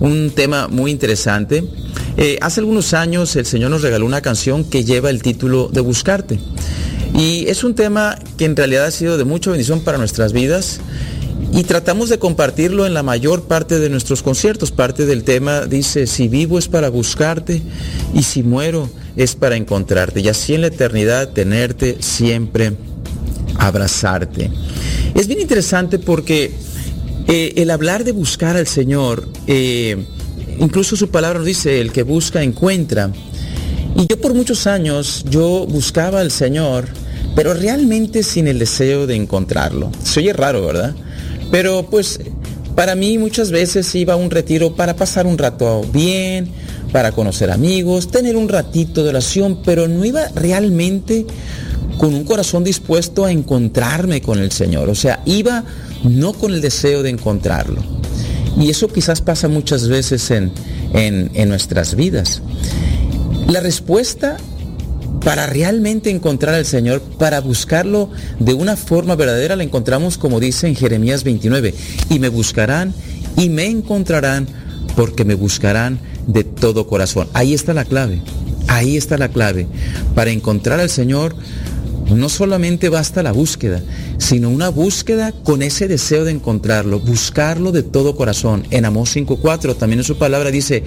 un 0.00 0.30
tema 0.30 0.68
muy 0.68 0.90
interesante. 0.90 1.64
Eh, 2.16 2.38
hace 2.40 2.60
algunos 2.60 2.94
años 2.94 3.36
el 3.36 3.44
Señor 3.44 3.70
nos 3.70 3.82
regaló 3.82 4.06
una 4.06 4.22
canción 4.22 4.64
que 4.64 4.84
lleva 4.84 5.10
el 5.10 5.20
título 5.20 5.68
de 5.70 5.82
Buscarte. 5.82 6.38
Y 7.14 7.46
es 7.48 7.62
un 7.62 7.74
tema 7.74 8.18
que 8.38 8.46
en 8.46 8.56
realidad 8.56 8.86
ha 8.86 8.90
sido 8.90 9.18
de 9.18 9.24
mucha 9.24 9.50
bendición 9.50 9.80
para 9.80 9.98
nuestras 9.98 10.32
vidas 10.32 10.80
y 11.52 11.64
tratamos 11.64 12.08
de 12.08 12.18
compartirlo 12.18 12.86
en 12.86 12.94
la 12.94 13.02
mayor 13.02 13.42
parte 13.42 13.78
de 13.78 13.90
nuestros 13.90 14.22
conciertos. 14.22 14.70
Parte 14.70 15.04
del 15.04 15.24
tema 15.24 15.66
dice, 15.66 16.06
si 16.06 16.26
vivo 16.26 16.58
es 16.58 16.68
para 16.68 16.88
buscarte 16.88 17.60
y 18.14 18.22
si 18.22 18.42
muero 18.42 18.88
es 19.18 19.34
para 19.34 19.56
encontrarte. 19.56 20.20
Y 20.20 20.28
así 20.28 20.54
en 20.54 20.62
la 20.62 20.68
eternidad 20.68 21.30
tenerte 21.30 21.96
siempre, 22.00 22.72
abrazarte. 23.58 24.50
Es 25.14 25.26
bien 25.26 25.40
interesante 25.40 25.98
porque 25.98 26.52
eh, 27.26 27.52
el 27.56 27.70
hablar 27.70 28.04
de 28.04 28.12
buscar 28.12 28.56
al 28.56 28.68
Señor, 28.68 29.28
eh, 29.48 29.96
incluso 30.60 30.94
su 30.94 31.10
palabra 31.10 31.40
nos 31.40 31.46
dice, 31.46 31.80
el 31.80 31.90
que 31.90 32.04
busca 32.04 32.42
encuentra. 32.42 33.10
Y 33.96 34.06
yo 34.06 34.20
por 34.20 34.34
muchos 34.34 34.68
años, 34.68 35.24
yo 35.28 35.66
buscaba 35.66 36.20
al 36.20 36.30
Señor, 36.30 36.86
pero 37.34 37.54
realmente 37.54 38.22
sin 38.22 38.46
el 38.46 38.60
deseo 38.60 39.08
de 39.08 39.16
encontrarlo. 39.16 39.90
Se 40.00 40.20
oye 40.20 40.32
raro, 40.32 40.64
¿verdad? 40.64 40.94
Pero 41.50 41.88
pues 41.90 42.20
para 42.76 42.94
mí 42.94 43.18
muchas 43.18 43.50
veces 43.50 43.92
iba 43.96 44.14
a 44.14 44.16
un 44.16 44.30
retiro 44.30 44.76
para 44.76 44.94
pasar 44.94 45.26
un 45.26 45.36
rato 45.36 45.84
bien, 45.92 46.48
para 46.92 47.12
conocer 47.12 47.50
amigos, 47.50 48.08
tener 48.08 48.36
un 48.36 48.48
ratito 48.48 49.02
de 49.02 49.10
oración, 49.10 49.60
pero 49.64 49.88
no 49.88 50.04
iba 50.04 50.28
realmente 50.34 51.26
con 51.98 52.14
un 52.14 52.24
corazón 52.24 52.64
dispuesto 52.64 53.24
a 53.24 53.32
encontrarme 53.32 54.22
con 54.22 54.38
el 54.38 54.52
Señor. 54.52 54.88
O 54.88 54.94
sea, 54.94 55.20
iba 55.26 55.64
no 56.04 56.32
con 56.32 56.54
el 56.54 56.60
deseo 56.60 57.02
de 57.02 57.10
encontrarlo. 57.10 57.82
Y 58.58 58.70
eso 58.70 58.88
quizás 58.88 59.20
pasa 59.20 59.48
muchas 59.48 59.88
veces 59.88 60.30
en, 60.30 60.52
en, 60.92 61.48
nuestras 61.48 61.94
vidas. 61.94 62.42
La 63.46 63.60
respuesta 63.60 64.36
para 65.24 65.46
realmente 65.46 66.10
encontrar 66.10 66.54
al 66.54 66.64
Señor, 66.64 67.00
para 67.18 67.40
buscarlo 67.40 68.10
de 68.38 68.54
una 68.54 68.76
forma 68.76 69.14
verdadera, 69.16 69.56
la 69.56 69.64
encontramos 69.64 70.16
como 70.16 70.40
dice 70.40 70.68
en 70.68 70.76
Jeremías 70.76 71.24
29, 71.24 71.74
y 72.08 72.18
me 72.18 72.28
buscarán 72.28 72.94
y 73.36 73.48
me 73.48 73.66
encontrarán 73.66 74.46
porque 74.98 75.24
me 75.24 75.36
buscarán 75.36 76.00
de 76.26 76.42
todo 76.42 76.88
corazón. 76.88 77.28
Ahí 77.32 77.54
está 77.54 77.72
la 77.72 77.84
clave, 77.84 78.20
ahí 78.66 78.96
está 78.96 79.16
la 79.16 79.28
clave. 79.28 79.68
Para 80.16 80.32
encontrar 80.32 80.80
al 80.80 80.90
Señor 80.90 81.36
no 82.10 82.28
solamente 82.28 82.88
basta 82.88 83.22
la 83.22 83.30
búsqueda, 83.30 83.80
sino 84.18 84.50
una 84.50 84.70
búsqueda 84.70 85.30
con 85.44 85.62
ese 85.62 85.86
deseo 85.86 86.24
de 86.24 86.32
encontrarlo, 86.32 86.98
buscarlo 86.98 87.70
de 87.70 87.84
todo 87.84 88.16
corazón. 88.16 88.66
En 88.72 88.86
Amós 88.86 89.14
5.4 89.14 89.76
también 89.76 90.00
en 90.00 90.04
su 90.04 90.18
palabra 90.18 90.50
dice, 90.50 90.82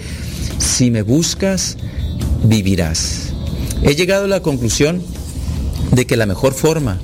si 0.57 0.91
me 0.91 1.03
buscas, 1.03 1.77
vivirás. 2.43 3.30
He 3.81 3.95
llegado 3.95 4.25
a 4.25 4.27
la 4.27 4.41
conclusión 4.41 5.01
de 5.93 6.06
que 6.06 6.17
la 6.17 6.25
mejor 6.25 6.51
forma 6.51 6.99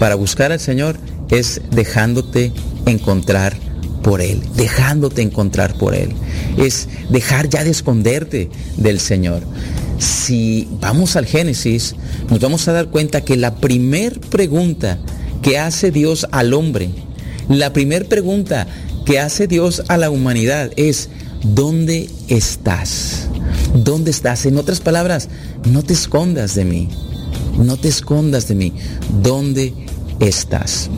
para 0.00 0.16
buscar 0.16 0.50
al 0.50 0.58
Señor 0.58 0.96
es 1.28 1.60
dejándote 1.70 2.52
encontrar 2.86 3.69
por 4.02 4.20
Él, 4.20 4.42
dejándote 4.56 5.22
encontrar 5.22 5.74
por 5.74 5.94
Él. 5.94 6.10
Es 6.56 6.88
dejar 7.10 7.48
ya 7.48 7.64
de 7.64 7.70
esconderte 7.70 8.50
del 8.76 9.00
Señor. 9.00 9.42
si 9.98 10.66
vamos 10.80 11.16
al 11.16 11.26
Génesis, 11.26 11.94
nos 12.30 12.40
vamos 12.40 12.66
a 12.68 12.72
dar 12.72 12.88
cuenta 12.88 13.20
que 13.20 13.36
la 13.36 13.56
primer 13.56 14.18
pregunta 14.18 14.98
que 15.42 15.58
hace 15.58 15.90
Dios 15.90 16.26
al 16.30 16.54
hombre, 16.54 16.90
la 17.48 17.72
primer 17.72 18.08
pregunta 18.08 18.66
que 19.04 19.18
hace 19.18 19.46
Dios 19.46 19.82
a 19.88 19.96
la 19.96 20.08
humanidad 20.08 20.70
es, 20.76 21.08
¿dónde 21.42 22.08
estás? 22.28 23.28
¿Dónde 23.74 24.10
estás? 24.10 24.46
En 24.46 24.56
otras 24.56 24.80
palabras, 24.80 25.28
no 25.66 25.82
te 25.82 25.92
escondas 25.92 26.54
de 26.54 26.64
mí. 26.64 26.88
No 27.58 27.76
te 27.76 27.88
escondas 27.88 28.48
de 28.48 28.54
mí. 28.54 28.72
¿Dónde 29.22 29.74
estás? 30.20 30.90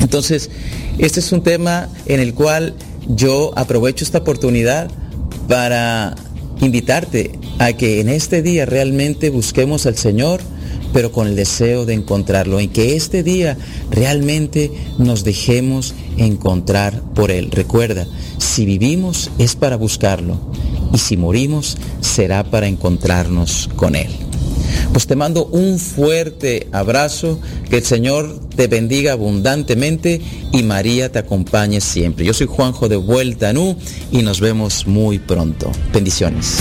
Entonces, 0.00 0.50
este 0.98 1.20
es 1.20 1.32
un 1.32 1.42
tema 1.42 1.88
en 2.06 2.20
el 2.20 2.34
cual 2.34 2.74
yo 3.08 3.52
aprovecho 3.56 4.04
esta 4.04 4.18
oportunidad 4.18 4.90
para 5.48 6.14
invitarte 6.60 7.32
a 7.58 7.72
que 7.72 8.00
en 8.00 8.08
este 8.08 8.42
día 8.42 8.66
realmente 8.66 9.30
busquemos 9.30 9.86
al 9.86 9.96
Señor, 9.96 10.40
pero 10.92 11.10
con 11.10 11.26
el 11.26 11.36
deseo 11.36 11.86
de 11.86 11.94
encontrarlo, 11.94 12.60
en 12.60 12.68
que 12.68 12.94
este 12.96 13.22
día 13.22 13.56
realmente 13.90 14.70
nos 14.98 15.24
dejemos 15.24 15.94
encontrar 16.16 17.00
por 17.14 17.30
Él. 17.30 17.50
Recuerda, 17.50 18.06
si 18.38 18.64
vivimos 18.64 19.30
es 19.38 19.56
para 19.56 19.76
buscarlo 19.76 20.38
y 20.92 20.98
si 20.98 21.16
morimos 21.16 21.78
será 22.00 22.44
para 22.44 22.66
encontrarnos 22.66 23.68
con 23.76 23.96
Él. 23.96 24.10
Pues 24.92 25.06
te 25.06 25.16
mando 25.16 25.46
un 25.46 25.78
fuerte 25.78 26.68
abrazo, 26.70 27.40
que 27.70 27.78
el 27.78 27.84
Señor 27.84 28.38
te 28.54 28.66
bendiga 28.66 29.12
abundantemente 29.12 30.20
y 30.52 30.62
María 30.62 31.10
te 31.10 31.18
acompañe 31.18 31.80
siempre. 31.80 32.26
Yo 32.26 32.34
soy 32.34 32.46
Juanjo 32.46 32.88
de 32.88 32.96
Vuelta 32.96 33.48
a 33.48 33.52
Nu 33.54 33.76
y 34.10 34.22
nos 34.22 34.40
vemos 34.40 34.86
muy 34.86 35.18
pronto. 35.18 35.72
Bendiciones. 35.94 36.58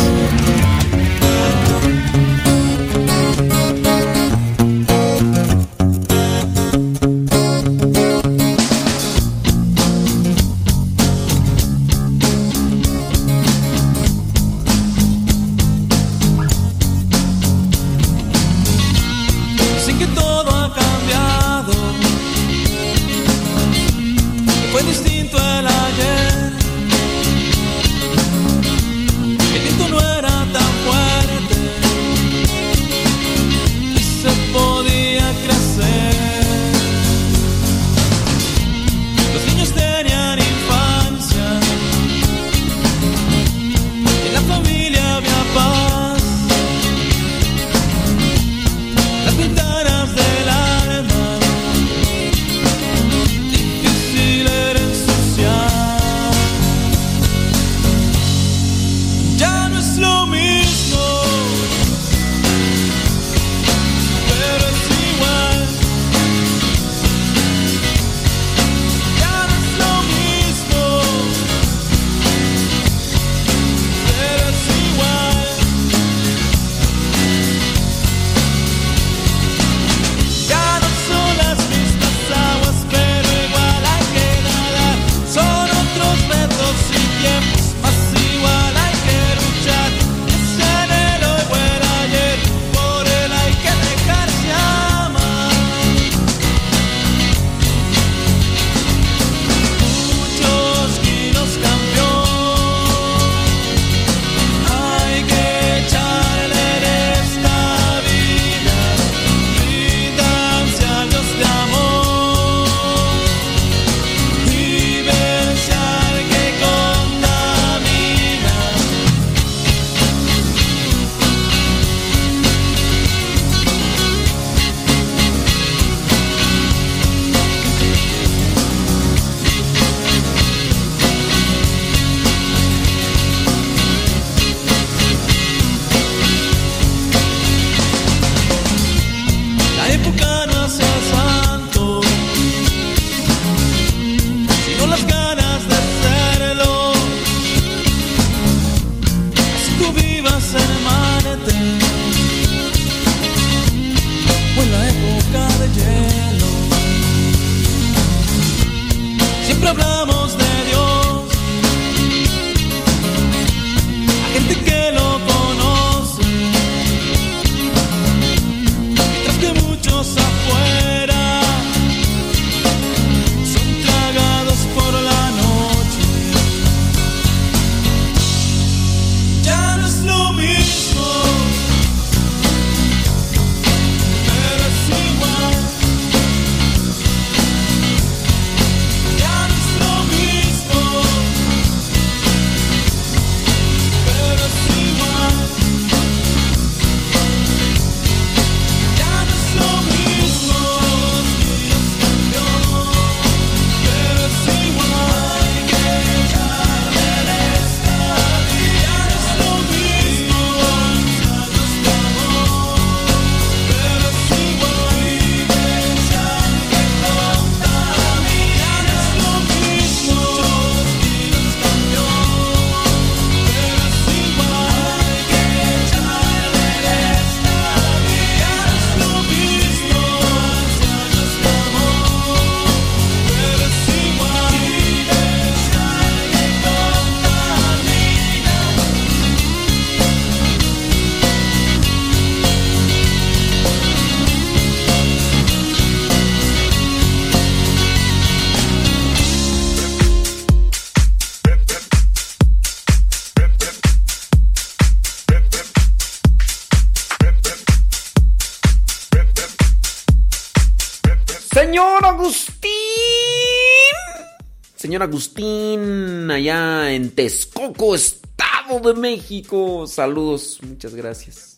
Allá 266.42 266.94
en 266.94 267.12
Texcoco, 267.12 267.96
Estado 267.96 268.80
de 268.80 269.00
México. 269.00 269.86
Saludos, 269.88 270.60
muchas 270.64 270.96
gracias. 270.96 271.56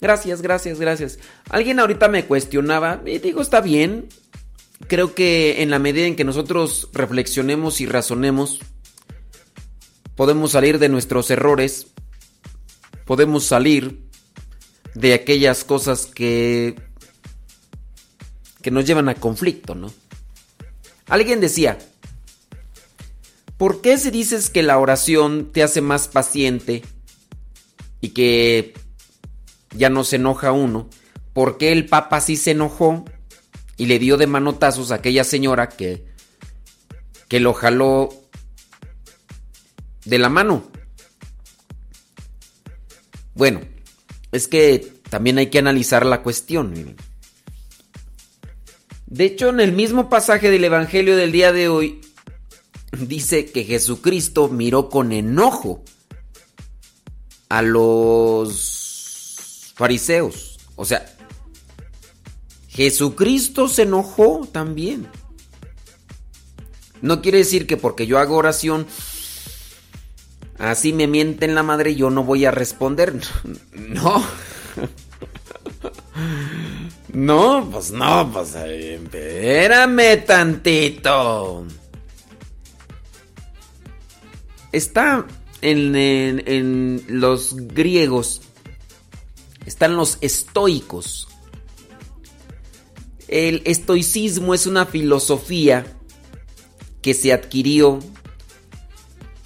Gracias, 0.00 0.42
gracias, 0.42 0.78
gracias. 0.78 1.18
Alguien 1.48 1.80
ahorita 1.80 2.08
me 2.08 2.26
cuestionaba, 2.26 3.02
y 3.06 3.18
digo, 3.18 3.40
está 3.40 3.60
bien. 3.60 4.08
Creo 4.88 5.14
que 5.14 5.62
en 5.62 5.70
la 5.70 5.78
medida 5.78 6.06
en 6.06 6.16
que 6.16 6.24
nosotros 6.24 6.90
reflexionemos 6.92 7.80
y 7.80 7.86
razonemos, 7.86 8.60
podemos 10.14 10.52
salir 10.52 10.78
de 10.78 10.90
nuestros 10.90 11.30
errores, 11.30 11.88
podemos 13.06 13.44
salir 13.44 14.02
de 14.94 15.14
aquellas 15.14 15.64
cosas 15.64 16.06
que 16.06 16.76
que 18.60 18.70
nos 18.70 18.84
llevan 18.84 19.08
a 19.08 19.14
conflicto, 19.14 19.76
¿no? 19.76 19.92
Alguien 21.06 21.40
decía, 21.40 21.78
¿por 23.56 23.80
qué 23.80 23.98
si 23.98 24.10
dices 24.10 24.50
que 24.50 24.62
la 24.62 24.78
oración 24.78 25.52
te 25.52 25.62
hace 25.62 25.80
más 25.80 26.08
paciente 26.08 26.82
y 28.00 28.10
que 28.10 28.74
ya 29.74 29.90
no 29.90 30.04
se 30.04 30.16
enoja 30.16 30.52
uno? 30.52 30.88
¿Por 31.32 31.58
qué 31.58 31.72
el 31.72 31.86
Papa 31.86 32.20
sí 32.20 32.36
se 32.36 32.52
enojó 32.52 33.04
y 33.76 33.86
le 33.86 33.98
dio 33.98 34.16
de 34.16 34.26
manotazos 34.26 34.90
a 34.90 34.96
aquella 34.96 35.24
señora 35.24 35.68
que, 35.68 36.04
que 37.28 37.40
lo 37.40 37.52
jaló 37.52 38.08
de 40.04 40.18
la 40.18 40.28
mano? 40.28 40.64
Bueno, 43.34 43.60
es 44.32 44.48
que 44.48 44.94
también 45.10 45.38
hay 45.38 45.48
que 45.48 45.58
analizar 45.58 46.06
la 46.06 46.22
cuestión. 46.22 46.96
De 49.06 49.24
hecho, 49.24 49.50
en 49.50 49.60
el 49.60 49.72
mismo 49.72 50.08
pasaje 50.08 50.50
del 50.50 50.64
Evangelio 50.64 51.16
del 51.16 51.32
día 51.32 51.52
de 51.52 51.68
hoy, 51.68 52.00
dice 52.92 53.50
que 53.50 53.64
Jesucristo 53.64 54.48
miró 54.48 54.88
con 54.88 55.12
enojo 55.12 55.82
a 57.48 57.62
los 57.62 59.72
fariseos. 59.74 60.58
O 60.76 60.84
sea, 60.84 61.06
Jesucristo 62.68 63.68
se 63.68 63.82
enojó 63.82 64.48
también. 64.50 65.08
No 67.02 67.22
quiere 67.22 67.38
decir 67.38 67.66
que 67.66 67.76
porque 67.76 68.06
yo 68.06 68.18
hago 68.18 68.36
oración, 68.36 68.86
así 70.58 70.92
me 70.92 71.06
mienten 71.06 71.54
la 71.54 71.62
madre, 71.62 71.94
yo 71.94 72.10
no 72.10 72.24
voy 72.24 72.44
a 72.44 72.50
responder. 72.50 73.14
No. 73.74 74.24
No, 77.12 77.66
pues 77.72 77.92
no, 77.92 78.30
pues 78.30 78.54
eh, 78.56 78.96
espérame 78.96 80.22
tantito. 80.26 81.64
Está 84.76 85.26
en, 85.62 87.02
los 87.08 87.56
griegos, 87.56 88.42
están 89.64 89.96
los 89.96 90.18
estoicos. 90.20 91.28
El 93.26 93.62
estoicismo 93.64 94.52
es 94.52 94.66
una 94.66 94.84
filosofía 94.84 95.86
que 97.00 97.14
se 97.14 97.32
adquirió 97.32 98.00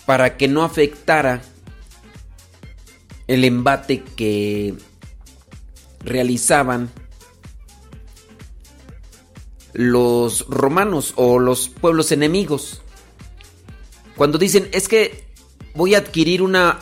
para 0.04 0.36
que 0.36 0.48
no 0.48 0.64
afectara 0.64 1.42
el 3.28 3.44
embate 3.44 4.02
que 4.02 4.74
realizaban 6.00 6.90
los 9.74 10.44
romanos 10.48 11.12
o 11.14 11.38
los 11.38 11.68
pueblos 11.68 12.10
enemigos. 12.10 12.82
Cuando 14.20 14.36
dicen, 14.36 14.68
es 14.72 14.86
que 14.86 15.24
voy 15.74 15.94
a 15.94 15.98
adquirir 16.00 16.42
una 16.42 16.78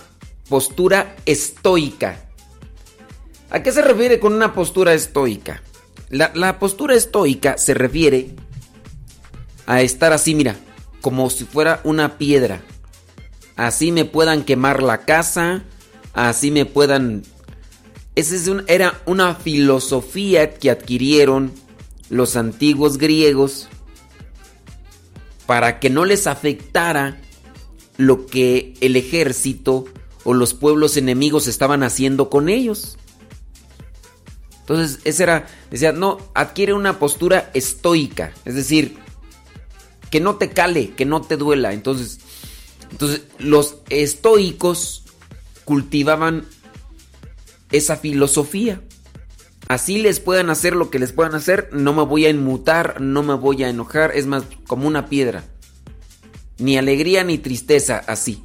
postura 0.48 1.14
estoica. 1.24 2.28
¿A 3.48 3.62
qué 3.62 3.70
se 3.70 3.80
refiere 3.80 4.18
con 4.18 4.32
una 4.32 4.52
postura 4.52 4.92
estoica? 4.92 5.62
La, 6.08 6.32
la 6.34 6.58
postura 6.58 6.96
estoica 6.96 7.56
se 7.56 7.74
refiere 7.74 8.34
a 9.66 9.82
estar 9.82 10.12
así, 10.12 10.34
mira, 10.34 10.56
como 11.00 11.30
si 11.30 11.44
fuera 11.44 11.80
una 11.84 12.18
piedra. 12.18 12.60
Así 13.54 13.92
me 13.92 14.04
puedan 14.04 14.42
quemar 14.42 14.82
la 14.82 15.04
casa, 15.04 15.62
así 16.14 16.50
me 16.50 16.66
puedan... 16.66 17.22
Esa 18.16 18.34
es 18.34 18.50
era 18.66 19.00
una 19.06 19.36
filosofía 19.36 20.54
que 20.54 20.72
adquirieron 20.72 21.52
los 22.10 22.34
antiguos 22.34 22.98
griegos 22.98 23.68
para 25.46 25.78
que 25.78 25.88
no 25.88 26.04
les 26.04 26.26
afectara 26.26 27.20
lo 27.98 28.26
que 28.26 28.74
el 28.80 28.96
ejército 28.96 29.84
o 30.24 30.32
los 30.32 30.54
pueblos 30.54 30.96
enemigos 30.96 31.46
estaban 31.48 31.82
haciendo 31.82 32.30
con 32.30 32.48
ellos. 32.48 32.96
Entonces, 34.60 35.00
esa 35.04 35.22
era, 35.22 35.46
decía, 35.70 35.92
no, 35.92 36.18
adquiere 36.34 36.72
una 36.72 36.98
postura 36.98 37.50
estoica, 37.54 38.32
es 38.44 38.54
decir, 38.54 38.98
que 40.10 40.20
no 40.20 40.36
te 40.36 40.50
cale, 40.50 40.90
que 40.90 41.04
no 41.04 41.22
te 41.22 41.36
duela. 41.36 41.72
Entonces, 41.72 42.20
entonces 42.90 43.22
los 43.38 43.78
estoicos 43.90 45.04
cultivaban 45.64 46.46
esa 47.70 47.96
filosofía. 47.96 48.80
Así 49.68 49.98
les 49.98 50.20
puedan 50.20 50.50
hacer 50.50 50.74
lo 50.76 50.90
que 50.90 50.98
les 50.98 51.12
puedan 51.12 51.34
hacer, 51.34 51.68
no 51.72 51.92
me 51.92 52.02
voy 52.02 52.26
a 52.26 52.30
inmutar, 52.30 53.00
no 53.00 53.22
me 53.22 53.34
voy 53.34 53.64
a 53.64 53.68
enojar, 53.68 54.12
es 54.14 54.26
más 54.26 54.44
como 54.66 54.86
una 54.86 55.08
piedra. 55.08 55.44
Ni 56.58 56.76
alegría 56.76 57.24
ni 57.24 57.38
tristeza, 57.38 58.02
así. 58.06 58.44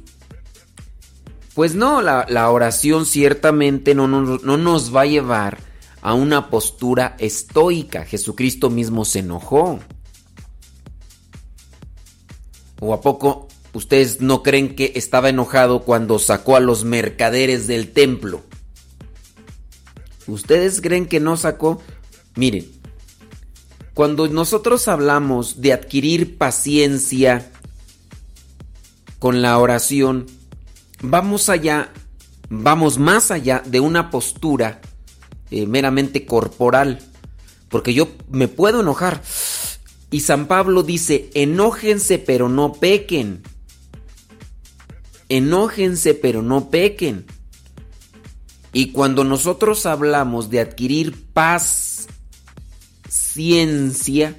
Pues 1.54 1.74
no, 1.74 2.02
la, 2.02 2.26
la 2.28 2.50
oración 2.50 3.06
ciertamente 3.06 3.94
no, 3.94 4.08
no- 4.08 4.38
no 4.38 4.56
nos 4.56 4.94
va 4.94 5.02
a 5.02 5.06
llevar 5.06 5.58
a 6.02 6.14
una 6.14 6.50
postura 6.50 7.16
estoica. 7.18 8.04
Jesucristo 8.04 8.70
mismo 8.70 9.04
se 9.04 9.20
enojó. 9.20 9.78
¿O 12.80 12.92
a 12.92 13.00
poco 13.00 13.48
ustedes 13.72 14.20
no 14.20 14.42
creen 14.42 14.74
que 14.76 14.92
estaba 14.96 15.28
enojado 15.28 15.82
cuando 15.84 16.18
sacó 16.18 16.56
a 16.56 16.60
los 16.60 16.84
mercaderes 16.84 17.66
del 17.66 17.92
templo? 17.92 18.42
¿Ustedes 20.26 20.80
creen 20.80 21.06
que 21.06 21.20
no 21.20 21.36
sacó? 21.36 21.80
Miren, 22.36 22.66
cuando 23.94 24.26
nosotros 24.28 24.88
hablamos 24.88 25.60
de 25.60 25.72
adquirir 25.72 26.36
paciencia 26.36 27.50
con 29.18 29.42
la 29.42 29.58
oración, 29.58 30.26
vamos 31.02 31.48
allá, 31.48 31.92
vamos 32.48 32.98
más 32.98 33.30
allá 33.30 33.62
de 33.64 33.80
una 33.80 34.10
postura 34.10 34.80
eh, 35.50 35.66
meramente 35.66 36.26
corporal. 36.26 37.00
Porque 37.68 37.94
yo 37.94 38.08
me 38.30 38.48
puedo 38.48 38.80
enojar. 38.80 39.22
Y 40.10 40.20
San 40.20 40.46
Pablo 40.46 40.82
dice, 40.82 41.30
enójense 41.34 42.18
pero 42.18 42.48
no 42.48 42.72
pequen. 42.72 43.42
Enójense 45.28 46.14
pero 46.14 46.42
no 46.42 46.70
pequen. 46.70 47.26
Y 48.72 48.92
cuando 48.92 49.24
nosotros 49.24 49.86
hablamos 49.86 50.50
de 50.50 50.60
adquirir 50.60 51.26
paz, 51.32 52.08
ciencia, 53.08 54.36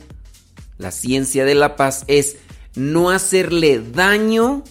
la 0.77 0.91
ciencia 0.91 1.45
de 1.45 1.55
la 1.55 1.75
paz 1.75 2.03
es 2.07 2.37
no 2.75 3.09
hacerle 3.09 3.79
daño 3.79 4.63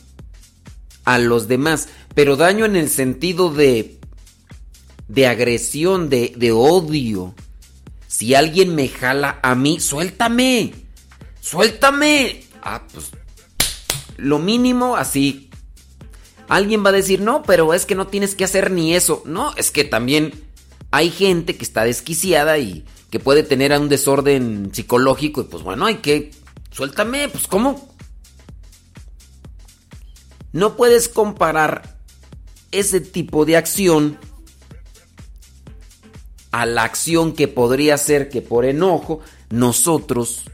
a 1.04 1.18
los 1.18 1.48
demás, 1.48 1.88
pero 2.14 2.36
daño 2.36 2.64
en 2.64 2.76
el 2.76 2.88
sentido 2.88 3.50
de 3.50 3.98
de 5.08 5.26
agresión, 5.26 6.08
de, 6.08 6.32
de 6.36 6.52
odio. 6.52 7.34
Si 8.06 8.34
alguien 8.34 8.74
me 8.74 8.88
jala 8.88 9.38
a 9.42 9.54
mí, 9.54 9.80
suéltame, 9.80 10.72
suéltame. 11.40 12.44
Ah, 12.62 12.82
pues 12.92 13.10
lo 14.16 14.38
mínimo 14.38 14.96
así. 14.96 15.50
Alguien 16.48 16.84
va 16.84 16.90
a 16.90 16.92
decir, 16.92 17.20
no, 17.20 17.42
pero 17.42 17.74
es 17.74 17.86
que 17.86 17.94
no 17.94 18.06
tienes 18.06 18.34
que 18.34 18.44
hacer 18.44 18.70
ni 18.70 18.94
eso. 18.94 19.22
No, 19.24 19.54
es 19.56 19.70
que 19.70 19.84
también 19.84 20.32
hay 20.90 21.10
gente 21.10 21.56
que 21.56 21.64
está 21.64 21.84
desquiciada 21.84 22.58
y 22.58 22.84
que 23.10 23.18
puede 23.18 23.42
tener 23.42 23.72
un 23.78 23.88
desorden 23.88 24.70
psicológico 24.72 25.40
y 25.40 25.44
pues 25.44 25.62
bueno, 25.62 25.86
hay 25.86 25.96
que... 25.96 26.30
Suéltame, 26.70 27.28
pues 27.28 27.46
¿cómo? 27.46 27.93
No 30.54 30.76
puedes 30.76 31.08
comparar 31.08 31.98
ese 32.70 33.00
tipo 33.00 33.44
de 33.44 33.56
acción 33.56 34.16
a 36.52 36.64
la 36.64 36.84
acción 36.84 37.32
que 37.32 37.48
podría 37.48 37.98
ser 37.98 38.28
que 38.28 38.40
por 38.40 38.64
enojo 38.64 39.18
nosotros 39.50 40.44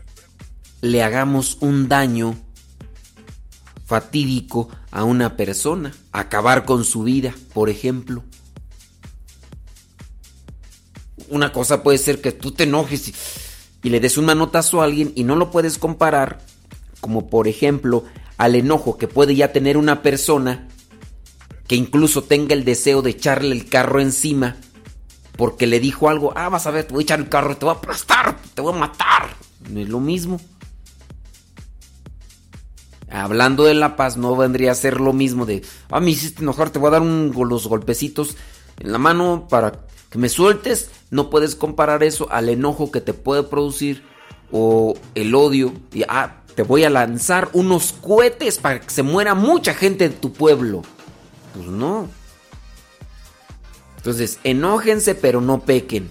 le 0.81 1.03
hagamos 1.03 1.59
un 1.61 1.91
daño 1.91 2.35
fatídico 3.85 4.71
a 4.91 5.05
una 5.05 5.37
persona, 5.37 5.93
acabar 6.13 6.65
con 6.65 6.87
su 6.87 7.03
vida, 7.03 7.35
por 7.53 7.69
ejemplo. 7.69 8.25
Una 11.29 11.53
cosa 11.53 11.83
puede 11.83 11.99
ser 11.99 12.23
que 12.23 12.33
tú 12.33 12.53
te 12.53 12.63
enojes 12.63 13.13
y, 13.83 13.91
le 13.91 14.01
des 14.01 14.17
un 14.17 14.25
manotazo 14.25 14.81
a 14.81 14.85
alguien 14.85 15.13
y 15.15 15.25
no 15.25 15.37
lo 15.37 15.51
puedes 15.51 15.77
comparar, 15.77 16.41
como 17.03 17.29
por 17.29 17.49
ejemplo 17.49 18.07
al 18.41 18.55
enojo 18.55 18.97
que 18.97 19.07
puede 19.07 19.37
ya 19.37 19.53
tener 19.53 19.77
una 19.77 20.01
persona 20.01 20.67
que 21.69 21.77
incluso 21.77 22.25
tenga 22.25 22.55
el 22.55 22.65
deseo 22.65 23.03
de 23.03 23.11
echarle 23.11 23.53
el 23.53 23.69
carro 23.69 24.01
encima 24.01 24.57
porque 25.37 25.67
le 25.67 25.79
dijo 25.79 26.09
algo, 26.09 26.33
ah, 26.35 26.49
vas 26.49 26.67
a 26.67 26.71
ver, 26.71 26.85
te 26.85 26.95
voy 26.95 27.03
a 27.03 27.05
echar 27.05 27.21
el 27.21 27.29
carro, 27.29 27.59
te 27.59 27.67
voy 27.67 27.75
a 27.75 27.77
aplastar, 27.77 28.39
te 28.55 28.63
voy 28.63 28.73
a 28.73 28.79
matar. 28.79 29.37
No 29.69 29.79
es 29.79 29.91
lo 29.91 30.01
mismo. 30.01 30.41
Hablando 33.11 33.65
de 33.65 33.75
la 33.75 33.95
paz, 33.95 34.17
no 34.17 34.35
vendría 34.35 34.73
a 34.73 34.75
ser 34.75 35.03
lo 35.03 35.13
mismo 35.13 35.45
de, 35.45 35.61
ah, 35.91 36.01
me 36.01 36.11
hiciste 36.11 36.41
enojar, 36.41 36.71
te 36.71 36.79
voy 36.79 36.89
a 36.89 36.93
dar 36.93 37.03
un, 37.03 37.35
los 37.47 37.67
golpecitos 37.67 38.39
en 38.79 38.91
la 38.91 38.99
mano 38.99 39.49
para 39.51 39.85
que 40.09 40.17
me 40.17 40.31
sueltes. 40.31 40.91
No 41.11 41.29
puedes 41.29 41.57
comparar 41.57 42.03
eso 42.03 42.27
al 42.31 42.49
enojo 42.49 42.91
que 42.91 43.03
te 43.03 43.13
puede 43.13 43.43
producir 43.43 44.03
o 44.51 44.95
el 45.15 45.35
odio. 45.35 45.75
Y, 45.93 46.05
ah, 46.09 46.40
te 46.55 46.63
voy 46.63 46.85
a 46.85 46.91
lanzar 46.91 47.49
unos 47.53 47.93
cohetes 47.93 48.59
para 48.59 48.81
que 48.81 48.91
se 48.91 49.03
muera 49.03 49.35
mucha 49.35 49.75
gente 49.75 50.09
de 50.09 50.15
tu 50.15 50.33
pueblo. 50.33 50.83
Pues 51.55 51.67
no. 51.67 52.09
Entonces, 53.97 54.39
enójense 54.45 55.15
pero 55.15 55.41
no 55.41 55.61
pequen. 55.61 56.11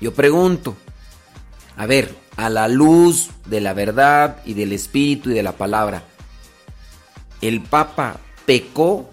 Yo 0.00 0.14
pregunto, 0.14 0.76
a 1.76 1.86
ver, 1.86 2.14
a 2.36 2.50
la 2.50 2.68
luz 2.68 3.30
de 3.46 3.60
la 3.60 3.72
verdad 3.72 4.42
y 4.44 4.54
del 4.54 4.72
espíritu 4.72 5.30
y 5.30 5.34
de 5.34 5.42
la 5.42 5.52
palabra, 5.52 6.04
¿el 7.40 7.62
Papa 7.62 8.20
pecó 8.44 9.08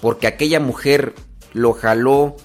porque 0.00 0.26
aquella 0.26 0.60
mujer 0.60 1.14
lo 1.52 1.72
jaló 1.72 2.36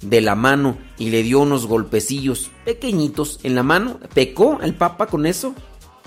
de 0.00 0.20
la 0.20 0.34
mano 0.34 0.76
y 0.98 1.10
le 1.10 1.22
dio 1.22 1.40
unos 1.40 1.66
golpecillos 1.66 2.50
pequeñitos 2.64 3.40
en 3.42 3.54
la 3.54 3.62
mano? 3.62 4.00
¿Pecó 4.12 4.60
el 4.62 4.74
Papa 4.74 5.06
con 5.06 5.26
eso? 5.26 5.54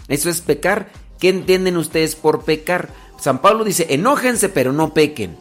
Eso 0.07 0.29
es 0.29 0.41
pecar. 0.41 0.89
¿Qué 1.19 1.29
entienden 1.29 1.77
ustedes 1.77 2.15
por 2.15 2.43
pecar? 2.43 2.89
San 3.19 3.41
Pablo 3.41 3.63
dice, 3.63 3.87
enójense 3.89 4.49
pero 4.49 4.73
no 4.73 4.93
pequen. 4.93 5.37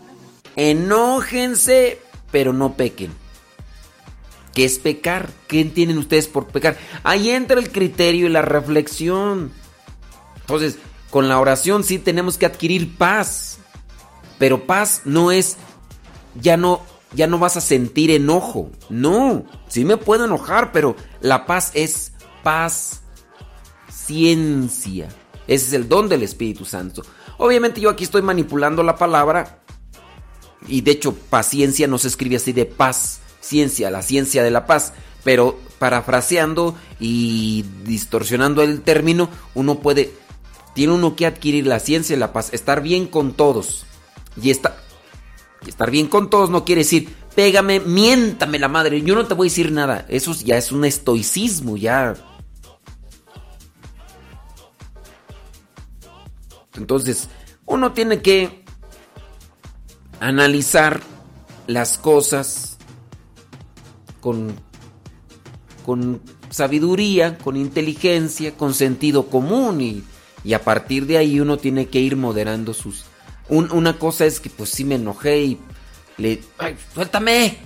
Enójense, 0.56 2.00
pero 2.30 2.52
no 2.52 2.74
pequen. 2.74 3.12
¿Qué 4.54 4.64
es 4.64 4.78
pecar? 4.78 5.28
¿Qué 5.48 5.60
entienden 5.60 5.98
ustedes 5.98 6.28
por 6.28 6.46
pecar? 6.46 6.78
Ahí 7.02 7.30
entra 7.30 7.60
el 7.60 7.70
criterio 7.70 8.26
y 8.26 8.30
la 8.30 8.40
reflexión. 8.40 9.52
Entonces, 10.40 10.78
con 11.10 11.28
la 11.28 11.38
oración 11.38 11.84
sí 11.84 11.98
tenemos 11.98 12.38
que 12.38 12.46
adquirir 12.46 12.96
paz. 12.96 13.58
Pero 14.38 14.66
paz 14.66 15.02
no 15.04 15.30
es 15.30 15.56
ya 16.40 16.56
no 16.56 16.82
ya 17.12 17.26
no 17.26 17.38
vas 17.38 17.56
a 17.56 17.60
sentir 17.60 18.10
enojo. 18.10 18.70
No, 18.88 19.44
sí 19.68 19.84
me 19.84 19.96
puedo 19.96 20.24
enojar, 20.24 20.72
pero 20.72 20.96
la 21.20 21.46
paz 21.46 21.70
es 21.74 22.12
paz 22.42 23.02
ciencia. 24.06 25.08
Ese 25.46 25.66
es 25.66 25.72
el 25.72 25.88
don 25.88 26.08
del 26.08 26.22
Espíritu 26.22 26.64
Santo. 26.64 27.02
Obviamente 27.38 27.80
yo 27.80 27.90
aquí 27.90 28.04
estoy 28.04 28.22
manipulando 28.22 28.82
la 28.82 28.96
palabra 28.96 29.62
y 30.68 30.80
de 30.80 30.92
hecho, 30.92 31.14
paciencia 31.14 31.86
no 31.86 31.98
se 31.98 32.08
escribe 32.08 32.36
así 32.36 32.52
de 32.52 32.66
paz, 32.66 33.20
ciencia, 33.40 33.90
la 33.90 34.02
ciencia 34.02 34.42
de 34.42 34.50
la 34.50 34.66
paz. 34.66 34.92
Pero 35.24 35.58
parafraseando 35.78 36.76
y 37.00 37.64
distorsionando 37.84 38.62
el 38.62 38.82
término, 38.82 39.28
uno 39.54 39.80
puede, 39.80 40.12
tiene 40.74 40.92
uno 40.92 41.16
que 41.16 41.26
adquirir 41.26 41.66
la 41.66 41.80
ciencia 41.80 42.14
de 42.14 42.20
la 42.20 42.32
paz, 42.32 42.52
estar 42.52 42.80
bien 42.80 43.06
con 43.06 43.32
todos. 43.32 43.86
Y 44.40 44.50
está, 44.50 44.76
estar 45.66 45.90
bien 45.90 46.06
con 46.06 46.30
todos 46.30 46.50
no 46.50 46.64
quiere 46.64 46.82
decir, 46.82 47.12
pégame, 47.34 47.80
miéntame 47.80 48.58
la 48.58 48.68
madre, 48.68 49.02
yo 49.02 49.14
no 49.14 49.26
te 49.26 49.34
voy 49.34 49.48
a 49.48 49.50
decir 49.50 49.72
nada. 49.72 50.06
Eso 50.08 50.32
ya 50.32 50.56
es 50.56 50.70
un 50.70 50.84
estoicismo, 50.84 51.76
ya. 51.76 52.14
Entonces, 56.76 57.28
uno 57.64 57.92
tiene 57.92 58.22
que 58.22 58.64
analizar 60.20 61.02
las 61.66 61.98
cosas 61.98 62.76
con, 64.20 64.54
con 65.84 66.20
sabiduría, 66.50 67.38
con 67.38 67.56
inteligencia, 67.56 68.56
con 68.56 68.74
sentido 68.74 69.28
común 69.28 69.80
y, 69.80 70.04
y 70.44 70.54
a 70.54 70.62
partir 70.62 71.06
de 71.06 71.18
ahí 71.18 71.40
uno 71.40 71.58
tiene 71.58 71.86
que 71.86 72.00
ir 72.00 72.16
moderando 72.16 72.72
sus... 72.72 73.04
una 73.48 73.98
cosa 73.98 74.26
es 74.26 74.40
que 74.40 74.50
pues 74.50 74.70
sí 74.70 74.84
me 74.84 74.94
enojé 74.94 75.40
y 75.42 75.58
le... 76.18 76.40
¡Ay, 76.58 76.76
suéltame! 76.94 77.58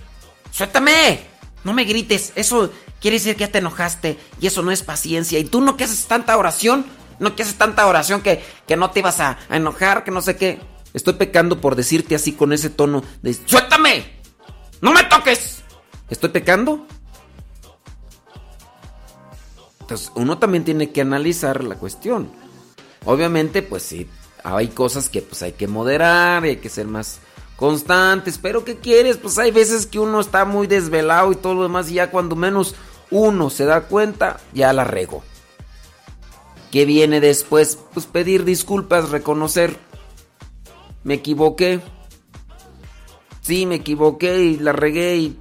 ¡Suéltame! 0.50 1.20
No 1.62 1.72
me 1.72 1.84
grites, 1.84 2.32
eso 2.36 2.70
quiere 3.00 3.18
decir 3.18 3.34
que 3.34 3.40
ya 3.40 3.52
te 3.52 3.58
enojaste 3.58 4.18
y 4.40 4.46
eso 4.46 4.62
no 4.62 4.70
es 4.70 4.82
paciencia. 4.82 5.38
Y 5.38 5.44
tú 5.44 5.60
no 5.60 5.76
que 5.76 5.84
haces 5.84 6.06
tanta 6.06 6.36
oración, 6.36 6.86
no 7.20 7.36
que 7.36 7.44
haces 7.44 7.56
tanta 7.56 7.86
oración 7.86 8.22
que, 8.22 8.42
que 8.66 8.76
no 8.76 8.90
te 8.90 9.00
ibas 9.00 9.20
a, 9.20 9.38
enojar, 9.50 10.02
que 10.02 10.10
no 10.10 10.22
sé 10.22 10.36
qué. 10.36 10.58
Estoy 10.92 11.14
pecando 11.14 11.60
por 11.60 11.76
decirte 11.76 12.16
así 12.16 12.32
con 12.32 12.52
ese 12.52 12.70
tono 12.70 13.04
de 13.22 13.34
¡Suéltame! 13.34 14.20
¡No 14.80 14.92
me 14.92 15.04
toques! 15.04 15.62
¿Estoy 16.08 16.30
pecando? 16.30 16.86
Entonces, 19.82 20.10
uno 20.16 20.38
también 20.38 20.64
tiene 20.64 20.90
que 20.90 21.00
analizar 21.00 21.62
la 21.62 21.76
cuestión. 21.76 22.30
Obviamente, 23.04 23.62
pues 23.62 23.82
sí, 23.82 24.08
hay 24.42 24.68
cosas 24.68 25.08
que 25.08 25.22
pues 25.22 25.42
hay 25.42 25.52
que 25.52 25.68
moderar, 25.68 26.44
y 26.46 26.50
hay 26.50 26.56
que 26.56 26.68
ser 26.68 26.86
más 26.86 27.20
constantes, 27.56 28.38
pero 28.38 28.64
¿qué 28.64 28.78
quieres? 28.78 29.18
Pues 29.18 29.38
hay 29.38 29.50
veces 29.50 29.86
que 29.86 29.98
uno 29.98 30.20
está 30.20 30.44
muy 30.44 30.66
desvelado 30.66 31.30
y 31.30 31.36
todo 31.36 31.54
lo 31.54 31.62
demás 31.64 31.90
y 31.90 31.94
ya 31.94 32.10
cuando 32.10 32.34
menos 32.34 32.74
uno 33.10 33.50
se 33.50 33.66
da 33.66 33.82
cuenta, 33.82 34.40
ya 34.54 34.72
la 34.72 34.84
rego. 34.84 35.22
¿Qué 36.70 36.84
viene 36.84 37.20
después? 37.20 37.78
Pues 37.92 38.06
pedir 38.06 38.44
disculpas, 38.44 39.10
reconocer 39.10 39.76
me 41.02 41.14
equivoqué. 41.14 41.80
Sí, 43.40 43.66
me 43.66 43.76
equivoqué 43.76 44.42
y 44.42 44.58
la 44.58 44.72
regué 44.72 45.16
y 45.16 45.38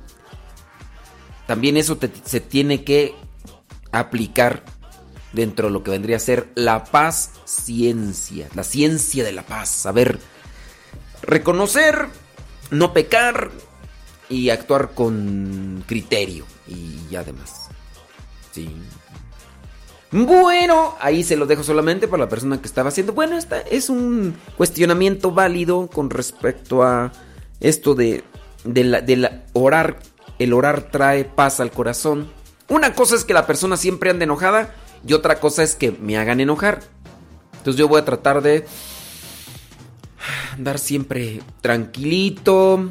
también 1.48 1.77
eso 1.77 1.98
se 2.24 2.40
tiene 2.40 2.83
que 2.83 3.14
aplicar 3.91 4.64
dentro 5.33 5.67
de 5.67 5.74
lo 5.74 5.83
que 5.83 5.91
vendría 5.91 6.17
a 6.17 6.22
ser 6.22 6.49
la 6.56 6.85
paz 6.85 7.32
ciencia, 7.45 8.48
la 8.56 8.64
ciencia 8.64 9.24
de 9.24 9.32
la 9.32 9.43
paz, 9.43 9.69
saber 9.69 10.19
reconocer, 11.22 12.08
no 12.72 12.93
pecar 12.93 13.51
y 14.30 14.49
actuar 14.49 14.91
con 14.93 15.83
criterio 15.85 16.45
y 16.67 17.16
además. 17.16 17.69
Sí. 18.51 18.69
Bueno, 20.11 20.95
ahí 20.99 21.23
se 21.23 21.38
lo 21.38 21.45
dejo 21.45 21.63
solamente 21.63 22.07
para 22.07 22.23
la 22.23 22.29
persona 22.29 22.59
que 22.59 22.67
estaba 22.67 22.89
haciendo. 22.89 23.13
Bueno, 23.13 23.38
esta 23.38 23.61
es 23.61 23.89
un 23.89 24.35
cuestionamiento 24.57 25.31
válido 25.31 25.88
con 25.88 26.09
respecto 26.09 26.83
a 26.83 27.11
esto 27.59 27.93
de, 27.93 28.23
de, 28.63 28.83
la, 28.83 29.01
de 29.01 29.17
la 29.17 29.43
orar. 29.53 29.99
El 30.39 30.53
orar 30.53 30.89
trae 30.89 31.25
paz 31.25 31.59
al 31.59 31.71
corazón. 31.71 32.31
Una 32.69 32.93
cosa 32.93 33.15
es 33.15 33.23
que 33.23 33.33
la 33.33 33.45
persona 33.45 33.77
siempre 33.77 34.09
ande 34.09 34.23
enojada 34.23 34.73
y 35.05 35.13
otra 35.13 35.39
cosa 35.39 35.63
es 35.63 35.75
que 35.75 35.91
me 35.91 36.17
hagan 36.17 36.39
enojar. 36.39 36.79
Entonces 37.57 37.77
yo 37.77 37.88
voy 37.88 38.01
a 38.01 38.05
tratar 38.05 38.41
de 38.41 38.65
andar 40.53 40.79
siempre 40.79 41.41
tranquilito, 41.61 42.89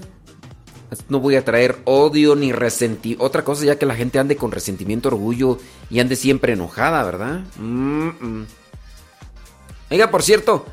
no 1.09 1.21
voy 1.21 1.37
a 1.37 1.45
traer 1.45 1.79
odio 1.85 2.35
ni 2.35 2.53
resentimiento. 2.53 3.25
Otra 3.25 3.45
cosa 3.45 3.65
ya 3.65 3.79
que 3.79 3.87
la 3.87 3.95
gente 3.95 4.19
ande 4.19 4.37
con 4.37 4.53
resentimiento, 4.53 5.09
orgullo 5.09 5.59
y 5.91 6.01
ande 6.01 6.17
siempre 6.17 6.55
enojada, 6.55 7.05
¿verdad? 7.05 7.41
Oiga, 9.91 10.11
por 10.11 10.23
cierto, 10.23 10.67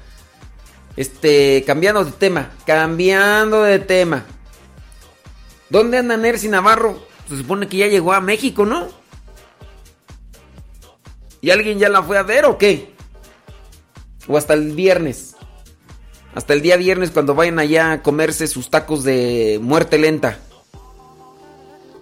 este, 0.95 1.63
cambiando 1.65 2.05
de 2.05 2.11
tema, 2.11 2.51
cambiando 2.65 3.63
de 3.63 3.79
tema. 3.79 4.25
¿Dónde 5.69 5.97
anda 5.97 6.15
Nercy 6.15 6.47
Navarro? 6.47 7.05
Se 7.27 7.37
supone 7.37 7.67
que 7.67 7.77
ya 7.77 7.87
llegó 7.87 8.13
a 8.13 8.21
México, 8.21 8.65
¿no? 8.65 8.87
¿Y 11.41 11.49
alguien 11.49 11.79
ya 11.79 11.89
la 11.89 12.01
fue 12.01 12.17
a 12.17 12.23
ver 12.23 12.45
o 12.45 12.57
qué? 12.57 12.93
¿O 14.27 14.37
hasta 14.37 14.53
el 14.53 14.71
viernes? 14.71 15.34
Hasta 16.35 16.53
el 16.53 16.61
día 16.61 16.75
viernes 16.75 17.11
cuando 17.11 17.33
vayan 17.33 17.59
allá 17.59 17.93
a 17.93 18.01
comerse 18.03 18.47
sus 18.47 18.69
tacos 18.69 19.05
de 19.05 19.57
muerte 19.61 19.97
lenta. 19.97 20.37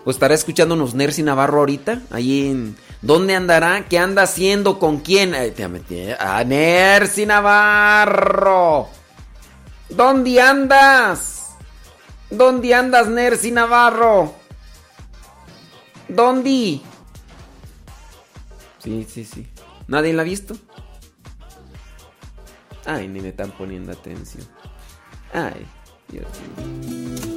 ¿O 0.06 0.12
estará 0.12 0.34
escuchando 0.34 0.74
unos 0.76 0.96
Nercy 0.96 1.24
Navarro 1.24 1.60
ahorita? 1.60 2.02
Ahí 2.10 2.50
en... 2.50 2.76
¿Dónde 3.02 3.36
andará? 3.36 3.86
¿Qué 3.88 4.00
anda 4.00 4.24
haciendo? 4.24 4.80
¿Con 4.80 5.00
quién? 5.00 5.34
¡Ah, 6.20 6.44
Nercy 6.44 7.26
Navarro! 7.26 8.90
¿Dónde 9.90 10.42
andas? 10.42 11.52
¿Dónde 12.30 12.74
andas, 12.74 13.08
Nercy 13.08 13.52
Navarro? 13.52 14.34
¿Dónde? 16.08 16.82
Sí, 18.80 19.08
sí, 19.08 19.24
sí. 19.26 19.48
¿Nadie 19.88 20.14
la 20.14 20.24
ha 20.24 20.26
visto? 20.26 20.56
Ay, 22.86 23.08
ni 23.08 23.22
me 23.22 23.30
están 23.30 23.52
poniendo 23.52 23.92
atención. 23.92 24.46
Ay, 25.34 25.66
Dios 26.10 26.28
mío. 26.58 27.34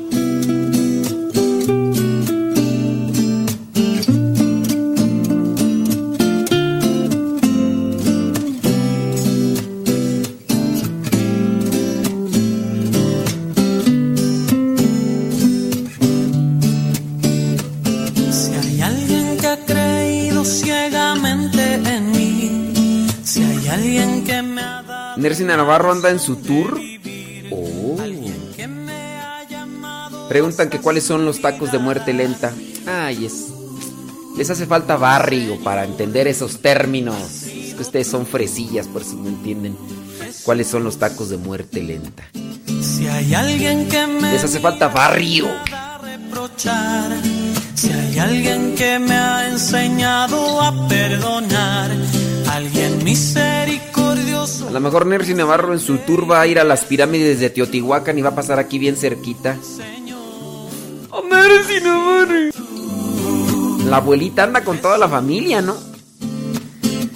ciegamente 20.47 21.75
en 21.75 22.13
mí. 22.13 23.07
Si 23.25 23.43
hay 23.43 23.69
alguien 23.69 24.25
que 24.25 24.43
me 24.43 24.61
ha 24.61 24.86
Nercy 25.17 25.45
Navarro 25.45 25.93
anda 25.93 26.11
en 26.11 26.19
su 26.21 26.37
tour. 26.37 26.79
Oh. 27.51 27.97
Preguntan 30.29 30.69
que 30.69 30.81
cuáles 30.81 31.05
son 31.05 31.25
los 31.25 31.41
tacos 31.41 31.73
de 31.73 31.79
muerte 31.79 32.13
lenta. 32.13 32.53
Ay, 32.87 33.27
es. 33.27 33.47
Les 34.37 34.51
hace 34.51 34.67
falta 34.67 34.97
barrio 34.97 35.59
para 35.63 35.85
entender 35.85 36.27
esos 36.27 36.61
términos. 36.61 37.45
Es 37.45 37.75
que 37.75 37.83
ustedes 37.83 38.09
son 38.09 38.27
fresillas, 38.27 38.87
por 38.87 39.05
si 39.05 39.17
no 39.17 39.29
entienden 39.29 39.77
cuáles 40.45 40.67
son 40.67 40.85
los 40.85 40.99
tacos 40.99 41.31
de 41.31 41.39
muerte 41.39 41.83
lenta. 41.83 42.25
Si 42.83 43.07
hay 43.07 43.35
alguien 43.35 43.89
que 43.89 44.07
me 44.07 44.33
Les 44.33 44.45
hace 44.45 44.61
falta 44.61 44.89
barrio. 44.89 45.49
reprochar, 46.03 47.13
si 47.75 47.91
hay 47.91 48.19
alguien 48.19 48.75
que 48.75 48.99
me 48.99 49.15
ha 49.15 49.49
enseñado 49.49 50.61
a 50.61 50.89
perdonar, 50.89 51.91
alguien 52.51 53.03
misericordioso. 53.05 53.96
A 54.47 54.71
lo 54.71 54.79
mejor 54.79 55.07
Nercy 55.07 55.35
Navarro 55.35 55.73
en 55.73 55.81
su 55.81 55.99
tour 55.99 56.31
va 56.31 56.41
a 56.41 56.47
ir 56.47 56.61
a 56.61 56.65
las 56.65 56.85
pirámides 56.85 57.41
de 57.41 57.51
Teotihuacán 57.51 58.17
y 58.17 58.23
va 58.23 58.29
a 58.29 58.35
pasar 58.37 58.61
aquí 58.61 58.79
bien 58.79 58.95
cerquita. 58.95 59.57
¡Oh, 61.11 61.23
Nercy 61.23 61.81
Navarro! 61.83 62.51
La 63.91 63.97
abuelita 63.97 64.45
anda 64.45 64.63
con 64.63 64.79
toda 64.79 64.99
la 64.99 65.09
familia, 65.09 65.61
¿no? 65.63 65.75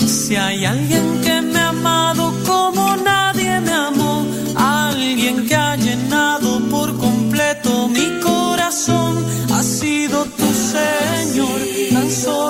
Si 0.07 0.35
hay 0.35 0.65
alguien 0.65 1.21
que 1.23 1.41
me 1.41 1.59
ha 1.61 1.69
amado 1.69 2.35
como 2.45 2.97
nadie 2.97 3.61
me 3.61 3.73
amó, 3.75 4.27
alguien 4.57 5.47
que 5.47 5.55
ha 5.55 5.77
llenado 5.77 6.61
por 6.69 6.97
completo 6.99 7.87
mi 7.87 8.19
corazón, 8.21 9.25
ha 9.53 9.63
sido 9.63 10.25
tu 10.25 10.47
Señor, 10.53 11.61
tan 11.93 12.11
solo 12.11 12.50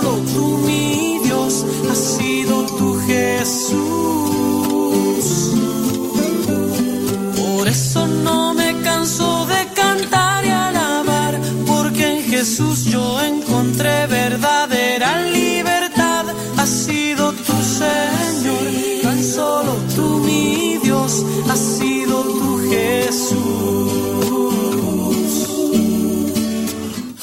Jesús 12.40 12.86
yo 12.86 13.20
encontré 13.20 14.06
verdadera 14.06 15.20
libertad. 15.26 16.24
Ha 16.56 16.64
sido 16.64 17.32
tu 17.32 17.52
Señor, 17.82 18.64
tan 19.02 19.22
solo 19.22 19.74
tú 19.94 20.22
mi 20.24 20.78
Dios, 20.82 21.22
ha 21.50 21.56
sido 21.56 22.22
tu 22.22 22.70
Jesús. 22.70 23.38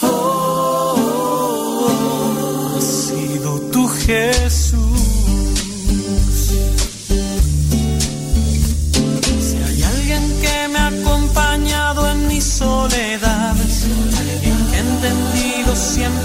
Oh, 0.04 0.98
ha 2.78 2.82
sido 2.82 3.60
tu 3.72 3.88
Jesús. 3.88 4.37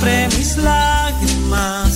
Siempre 0.02 0.28
mis 0.36 0.56
lágrimas, 0.56 1.91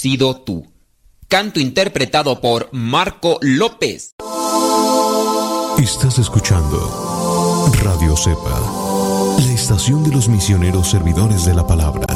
sido 0.00 0.34
tú. 0.36 0.66
Canto 1.28 1.60
interpretado 1.60 2.40
por 2.40 2.70
Marco 2.72 3.38
López. 3.42 4.14
Estás 5.78 6.18
escuchando 6.18 7.70
Radio 7.84 8.16
Cepa, 8.16 8.58
la 9.38 9.52
estación 9.52 10.02
de 10.02 10.10
los 10.10 10.28
misioneros 10.30 10.88
servidores 10.88 11.44
de 11.44 11.54
la 11.54 11.66
palabra. 11.66 12.06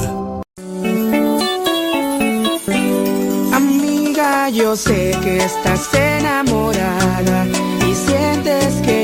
Amiga, 3.53 4.49
yo 4.49 4.77
sé 4.77 5.15
que 5.23 5.45
estás 5.45 5.93
enamorada 5.93 7.47
y 7.87 7.95
sientes 7.95 8.81
que 8.83 9.04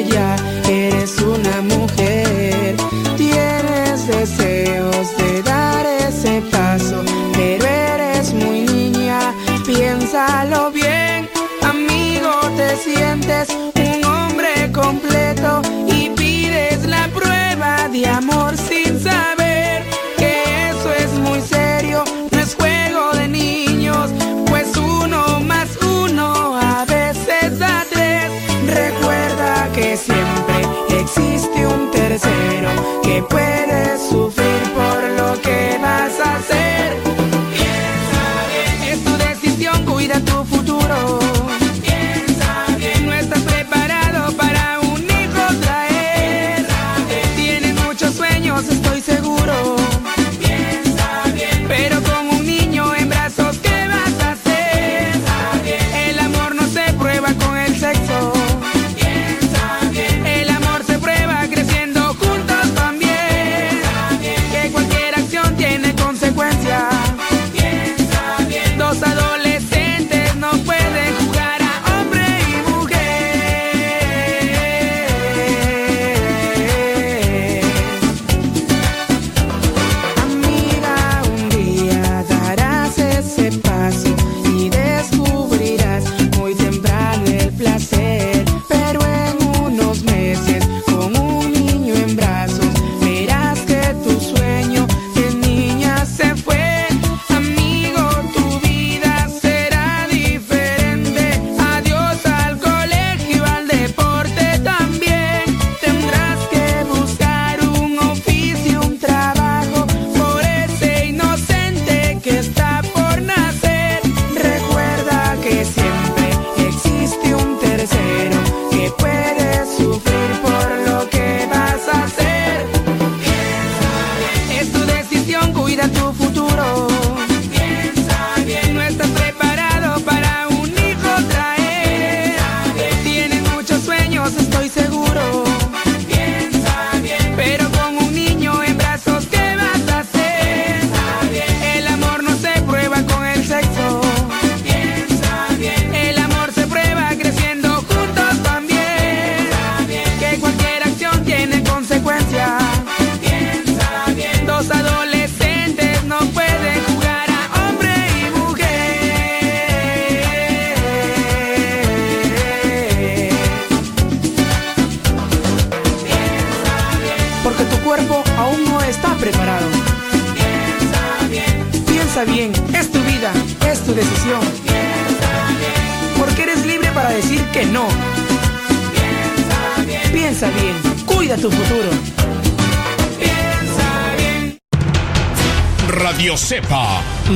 un 13.49 14.05
hombre 14.05 14.71
completo 14.71 15.63
y 15.87 16.11
pides 16.11 16.85
la 16.87 17.09
prueba 17.09 17.89
de 17.89 18.07
amor 18.07 18.55
sin 18.57 19.01
saber 19.01 19.83
que 20.19 20.69
eso 20.69 20.93
es 20.93 21.11
muy 21.21 21.41
serio, 21.41 22.05
no 22.31 22.39
es 22.39 22.55
juego 22.55 23.13
de 23.15 23.29
niños, 23.29 24.11
pues 24.47 24.77
uno 24.77 25.41
más 25.41 25.69
uno 25.83 26.55
a 26.61 26.85
veces 26.85 27.59
da 27.59 27.87
tres. 27.91 28.31
Recuerda 28.67 29.71
que 29.75 29.97
siempre 29.97 31.01
existe 31.01 31.67
un 31.67 31.91
tercero 31.91 33.01
que 33.03 33.23
puede 33.23 33.99
sufrir 34.11 34.30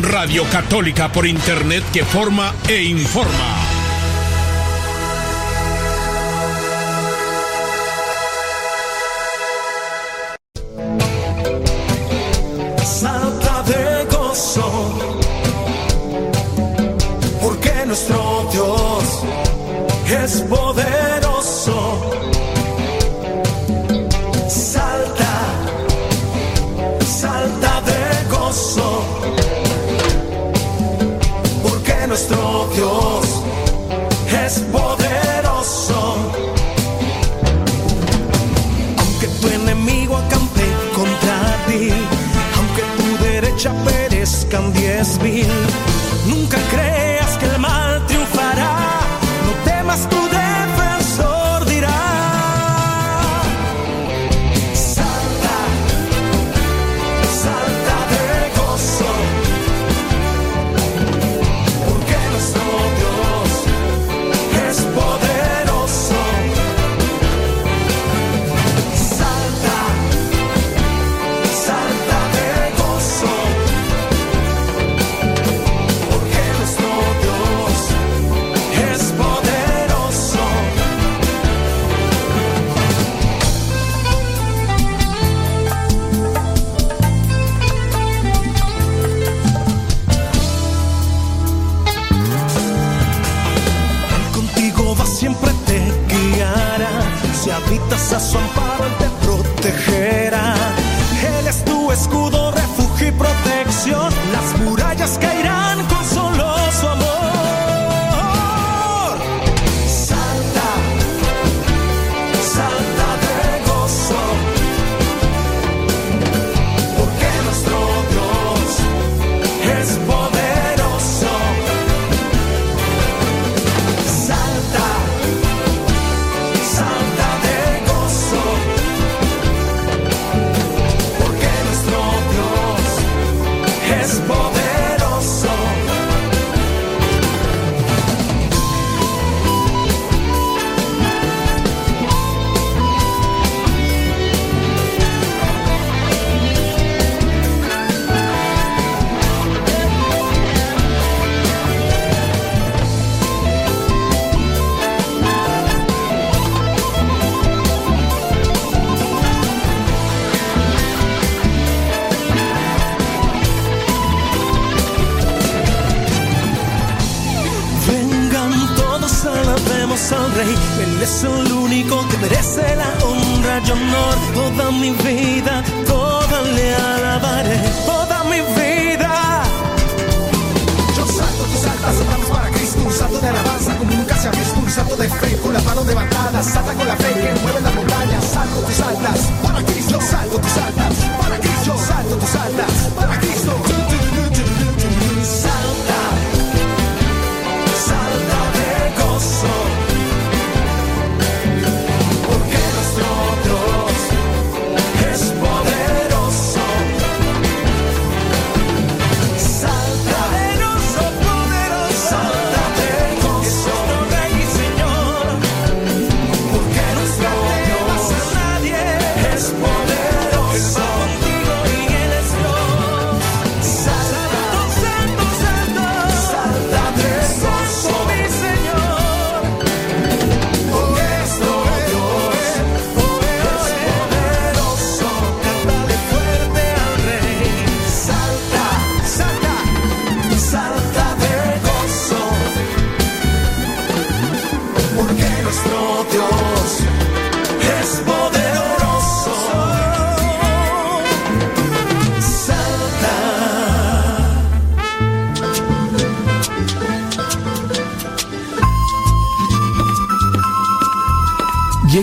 Radio 0.02 0.44
Católica 0.46 1.08
por 1.10 1.26
Internet 1.26 1.84
que 1.92 2.04
forma 2.04 2.54
e 2.68 2.84
informa. 2.84 3.63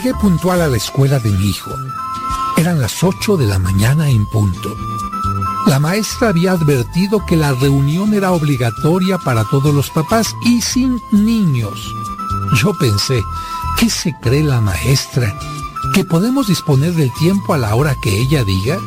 Llegué 0.03 0.17
puntual 0.17 0.61
a 0.61 0.67
la 0.67 0.77
escuela 0.77 1.19
de 1.19 1.29
mi 1.29 1.45
hijo. 1.45 1.69
Eran 2.57 2.81
las 2.81 3.03
8 3.03 3.37
de 3.37 3.45
la 3.45 3.59
mañana 3.59 4.09
en 4.09 4.25
punto. 4.25 4.75
La 5.67 5.77
maestra 5.77 6.29
había 6.29 6.53
advertido 6.53 7.23
que 7.27 7.37
la 7.37 7.51
reunión 7.51 8.15
era 8.15 8.31
obligatoria 8.31 9.19
para 9.19 9.43
todos 9.43 9.75
los 9.75 9.91
papás 9.91 10.35
y 10.43 10.59
sin 10.61 10.99
niños. 11.11 11.93
Yo 12.55 12.73
pensé, 12.79 13.21
¿qué 13.77 13.91
se 13.91 14.15
cree 14.19 14.43
la 14.43 14.59
maestra? 14.59 15.37
¿Que 15.93 16.03
podemos 16.03 16.47
disponer 16.47 16.95
del 16.95 17.13
tiempo 17.13 17.53
a 17.53 17.59
la 17.59 17.75
hora 17.75 17.93
que 17.93 18.21
ella 18.21 18.43
diga? 18.43 18.79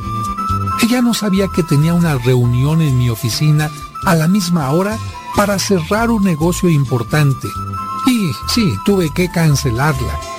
Ella 0.83 1.01
no 1.01 1.15
sabía 1.15 1.47
que 1.47 1.62
tenía 1.62 1.94
una 1.94 2.18
reunión 2.18 2.83
en 2.83 2.99
mi 2.99 3.09
oficina 3.09 3.70
a 4.05 4.17
la 4.17 4.26
misma 4.26 4.68
hora 4.70 4.99
para 5.36 5.60
cerrar 5.60 6.10
un 6.10 6.25
negocio 6.25 6.68
importante. 6.68 7.47
Y 8.09 8.33
sí, 8.49 8.76
tuve 8.84 9.10
que 9.10 9.31
cancelarla. 9.31 10.33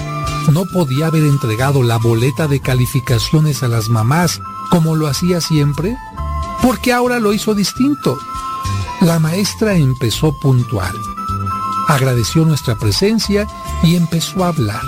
No 0.52 0.66
podía 0.66 1.08
haber 1.08 1.24
entregado 1.24 1.84
la 1.84 1.98
boleta 1.98 2.48
de 2.48 2.60
calificaciones 2.60 3.64
a 3.64 3.68
las 3.68 3.90
mamás 3.90 4.42
como 4.70 4.96
lo 4.96 5.08
hacía 5.08 5.42
siempre, 5.42 5.98
porque 6.62 6.94
ahora 6.94 7.20
lo 7.20 7.34
hizo 7.34 7.54
distinto. 7.54 8.18
La 9.02 9.20
maestra 9.20 9.76
empezó 9.76 10.34
puntual. 10.40 10.96
Agradeció 11.88 12.46
nuestra 12.46 12.76
presencia 12.76 13.48
y 13.84 13.96
empezó 13.96 14.44
a 14.44 14.50
hablar. 14.50 14.84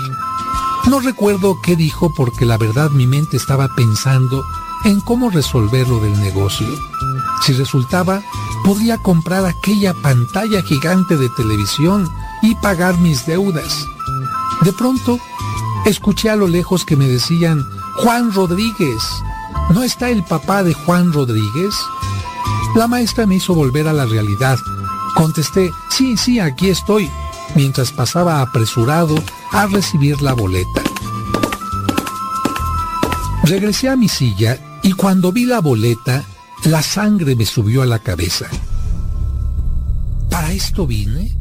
No 0.88 1.00
recuerdo 1.00 1.60
qué 1.62 1.76
dijo 1.76 2.12
porque 2.14 2.46
la 2.46 2.56
verdad 2.56 2.90
mi 2.90 3.06
mente 3.06 3.36
estaba 3.36 3.68
pensando 3.74 4.44
en 4.84 5.00
cómo 5.00 5.30
resolver 5.30 5.88
lo 5.88 6.00
del 6.00 6.18
negocio. 6.20 6.66
Si 7.42 7.52
resultaba, 7.52 8.22
podría 8.64 8.98
comprar 8.98 9.44
aquella 9.44 9.94
pantalla 9.94 10.62
gigante 10.62 11.16
de 11.16 11.28
televisión 11.30 12.08
y 12.42 12.54
pagar 12.56 12.98
mis 12.98 13.26
deudas. 13.26 13.86
De 14.62 14.72
pronto, 14.72 15.18
escuché 15.88 16.30
a 16.30 16.36
lo 16.36 16.46
lejos 16.46 16.84
que 16.84 16.96
me 16.96 17.08
decían, 17.08 17.64
Juan 17.96 18.32
Rodríguez, 18.32 19.02
¿no 19.70 19.82
está 19.82 20.10
el 20.10 20.22
papá 20.22 20.62
de 20.62 20.74
Juan 20.74 21.12
Rodríguez? 21.12 21.74
La 22.76 22.86
maestra 22.86 23.26
me 23.26 23.36
hizo 23.36 23.54
volver 23.54 23.88
a 23.88 23.92
la 23.92 24.04
realidad. 24.04 24.58
Contesté, 25.14 25.72
sí, 25.88 26.16
sí, 26.16 26.38
aquí 26.38 26.68
estoy, 26.68 27.10
mientras 27.54 27.90
pasaba 27.90 28.42
apresurado 28.42 29.16
a 29.50 29.66
recibir 29.66 30.20
la 30.22 30.34
boleta. 30.34 30.82
Regresé 33.44 33.88
a 33.88 33.96
mi 33.96 34.08
silla 34.08 34.58
y 34.82 34.92
cuando 34.92 35.32
vi 35.32 35.46
la 35.46 35.60
boleta, 35.60 36.24
la 36.64 36.82
sangre 36.82 37.34
me 37.34 37.46
subió 37.46 37.82
a 37.82 37.86
la 37.86 37.98
cabeza. 37.98 38.46
¿Para 40.30 40.52
esto 40.52 40.86
vine? 40.86 41.34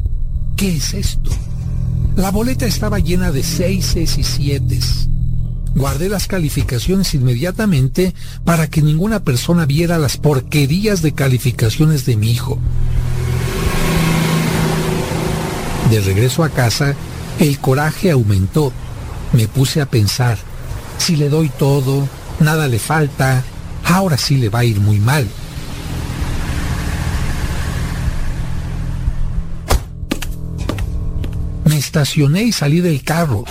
¿Qué 0.56 0.78
es 0.78 0.94
esto? 0.94 1.27
La 2.18 2.32
boleta 2.32 2.66
estaba 2.66 2.98
llena 2.98 3.32
de 3.32 3.44
seises 3.44 4.18
y 4.18 4.24
sietes. 4.24 5.08
Guardé 5.76 6.10
las 6.10 6.26
calificaciones 6.26 7.14
inmediatamente 7.14 8.16
para 8.44 8.68
que 8.68 8.82
ninguna 8.82 9.20
persona 9.20 9.68
viera 9.68 10.00
las 10.00 10.18
porquerías 10.18 11.04
de 11.04 11.12
calificaciones 11.12 12.08
de 12.08 12.16
mi 12.16 12.32
hijo. 12.32 12.58
De 15.92 16.02
regreso 16.02 16.44
a 16.44 16.50
casa, 16.50 16.96
el 17.38 17.60
coraje 17.60 18.10
aumentó. 18.10 18.74
Me 19.34 19.48
puse 19.48 19.80
a 19.80 19.86
pensar, 19.86 20.40
si 20.98 21.18
le 21.18 21.30
doy 21.30 21.50
todo, 21.50 22.10
nada 22.40 22.68
le 22.68 22.80
falta, 22.80 23.44
ahora 23.86 24.18
sí 24.18 24.38
le 24.38 24.50
va 24.50 24.60
a 24.60 24.66
ir 24.66 24.80
muy 24.80 25.00
mal. 25.00 25.28
Estacioné 31.88 32.44
y 32.44 32.52
salí 32.52 32.82
del 32.82 33.02
carro. 33.02 33.46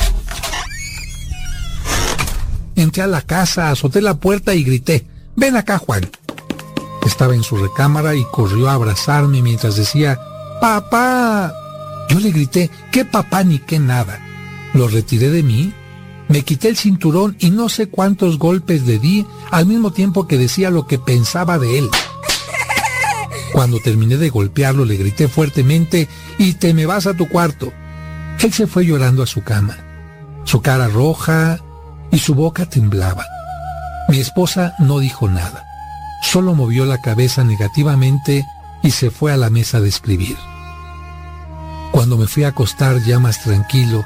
Entré 2.76 3.02
a 3.02 3.06
la 3.06 3.22
casa, 3.22 3.70
azoté 3.70 4.02
la 4.02 4.18
puerta 4.18 4.54
y 4.54 4.62
grité, 4.62 5.06
ven 5.36 5.56
acá 5.56 5.78
Juan. 5.78 6.06
Estaba 7.06 7.34
en 7.34 7.42
su 7.42 7.56
recámara 7.56 8.14
y 8.14 8.24
corrió 8.24 8.68
a 8.68 8.74
abrazarme 8.74 9.40
mientras 9.40 9.76
decía, 9.76 10.20
papá. 10.60 11.54
Yo 12.10 12.20
le 12.20 12.30
grité, 12.30 12.70
qué 12.92 13.04
papá 13.06 13.42
ni 13.42 13.58
qué 13.58 13.78
nada. 13.78 14.20
Lo 14.74 14.86
retiré 14.86 15.30
de 15.30 15.42
mí, 15.42 15.72
me 16.28 16.42
quité 16.42 16.68
el 16.68 16.76
cinturón 16.76 17.36
y 17.38 17.50
no 17.50 17.70
sé 17.70 17.88
cuántos 17.88 18.38
golpes 18.38 18.82
le 18.82 18.98
di 18.98 19.24
al 19.50 19.64
mismo 19.64 19.92
tiempo 19.92 20.28
que 20.28 20.36
decía 20.36 20.70
lo 20.70 20.86
que 20.86 20.98
pensaba 20.98 21.58
de 21.58 21.78
él. 21.78 21.88
Cuando 23.52 23.80
terminé 23.80 24.18
de 24.18 24.28
golpearlo 24.28 24.84
le 24.84 24.98
grité 24.98 25.26
fuertemente 25.26 26.08
y 26.38 26.52
te 26.54 26.74
me 26.74 26.84
vas 26.84 27.06
a 27.06 27.14
tu 27.14 27.26
cuarto. 27.28 27.72
Él 28.40 28.52
se 28.52 28.66
fue 28.66 28.86
llorando 28.86 29.22
a 29.22 29.26
su 29.26 29.42
cama. 29.42 29.76
Su 30.44 30.62
cara 30.62 30.88
roja 30.88 31.58
y 32.10 32.18
su 32.18 32.34
boca 32.34 32.66
temblaba. 32.66 33.24
Mi 34.08 34.18
esposa 34.18 34.74
no 34.78 34.98
dijo 34.98 35.28
nada. 35.28 35.64
Solo 36.22 36.54
movió 36.54 36.84
la 36.84 37.00
cabeza 37.00 37.44
negativamente 37.44 38.46
y 38.82 38.90
se 38.90 39.10
fue 39.10 39.32
a 39.32 39.36
la 39.36 39.50
mesa 39.50 39.80
de 39.80 39.88
escribir. 39.88 40.36
Cuando 41.90 42.16
me 42.16 42.26
fui 42.26 42.44
a 42.44 42.48
acostar 42.48 43.02
ya 43.04 43.18
más 43.18 43.42
tranquilo, 43.42 44.04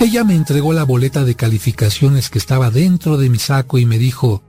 ella 0.00 0.24
me 0.24 0.34
entregó 0.34 0.72
la 0.72 0.84
boleta 0.84 1.24
de 1.24 1.36
calificaciones 1.36 2.28
que 2.28 2.38
estaba 2.38 2.70
dentro 2.70 3.16
de 3.16 3.30
mi 3.30 3.38
saco 3.38 3.78
y 3.78 3.86
me 3.86 3.98
dijo, 3.98 4.42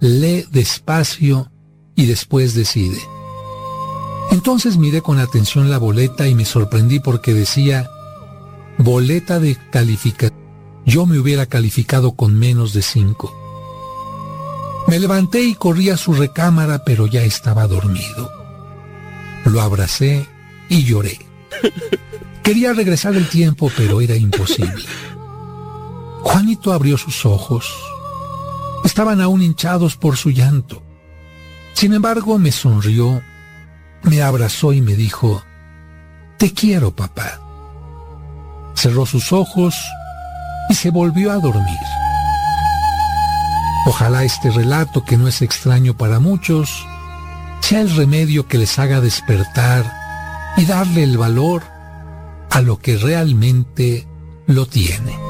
lee 0.00 0.46
despacio 0.50 1.50
y 1.96 2.06
después 2.06 2.54
decide. 2.54 2.98
Entonces 4.30 4.76
miré 4.76 5.00
con 5.00 5.18
atención 5.18 5.70
la 5.70 5.78
boleta 5.78 6.28
y 6.28 6.34
me 6.34 6.44
sorprendí 6.44 7.00
porque 7.00 7.34
decía, 7.34 7.88
boleta 8.82 9.38
de 9.40 9.56
calificación. 9.70 10.38
Yo 10.86 11.06
me 11.06 11.18
hubiera 11.18 11.46
calificado 11.46 12.12
con 12.12 12.38
menos 12.38 12.72
de 12.72 12.82
cinco. 12.82 13.36
Me 14.88 14.98
levanté 14.98 15.42
y 15.42 15.54
corrí 15.54 15.90
a 15.90 15.96
su 15.96 16.14
recámara, 16.14 16.82
pero 16.84 17.06
ya 17.06 17.22
estaba 17.22 17.66
dormido. 17.66 18.30
Lo 19.44 19.60
abracé 19.60 20.26
y 20.68 20.84
lloré. 20.84 21.18
Quería 22.42 22.72
regresar 22.72 23.14
el 23.14 23.28
tiempo, 23.28 23.70
pero 23.76 24.00
era 24.00 24.16
imposible. 24.16 24.84
Juanito 26.22 26.72
abrió 26.72 26.96
sus 26.96 27.26
ojos. 27.26 27.72
Estaban 28.84 29.20
aún 29.20 29.42
hinchados 29.42 29.96
por 29.96 30.16
su 30.16 30.30
llanto. 30.30 30.82
Sin 31.74 31.92
embargo, 31.92 32.38
me 32.38 32.50
sonrió, 32.50 33.22
me 34.02 34.22
abrazó 34.22 34.72
y 34.72 34.80
me 34.80 34.94
dijo, 34.94 35.42
Te 36.38 36.52
quiero, 36.52 36.96
papá. 36.96 37.49
Cerró 38.80 39.04
sus 39.04 39.30
ojos 39.34 39.74
y 40.70 40.74
se 40.74 40.90
volvió 40.90 41.32
a 41.32 41.36
dormir. 41.36 41.78
Ojalá 43.84 44.24
este 44.24 44.50
relato, 44.50 45.04
que 45.04 45.18
no 45.18 45.28
es 45.28 45.42
extraño 45.42 45.98
para 45.98 46.18
muchos, 46.18 46.86
sea 47.60 47.82
el 47.82 47.94
remedio 47.94 48.48
que 48.48 48.56
les 48.56 48.78
haga 48.78 49.02
despertar 49.02 49.84
y 50.56 50.64
darle 50.64 51.02
el 51.02 51.18
valor 51.18 51.62
a 52.48 52.62
lo 52.62 52.78
que 52.78 52.96
realmente 52.96 54.08
lo 54.46 54.64
tiene. 54.64 55.29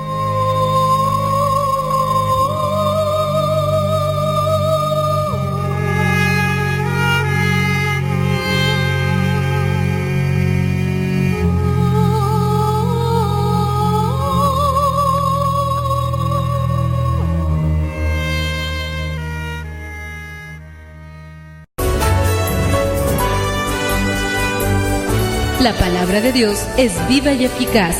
La 25.60 25.74
palabra 25.74 26.22
de 26.22 26.32
Dios 26.32 26.58
es 26.78 26.92
viva 27.06 27.32
y 27.32 27.44
eficaz, 27.44 27.94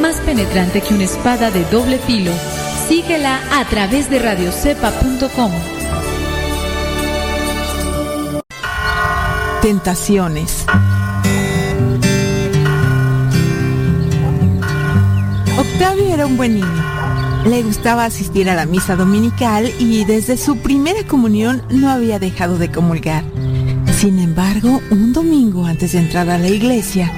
más 0.00 0.14
penetrante 0.18 0.80
que 0.80 0.94
una 0.94 1.02
espada 1.02 1.50
de 1.50 1.64
doble 1.64 1.98
filo. 1.98 2.30
Síguela 2.88 3.40
a 3.58 3.64
través 3.64 4.08
de 4.08 4.20
radiocepa.com. 4.20 5.50
Tentaciones. 9.60 10.64
Octavio 15.58 16.14
era 16.14 16.26
un 16.26 16.36
buen 16.36 16.54
niño. 16.54 16.84
Le 17.44 17.64
gustaba 17.64 18.04
asistir 18.04 18.48
a 18.48 18.54
la 18.54 18.66
misa 18.66 18.94
dominical 18.94 19.68
y 19.80 20.04
desde 20.04 20.36
su 20.36 20.58
primera 20.58 21.02
comunión 21.08 21.60
no 21.70 21.90
había 21.90 22.20
dejado 22.20 22.56
de 22.56 22.70
comulgar. 22.70 23.24
Sin 24.00 24.18
embargo, 24.18 24.80
un 24.90 25.12
domingo 25.12 25.66
antes 25.66 25.92
de 25.92 25.98
entrar 25.98 26.30
a 26.30 26.38
la 26.38 26.48
iglesia, 26.48 27.12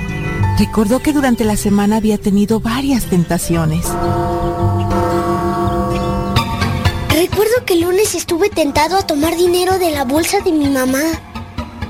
recordó 0.58 0.98
que 0.98 1.12
durante 1.12 1.44
la 1.44 1.56
semana 1.56 1.98
había 1.98 2.18
tenido 2.18 2.58
varias 2.58 3.04
tentaciones. 3.04 3.86
Recuerdo 7.08 7.64
que 7.64 7.74
el 7.74 7.82
lunes 7.82 8.16
estuve 8.16 8.50
tentado 8.50 8.96
a 8.96 9.06
tomar 9.06 9.36
dinero 9.36 9.78
de 9.78 9.92
la 9.92 10.04
bolsa 10.04 10.40
de 10.40 10.50
mi 10.50 10.68
mamá. 10.68 11.04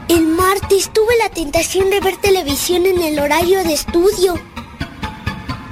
El 0.09 0.27
martes 0.27 0.91
tuve 0.93 1.17
la 1.17 1.31
tentación 1.31 1.89
de 1.89 2.01
ver 2.01 2.19
televisión 2.19 2.85
en 2.85 3.01
el 3.01 3.19
horario 3.19 3.65
de 3.65 3.73
estudio. 3.73 4.35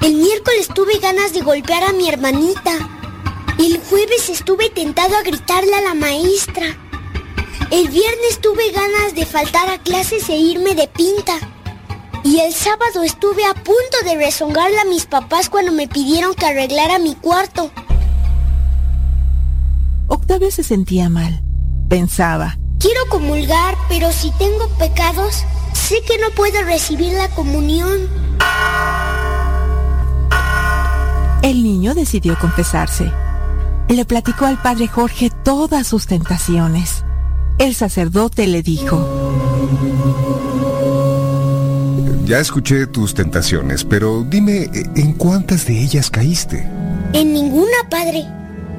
El 0.00 0.14
miércoles 0.14 0.68
tuve 0.74 0.98
ganas 0.98 1.34
de 1.34 1.42
golpear 1.42 1.82
a 1.82 1.92
mi 1.92 2.08
hermanita. 2.08 2.72
El 3.58 3.80
jueves 3.80 4.30
estuve 4.30 4.70
tentado 4.70 5.14
a 5.14 5.22
gritarle 5.22 5.74
a 5.74 5.82
la 5.82 5.92
maestra. 5.92 6.89
El 7.70 7.88
viernes 7.88 8.40
tuve 8.40 8.72
ganas 8.72 9.14
de 9.14 9.24
faltar 9.24 9.68
a 9.70 9.78
clases 9.78 10.28
e 10.28 10.36
irme 10.36 10.74
de 10.74 10.88
pinta. 10.88 11.34
Y 12.24 12.40
el 12.40 12.52
sábado 12.52 13.02
estuve 13.04 13.44
a 13.46 13.54
punto 13.54 13.96
de 14.04 14.16
rezongarle 14.16 14.78
a 14.80 14.84
mis 14.84 15.06
papás 15.06 15.48
cuando 15.48 15.70
me 15.72 15.86
pidieron 15.86 16.34
que 16.34 16.46
arreglara 16.46 16.98
mi 16.98 17.14
cuarto. 17.14 17.70
Octavio 20.08 20.50
se 20.50 20.64
sentía 20.64 21.08
mal. 21.08 21.42
Pensaba, 21.88 22.56
Quiero 22.80 23.00
comulgar, 23.08 23.76
pero 23.88 24.10
si 24.10 24.30
tengo 24.32 24.66
pecados, 24.78 25.44
sé 25.72 26.02
que 26.02 26.18
no 26.18 26.30
puedo 26.30 26.62
recibir 26.62 27.12
la 27.12 27.28
comunión. 27.28 28.08
el 31.42 31.62
niño 31.62 31.94
decidió 31.94 32.38
confesarse. 32.38 33.10
Le 33.88 34.04
platicó 34.04 34.46
al 34.46 34.60
padre 34.60 34.88
Jorge 34.88 35.30
todas 35.30 35.86
sus 35.86 36.06
tentaciones. 36.06 37.04
El 37.60 37.74
sacerdote 37.74 38.46
le 38.46 38.62
dijo, 38.62 39.06
Ya 42.24 42.40
escuché 42.40 42.86
tus 42.86 43.12
tentaciones, 43.12 43.84
pero 43.84 44.24
dime, 44.24 44.70
¿en 44.96 45.12
cuántas 45.12 45.66
de 45.66 45.78
ellas 45.78 46.10
caíste? 46.10 46.66
En 47.12 47.34
ninguna, 47.34 47.76
padre. 47.90 48.24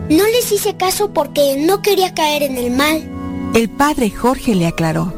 No 0.10 0.26
les 0.26 0.52
hice 0.52 0.78
caso 0.78 1.14
porque 1.14 1.64
no 1.64 1.84
quería 1.84 2.16
caer 2.16 2.42
en 2.42 2.58
el 2.58 2.72
mal. 2.76 3.04
el 3.54 3.70
padre 3.70 4.10
Jorge 4.10 4.56
le 4.56 4.66
aclaró. 4.66 5.14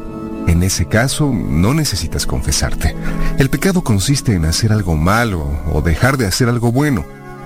En 0.50 0.62
ese 0.62 0.86
caso, 0.86 1.32
no 1.34 1.74
necesitas 1.74 2.26
confesarte. 2.26 2.94
El 3.38 3.50
pecado 3.50 3.82
consiste 3.82 4.34
en 4.34 4.44
hacer 4.44 4.74
algo 4.74 4.98
malo 4.98 5.48
o 5.72 5.82
dejar 5.82 6.18
de 6.18 6.28
hacer 6.28 6.50
algo 6.50 6.74
bueno. 6.74 7.06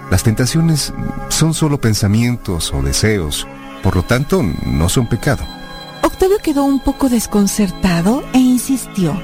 Las 0.09 0.23
tentaciones 0.23 0.95
son 1.29 1.53
solo 1.53 1.79
pensamientos 1.79 2.73
o 2.73 2.81
deseos, 2.81 3.45
por 3.83 3.95
lo 3.95 4.01
tanto, 4.01 4.41
no 4.65 4.89
son 4.89 5.07
pecado. 5.07 5.56
Octavio 6.03 6.37
quedó 6.41 6.63
un 6.63 6.79
poco 6.79 7.09
desconcertado 7.09 8.23
e 8.33 8.39
insistió. 8.39 9.19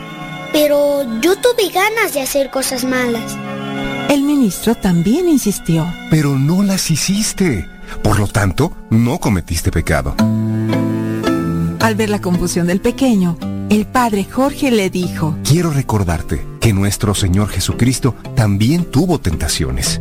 Pero 0.52 1.04
yo 1.22 1.36
tuve 1.36 1.70
ganas 1.74 2.14
de 2.14 2.22
hacer 2.22 2.50
cosas 2.52 2.84
malas. 2.84 3.36
El 4.10 4.24
ministro 4.24 4.76
también 4.76 5.28
insistió. 5.28 5.92
Pero 6.10 6.38
no 6.38 6.62
las 6.62 6.92
hiciste. 6.92 7.68
Por 8.04 8.20
lo 8.20 8.28
tanto, 8.28 8.76
no 8.90 9.20
cometiste 9.20 9.72
pecado. 9.72 10.16
Al 11.80 11.96
ver 11.96 12.10
la 12.10 12.22
confusión 12.22 12.68
del 12.68 12.80
pequeño, 12.80 13.38
el 13.70 13.86
padre 13.86 14.26
Jorge 14.30 14.72
le 14.72 14.90
dijo, 14.90 15.36
Quiero 15.44 15.72
recordarte 15.72 16.46
que 16.62 16.74
nuestro 16.74 17.16
Señor 17.16 17.50
Jesucristo 17.50 18.16
también 18.36 18.86
tuvo 18.86 19.20
tentaciones. 19.20 20.00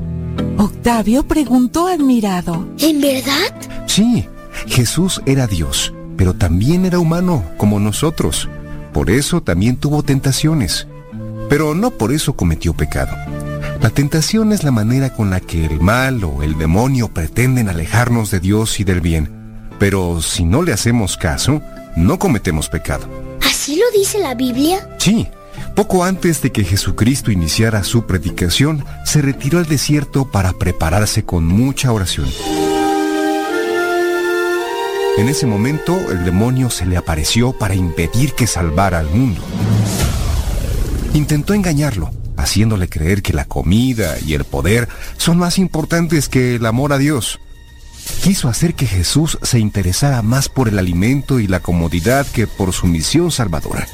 Octavio 0.59 1.25
preguntó 1.25 1.89
admirado. 1.89 2.68
¿En 2.78 3.01
verdad? 3.01 3.86
Sí, 3.86 4.28
Jesús 4.67 5.23
era 5.26 5.47
Dios, 5.47 5.92
pero 6.16 6.34
también 6.34 6.84
era 6.84 6.99
humano, 6.99 7.44
como 7.57 7.81
nosotros. 7.81 8.49
Por 8.92 9.10
eso 9.10 9.42
también 9.42 9.76
tuvo 9.76 10.02
tentaciones. 10.02 10.86
Pero 11.49 11.74
no 11.74 11.91
por 11.91 12.12
eso 12.12 12.34
cometió 12.34 12.74
pecado. 12.74 13.16
La 13.81 13.91
tentación 13.91 14.52
es 14.52 14.65
la 14.65 14.70
manera 14.70 15.12
con 15.12 15.31
la 15.31 15.41
que 15.41 15.65
el 15.65 15.81
mal 15.81 16.23
o 16.24 16.42
el 16.42 16.57
demonio 16.57 17.08
pretenden 17.08 17.68
alejarnos 17.68 18.31
de 18.31 18.41
Dios 18.41 18.78
y 18.78 18.84
del 18.84 19.00
bien. 19.00 19.68
Pero 19.78 20.23
si 20.23 20.44
no 20.44 20.62
le 20.62 20.73
hacemos 20.73 21.16
caso, 21.16 21.60
no 21.97 22.18
cometemos 22.18 22.68
pecado. 22.68 23.08
¿Así 23.44 23.76
lo 23.76 23.84
dice 23.99 24.20
la 24.20 24.34
Biblia? 24.34 24.89
Sí, 24.99 25.26
poco 25.74 26.05
antes 26.05 26.42
de 26.42 26.52
que 26.52 26.65
Jesucristo 26.65 27.31
iniciara 27.32 27.82
su 27.82 28.07
predicación, 28.07 28.84
se 29.05 29.23
retiró 29.23 29.58
al 29.58 29.66
desierto 29.66 30.31
para 30.31 30.52
prepararse 30.52 31.24
con 31.24 31.44
mucha 31.47 31.92
oración. 31.92 32.28
En 35.18 35.28
ese 35.28 35.47
momento, 35.47 35.94
el 36.10 36.24
demonio 36.24 36.70
se 36.70 36.86
le 36.86 36.97
apareció 36.97 37.52
para 37.52 37.74
impedir 37.74 38.32
que 38.32 38.47
salvara 38.47 38.99
al 38.99 39.10
mundo. 39.10 39.42
Intentó 41.12 41.52
engañarlo, 41.52 42.10
haciéndole 42.39 42.89
creer 42.89 43.20
que 43.20 43.34
la 43.34 43.44
comida 43.44 44.16
y 44.24 44.32
el 44.32 44.44
poder 44.44 44.89
son 45.18 45.36
más 45.36 45.58
importantes 45.58 46.31
que 46.31 46.55
el 46.55 46.65
amor 46.65 46.94
a 46.94 46.99
Dios. 46.99 47.41
Quiso 48.23 48.49
hacer 48.49 48.74
que 48.74 48.86
Jesús 48.86 49.39
se 49.42 49.58
interesara 49.58 50.23
más 50.23 50.49
por 50.49 50.68
el 50.68 50.78
alimento 50.78 51.41
y 51.41 51.47
la 51.47 51.60
comodidad 51.60 52.26
que 52.26 52.47
por 52.47 52.73
su 52.73 52.86
misión 52.86 53.31
salvadora. 53.31 53.86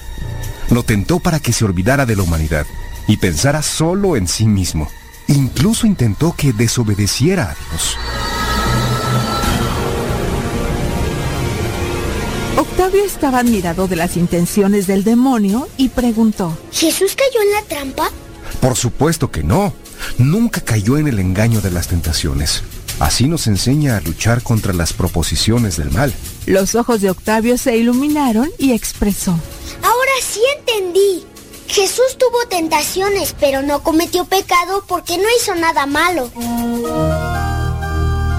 Lo 0.71 0.85
tentó 0.85 1.19
para 1.19 1.41
que 1.41 1.53
se 1.53 1.65
olvidara 1.65 2.07
de 2.07 2.15
la 2.15 2.23
humanidad 2.23 2.67
y 3.09 3.17
pensara 3.17 3.63
solo 3.63 4.17
en 4.17 4.29
sí 4.29 4.47
mismo. 4.47 4.89
Incluso 5.27 5.87
intentó 5.87 6.35
que 6.37 6.53
desobedeciera 6.53 7.51
a 7.51 7.55
Dios. 7.55 7.97
Octavio 12.89 13.05
estaba 13.05 13.41
admirado 13.41 13.87
de 13.87 13.97
las 13.97 14.17
intenciones 14.17 14.87
del 14.87 15.05
demonio 15.05 15.69
y 15.77 15.91
preguntó, 15.91 16.57
¿Jesús 16.73 17.15
cayó 17.15 17.43
en 17.43 17.53
la 17.53 17.63
trampa? 17.69 18.11
Por 18.63 18.77
supuesto 18.77 19.31
que 19.31 19.43
no. 19.43 19.75
Nunca 20.17 20.63
cayó 20.63 20.97
en 20.97 21.07
el 21.07 21.19
engaño 21.19 21.61
de 21.61 21.71
las 21.71 21.89
tentaciones. 21.89 22.63
Así 22.99 23.29
nos 23.29 23.47
enseña 23.47 23.99
a 23.99 24.01
luchar 24.01 24.43
contra 24.43 24.73
las 24.73 24.95
proposiciones 24.95 25.77
del 25.77 25.91
mal. 25.91 26.15
Los 26.47 26.75
ojos 26.77 27.03
de 27.03 27.11
Octavio 27.11 27.59
se 27.59 27.77
iluminaron 27.77 28.49
y 28.57 28.73
expresó. 28.73 29.33
Ahora 29.83 30.13
sí 30.23 30.41
entendí. 30.59 31.27
Jesús 31.67 32.17
tuvo 32.19 32.49
tentaciones, 32.49 33.37
pero 33.39 33.61
no 33.61 33.83
cometió 33.83 34.25
pecado 34.25 34.83
porque 34.89 35.19
no 35.19 35.25
hizo 35.39 35.55
nada 35.55 35.85
malo. 35.85 36.31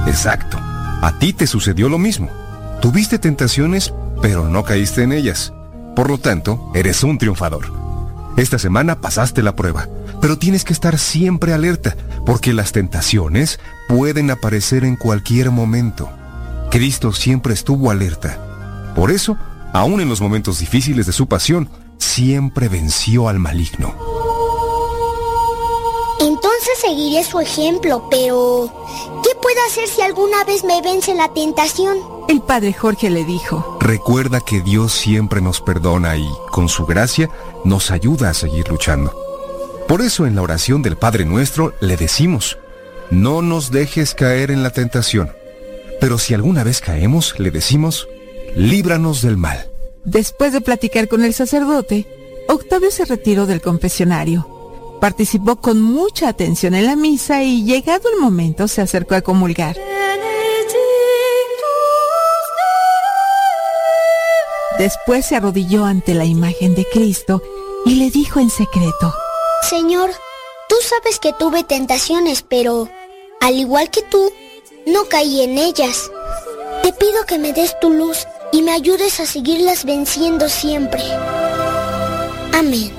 Exacto. 0.07 0.57
A 0.59 1.19
ti 1.19 1.33
te 1.33 1.45
sucedió 1.45 1.87
lo 1.87 1.99
mismo. 1.99 2.48
Tuviste 2.81 3.19
tentaciones, 3.19 3.93
pero 4.21 4.47
no 4.47 4.63
caíste 4.63 5.03
en 5.03 5.11
ellas. 5.11 5.53
Por 5.95 6.09
lo 6.09 6.17
tanto, 6.17 6.71
eres 6.73 7.03
un 7.03 7.17
triunfador. 7.17 7.65
Esta 8.37 8.57
semana 8.57 9.01
pasaste 9.01 9.43
la 9.43 9.55
prueba, 9.55 9.89
pero 10.21 10.37
tienes 10.37 10.63
que 10.63 10.71
estar 10.71 10.97
siempre 10.97 11.53
alerta, 11.53 11.97
porque 12.25 12.53
las 12.53 12.71
tentaciones 12.71 13.59
pueden 13.89 14.31
aparecer 14.31 14.85
en 14.85 14.95
cualquier 14.95 15.51
momento. 15.51 16.09
Cristo 16.71 17.11
siempre 17.11 17.53
estuvo 17.53 17.91
alerta. 17.91 18.93
Por 18.95 19.11
eso, 19.11 19.37
aun 19.73 19.99
en 19.99 20.07
los 20.07 20.21
momentos 20.21 20.59
difíciles 20.59 21.05
de 21.05 21.11
su 21.11 21.27
pasión, 21.27 21.69
siempre 21.97 22.69
venció 22.69 23.27
al 23.27 23.39
maligno. 23.39 23.93
Entonces 26.21 26.79
seguiré 26.79 27.25
su 27.25 27.41
ejemplo, 27.41 28.07
pero 28.09 28.71
¿qué 29.21 29.31
puedo 29.41 29.57
hacer 29.67 29.89
si 29.89 30.01
alguna 30.01 30.45
vez 30.45 30.63
me 30.63 30.81
vence 30.81 31.13
la 31.13 31.33
tentación? 31.33 32.18
El 32.29 32.41
padre 32.41 32.73
Jorge 32.73 33.09
le 33.09 33.25
dijo, 33.25 33.79
Recuerda 33.81 34.39
que 34.39 34.61
Dios 34.61 34.93
siempre 34.93 35.41
nos 35.41 35.61
perdona 35.61 36.15
y, 36.15 36.29
con 36.51 36.69
su 36.69 36.85
gracia, 36.85 37.27
nos 37.65 37.89
ayuda 37.89 38.29
a 38.29 38.35
seguir 38.35 38.69
luchando. 38.69 39.19
Por 39.87 40.03
eso 40.03 40.27
en 40.27 40.35
la 40.35 40.43
oración 40.43 40.83
del 40.83 40.95
Padre 40.95 41.25
Nuestro 41.25 41.73
le 41.81 41.97
decimos, 41.97 42.59
no 43.09 43.41
nos 43.41 43.71
dejes 43.71 44.13
caer 44.13 44.51
en 44.51 44.61
la 44.61 44.69
tentación. 44.69 45.31
Pero 45.99 46.19
si 46.19 46.35
alguna 46.35 46.63
vez 46.63 46.81
caemos, 46.81 47.33
le 47.39 47.49
decimos, 47.49 48.07
líbranos 48.55 49.23
del 49.23 49.37
mal. 49.37 49.67
Después 50.05 50.53
de 50.53 50.61
platicar 50.61 51.07
con 51.07 51.23
el 51.23 51.33
sacerdote, 51.33 52.05
Octavio 52.47 52.91
se 52.91 53.05
retiró 53.05 53.47
del 53.47 53.59
confesionario. 53.59 54.47
Participó 55.01 55.55
con 55.55 55.81
mucha 55.81 56.29
atención 56.29 56.75
en 56.75 56.85
la 56.85 56.95
misa 56.95 57.41
y 57.41 57.63
llegado 57.63 58.07
el 58.13 58.21
momento 58.21 58.67
se 58.67 58.83
acercó 58.83 59.15
a 59.15 59.21
comulgar. 59.21 59.75
Después 64.79 65.25
se 65.25 65.35
arrodilló 65.35 65.83
ante 65.83 66.13
la 66.13 66.23
imagen 66.23 66.73
de 66.73 66.85
Cristo 66.85 67.43
y 67.85 67.95
le 67.95 68.09
dijo 68.09 68.39
en 68.39 68.49
secreto, 68.49 69.13
Señor, 69.69 70.09
tú 70.69 70.75
sabes 70.81 71.19
que 71.19 71.33
tuve 71.33 71.65
tentaciones, 71.65 72.43
pero 72.47 72.87
al 73.41 73.55
igual 73.55 73.89
que 73.89 74.01
tú, 74.03 74.31
no 74.87 75.03
caí 75.09 75.41
en 75.41 75.57
ellas. 75.57 76.09
Te 76.81 76.93
pido 76.93 77.25
que 77.27 77.37
me 77.37 77.51
des 77.51 77.77
tu 77.81 77.89
luz 77.89 78.25
y 78.53 78.61
me 78.61 78.71
ayudes 78.71 79.19
a 79.19 79.25
seguirlas 79.25 79.83
venciendo 79.83 80.47
siempre. 80.47 81.03
Amén. 82.53 82.98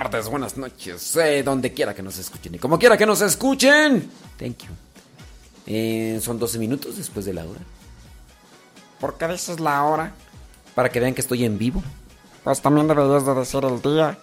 tardes, 0.00 0.28
buenas 0.28 0.56
noches, 0.56 1.16
eh, 1.18 1.44
donde 1.44 1.72
quiera 1.72 1.94
que 1.94 2.02
nos 2.02 2.18
escuchen 2.18 2.56
y 2.56 2.58
como 2.58 2.80
quiera 2.80 2.96
que 2.96 3.06
nos 3.06 3.20
escuchen. 3.20 4.10
Thank 4.36 4.64
you. 4.64 4.72
Eh, 5.66 6.18
son 6.20 6.36
12 6.36 6.58
minutos 6.58 6.96
después 6.96 7.24
de 7.24 7.32
la 7.32 7.44
hora. 7.44 7.60
¿Por 8.98 9.16
qué 9.16 9.28
dices 9.28 9.60
la 9.60 9.84
hora? 9.84 10.12
Para 10.74 10.88
que 10.88 10.98
vean 10.98 11.14
que 11.14 11.20
estoy 11.20 11.44
en 11.44 11.58
vivo. 11.58 11.80
Pues 12.42 12.60
también 12.60 12.88
deberías 12.88 13.24
de 13.24 13.34
decir 13.34 13.64
el 13.64 13.80
día. 13.80 14.18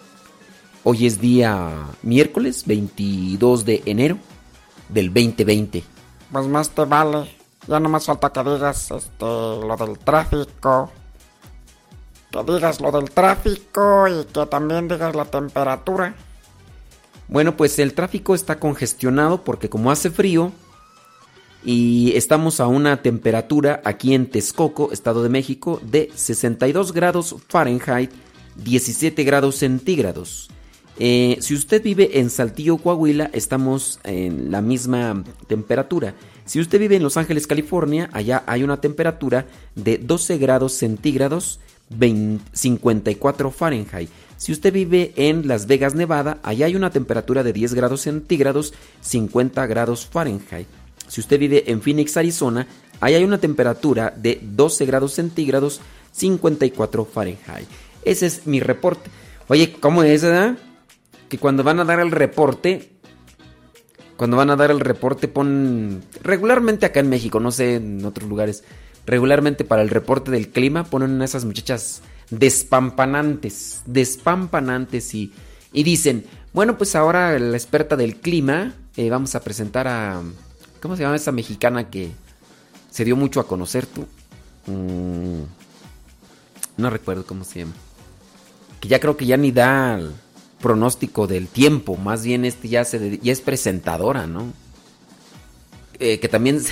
Hoy 0.84 1.06
es 1.06 1.18
día 1.18 1.70
miércoles 2.02 2.64
22 2.66 3.64
de 3.64 3.82
enero 3.86 4.18
del 4.90 5.06
2020. 5.06 5.82
Pues 6.32 6.46
más 6.48 6.68
te 6.68 6.84
vale. 6.84 7.34
Ya 7.66 7.80
no 7.80 7.88
más 7.88 8.04
falta 8.04 8.30
que 8.30 8.44
digas 8.44 8.90
este, 8.90 9.24
lo 9.24 9.74
del 9.78 9.98
tráfico. 9.98 10.92
Que 12.32 12.52
digas 12.52 12.80
lo 12.80 12.90
del 12.90 13.10
tráfico 13.10 14.08
y 14.08 14.24
que 14.24 14.46
también 14.46 14.88
digas 14.88 15.14
la 15.14 15.26
temperatura. 15.26 16.14
Bueno, 17.28 17.56
pues 17.56 17.78
el 17.78 17.94
tráfico 17.94 18.34
está 18.34 18.58
congestionado 18.58 19.44
porque 19.44 19.68
como 19.68 19.90
hace 19.90 20.10
frío 20.10 20.52
y 21.64 22.12
estamos 22.16 22.58
a 22.60 22.66
una 22.66 23.02
temperatura 23.02 23.80
aquí 23.84 24.14
en 24.14 24.28
Texcoco, 24.28 24.92
Estado 24.92 25.22
de 25.22 25.28
México, 25.28 25.80
de 25.84 26.10
62 26.14 26.92
grados 26.92 27.36
Fahrenheit, 27.48 28.10
17 28.56 29.22
grados 29.24 29.56
centígrados. 29.56 30.48
Eh, 30.98 31.38
si 31.40 31.54
usted 31.54 31.82
vive 31.82 32.18
en 32.18 32.30
Saltillo, 32.30 32.76
Coahuila, 32.76 33.30
estamos 33.32 34.00
en 34.04 34.50
la 34.50 34.60
misma 34.60 35.24
temperatura. 35.46 36.14
Si 36.44 36.60
usted 36.60 36.78
vive 36.78 36.96
en 36.96 37.02
Los 37.02 37.16
Ángeles, 37.16 37.46
California, 37.46 38.10
allá 38.12 38.42
hay 38.46 38.62
una 38.62 38.80
temperatura 38.80 39.46
de 39.74 39.98
12 39.98 40.38
grados 40.38 40.74
centígrados, 40.74 41.60
20 41.96 42.44
54 42.52 43.50
Fahrenheit. 43.50 44.10
Si 44.36 44.50
usted 44.50 44.72
vive 44.72 45.12
en 45.16 45.46
Las 45.46 45.66
Vegas, 45.66 45.94
Nevada, 45.94 46.38
allá 46.42 46.66
hay 46.66 46.74
una 46.74 46.90
temperatura 46.90 47.42
de 47.44 47.52
10 47.52 47.74
grados 47.74 48.00
centígrados, 48.00 48.74
50 49.00 49.66
grados 49.66 50.06
Fahrenheit. 50.06 50.66
Si 51.06 51.20
usted 51.20 51.38
vive 51.38 51.70
en 51.70 51.80
Phoenix, 51.80 52.16
Arizona, 52.16 52.66
allá 53.00 53.18
hay 53.18 53.24
una 53.24 53.38
temperatura 53.38 54.12
de 54.16 54.40
12 54.42 54.86
grados 54.86 55.12
centígrados, 55.12 55.80
54 56.12 57.04
Fahrenheit. 57.04 57.68
Ese 58.04 58.26
es 58.26 58.46
mi 58.46 58.60
reporte. 58.60 59.10
Oye, 59.48 59.72
¿cómo 59.72 60.02
es, 60.02 60.22
verdad? 60.22 60.58
Que 61.28 61.38
cuando 61.38 61.62
van 61.62 61.80
a 61.80 61.84
dar 61.84 62.00
el 62.00 62.10
reporte, 62.10 62.90
cuando 64.16 64.36
van 64.36 64.50
a 64.50 64.56
dar 64.56 64.70
el 64.70 64.80
reporte 64.80 65.28
ponen 65.28 66.02
regularmente 66.22 66.86
acá 66.86 67.00
en 67.00 67.08
México, 67.08 67.40
no 67.40 67.50
sé 67.50 67.76
en 67.76 68.04
otros 68.04 68.28
lugares, 68.28 68.64
regularmente 69.06 69.64
para 69.64 69.82
el 69.82 69.88
reporte 69.88 70.30
del 70.30 70.48
clima 70.48 70.84
ponen 70.84 71.20
a 71.20 71.24
esas 71.24 71.44
muchachas 71.44 72.02
despampanantes, 72.30 73.82
despampanantes 73.86 75.14
y, 75.14 75.32
y 75.72 75.82
dicen, 75.82 76.24
bueno, 76.52 76.78
pues 76.78 76.94
ahora 76.94 77.38
la 77.38 77.56
experta 77.56 77.96
del 77.96 78.16
clima, 78.16 78.74
eh, 78.96 79.10
vamos 79.10 79.34
a 79.34 79.40
presentar 79.40 79.88
a, 79.88 80.22
¿cómo 80.80 80.96
se 80.96 81.02
llama 81.02 81.16
esa 81.16 81.32
mexicana 81.32 81.90
que 81.90 82.10
se 82.90 83.04
dio 83.04 83.16
mucho 83.16 83.40
a 83.40 83.46
conocer 83.46 83.86
tú? 83.86 84.06
Mm, 84.66 85.42
no 86.76 86.90
recuerdo 86.90 87.26
cómo 87.26 87.44
se 87.44 87.60
llama. 87.60 87.72
Que 88.80 88.88
ya 88.88 89.00
creo 89.00 89.16
que 89.16 89.26
ya 89.26 89.36
ni 89.36 89.52
da 89.52 90.00
pronóstico 90.60 91.26
del 91.26 91.48
tiempo, 91.48 91.96
más 91.96 92.24
bien 92.24 92.44
este 92.44 92.68
ya, 92.68 92.84
se, 92.84 93.18
ya 93.18 93.32
es 93.32 93.40
presentadora, 93.40 94.26
¿no? 94.26 94.52
Eh, 95.98 96.20
que 96.20 96.28
también 96.28 96.62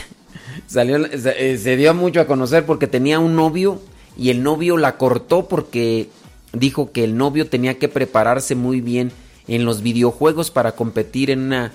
salió, 0.67 1.07
se, 1.07 1.59
se 1.59 1.77
dio 1.77 1.95
mucho 1.95 2.21
a 2.21 2.27
conocer 2.27 2.67
porque 2.67 2.87
tenía 2.87 3.19
un 3.19 3.37
novio 3.37 3.81
y 4.17 4.31
el 4.31 4.43
novio 4.43 4.77
la 4.77 4.97
cortó 4.97 5.49
porque 5.49 6.09
dijo 6.53 6.93
que 6.93 7.05
el 7.05 7.17
novio 7.17 7.49
tenía 7.49 7.79
que 7.79 7.89
prepararse 7.89 8.55
muy 8.55 8.81
bien 8.81 9.13
en 9.49 9.65
los 9.65 9.83
videojuegos 9.83 10.51
para 10.51 10.73
competir 10.73 11.31
en 11.31 11.41
una 11.41 11.73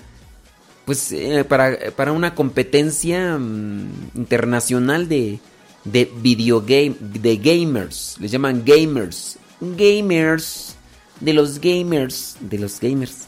pues 0.84 1.10
eh, 1.10 1.44
para, 1.44 1.76
para, 1.96 2.12
una 2.12 2.34
competencia 2.34 3.36
um, 3.36 3.88
internacional 4.14 5.08
de 5.08 5.40
de 5.84 6.08
de 6.14 7.36
gamers, 7.36 8.16
les 8.20 8.30
llaman 8.30 8.62
gamers, 8.64 9.38
gamers. 9.60 10.76
De 11.20 11.32
los 11.32 11.60
gamers, 11.60 12.36
de 12.40 12.58
los 12.58 12.78
gamers. 12.78 13.24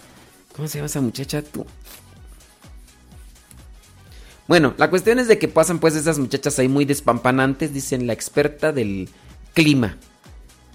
¿Cómo 0.54 0.68
se 0.68 0.78
llama 0.78 0.86
esa 0.86 1.00
muchacha 1.00 1.40
tú? 1.40 1.64
Bueno, 4.48 4.72
la 4.78 4.88
cuestión 4.88 5.18
es 5.18 5.28
de 5.28 5.38
que 5.38 5.46
pasan 5.46 5.78
pues 5.78 5.94
esas 5.94 6.18
muchachas 6.18 6.58
ahí 6.58 6.68
muy 6.68 6.86
despampanantes, 6.86 7.74
dicen 7.74 8.06
la 8.06 8.14
experta 8.14 8.72
del 8.72 9.10
clima. 9.52 9.98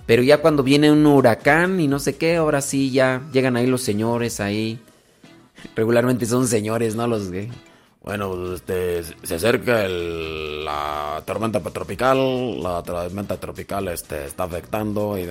Pero 0.06 0.22
ya 0.22 0.38
cuando 0.38 0.62
viene 0.62 0.92
un 0.92 1.04
huracán 1.08 1.80
y 1.80 1.88
no 1.88 1.98
sé 1.98 2.16
qué, 2.16 2.36
ahora 2.36 2.62
sí 2.62 2.92
ya 2.92 3.24
llegan 3.34 3.58
ahí 3.58 3.66
los 3.66 3.82
señores 3.82 4.40
ahí. 4.40 4.80
Regularmente 5.76 6.28
son 6.28 6.48
señores, 6.48 6.96
¿no? 6.96 7.08
Los 7.08 7.30
que... 7.30 7.50
Bueno, 8.04 8.54
este, 8.54 9.02
se 9.24 9.36
acerca 9.36 9.86
el, 9.86 10.66
la 10.66 11.24
tormenta 11.26 11.62
tropical, 11.62 12.62
la 12.62 12.84
tormenta 12.84 13.38
tropical 13.38 13.88
este, 13.88 14.26
está 14.26 14.44
afectando 14.44 15.18
y, 15.18 15.22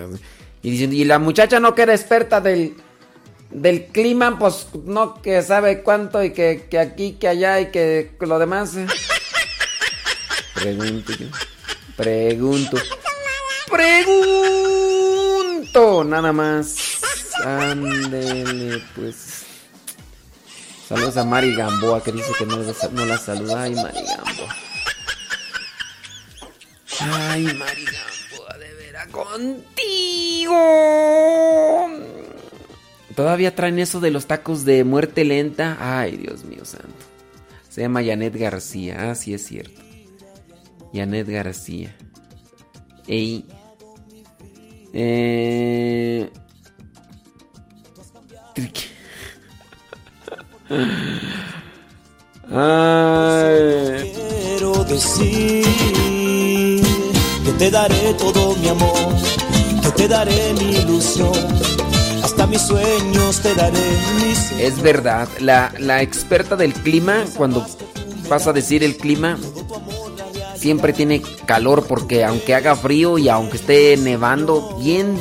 y 0.62 0.70
dicen, 0.70 0.92
y 0.92 1.04
la 1.04 1.18
muchacha 1.18 1.60
no 1.60 1.74
que 1.74 1.82
era 1.82 1.94
experta 1.94 2.40
del, 2.40 2.74
del 3.52 3.86
clima, 3.86 4.38
pues 4.38 4.66
no 4.84 5.20
que 5.20 5.42
sabe 5.42 5.82
cuánto 5.82 6.22
y 6.22 6.32
que, 6.32 6.66
que 6.70 6.78
aquí, 6.78 7.12
que 7.12 7.28
allá 7.28 7.60
y 7.60 7.70
que, 7.70 8.16
que 8.18 8.26
lo 8.26 8.38
demás. 8.38 8.76
¿eh? 8.76 8.86
Pregunto 10.54 11.12
yo. 11.12 11.26
Pregunto. 11.96 12.78
Pregunto. 13.70 14.84
Nada 16.04 16.32
más. 16.32 16.76
Ándele, 17.44 18.82
pues. 18.94 19.42
Saludos 20.88 21.16
a 21.16 21.24
Mari 21.24 21.54
Gamboa 21.54 22.02
que 22.02 22.12
dice 22.12 22.32
que 22.38 22.44
no, 22.46 22.56
no 22.56 23.06
la 23.06 23.18
saluda. 23.18 23.62
Ay, 23.62 23.74
Mari 23.74 24.04
Gamboa. 24.04 24.56
Ay, 27.00 27.44
Mari 27.44 27.84
Gamboa, 27.84 28.58
de 28.58 28.74
veras 28.74 29.06
contigo. 29.08 30.52
Todavía 33.14 33.54
traen 33.54 33.78
eso 33.78 34.00
de 34.00 34.10
los 34.10 34.26
tacos 34.26 34.64
de 34.64 34.84
muerte 34.84 35.24
lenta. 35.24 35.76
Ay, 35.80 36.16
Dios 36.16 36.44
mío 36.44 36.64
santo. 36.64 36.88
Se 37.68 37.82
llama 37.82 38.04
Janet 38.04 38.36
García. 38.36 39.10
Ah, 39.10 39.14
sí 39.14 39.34
es 39.34 39.46
cierto. 39.46 39.80
Janet 40.92 41.28
García. 41.28 41.94
Ey. 43.06 43.46
Eh... 44.92 46.30
Ay. 52.50 54.12
Quiero 54.14 54.84
decir 54.84 55.64
que 57.44 57.52
te 57.58 57.70
daré 57.70 58.14
todo 58.14 58.54
mi 58.56 58.68
amor, 58.68 59.14
que 59.82 59.90
te 59.90 60.08
daré 60.08 60.52
mi 60.54 60.76
ilusión, 60.76 61.32
hasta 62.42 62.46
mis 62.46 62.62
sueños 62.62 63.40
te 63.40 63.54
daré 63.54 63.80
mis... 64.20 64.50
Es 64.52 64.82
verdad, 64.82 65.28
la, 65.38 65.72
la 65.78 66.02
experta 66.02 66.56
del 66.56 66.72
clima, 66.72 67.24
cuando 67.36 67.64
pasa 68.28 68.50
a 68.50 68.52
decir 68.52 68.82
el 68.82 68.96
clima, 68.96 69.38
siempre 70.56 70.92
tiene 70.92 71.22
calor 71.46 71.86
porque 71.86 72.24
aunque 72.24 72.54
haga 72.54 72.74
frío 72.74 73.18
y 73.18 73.28
aunque 73.28 73.58
esté 73.58 73.96
nevando, 73.96 74.76
bien... 74.82 75.16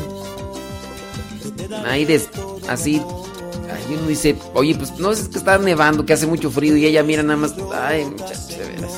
Ahí 1.86 2.06
des, 2.06 2.30
así 2.68 3.02
y 3.90 3.94
uno 3.96 4.08
dice, 4.08 4.36
oye, 4.54 4.76
pues 4.76 4.98
no 5.00 5.12
es 5.12 5.28
que 5.28 5.38
está 5.38 5.58
nevando, 5.58 6.06
que 6.06 6.14
hace 6.14 6.28
mucho 6.28 6.50
frío 6.50 6.78
y 6.78 6.86
ella 6.86 7.04
mira 7.04 7.24
nada 7.24 7.38
más, 7.38 7.54
ay, 7.74 8.06
muchachos, 8.06 8.48
de 8.48 8.58
veras. 8.58 8.94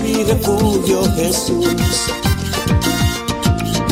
mi 0.00 0.22
refugio, 0.24 1.02
Jesús. 1.16 2.31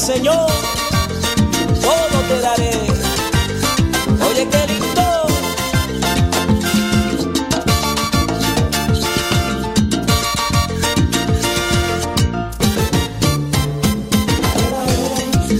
Señor? 0.00 0.46
Todo 1.82 2.18
te 2.28 2.40
daré. 2.40 2.70
Oye, 4.28 4.48
qué 4.48 4.66
lindo. 4.72 5.06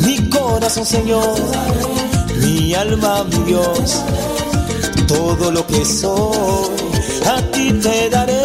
Mi 0.07 0.31
corazón, 0.31 0.87
Señor, 0.87 1.37
mi 2.39 2.75
alma, 2.75 3.25
mi 3.25 3.39
Dios, 3.45 4.03
todo 5.07 5.51
lo 5.51 5.67
que 5.67 5.85
soy, 5.85 6.71
a 7.27 7.43
ti 7.53 7.73
te 7.75 8.09
daré, 8.09 8.41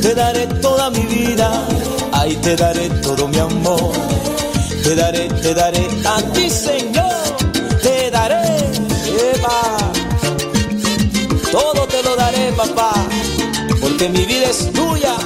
te 0.00 0.14
daré 0.14 0.46
toda 0.60 0.90
mi 0.90 1.06
vida, 1.06 1.66
ahí 2.12 2.34
te 2.36 2.56
daré 2.56 2.88
todo 3.00 3.28
mi 3.28 3.38
amor, 3.38 3.92
te 4.82 4.94
daré, 4.94 5.28
te 5.28 5.54
daré. 5.54 5.88
A 6.04 6.22
ti, 6.32 6.50
Señor, 6.50 7.36
te 7.82 8.10
daré, 8.10 8.42
Eva, 9.34 9.76
todo 11.50 11.86
te 11.86 12.02
lo 12.02 12.16
daré, 12.16 12.52
papá, 12.52 12.92
porque 13.80 14.08
mi 14.08 14.24
vida 14.24 14.50
es 14.50 14.70
tuya, 14.72 15.16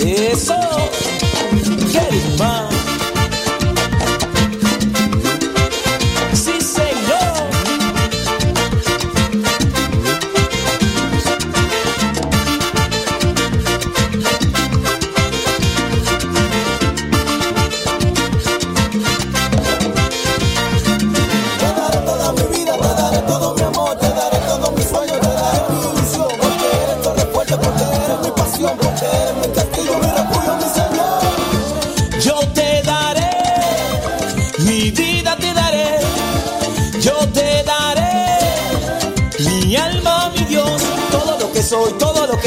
eso, 0.00 0.56
¿qué 1.92 2.73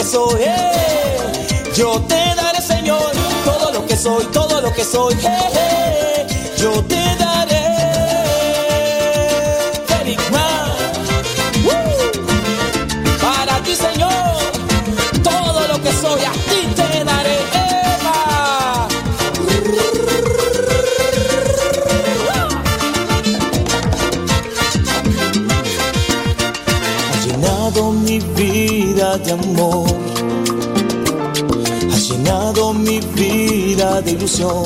soy, 0.08 0.42
yo 1.76 2.00
te 2.08 2.16
daré, 2.36 2.62
Señor, 2.62 3.12
todo 3.44 3.72
lo 3.74 3.86
que 3.86 3.98
soy, 3.98 4.24
todo 4.28 4.62
lo 4.62 4.72
que 4.72 4.84
soy, 4.86 5.14
eh. 5.16 6.26
yo 6.58 6.82
te 6.84 6.96
daré. 7.20 7.66
Para 13.22 13.62
ti, 13.64 13.76
Señor, 13.76 14.12
todo 15.24 15.68
lo 15.68 15.82
que 15.84 15.92
soy, 15.92 16.22
a 16.24 16.32
ti 16.32 16.60
te 16.74 17.04
daré, 17.04 17.38
Eva. 17.66 18.88
Llenado 27.26 27.92
mi 27.92 28.20
vida 28.20 29.18
de 29.18 29.32
amor, 29.34 29.87
vida 33.02 34.02
de 34.02 34.12
ilusión. 34.12 34.64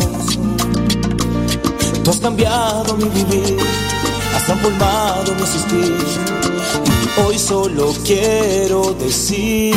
Tú 2.03 2.11
has 2.11 2.19
cambiado 2.19 2.95
mi 2.97 3.09
vivir, 3.09 3.57
has 4.35 4.45
transformado 4.45 5.35
mi 5.35 5.41
existir. 5.41 5.95
Y 7.03 7.21
hoy 7.21 7.37
solo 7.37 7.93
quiero 8.03 8.93
decir 8.93 9.75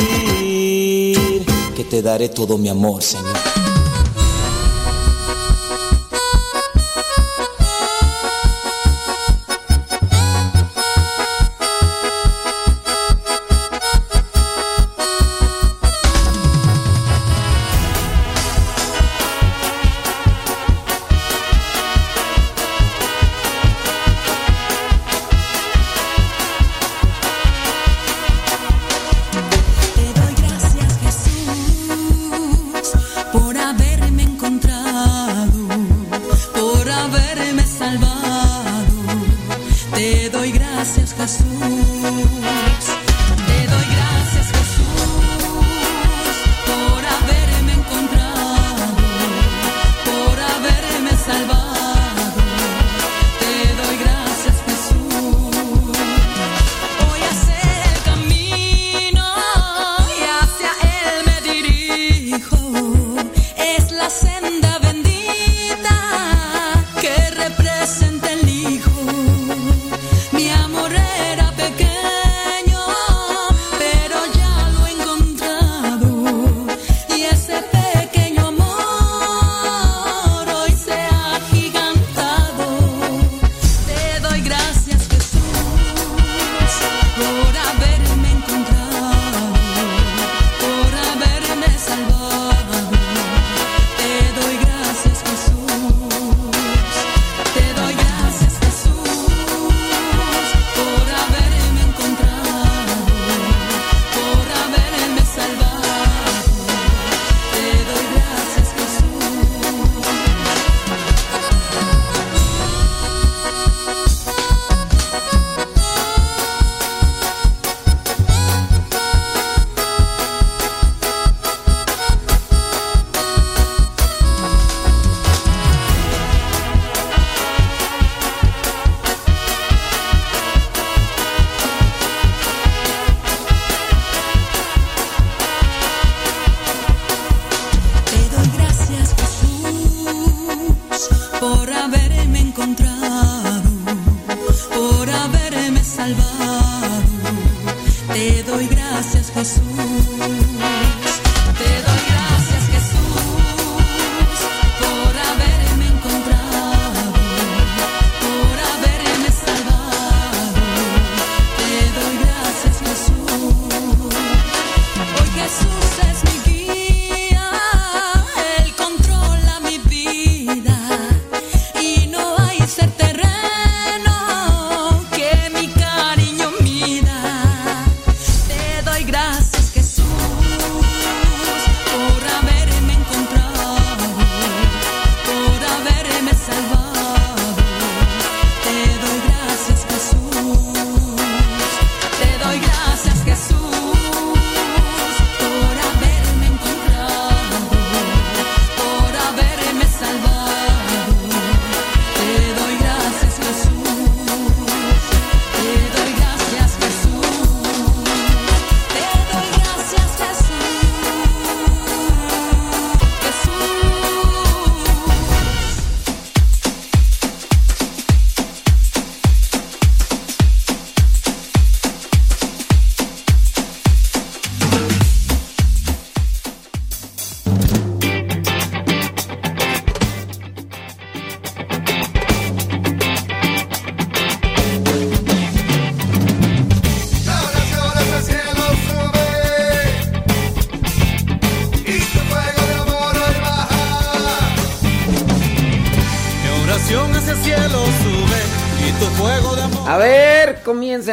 que 1.76 1.84
te 1.84 2.02
daré 2.02 2.28
todo 2.28 2.56
mi 2.58 2.68
amor, 2.68 3.02
Señor. 3.02 3.23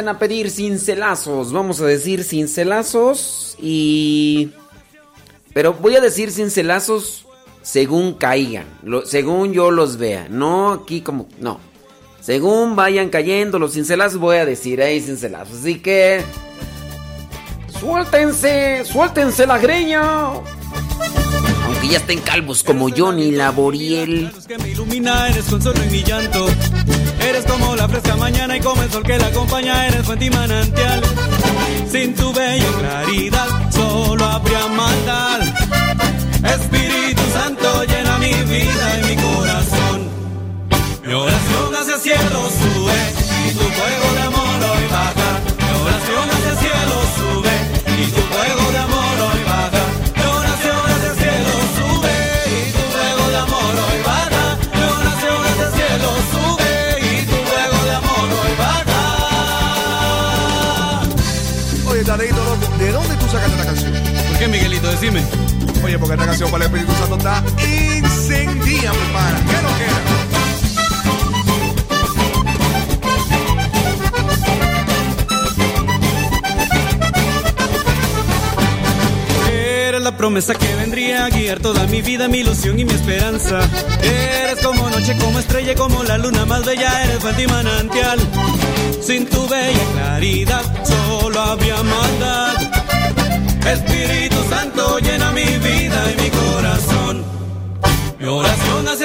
A 0.00 0.18
pedir 0.18 0.50
cincelazos. 0.50 1.52
Vamos 1.52 1.80
a 1.80 1.86
decir 1.86 2.24
cincelazos 2.24 3.56
y... 3.60 4.50
Pero 5.54 5.74
voy 5.74 5.96
a 5.96 6.00
decir 6.00 6.30
cincelazos 6.32 7.26
según 7.62 8.14
caigan, 8.14 8.66
según 9.04 9.52
yo 9.52 9.70
los 9.70 9.98
vea. 9.98 10.26
No 10.28 10.72
aquí 10.72 11.00
como... 11.02 11.28
No. 11.38 11.60
Según 12.20 12.76
vayan 12.76 13.08
cayendo 13.08 13.58
los 13.58 13.74
cincelazos 13.74 14.18
voy 14.18 14.36
a 14.36 14.46
decir 14.46 14.80
ahí 14.82 15.00
cincelazos. 15.00 15.60
Así 15.60 15.80
que... 15.80 16.22
Suéltense, 17.78 18.84
suéltense 18.84 19.46
la 19.46 19.58
greña. 19.58 20.00
Aunque 21.66 21.88
ya 21.90 21.98
estén 21.98 22.20
calvos 22.20 22.62
como 22.62 22.88
Johnny 22.88 23.32
Laboriel. 23.32 24.32
que 24.46 24.58
me. 24.58 24.72
Eres 27.32 27.46
como 27.46 27.74
la 27.74 27.88
fresca 27.88 28.14
mañana 28.14 28.58
y 28.58 28.60
como 28.60 28.82
el 28.82 28.92
sol 28.92 29.02
que 29.02 29.16
la 29.16 29.28
acompaña, 29.28 29.86
eres 29.86 30.04
fuente 30.04 30.26
y 30.26 30.30
manantial. 30.30 31.00
Sin 31.90 32.14
tu 32.14 32.30
bella 32.30 32.70
claridad, 32.78 33.48
solo 33.70 34.22
habría 34.22 34.66
maldad. 34.68 35.40
Espíritu 36.44 37.22
Santo 37.32 37.84
llena 37.84 38.18
mi 38.18 38.34
vida 38.34 39.00
y 39.00 39.04
mi 39.06 39.22
corazón. 39.22 40.10
Mi 41.06 41.14
oración 41.14 41.74
hacia 41.74 41.94
el 41.94 42.00
cielo 42.02 42.40
sube 42.60 43.00
y 43.48 43.52
tu 43.52 43.64
fuego 43.64 44.08
de 44.20 44.21
qué, 64.42 64.48
Miguelito? 64.48 64.90
Decime. 64.90 65.22
Oye, 65.84 65.98
porque 65.98 66.14
esta 66.14 66.26
canción 66.26 66.50
para 66.50 66.64
el 66.64 66.70
Espíritu 66.72 66.92
Santo 66.98 67.16
está 67.16 67.44
incendía, 67.64 68.92
mi 68.92 69.12
pana. 69.12 69.40
¿Qué 69.46 69.62
no 69.62 69.68
queda? 69.78 70.00
Eres 79.88 80.02
la 80.02 80.16
promesa 80.16 80.54
que 80.54 80.74
vendría 80.74 81.26
a 81.26 81.28
guiar 81.28 81.60
toda 81.60 81.86
mi 81.86 82.02
vida, 82.02 82.26
mi 82.26 82.38
ilusión 82.38 82.80
y 82.80 82.84
mi 82.84 82.94
esperanza. 82.94 83.60
Eres 84.02 84.58
como 84.64 84.90
noche, 84.90 85.16
como 85.18 85.38
estrella, 85.38 85.74
como 85.76 86.02
la 86.02 86.18
luna 86.18 86.44
más 86.46 86.64
bella, 86.64 87.04
eres 87.04 87.18
fuente 87.20 87.42
y 87.42 87.46
manantial. 87.46 88.18
Sin 89.00 89.26
tu 89.26 89.46
bella 89.48 89.84
claridad, 89.92 90.62
solo 90.84 91.40
habría 91.40 91.80
maldad. 91.82 92.71
Espíritu 93.66 94.36
Santo 94.50 94.98
llena 94.98 95.30
mi 95.32 95.44
vida 95.44 96.12
y 96.12 96.22
mi 96.22 96.30
corazón. 96.30 97.24
Mi 98.18 98.26
oración 98.26 98.88
hacia 98.88 99.01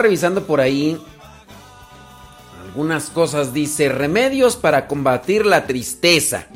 revisando 0.00 0.44
por 0.44 0.60
ahí 0.60 1.00
algunas 2.64 3.10
cosas. 3.10 3.52
Dice, 3.52 3.88
remedios 3.88 4.56
para 4.56 4.86
combatir 4.86 5.46
la 5.46 5.66
tristeza. 5.66 6.46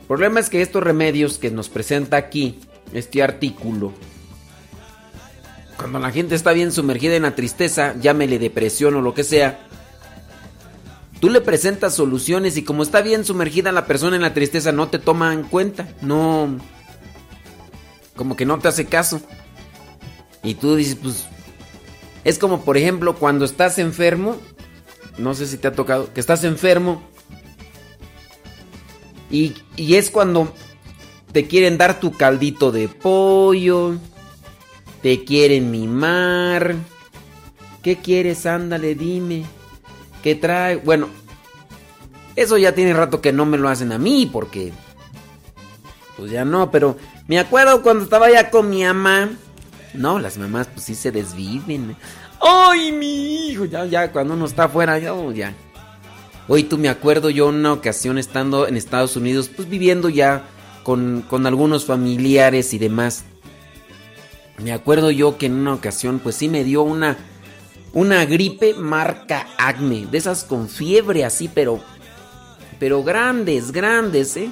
El 0.00 0.06
problema 0.06 0.40
es 0.40 0.48
que 0.48 0.62
estos 0.62 0.82
remedios 0.82 1.38
que 1.38 1.50
nos 1.50 1.68
presenta 1.68 2.16
aquí, 2.16 2.60
este 2.92 3.22
artículo, 3.22 3.92
cuando 5.76 5.98
la 6.00 6.10
gente 6.10 6.34
está 6.34 6.52
bien 6.52 6.72
sumergida 6.72 7.14
en 7.14 7.22
la 7.22 7.34
tristeza, 7.34 7.94
llámele 8.00 8.38
depresión 8.38 8.96
o 8.96 9.00
lo 9.00 9.14
que 9.14 9.22
sea, 9.22 9.60
tú 11.20 11.30
le 11.30 11.40
presentas 11.40 11.94
soluciones 11.94 12.56
y 12.56 12.64
como 12.64 12.82
está 12.82 13.00
bien 13.00 13.24
sumergida 13.24 13.70
la 13.70 13.86
persona 13.86 14.16
en 14.16 14.22
la 14.22 14.34
tristeza, 14.34 14.72
no 14.72 14.88
te 14.88 14.98
toma 14.98 15.32
en 15.32 15.44
cuenta, 15.44 15.88
no... 16.02 16.58
Como 18.16 18.34
que 18.34 18.44
no 18.44 18.58
te 18.58 18.66
hace 18.66 18.86
caso. 18.86 19.20
Y 20.42 20.54
tú 20.54 20.76
dices, 20.76 20.96
pues... 21.02 21.26
Es 22.24 22.38
como, 22.38 22.62
por 22.62 22.76
ejemplo, 22.76 23.16
cuando 23.16 23.44
estás 23.44 23.78
enfermo, 23.78 24.36
no 25.16 25.34
sé 25.34 25.46
si 25.46 25.56
te 25.56 25.68
ha 25.68 25.72
tocado, 25.72 26.12
que 26.12 26.20
estás 26.20 26.44
enfermo 26.44 27.00
y, 29.30 29.54
y 29.76 29.94
es 29.96 30.10
cuando 30.10 30.52
te 31.32 31.46
quieren 31.46 31.78
dar 31.78 32.00
tu 32.00 32.12
caldito 32.12 32.72
de 32.72 32.88
pollo, 32.88 33.96
te 35.02 35.24
quieren 35.24 35.70
mimar. 35.70 36.74
¿Qué 37.82 37.96
quieres? 37.96 38.46
Ándale, 38.46 38.94
dime. 38.94 39.44
¿Qué 40.22 40.34
trae? 40.34 40.76
Bueno, 40.76 41.08
eso 42.36 42.56
ya 42.56 42.74
tiene 42.74 42.94
rato 42.94 43.20
que 43.20 43.32
no 43.32 43.46
me 43.46 43.58
lo 43.58 43.68
hacen 43.68 43.92
a 43.92 43.98
mí 43.98 44.28
porque... 44.32 44.72
Pues 46.16 46.32
ya 46.32 46.44
no, 46.44 46.72
pero 46.72 46.96
me 47.28 47.38
acuerdo 47.38 47.80
cuando 47.82 48.02
estaba 48.02 48.28
ya 48.28 48.50
con 48.50 48.68
mi 48.68 48.82
mamá. 48.82 49.30
No, 49.94 50.18
las 50.18 50.38
mamás 50.38 50.68
pues 50.68 50.84
sí 50.84 50.94
se 50.94 51.10
desviven. 51.10 51.96
¡Ay, 52.40 52.92
mi 52.92 53.48
hijo! 53.48 53.64
Ya, 53.64 53.84
ya, 53.86 54.12
cuando 54.12 54.34
uno 54.34 54.46
está 54.46 54.64
afuera, 54.64 54.98
ya, 54.98 55.14
oh, 55.14 55.32
ya. 55.32 55.54
Hoy 56.46 56.62
tú 56.62 56.78
me 56.78 56.88
acuerdo 56.88 57.30
yo 57.30 57.48
una 57.48 57.72
ocasión 57.72 58.16
estando 58.18 58.66
en 58.66 58.76
Estados 58.76 59.16
Unidos, 59.16 59.50
pues 59.54 59.68
viviendo 59.68 60.08
ya 60.08 60.44
con, 60.82 61.22
con 61.28 61.46
algunos 61.46 61.84
familiares 61.84 62.72
y 62.72 62.78
demás. 62.78 63.24
Me 64.62 64.72
acuerdo 64.72 65.10
yo 65.10 65.38
que 65.38 65.46
en 65.46 65.54
una 65.54 65.74
ocasión 65.74 66.18
pues 66.18 66.36
sí 66.36 66.48
me 66.48 66.64
dio 66.64 66.82
una, 66.82 67.16
una 67.92 68.24
gripe 68.24 68.74
marca 68.74 69.46
acme, 69.58 70.06
de 70.06 70.18
esas 70.18 70.44
con 70.44 70.68
fiebre 70.68 71.24
así, 71.24 71.48
pero, 71.48 71.80
pero 72.78 73.04
grandes, 73.04 73.70
grandes, 73.70 74.36
¿eh? 74.36 74.50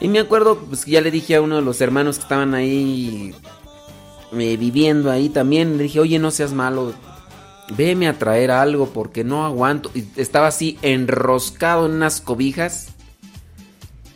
Y 0.00 0.08
me 0.08 0.20
acuerdo, 0.20 0.58
pues 0.58 0.84
ya 0.84 1.00
le 1.00 1.10
dije 1.10 1.34
a 1.34 1.42
uno 1.42 1.56
de 1.56 1.62
los 1.62 1.80
hermanos 1.80 2.16
que 2.16 2.22
estaban 2.22 2.54
ahí 2.54 3.34
eh, 4.32 4.56
viviendo 4.56 5.10
ahí 5.10 5.28
también, 5.28 5.76
le 5.76 5.84
dije, 5.84 6.00
oye, 6.00 6.18
no 6.18 6.30
seas 6.30 6.52
malo, 6.52 6.94
veme 7.76 8.08
a 8.08 8.18
traer 8.18 8.50
algo 8.50 8.90
porque 8.90 9.24
no 9.24 9.44
aguanto. 9.44 9.90
Y 9.94 10.04
estaba 10.16 10.46
así 10.46 10.78
enroscado 10.82 11.86
en 11.86 11.92
unas 11.92 12.20
cobijas 12.20 12.88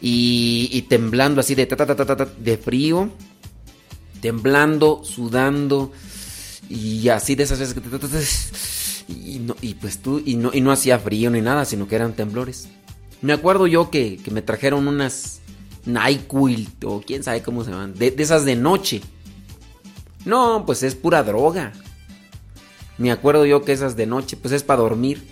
y, 0.01 0.69
y 0.73 0.83
temblando 0.83 1.41
así 1.41 1.55
de, 1.55 1.67
ta, 1.67 1.77
ta, 1.77 1.87
ta, 1.87 1.97
ta, 1.97 2.17
ta, 2.17 2.27
de 2.27 2.57
frío, 2.57 3.11
temblando, 4.21 5.03
sudando 5.05 5.93
y 6.69 7.09
así 7.09 7.35
de 7.35 7.43
esas 7.43 7.59
veces 7.59 7.75
que... 7.75 7.83
Y, 9.09 9.41
no, 9.41 9.57
y 9.61 9.75
pues 9.75 9.99
tú, 9.99 10.23
y 10.25 10.37
no, 10.37 10.51
y 10.55 10.61
no 10.61 10.71
hacía 10.71 10.99
frío 10.99 11.29
ni 11.29 11.41
nada, 11.41 11.65
sino 11.65 11.89
que 11.89 11.97
eran 11.97 12.15
temblores. 12.15 12.69
Me 13.21 13.33
acuerdo 13.33 13.67
yo 13.67 13.91
que, 13.91 14.17
que 14.17 14.31
me 14.31 14.43
trajeron 14.43 14.87
unas 14.89 15.42
NyQuil 15.87 16.69
o 16.85 17.01
quién 17.01 17.23
sabe 17.23 17.43
cómo 17.43 17.65
se 17.65 17.71
llaman, 17.71 17.95
de, 17.95 18.15
esas 18.19 18.45
de 18.45 18.57
noche. 18.57 19.01
No, 20.25 20.65
pues 20.65 20.83
es 20.83 20.95
pura 20.95 21.23
droga. 21.23 21.73
Me 22.99 23.11
acuerdo 23.11 23.45
yo 23.47 23.63
que 23.63 23.73
esas 23.73 23.97
de 23.97 24.07
noche, 24.07 24.37
pues 24.37 24.53
es 24.53 24.63
para 24.63 24.83
dormir. 24.83 25.27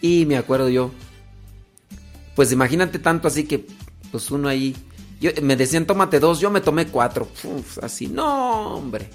Y 0.00 0.26
me 0.26 0.36
acuerdo 0.36 0.68
yo, 0.68 0.90
pues 2.34 2.52
imagínate 2.52 2.98
tanto 2.98 3.28
así 3.28 3.44
que, 3.44 3.66
pues 4.10 4.30
uno 4.30 4.48
ahí, 4.48 4.76
yo, 5.20 5.30
me 5.42 5.56
decían 5.56 5.86
tómate 5.86 6.20
dos, 6.20 6.40
yo 6.40 6.50
me 6.50 6.60
tomé 6.60 6.86
cuatro. 6.86 7.28
Así, 7.82 8.08
no, 8.08 8.74
hombre. 8.76 9.10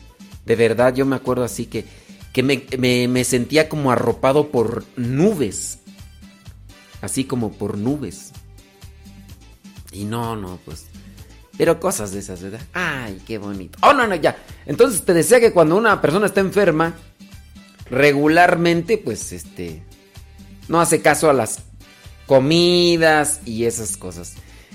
De 0.45 0.56
verdad, 0.56 0.93
yo 0.93 1.06
me 1.06 1.16
acuerdo 1.16 1.43
así 1.43 1.66
que, 1.66 1.85
que 2.32 2.43
me, 2.43 2.66
me, 2.77 3.08
me 3.08 3.24
sentía 3.24 3.69
como 3.69 3.92
arropado 3.92 4.50
por 4.50 4.85
nubes. 4.95 5.80
Así 7.01 7.25
como 7.25 7.51
por 7.51 7.77
nubes. 7.77 8.32
Y 9.94 10.06
no, 10.06 10.36
no, 10.36 10.60
pues. 10.66 10.88
Pero 11.58 11.80
cosas 11.80 12.12
de 12.12 12.20
esas, 12.20 12.42
¿verdad? 12.42 12.62
Ay, 12.74 13.22
qué 13.28 13.38
bonito. 13.38 13.78
Oh, 13.82 13.94
no, 13.94 14.08
no, 14.08 14.16
ya. 14.16 14.38
Entonces 14.66 15.06
te 15.06 15.14
decía 15.14 15.40
que 15.40 15.54
cuando 15.54 15.76
una 15.78 16.02
persona 16.02 16.26
está 16.26 16.42
enferma, 16.42 16.96
regularmente, 17.90 18.98
pues, 18.98 19.32
este, 19.32 19.84
no 20.68 20.82
hace 20.82 21.02
caso 21.02 21.30
a 21.30 21.34
las 21.34 21.60
comidas 22.26 23.42
y 23.46 23.66
esas 23.66 23.98
cosas. 23.98 24.34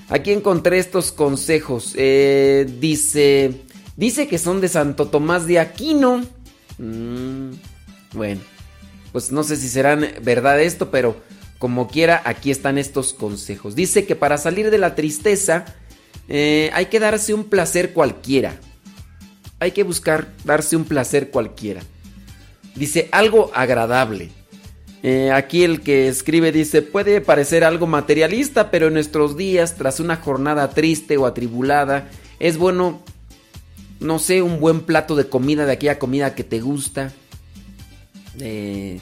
Aquí 0.09 0.33
encontré 0.33 0.79
estos 0.79 1.13
consejos. 1.13 1.95
Eh, 1.97 2.67
dice, 2.79 3.63
dice 3.97 4.29
que 4.29 4.39
son 4.39 4.61
de 4.61 4.69
Santo 4.69 5.09
Tomás 5.09 5.47
de 5.47 5.59
Aquino. 5.59 6.25
Mm, 6.79 7.51
bueno, 8.13 8.41
pues 9.13 9.33
no 9.33 9.43
sé 9.43 9.57
si 9.57 9.69
serán 9.69 10.07
verdad 10.23 10.61
esto, 10.61 10.91
pero 10.91 11.17
como 11.59 11.89
quiera, 11.89 12.23
aquí 12.25 12.51
están 12.51 12.79
estos 12.79 13.13
consejos. 13.13 13.75
Dice 13.75 14.07
que 14.07 14.17
para 14.17 14.39
salir 14.39 14.71
de 14.71 14.79
la 14.79 14.95
tristeza 14.95 15.65
eh, 16.29 16.71
hay 16.73 16.87
que 16.87 17.01
darse 17.01 17.35
un 17.35 17.45
placer 17.45 17.93
cualquiera. 17.93 18.57
Hay 19.61 19.73
que 19.73 19.83
buscar 19.83 20.29
darse 20.45 20.77
un 20.77 20.85
placer 20.85 21.31
cualquiera. 21.31 21.83
Dice 22.77 23.09
algo 23.11 23.51
agradable. 23.55 24.31
Eh, 25.03 25.31
aquí 25.33 25.65
el 25.65 25.81
que 25.81 26.09
escribe 26.09 26.53
dice, 26.53 26.83
puede 26.83 27.21
parecer 27.21 27.65
algo 27.65 27.87
materialista, 27.87 28.71
pero 28.71 28.89
en 28.89 28.95
nuestros 28.95 29.37
días, 29.37 29.77
tras 29.77 30.01
una 30.01 30.17
jornada 30.17 30.71
triste 30.71 31.17
o 31.17 31.27
atribulada, 31.27 32.09
es 32.41 32.57
bueno, 32.57 33.03
no 34.01 34.19
sé, 34.19 34.43
un 34.43 34.61
buen 34.61 34.81
plato 34.81 35.17
de 35.17 35.29
comida, 35.29 35.67
de 35.67 35.73
aquella 35.73 35.99
comida 35.99 36.35
que 36.35 36.45
te 36.45 36.61
gusta. 36.61 37.13
Eh, 38.41 39.01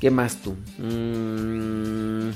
¿Qué 0.00 0.10
más 0.10 0.36
tú? 0.42 0.56
Mm, 0.78 2.30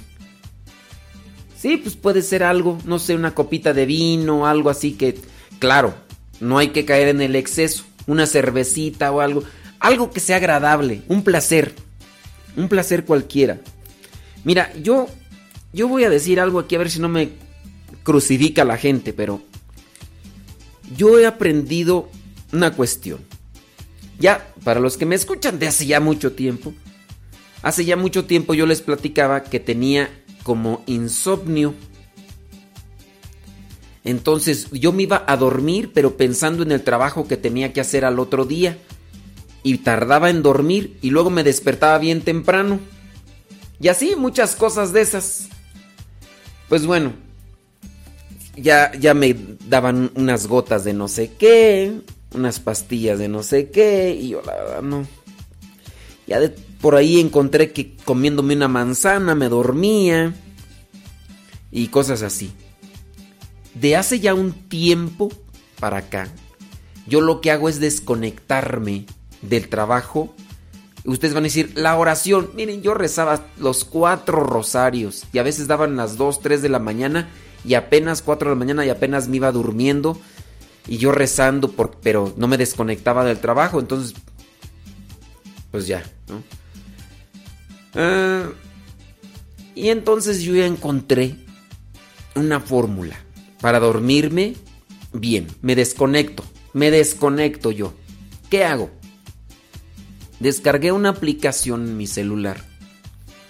sí, 1.57 1.77
pues 1.77 1.97
puede 1.97 2.23
ser 2.23 2.43
algo, 2.43 2.79
no 2.85 2.99
sé, 2.99 3.15
una 3.15 3.35
copita 3.35 3.73
de 3.75 3.87
vino, 3.87 4.47
algo 4.47 4.71
así 4.71 4.93
que, 4.93 5.19
claro, 5.59 5.95
no 6.41 6.59
hay 6.59 6.69
que 6.69 6.85
caer 6.85 7.09
en 7.09 7.21
el 7.21 7.37
exceso, 7.37 7.85
una 8.07 8.27
cervecita 8.27 9.13
o 9.13 9.21
algo, 9.21 9.43
algo 9.79 10.11
que 10.11 10.21
sea 10.21 10.37
agradable, 10.37 11.03
un 11.09 11.23
placer, 11.23 11.75
un 12.57 12.69
placer 12.69 13.05
cualquiera. 13.05 13.61
Mira, 14.45 14.73
yo, 14.83 15.07
yo 15.73 15.87
voy 15.87 16.05
a 16.05 16.11
decir 16.11 16.41
algo 16.41 16.61
aquí 16.61 16.77
a 16.77 16.79
ver 16.79 16.91
si 16.91 16.99
no 16.99 17.09
me 17.09 17.31
crucifica 18.03 18.65
la 18.65 18.79
gente, 18.79 19.13
pero 19.13 19.43
yo 20.97 21.19
he 21.19 21.27
aprendido 21.27 22.09
una 22.53 22.73
cuestión. 22.73 23.21
Ya, 24.19 24.53
para 24.65 24.81
los 24.81 24.97
que 24.97 25.07
me 25.07 25.15
escuchan 25.15 25.59
de 25.59 25.69
hace 25.69 25.87
ya 25.87 26.01
mucho 26.01 26.33
tiempo, 26.33 26.75
Hace 27.63 27.85
ya 27.85 27.97
mucho 27.97 28.25
tiempo 28.25 28.55
yo 28.55 28.67
les 28.67 28.81
platicaba 28.81 29.43
que 29.45 29.61
tenía 29.61 30.11
como 30.43 30.83
insomnio. 30.87 31.75
Entonces 34.03 34.71
yo 34.71 34.93
me 34.93 35.03
iba 35.03 35.25
a 35.27 35.37
dormir 35.37 35.93
pero 35.93 36.17
pensando 36.17 36.63
en 36.63 36.73
el 36.73 36.83
trabajo 36.83 37.29
que 37.29 37.37
tenía 37.37 37.73
que 37.73 37.81
hacer 37.81 38.05
al 38.05 38.19
otro 38.19 38.45
día. 38.45 38.79
Y 39.63 39.79
tardaba 39.79 40.31
en 40.31 40.43
dormir 40.43 40.97
y 41.03 41.11
luego 41.11 41.29
me 41.29 41.45
despertaba 41.45 41.99
bien 41.99 42.23
temprano. 42.23 42.81
Y 43.79 43.89
así 43.89 44.15
muchas 44.17 44.57
cosas 44.57 44.93
de 44.93 45.03
esas. 45.03 45.49
Pues 46.69 46.87
bueno, 46.87 47.13
ya, 48.57 48.93
ya 48.99 49.15
me 49.15 49.37
daban 49.67 50.11
unas 50.15 50.47
gotas 50.47 50.85
de 50.85 50.93
no 50.93 51.09
sé 51.09 51.33
qué, 51.39 52.01
unas 52.35 52.61
pastillas 52.61 53.19
de 53.19 53.29
no 53.29 53.43
sé 53.43 53.71
qué, 53.71 54.17
y 54.19 54.31
yo 54.31 54.43
la 54.43 54.55
verdad 54.55 54.83
no. 54.83 55.07
Ya 56.27 56.41
de, 56.41 56.55
por 56.81 56.97
ahí 56.97 57.21
encontré 57.21 57.73
que 57.73 57.97
comiéndome 58.05 58.55
una 58.55 58.69
manzana 58.69 59.35
me 59.35 59.49
dormía 59.49 60.35
y 61.71 61.89
cosas 61.89 62.23
así. 62.23 62.53
De 63.75 63.97
hace 63.97 64.21
ya 64.21 64.35
un 64.35 64.53
tiempo 64.53 65.31
para 65.79 65.99
acá, 65.99 66.29
yo 67.07 67.21
lo 67.21 67.41
que 67.41 67.51
hago 67.51 67.69
es 67.69 67.81
desconectarme 67.81 69.07
del 69.43 69.69
trabajo. 69.69 70.35
Ustedes 71.05 71.35
van 71.35 71.45
a 71.45 71.49
decir, 71.49 71.73
la 71.75 71.97
oración. 71.97 72.51
Miren, 72.55 72.83
yo 72.83 72.95
rezaba 72.95 73.47
los 73.59 73.85
cuatro 73.85 74.45
rosarios 74.45 75.25
y 75.33 75.39
a 75.39 75.43
veces 75.43 75.67
daban 75.67 75.97
las 75.97 76.17
dos, 76.17 76.41
tres 76.41 76.63
de 76.63 76.69
la 76.69 76.79
mañana 76.79 77.29
y 77.65 77.75
apenas 77.75 78.23
cuatro 78.23 78.51
de 78.51 78.57
la 78.57 78.59
mañana 78.59 78.85
y 78.85 78.91
apenas 78.91 79.29
me 79.29 79.37
iba 79.37 79.53
durmiendo 79.53 80.21
y 80.87 80.99
yo 80.99 81.13
rezando, 81.13 81.71
por, 81.73 81.93
pero 82.03 82.33
no 82.37 82.49
me 82.49 82.59
desconectaba 82.59 83.25
del 83.25 83.39
trabajo. 83.39 83.81
Entonces, 83.81 84.15
pues 85.71 85.87
ya, 85.87 86.03
¿no? 86.29 86.43
Ah, 87.95 88.49
y 89.75 89.89
entonces 89.89 90.43
yo 90.43 90.55
ya 90.55 90.67
encontré 90.67 91.37
una 92.35 92.61
fórmula 92.61 93.17
para 93.61 93.81
dormirme 93.81 94.57
bien. 95.13 95.47
Me 95.63 95.75
desconecto, 95.75 96.45
me 96.73 96.91
desconecto 96.91 97.71
yo. 97.71 97.95
¿Qué 98.49 98.65
hago? 98.65 98.91
Descargué 100.41 100.93
una 100.93 101.11
aplicación 101.11 101.87
en 101.87 101.97
mi 101.97 102.07
celular. 102.07 102.65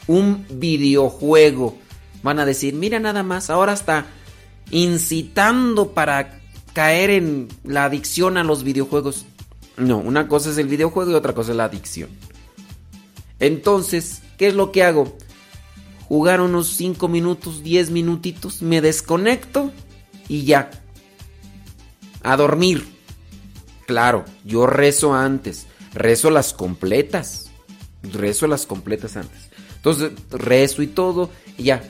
Un 0.06 0.44
videojuego. 0.50 1.78
Van 2.22 2.38
a 2.38 2.44
decir, 2.44 2.74
mira 2.74 2.98
nada 2.98 3.22
más, 3.22 3.48
ahora 3.48 3.72
está 3.72 4.06
incitando 4.70 5.92
para 5.92 6.40
caer 6.72 7.10
en 7.10 7.48
la 7.64 7.84
adicción 7.84 8.36
a 8.36 8.44
los 8.44 8.62
videojuegos. 8.62 9.24
No, 9.76 9.98
una 9.98 10.28
cosa 10.28 10.50
es 10.50 10.58
el 10.58 10.66
videojuego 10.66 11.10
y 11.10 11.14
otra 11.14 11.32
cosa 11.32 11.52
es 11.52 11.56
la 11.56 11.64
adicción. 11.64 12.10
Entonces, 13.38 14.22
¿qué 14.40 14.48
es 14.48 14.54
lo 14.54 14.72
que 14.72 14.82
hago? 14.82 15.14
Jugar 16.08 16.40
unos 16.40 16.68
5 16.68 17.08
minutos, 17.08 17.62
10 17.62 17.90
minutitos, 17.90 18.62
me 18.62 18.80
desconecto 18.80 19.70
y 20.28 20.44
ya. 20.44 20.70
A 22.22 22.38
dormir. 22.38 22.88
Claro, 23.86 24.24
yo 24.46 24.66
rezo 24.66 25.12
antes. 25.12 25.66
Rezo 25.92 26.30
las 26.30 26.54
completas. 26.54 27.50
Rezo 28.02 28.46
las 28.46 28.64
completas 28.64 29.18
antes. 29.18 29.50
Entonces, 29.76 30.12
rezo 30.30 30.80
y 30.80 30.86
todo 30.86 31.28
y 31.58 31.64
ya. 31.64 31.82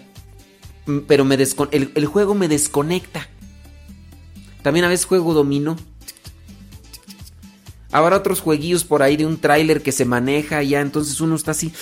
Pero 1.06 1.24
me 1.24 1.36
el, 1.36 2.06
juego 2.06 2.34
me 2.34 2.48
desconecta. 2.48 3.28
También 4.62 4.86
a 4.86 4.88
veces 4.88 5.06
juego 5.06 5.34
dominó. 5.34 5.76
Habrá 7.92 8.16
otros 8.16 8.40
jueguillos 8.40 8.82
por 8.82 9.04
ahí 9.04 9.16
de 9.16 9.26
un 9.26 9.38
tráiler 9.38 9.82
que 9.82 9.92
se 9.92 10.04
maneja 10.04 10.64
ya, 10.64 10.80
entonces 10.80 11.20
uno 11.20 11.34
está 11.34 11.50
así, 11.50 11.72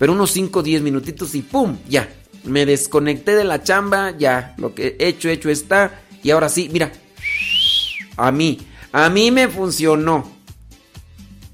pero 0.00 0.14
unos 0.14 0.30
5 0.30 0.60
o 0.60 0.62
10 0.62 0.80
minutitos 0.80 1.34
y 1.34 1.42
¡pum! 1.42 1.76
Ya, 1.86 2.08
me 2.44 2.64
desconecté 2.64 3.34
de 3.34 3.44
la 3.44 3.62
chamba, 3.62 4.16
ya, 4.16 4.54
lo 4.56 4.74
que 4.74 4.96
he 4.98 5.08
hecho, 5.08 5.28
hecho 5.28 5.50
está, 5.50 6.00
y 6.22 6.30
ahora 6.30 6.48
sí, 6.48 6.70
mira, 6.72 6.90
a 8.16 8.32
mí, 8.32 8.58
a 8.92 9.10
mí 9.10 9.30
me 9.30 9.48
funcionó. 9.48 10.26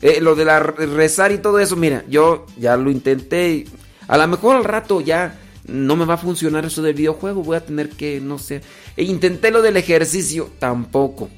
Eh, 0.01 0.21
lo 0.21 0.37
de 0.37 0.45
la 0.45 0.61
rezar 0.61 1.33
y 1.33 1.39
todo 1.39 1.59
eso, 1.59 1.75
mira, 1.75 2.05
yo 2.09 2.47
ya 2.57 2.77
lo 2.77 2.89
intenté. 2.89 3.67
A 4.07 4.17
lo 4.17 4.29
mejor 4.29 4.55
al 4.55 4.65
rato 4.65 5.01
ya 5.01 5.41
no 5.67 5.97
me 5.97 6.05
va 6.05 6.15
a 6.15 6.19
funcionar 6.19 6.65
eso 6.65 6.83
del 6.83 6.95
videojuego, 6.95 7.43
voy 7.43 7.57
a 7.57 7.67
tener 7.67 7.89
que, 7.89 8.21
no 8.21 8.39
sé. 8.39 8.61
E 8.97 9.03
intenté 9.03 9.51
lo 9.51 9.61
del 9.61 9.77
ejercicio, 9.77 10.53
tampoco. 10.61 11.31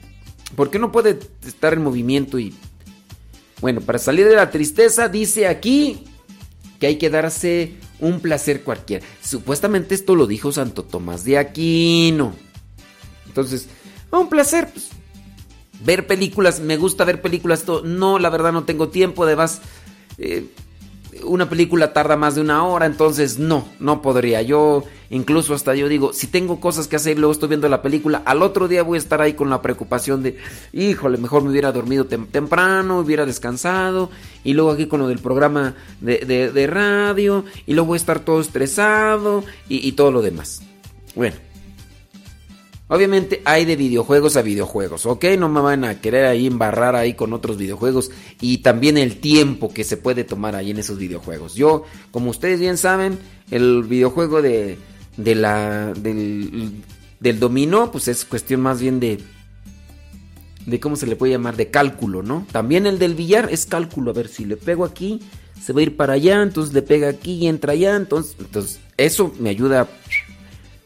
¿Por 0.54 0.68
qué 0.68 0.78
no 0.78 0.92
puede 0.92 1.18
estar 1.46 1.72
en 1.72 1.84
movimiento 1.84 2.38
y... 2.38 2.54
Bueno, 3.62 3.80
para 3.80 3.98
salir 3.98 4.28
de 4.28 4.36
la 4.36 4.50
tristeza 4.50 5.08
dice 5.08 5.48
aquí 5.48 6.04
que 6.78 6.86
hay 6.86 6.96
que 6.96 7.10
darse 7.10 7.74
un 8.00 8.20
placer 8.20 8.62
cualquiera. 8.62 9.04
Supuestamente 9.22 9.94
esto 9.94 10.14
lo 10.14 10.26
dijo 10.26 10.52
Santo 10.52 10.84
Tomás 10.84 11.24
de 11.24 11.38
Aquino. 11.38 12.34
Entonces, 13.26 13.68
un 14.10 14.28
placer. 14.28 14.68
pues, 14.72 14.90
ver 15.84 16.06
películas, 16.06 16.60
me 16.60 16.76
gusta 16.76 17.04
ver 17.04 17.20
películas. 17.20 17.64
No, 17.84 18.18
la 18.18 18.30
verdad 18.30 18.52
no 18.52 18.64
tengo 18.64 18.88
tiempo. 18.88 19.24
Además, 19.24 19.60
eh, 20.18 20.46
una 21.24 21.48
película 21.48 21.92
tarda 21.92 22.16
más 22.16 22.34
de 22.34 22.40
una 22.40 22.64
hora, 22.64 22.86
entonces 22.86 23.38
no, 23.38 23.66
no 23.80 24.02
podría. 24.02 24.42
Yo, 24.42 24.84
incluso 25.10 25.54
hasta 25.54 25.74
yo 25.74 25.88
digo, 25.88 26.12
si 26.12 26.26
tengo 26.26 26.60
cosas 26.60 26.88
que 26.88 26.96
hacer 26.96 27.16
y 27.16 27.20
luego 27.20 27.32
estoy 27.32 27.48
viendo 27.48 27.68
la 27.68 27.82
película, 27.82 28.22
al 28.24 28.42
otro 28.42 28.68
día 28.68 28.82
voy 28.82 28.96
a 28.96 29.00
estar 29.00 29.20
ahí 29.20 29.34
con 29.34 29.50
la 29.50 29.62
preocupación 29.62 30.22
de, 30.22 30.38
híjole, 30.72 31.18
mejor 31.18 31.42
me 31.42 31.50
hubiera 31.50 31.72
dormido 31.72 32.06
tem- 32.06 32.26
temprano, 32.28 33.00
hubiera 33.00 33.26
descansado, 33.26 34.10
y 34.44 34.54
luego 34.54 34.70
aquí 34.70 34.86
con 34.86 35.00
lo 35.00 35.08
del 35.08 35.18
programa 35.18 35.74
de, 36.00 36.66
radio, 36.66 37.44
y 37.66 37.74
luego 37.74 37.88
voy 37.88 37.96
a 37.96 38.00
estar 38.00 38.20
todo 38.20 38.40
estresado 38.40 39.44
y 39.68 39.92
todo 39.92 40.10
lo 40.10 40.22
demás. 40.22 40.62
Bueno. 41.14 41.47
Obviamente 42.90 43.42
hay 43.44 43.66
de 43.66 43.76
videojuegos 43.76 44.38
a 44.38 44.42
videojuegos, 44.42 45.04
¿ok? 45.04 45.24
No 45.38 45.50
me 45.50 45.60
van 45.60 45.84
a 45.84 46.00
querer 46.00 46.24
ahí 46.24 46.46
embarrar 46.46 46.96
ahí 46.96 47.12
con 47.12 47.34
otros 47.34 47.58
videojuegos 47.58 48.10
y 48.40 48.58
también 48.58 48.96
el 48.96 49.20
tiempo 49.20 49.68
que 49.68 49.84
se 49.84 49.98
puede 49.98 50.24
tomar 50.24 50.54
ahí 50.54 50.70
en 50.70 50.78
esos 50.78 50.98
videojuegos. 50.98 51.54
Yo, 51.54 51.84
como 52.10 52.30
ustedes 52.30 52.60
bien 52.60 52.78
saben, 52.78 53.18
el 53.50 53.82
videojuego 53.82 54.40
de, 54.40 54.78
de 55.18 55.34
la, 55.34 55.92
del, 55.92 56.80
dominó, 57.38 57.92
pues 57.92 58.08
es 58.08 58.24
cuestión 58.24 58.62
más 58.62 58.80
bien 58.80 59.00
de, 59.00 59.18
de 60.64 60.80
cómo 60.80 60.96
se 60.96 61.06
le 61.06 61.16
puede 61.16 61.32
llamar, 61.32 61.56
de 61.56 61.70
cálculo, 61.70 62.22
¿no? 62.22 62.46
También 62.52 62.86
el 62.86 62.98
del 62.98 63.14
billar 63.14 63.50
es 63.52 63.66
cálculo, 63.66 64.12
a 64.12 64.14
ver 64.14 64.28
si 64.28 64.46
le 64.46 64.56
pego 64.56 64.86
aquí, 64.86 65.20
se 65.62 65.74
va 65.74 65.80
a 65.80 65.82
ir 65.82 65.94
para 65.94 66.14
allá, 66.14 66.42
entonces 66.42 66.72
le 66.72 66.80
pega 66.80 67.10
aquí 67.10 67.32
y 67.34 67.48
entra 67.48 67.74
allá, 67.74 67.96
entonces, 67.96 68.34
entonces 68.38 68.80
eso 68.96 69.30
me 69.38 69.50
ayuda. 69.50 69.86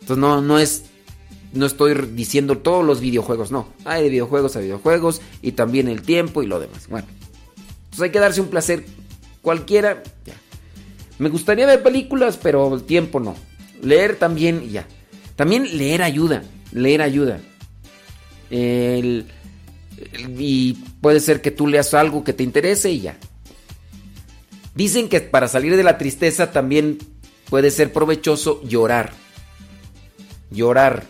Entonces 0.00 0.18
no, 0.18 0.40
no 0.40 0.58
es 0.58 0.86
no 1.52 1.66
estoy 1.66 1.94
diciendo 2.14 2.58
todos 2.58 2.84
los 2.84 3.00
videojuegos, 3.00 3.50
no. 3.50 3.68
Hay 3.84 4.02
de 4.04 4.08
videojuegos 4.10 4.56
a 4.56 4.60
videojuegos 4.60 5.20
y 5.42 5.52
también 5.52 5.88
el 5.88 6.02
tiempo 6.02 6.42
y 6.42 6.46
lo 6.46 6.60
demás. 6.60 6.88
Bueno, 6.88 7.06
entonces 7.84 8.00
hay 8.02 8.10
que 8.10 8.20
darse 8.20 8.40
un 8.40 8.48
placer 8.48 8.84
cualquiera. 9.42 10.02
ya. 10.24 10.34
Me 11.18 11.28
gustaría 11.28 11.66
ver 11.66 11.82
películas, 11.82 12.38
pero 12.42 12.74
el 12.74 12.82
tiempo 12.84 13.20
no. 13.20 13.34
Leer 13.82 14.16
también 14.16 14.68
ya. 14.70 14.86
También 15.36 15.76
leer 15.76 16.02
ayuda. 16.02 16.42
Leer 16.72 17.02
ayuda. 17.02 17.40
El- 18.50 19.26
y 20.38 20.74
puede 21.00 21.20
ser 21.20 21.40
que 21.42 21.50
tú 21.50 21.66
leas 21.66 21.94
algo 21.94 22.24
que 22.24 22.32
te 22.32 22.42
interese 22.42 22.90
y 22.90 23.00
ya. 23.02 23.18
Dicen 24.74 25.08
que 25.08 25.20
para 25.20 25.48
salir 25.48 25.76
de 25.76 25.82
la 25.84 25.98
tristeza 25.98 26.50
también 26.50 26.98
puede 27.50 27.70
ser 27.70 27.92
provechoso 27.92 28.62
llorar. 28.64 29.12
Llorar. 30.50 31.06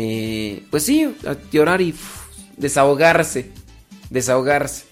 Eh, 0.00 0.62
pues 0.70 0.84
sí, 0.84 1.12
llorar 1.50 1.80
y 1.80 1.92
desahogarse. 2.56 3.50
Desahogarse. 4.10 4.84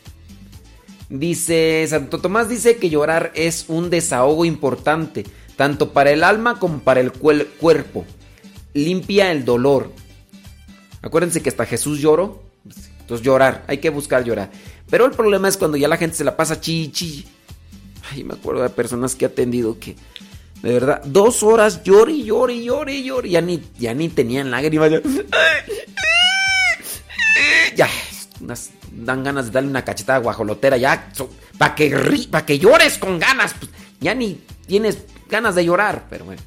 Dice, 1.09 1.87
Santo 1.89 2.19
Tomás 2.19 2.49
dice 2.49 2.79
que 2.79 2.91
llorar 2.91 3.31
es 3.37 3.67
un 3.69 3.89
desahogo 3.89 4.45
importante, 4.45 5.25
tanto 5.55 5.93
para 5.93 6.11
el 6.11 6.25
alma 6.25 6.59
como 6.59 6.81
para 6.81 6.99
el 6.99 7.13
cuerpo. 7.13 8.05
Limpia 8.75 9.31
el 9.31 9.45
dolor. 9.45 9.93
Acuérdense 11.03 11.41
que 11.41 11.51
hasta 11.51 11.67
Jesús 11.67 12.01
lloró. 12.01 12.43
Entonces 12.99 13.25
llorar, 13.25 13.65
hay 13.69 13.79
que 13.79 13.91
buscar 13.91 14.25
llorar. 14.25 14.51
Pero 14.91 15.07
el 15.07 15.13
problema 15.13 15.47
es 15.47 15.57
cuando 15.57 15.77
ya 15.77 15.87
la 15.87 15.99
gente 15.99 16.17
se 16.17 16.25
la 16.25 16.37
pasa 16.37 16.61
chichi. 16.61 17.25
Ay, 18.11 18.25
me 18.25 18.35
acuerdo 18.35 18.65
de 18.65 18.71
personas 18.71 19.15
que 19.15 19.25
he 19.25 19.29
atendido 19.29 19.79
que, 19.79 19.95
de 20.67 20.73
verdad, 20.73 21.03
dos 21.05 21.43
horas 21.45 21.85
llore 21.85 22.23
llore 22.25 22.63
llore 22.63 23.03
llore. 23.03 23.31
Ya 23.31 23.41
ni, 23.41 23.63
ya 23.79 23.95
ni 23.95 24.09
tenían 24.09 24.51
lágrimas. 24.51 24.91
Ya, 27.77 27.89
dan 28.91 29.23
ganas 29.23 29.47
de 29.47 29.53
darle 29.53 29.69
una 29.71 29.85
cachetada 29.85 30.19
guajolotera. 30.19 30.77
Ya, 30.77 31.13
para 31.59 31.75
que, 31.75 32.27
pa' 32.31 32.45
que 32.45 32.59
llores 32.59 32.99
con 32.99 33.19
ganas. 33.19 33.55
pues, 33.55 33.71
ya 34.01 34.15
ni 34.15 34.41
tienes 34.67 34.99
ganas 35.29 35.55
de 35.55 35.65
llorar, 35.65 36.07
pero 36.11 36.25
bueno. 36.25 36.43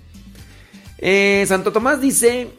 Eh, 0.97 1.45
Santo 1.47 1.71
Tomás 1.71 2.01
dice 2.01 2.49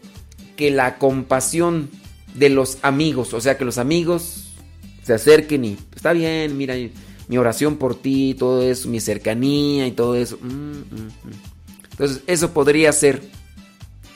que 0.57 0.71
la 0.71 0.97
compasión 0.99 1.91
de 2.35 2.49
los 2.49 2.79
amigos, 2.83 3.35
o 3.35 3.41
sea, 3.41 3.59
que 3.59 3.65
los 3.65 3.77
amigos 3.77 4.53
se 5.03 5.15
acerquen 5.15 5.65
y 5.65 5.79
está 5.95 6.13
bien, 6.13 6.57
mira, 6.57 6.75
mi 7.31 7.39
oración 7.39 7.77
por 7.77 7.95
ti, 7.95 8.35
todo 8.37 8.61
eso, 8.61 8.89
mi 8.89 8.99
cercanía 8.99 9.87
y 9.87 9.93
todo 9.93 10.17
eso. 10.17 10.37
Mm, 10.43 10.49
mm, 10.49 11.07
mm. 11.23 11.91
Entonces, 11.93 12.23
eso 12.27 12.53
podría 12.53 12.93
ser, 12.93 13.23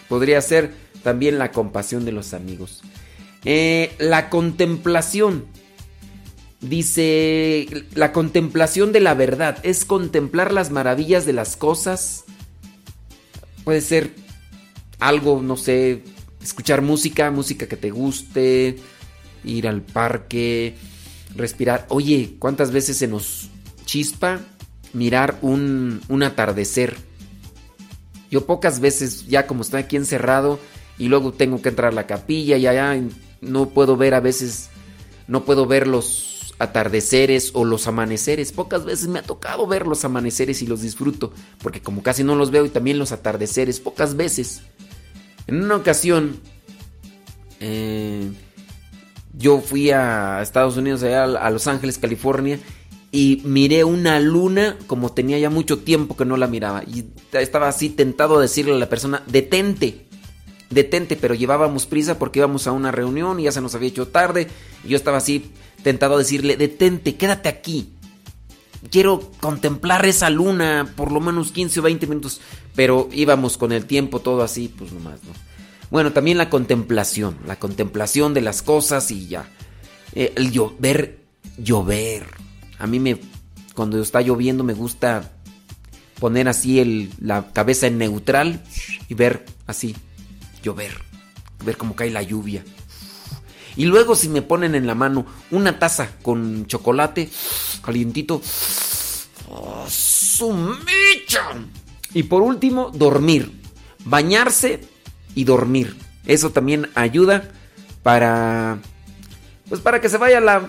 podría 0.09 0.41
ser 0.41 0.73
también 1.05 1.39
la 1.39 1.53
compasión 1.53 2.05
de 2.05 2.11
los 2.11 2.35
amigos. 2.35 2.83
Eh, 3.45 3.95
la 4.01 4.31
contemplación. 4.31 5.45
Dice, 6.61 7.69
la 7.95 8.13
contemplación 8.13 8.91
de 8.91 8.99
la 8.99 9.15
verdad 9.15 9.59
es 9.63 9.85
contemplar 9.85 10.53
las 10.53 10.73
maravillas 10.73 11.25
de 11.25 11.35
las 11.35 11.57
cosas. 11.57 12.25
Puede 13.63 13.81
ser 13.81 14.11
algo, 14.99 15.41
no 15.41 15.57
sé, 15.57 16.03
escuchar 16.43 16.83
música, 16.83 17.31
música 17.31 17.69
que 17.69 17.77
te 17.77 17.93
guste, 17.93 18.75
ir 19.45 19.69
al 19.69 19.83
parque, 19.83 20.75
respirar. 21.37 21.87
Oye, 21.89 22.37
¿cuántas 22.39 22.71
veces 22.71 22.97
se 22.97 23.09
nos 23.09 23.49
chispa 23.85 24.41
mirar 24.93 25.39
un, 25.43 26.01
un 26.09 26.23
atardecer? 26.23 26.97
Yo 28.31 28.47
pocas 28.47 28.81
veces, 28.81 29.27
ya 29.27 29.47
como 29.47 29.63
estoy 29.63 29.81
aquí 29.81 29.97
encerrado 29.97 30.59
y 30.99 31.09
luego 31.09 31.33
tengo 31.33 31.63
que 31.63 31.69
entrar 31.69 31.93
a 31.93 31.95
la 31.95 32.07
capilla 32.07 32.57
y 32.57 32.67
allá 32.67 33.01
no 33.41 33.69
puedo 33.71 33.97
ver 33.97 34.15
a 34.15 34.21
veces, 34.21 34.71
no 35.29 35.45
puedo 35.45 35.67
ver 35.67 35.87
los 35.87 36.55
atardeceres 36.59 37.51
o 37.55 37.65
los 37.65 37.87
amaneceres. 37.87 38.53
Pocas 38.53 38.85
veces 38.85 39.09
me 39.09 39.19
ha 39.19 39.23
tocado 39.23 39.67
ver 39.67 39.87
los 39.87 40.05
amaneceres 40.05 40.63
y 40.63 40.67
los 40.67 40.83
disfruto, 40.83 41.33
porque 41.63 41.81
como 41.81 42.03
casi 42.03 42.25
no 42.25 42.35
los 42.37 42.51
veo 42.51 42.65
y 42.65 42.71
también 42.71 42.99
los 42.99 43.13
atardeceres, 43.13 43.81
pocas 43.81 44.17
veces. 44.17 44.63
En 45.47 45.63
una 45.63 45.77
ocasión, 45.77 46.41
eh, 47.61 48.31
yo 49.37 49.61
fui 49.61 49.91
a 49.91 50.41
Estados 50.43 50.77
Unidos, 50.77 51.03
allá 51.03 51.25
a 51.25 51.51
Los 51.51 51.67
Ángeles, 51.67 51.99
California, 51.99 52.59
y 53.11 53.43
miré 53.45 53.85
una 53.85 54.19
luna 54.19 54.77
como 54.87 55.13
tenía 55.13 55.39
ya 55.39 55.51
mucho 55.51 55.79
tiempo 55.79 56.17
que 56.17 56.25
no 56.25 56.37
la 56.37 56.47
miraba. 56.47 56.83
Y 56.85 57.05
estaba 57.33 57.69
así 57.69 57.91
tentado 57.91 58.39
a 58.39 58.43
decirle 58.43 58.75
a 58.75 58.79
la 58.79 58.89
persona, 58.89 59.23
detente, 59.27 60.07
detente, 60.71 61.17
pero 61.17 61.35
llevábamos 61.35 61.87
prisa 61.87 62.19
porque 62.19 62.41
íbamos 62.41 62.67
a 62.67 62.73
una 62.73 62.91
reunión 62.91 63.39
y 63.39 63.45
ya 63.45 63.53
se 63.53 63.61
nos 63.61 63.75
había 63.75 63.89
hecho 63.89 64.09
tarde. 64.09 64.49
Y 64.85 64.89
yo 64.89 64.97
estaba 64.97 65.19
así 65.19 65.53
tentado 65.83 66.17
a 66.17 66.19
decirle, 66.19 66.57
detente, 66.57 67.17
quédate 67.17 67.49
aquí. 67.49 67.93
Quiero 68.91 69.31
contemplar 69.41 70.05
esa 70.07 70.29
luna 70.29 70.93
por 70.97 71.11
lo 71.11 71.21
menos 71.21 71.53
15 71.53 71.81
o 71.81 71.83
20 71.85 72.07
minutos. 72.07 72.41
Pero 72.75 73.09
íbamos 73.13 73.57
con 73.57 73.73
el 73.73 73.87
tiempo 73.87 74.21
todo 74.21 74.43
así, 74.43 74.69
pues 74.69 74.93
nomás, 74.93 75.23
¿no? 75.25 75.54
Bueno, 75.95 76.13
también 76.13 76.39
la 76.39 76.51
contemplación, 76.51 77.39
la 77.47 77.55
contemplación 77.55 78.35
de 78.35 78.41
las 78.41 78.63
cosas 78.63 79.13
y 79.13 79.29
ya. 79.29 79.49
Eh, 80.13 80.33
el 80.35 80.51
llover, 80.51 81.21
llover. 81.57 82.27
A 82.81 82.89
mí 82.89 82.99
me, 82.99 83.21
cuando 83.77 84.03
está 84.03 84.21
lloviendo 84.21 84.65
me 84.65 84.75
gusta 84.75 85.31
poner 86.19 86.49
así 86.49 86.81
el, 86.81 87.13
la 87.21 87.53
cabeza 87.53 87.87
en 87.87 87.99
neutral 87.99 88.65
y 89.09 89.15
ver 89.15 89.45
así, 89.69 89.95
llover, 90.65 91.01
ver 91.65 91.77
cómo 91.77 91.95
cae 91.95 92.11
la 92.11 92.23
lluvia. 92.23 92.65
Y 93.77 93.85
luego 93.85 94.17
si 94.17 94.29
me 94.29 94.43
ponen 94.43 94.75
en 94.75 94.89
la 94.89 94.97
mano 94.97 95.27
una 95.53 95.79
taza 95.79 96.17
con 96.23 96.67
chocolate 96.67 97.31
calientito, 97.85 98.43
¡oh! 99.49 99.87
Y 102.15 102.25
por 102.25 102.43
último, 102.43 102.91
dormir, 102.93 103.53
bañarse 104.05 104.93
y 105.35 105.45
dormir. 105.45 105.97
Eso 106.27 106.51
también 106.51 106.91
ayuda 106.95 107.51
para 108.03 108.79
pues 109.69 109.81
para 109.81 110.01
que 110.01 110.09
se 110.09 110.19
vaya 110.19 110.41
la, 110.41 110.69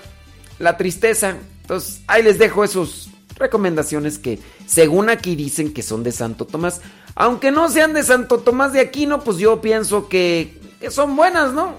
la 0.60 0.77
tristeza. 0.77 1.35
Entonces, 1.61 2.02
ahí 2.08 2.24
les 2.24 2.38
dejo 2.38 2.64
esas 2.64 3.10
recomendaciones 3.38 4.18
que 4.18 4.40
según 4.66 5.10
aquí 5.10 5.35
dicen 5.35 5.74
que 5.74 5.84
son 5.84 6.03
de 6.03 6.11
Santo 6.11 6.45
Tomás. 6.45 6.82
Aunque 7.16 7.52
no 7.52 7.69
sean 7.69 7.94
de 7.94 8.03
Santo 8.03 8.40
Tomás 8.40 8.74
de 8.74 8.80
Aquino, 8.80 9.24
pues 9.24 9.38
yo 9.38 9.61
pienso 9.61 10.08
que, 10.08 10.60
que 10.80 10.92
son 10.92 11.16
buenas, 11.16 11.53
¿no? 11.53 11.76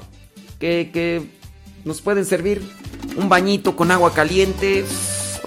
Que, 0.59 0.91
que 0.93 1.31
nos 1.85 2.01
pueden 2.01 2.25
servir 2.25 2.63
un 3.17 3.29
bañito 3.29 3.77
con 3.77 3.91
agua 3.91 4.13
caliente, 4.13 4.85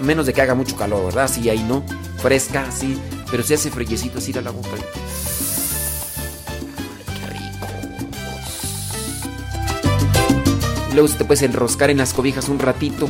menos 0.00 0.26
de 0.26 0.32
que 0.32 0.42
haga 0.42 0.54
mucho 0.54 0.76
calor, 0.76 1.06
¿verdad? 1.06 1.28
Sí, 1.32 1.48
ahí 1.48 1.62
no, 1.64 1.84
fresca, 2.18 2.66
así. 2.68 3.00
Pero 3.30 3.42
se 3.42 3.54
hace 3.54 3.70
freyecito 3.70 4.18
así 4.18 4.32
la 4.32 4.50
boca. 4.50 4.68
Luego 10.94 11.08
te 11.08 11.24
puedes 11.24 11.42
enroscar 11.42 11.90
en 11.90 11.98
las 11.98 12.12
cobijas 12.12 12.48
un 12.48 12.58
ratito. 12.58 13.08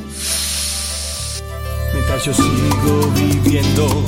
Mientras 1.94 2.24
yo 2.24 2.34
sigo 2.34 3.10
viviendo, 3.14 4.04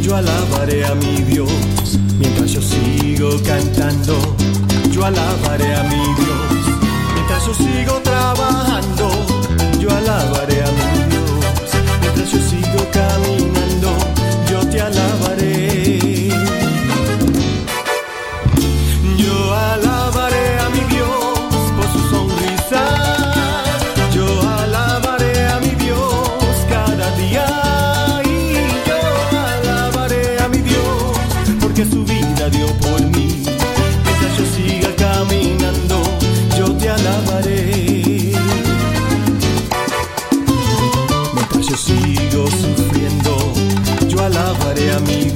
yo 0.00 0.16
alabaré 0.16 0.86
a 0.86 0.94
mi 0.94 1.22
Dios. 1.22 1.50
Mientras 2.18 2.52
yo 2.52 2.60
sigo 2.62 3.30
cantando, 3.44 4.36
yo 4.90 5.04
alabaré 5.04 5.74
a 5.74 5.82
mi 5.84 5.96
Dios. 5.96 6.78
Mientras 7.14 7.46
yo 7.46 7.54
sigo 7.54 8.00
trabajando, 8.02 9.10
yo 9.78 9.90
alabaré 9.90 10.62
a 10.62 10.70
mi 10.72 11.10
Dios. 11.10 11.70
Mientras 12.00 12.32
yo 12.32 12.38
sigo 12.38 12.86
caminando, 12.92 13.39
alabaré 45.00 45.29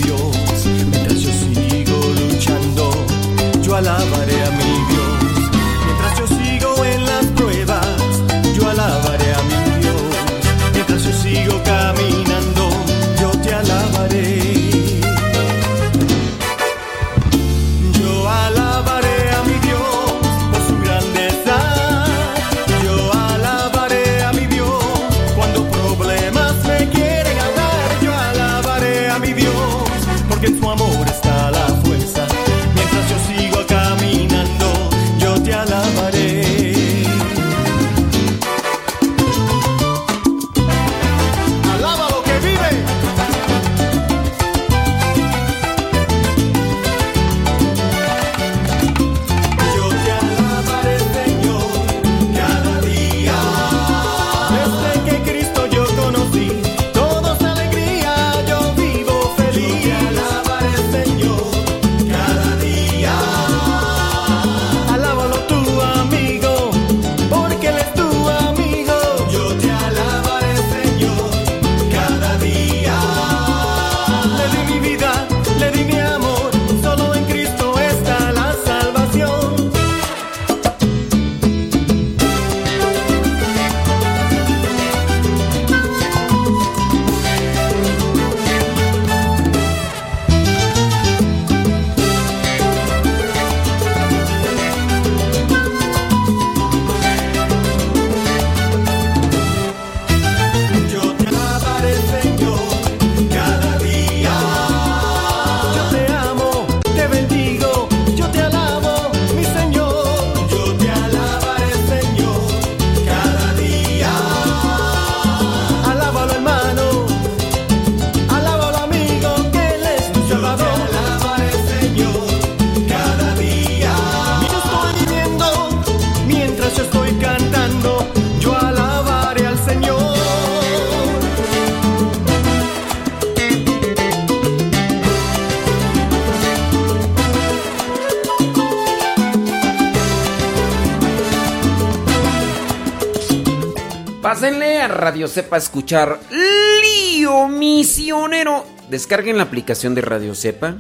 Radio 145.25 145.37
Cepa 145.37 145.57
a 145.57 145.59
escuchar 145.59 146.21
Lío 146.31 147.49
Misionero. 147.49 148.63
Descarguen 148.91 149.39
la 149.39 149.45
aplicación 149.45 149.95
de 149.95 150.03
Radio 150.03 150.35
Cepa. 150.35 150.77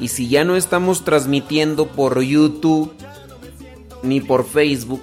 Y 0.00 0.08
si 0.08 0.28
ya 0.28 0.44
no 0.44 0.56
estamos 0.56 1.04
transmitiendo 1.04 1.86
por 1.86 2.20
YouTube 2.20 2.92
ni 4.02 4.20
por 4.20 4.44
Facebook, 4.44 5.00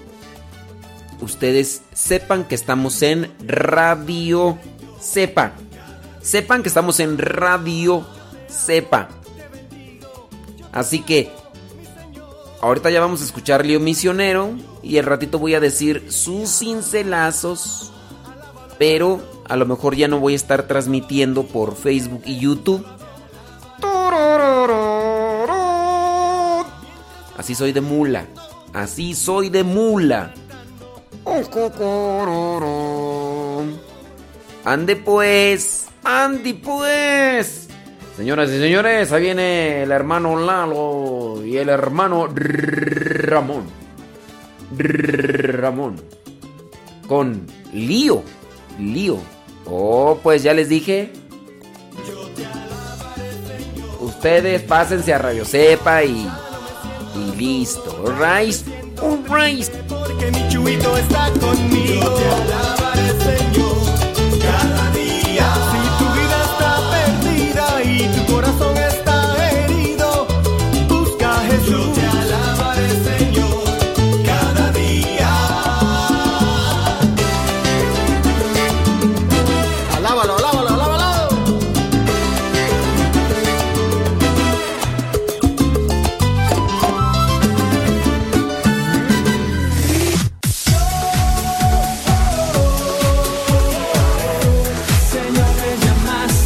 ustedes 1.21 1.83
sepan 1.93 2.43
que 2.43 2.55
estamos 2.55 3.01
en 3.01 3.31
Radio 3.47 4.57
Cepa. 4.99 5.53
Sepan 6.21 6.63
que 6.63 6.67
estamos 6.67 6.99
en 6.99 7.17
Radio 7.17 8.05
Cepa. 8.49 9.07
Así 10.73 11.01
que 11.01 11.31
ahorita 12.59 12.89
ya 12.89 12.99
vamos 12.99 13.21
a 13.21 13.25
escuchar 13.25 13.65
Lío 13.65 13.79
Misionero 13.79 14.53
y 14.83 14.97
el 14.97 15.05
ratito 15.05 15.39
voy 15.39 15.53
a 15.53 15.61
decir 15.61 16.11
sus 16.11 16.59
cincelazos, 16.59 17.90
pero 18.81 19.21
a 19.47 19.55
lo 19.57 19.67
mejor 19.67 19.95
ya 19.95 20.07
no 20.07 20.19
voy 20.19 20.33
a 20.33 20.35
estar 20.35 20.63
transmitiendo 20.63 21.43
por 21.43 21.75
Facebook 21.75 22.23
y 22.25 22.39
YouTube. 22.39 22.83
Así 27.37 27.53
soy 27.53 27.73
de 27.73 27.81
mula. 27.81 28.25
Así 28.73 29.13
soy 29.13 29.49
de 29.49 29.63
mula. 29.63 30.33
Ande 34.65 34.95
pues. 34.95 35.87
Ande 36.03 36.55
pues. 36.55 37.67
Señoras 38.17 38.49
y 38.49 38.57
señores, 38.57 39.11
ahí 39.11 39.21
viene 39.21 39.83
el 39.83 39.91
hermano 39.91 40.39
Lalo 40.39 41.45
y 41.45 41.57
el 41.57 41.69
hermano 41.69 42.27
Ramón. 42.33 43.65
Ramón. 44.75 46.01
Con 47.07 47.45
lío. 47.73 48.23
Lío. 48.81 49.19
Oh, 49.65 50.19
pues 50.21 50.43
ya 50.43 50.53
les 50.53 50.69
dije. 50.69 51.11
Ustedes 53.99 54.61
pásense 54.63 55.13
a 55.13 55.17
Radio 55.17 55.45
Cepa 55.45 56.03
y. 56.03 56.27
Y 57.15 57.35
listo. 57.35 58.03
Alright. 58.05 58.55
Alright. 59.01 59.69
Porque 59.87 60.31
mi 60.31 60.49
chuito 60.49 60.97
está 60.97 61.29
conmigo. 61.39 62.80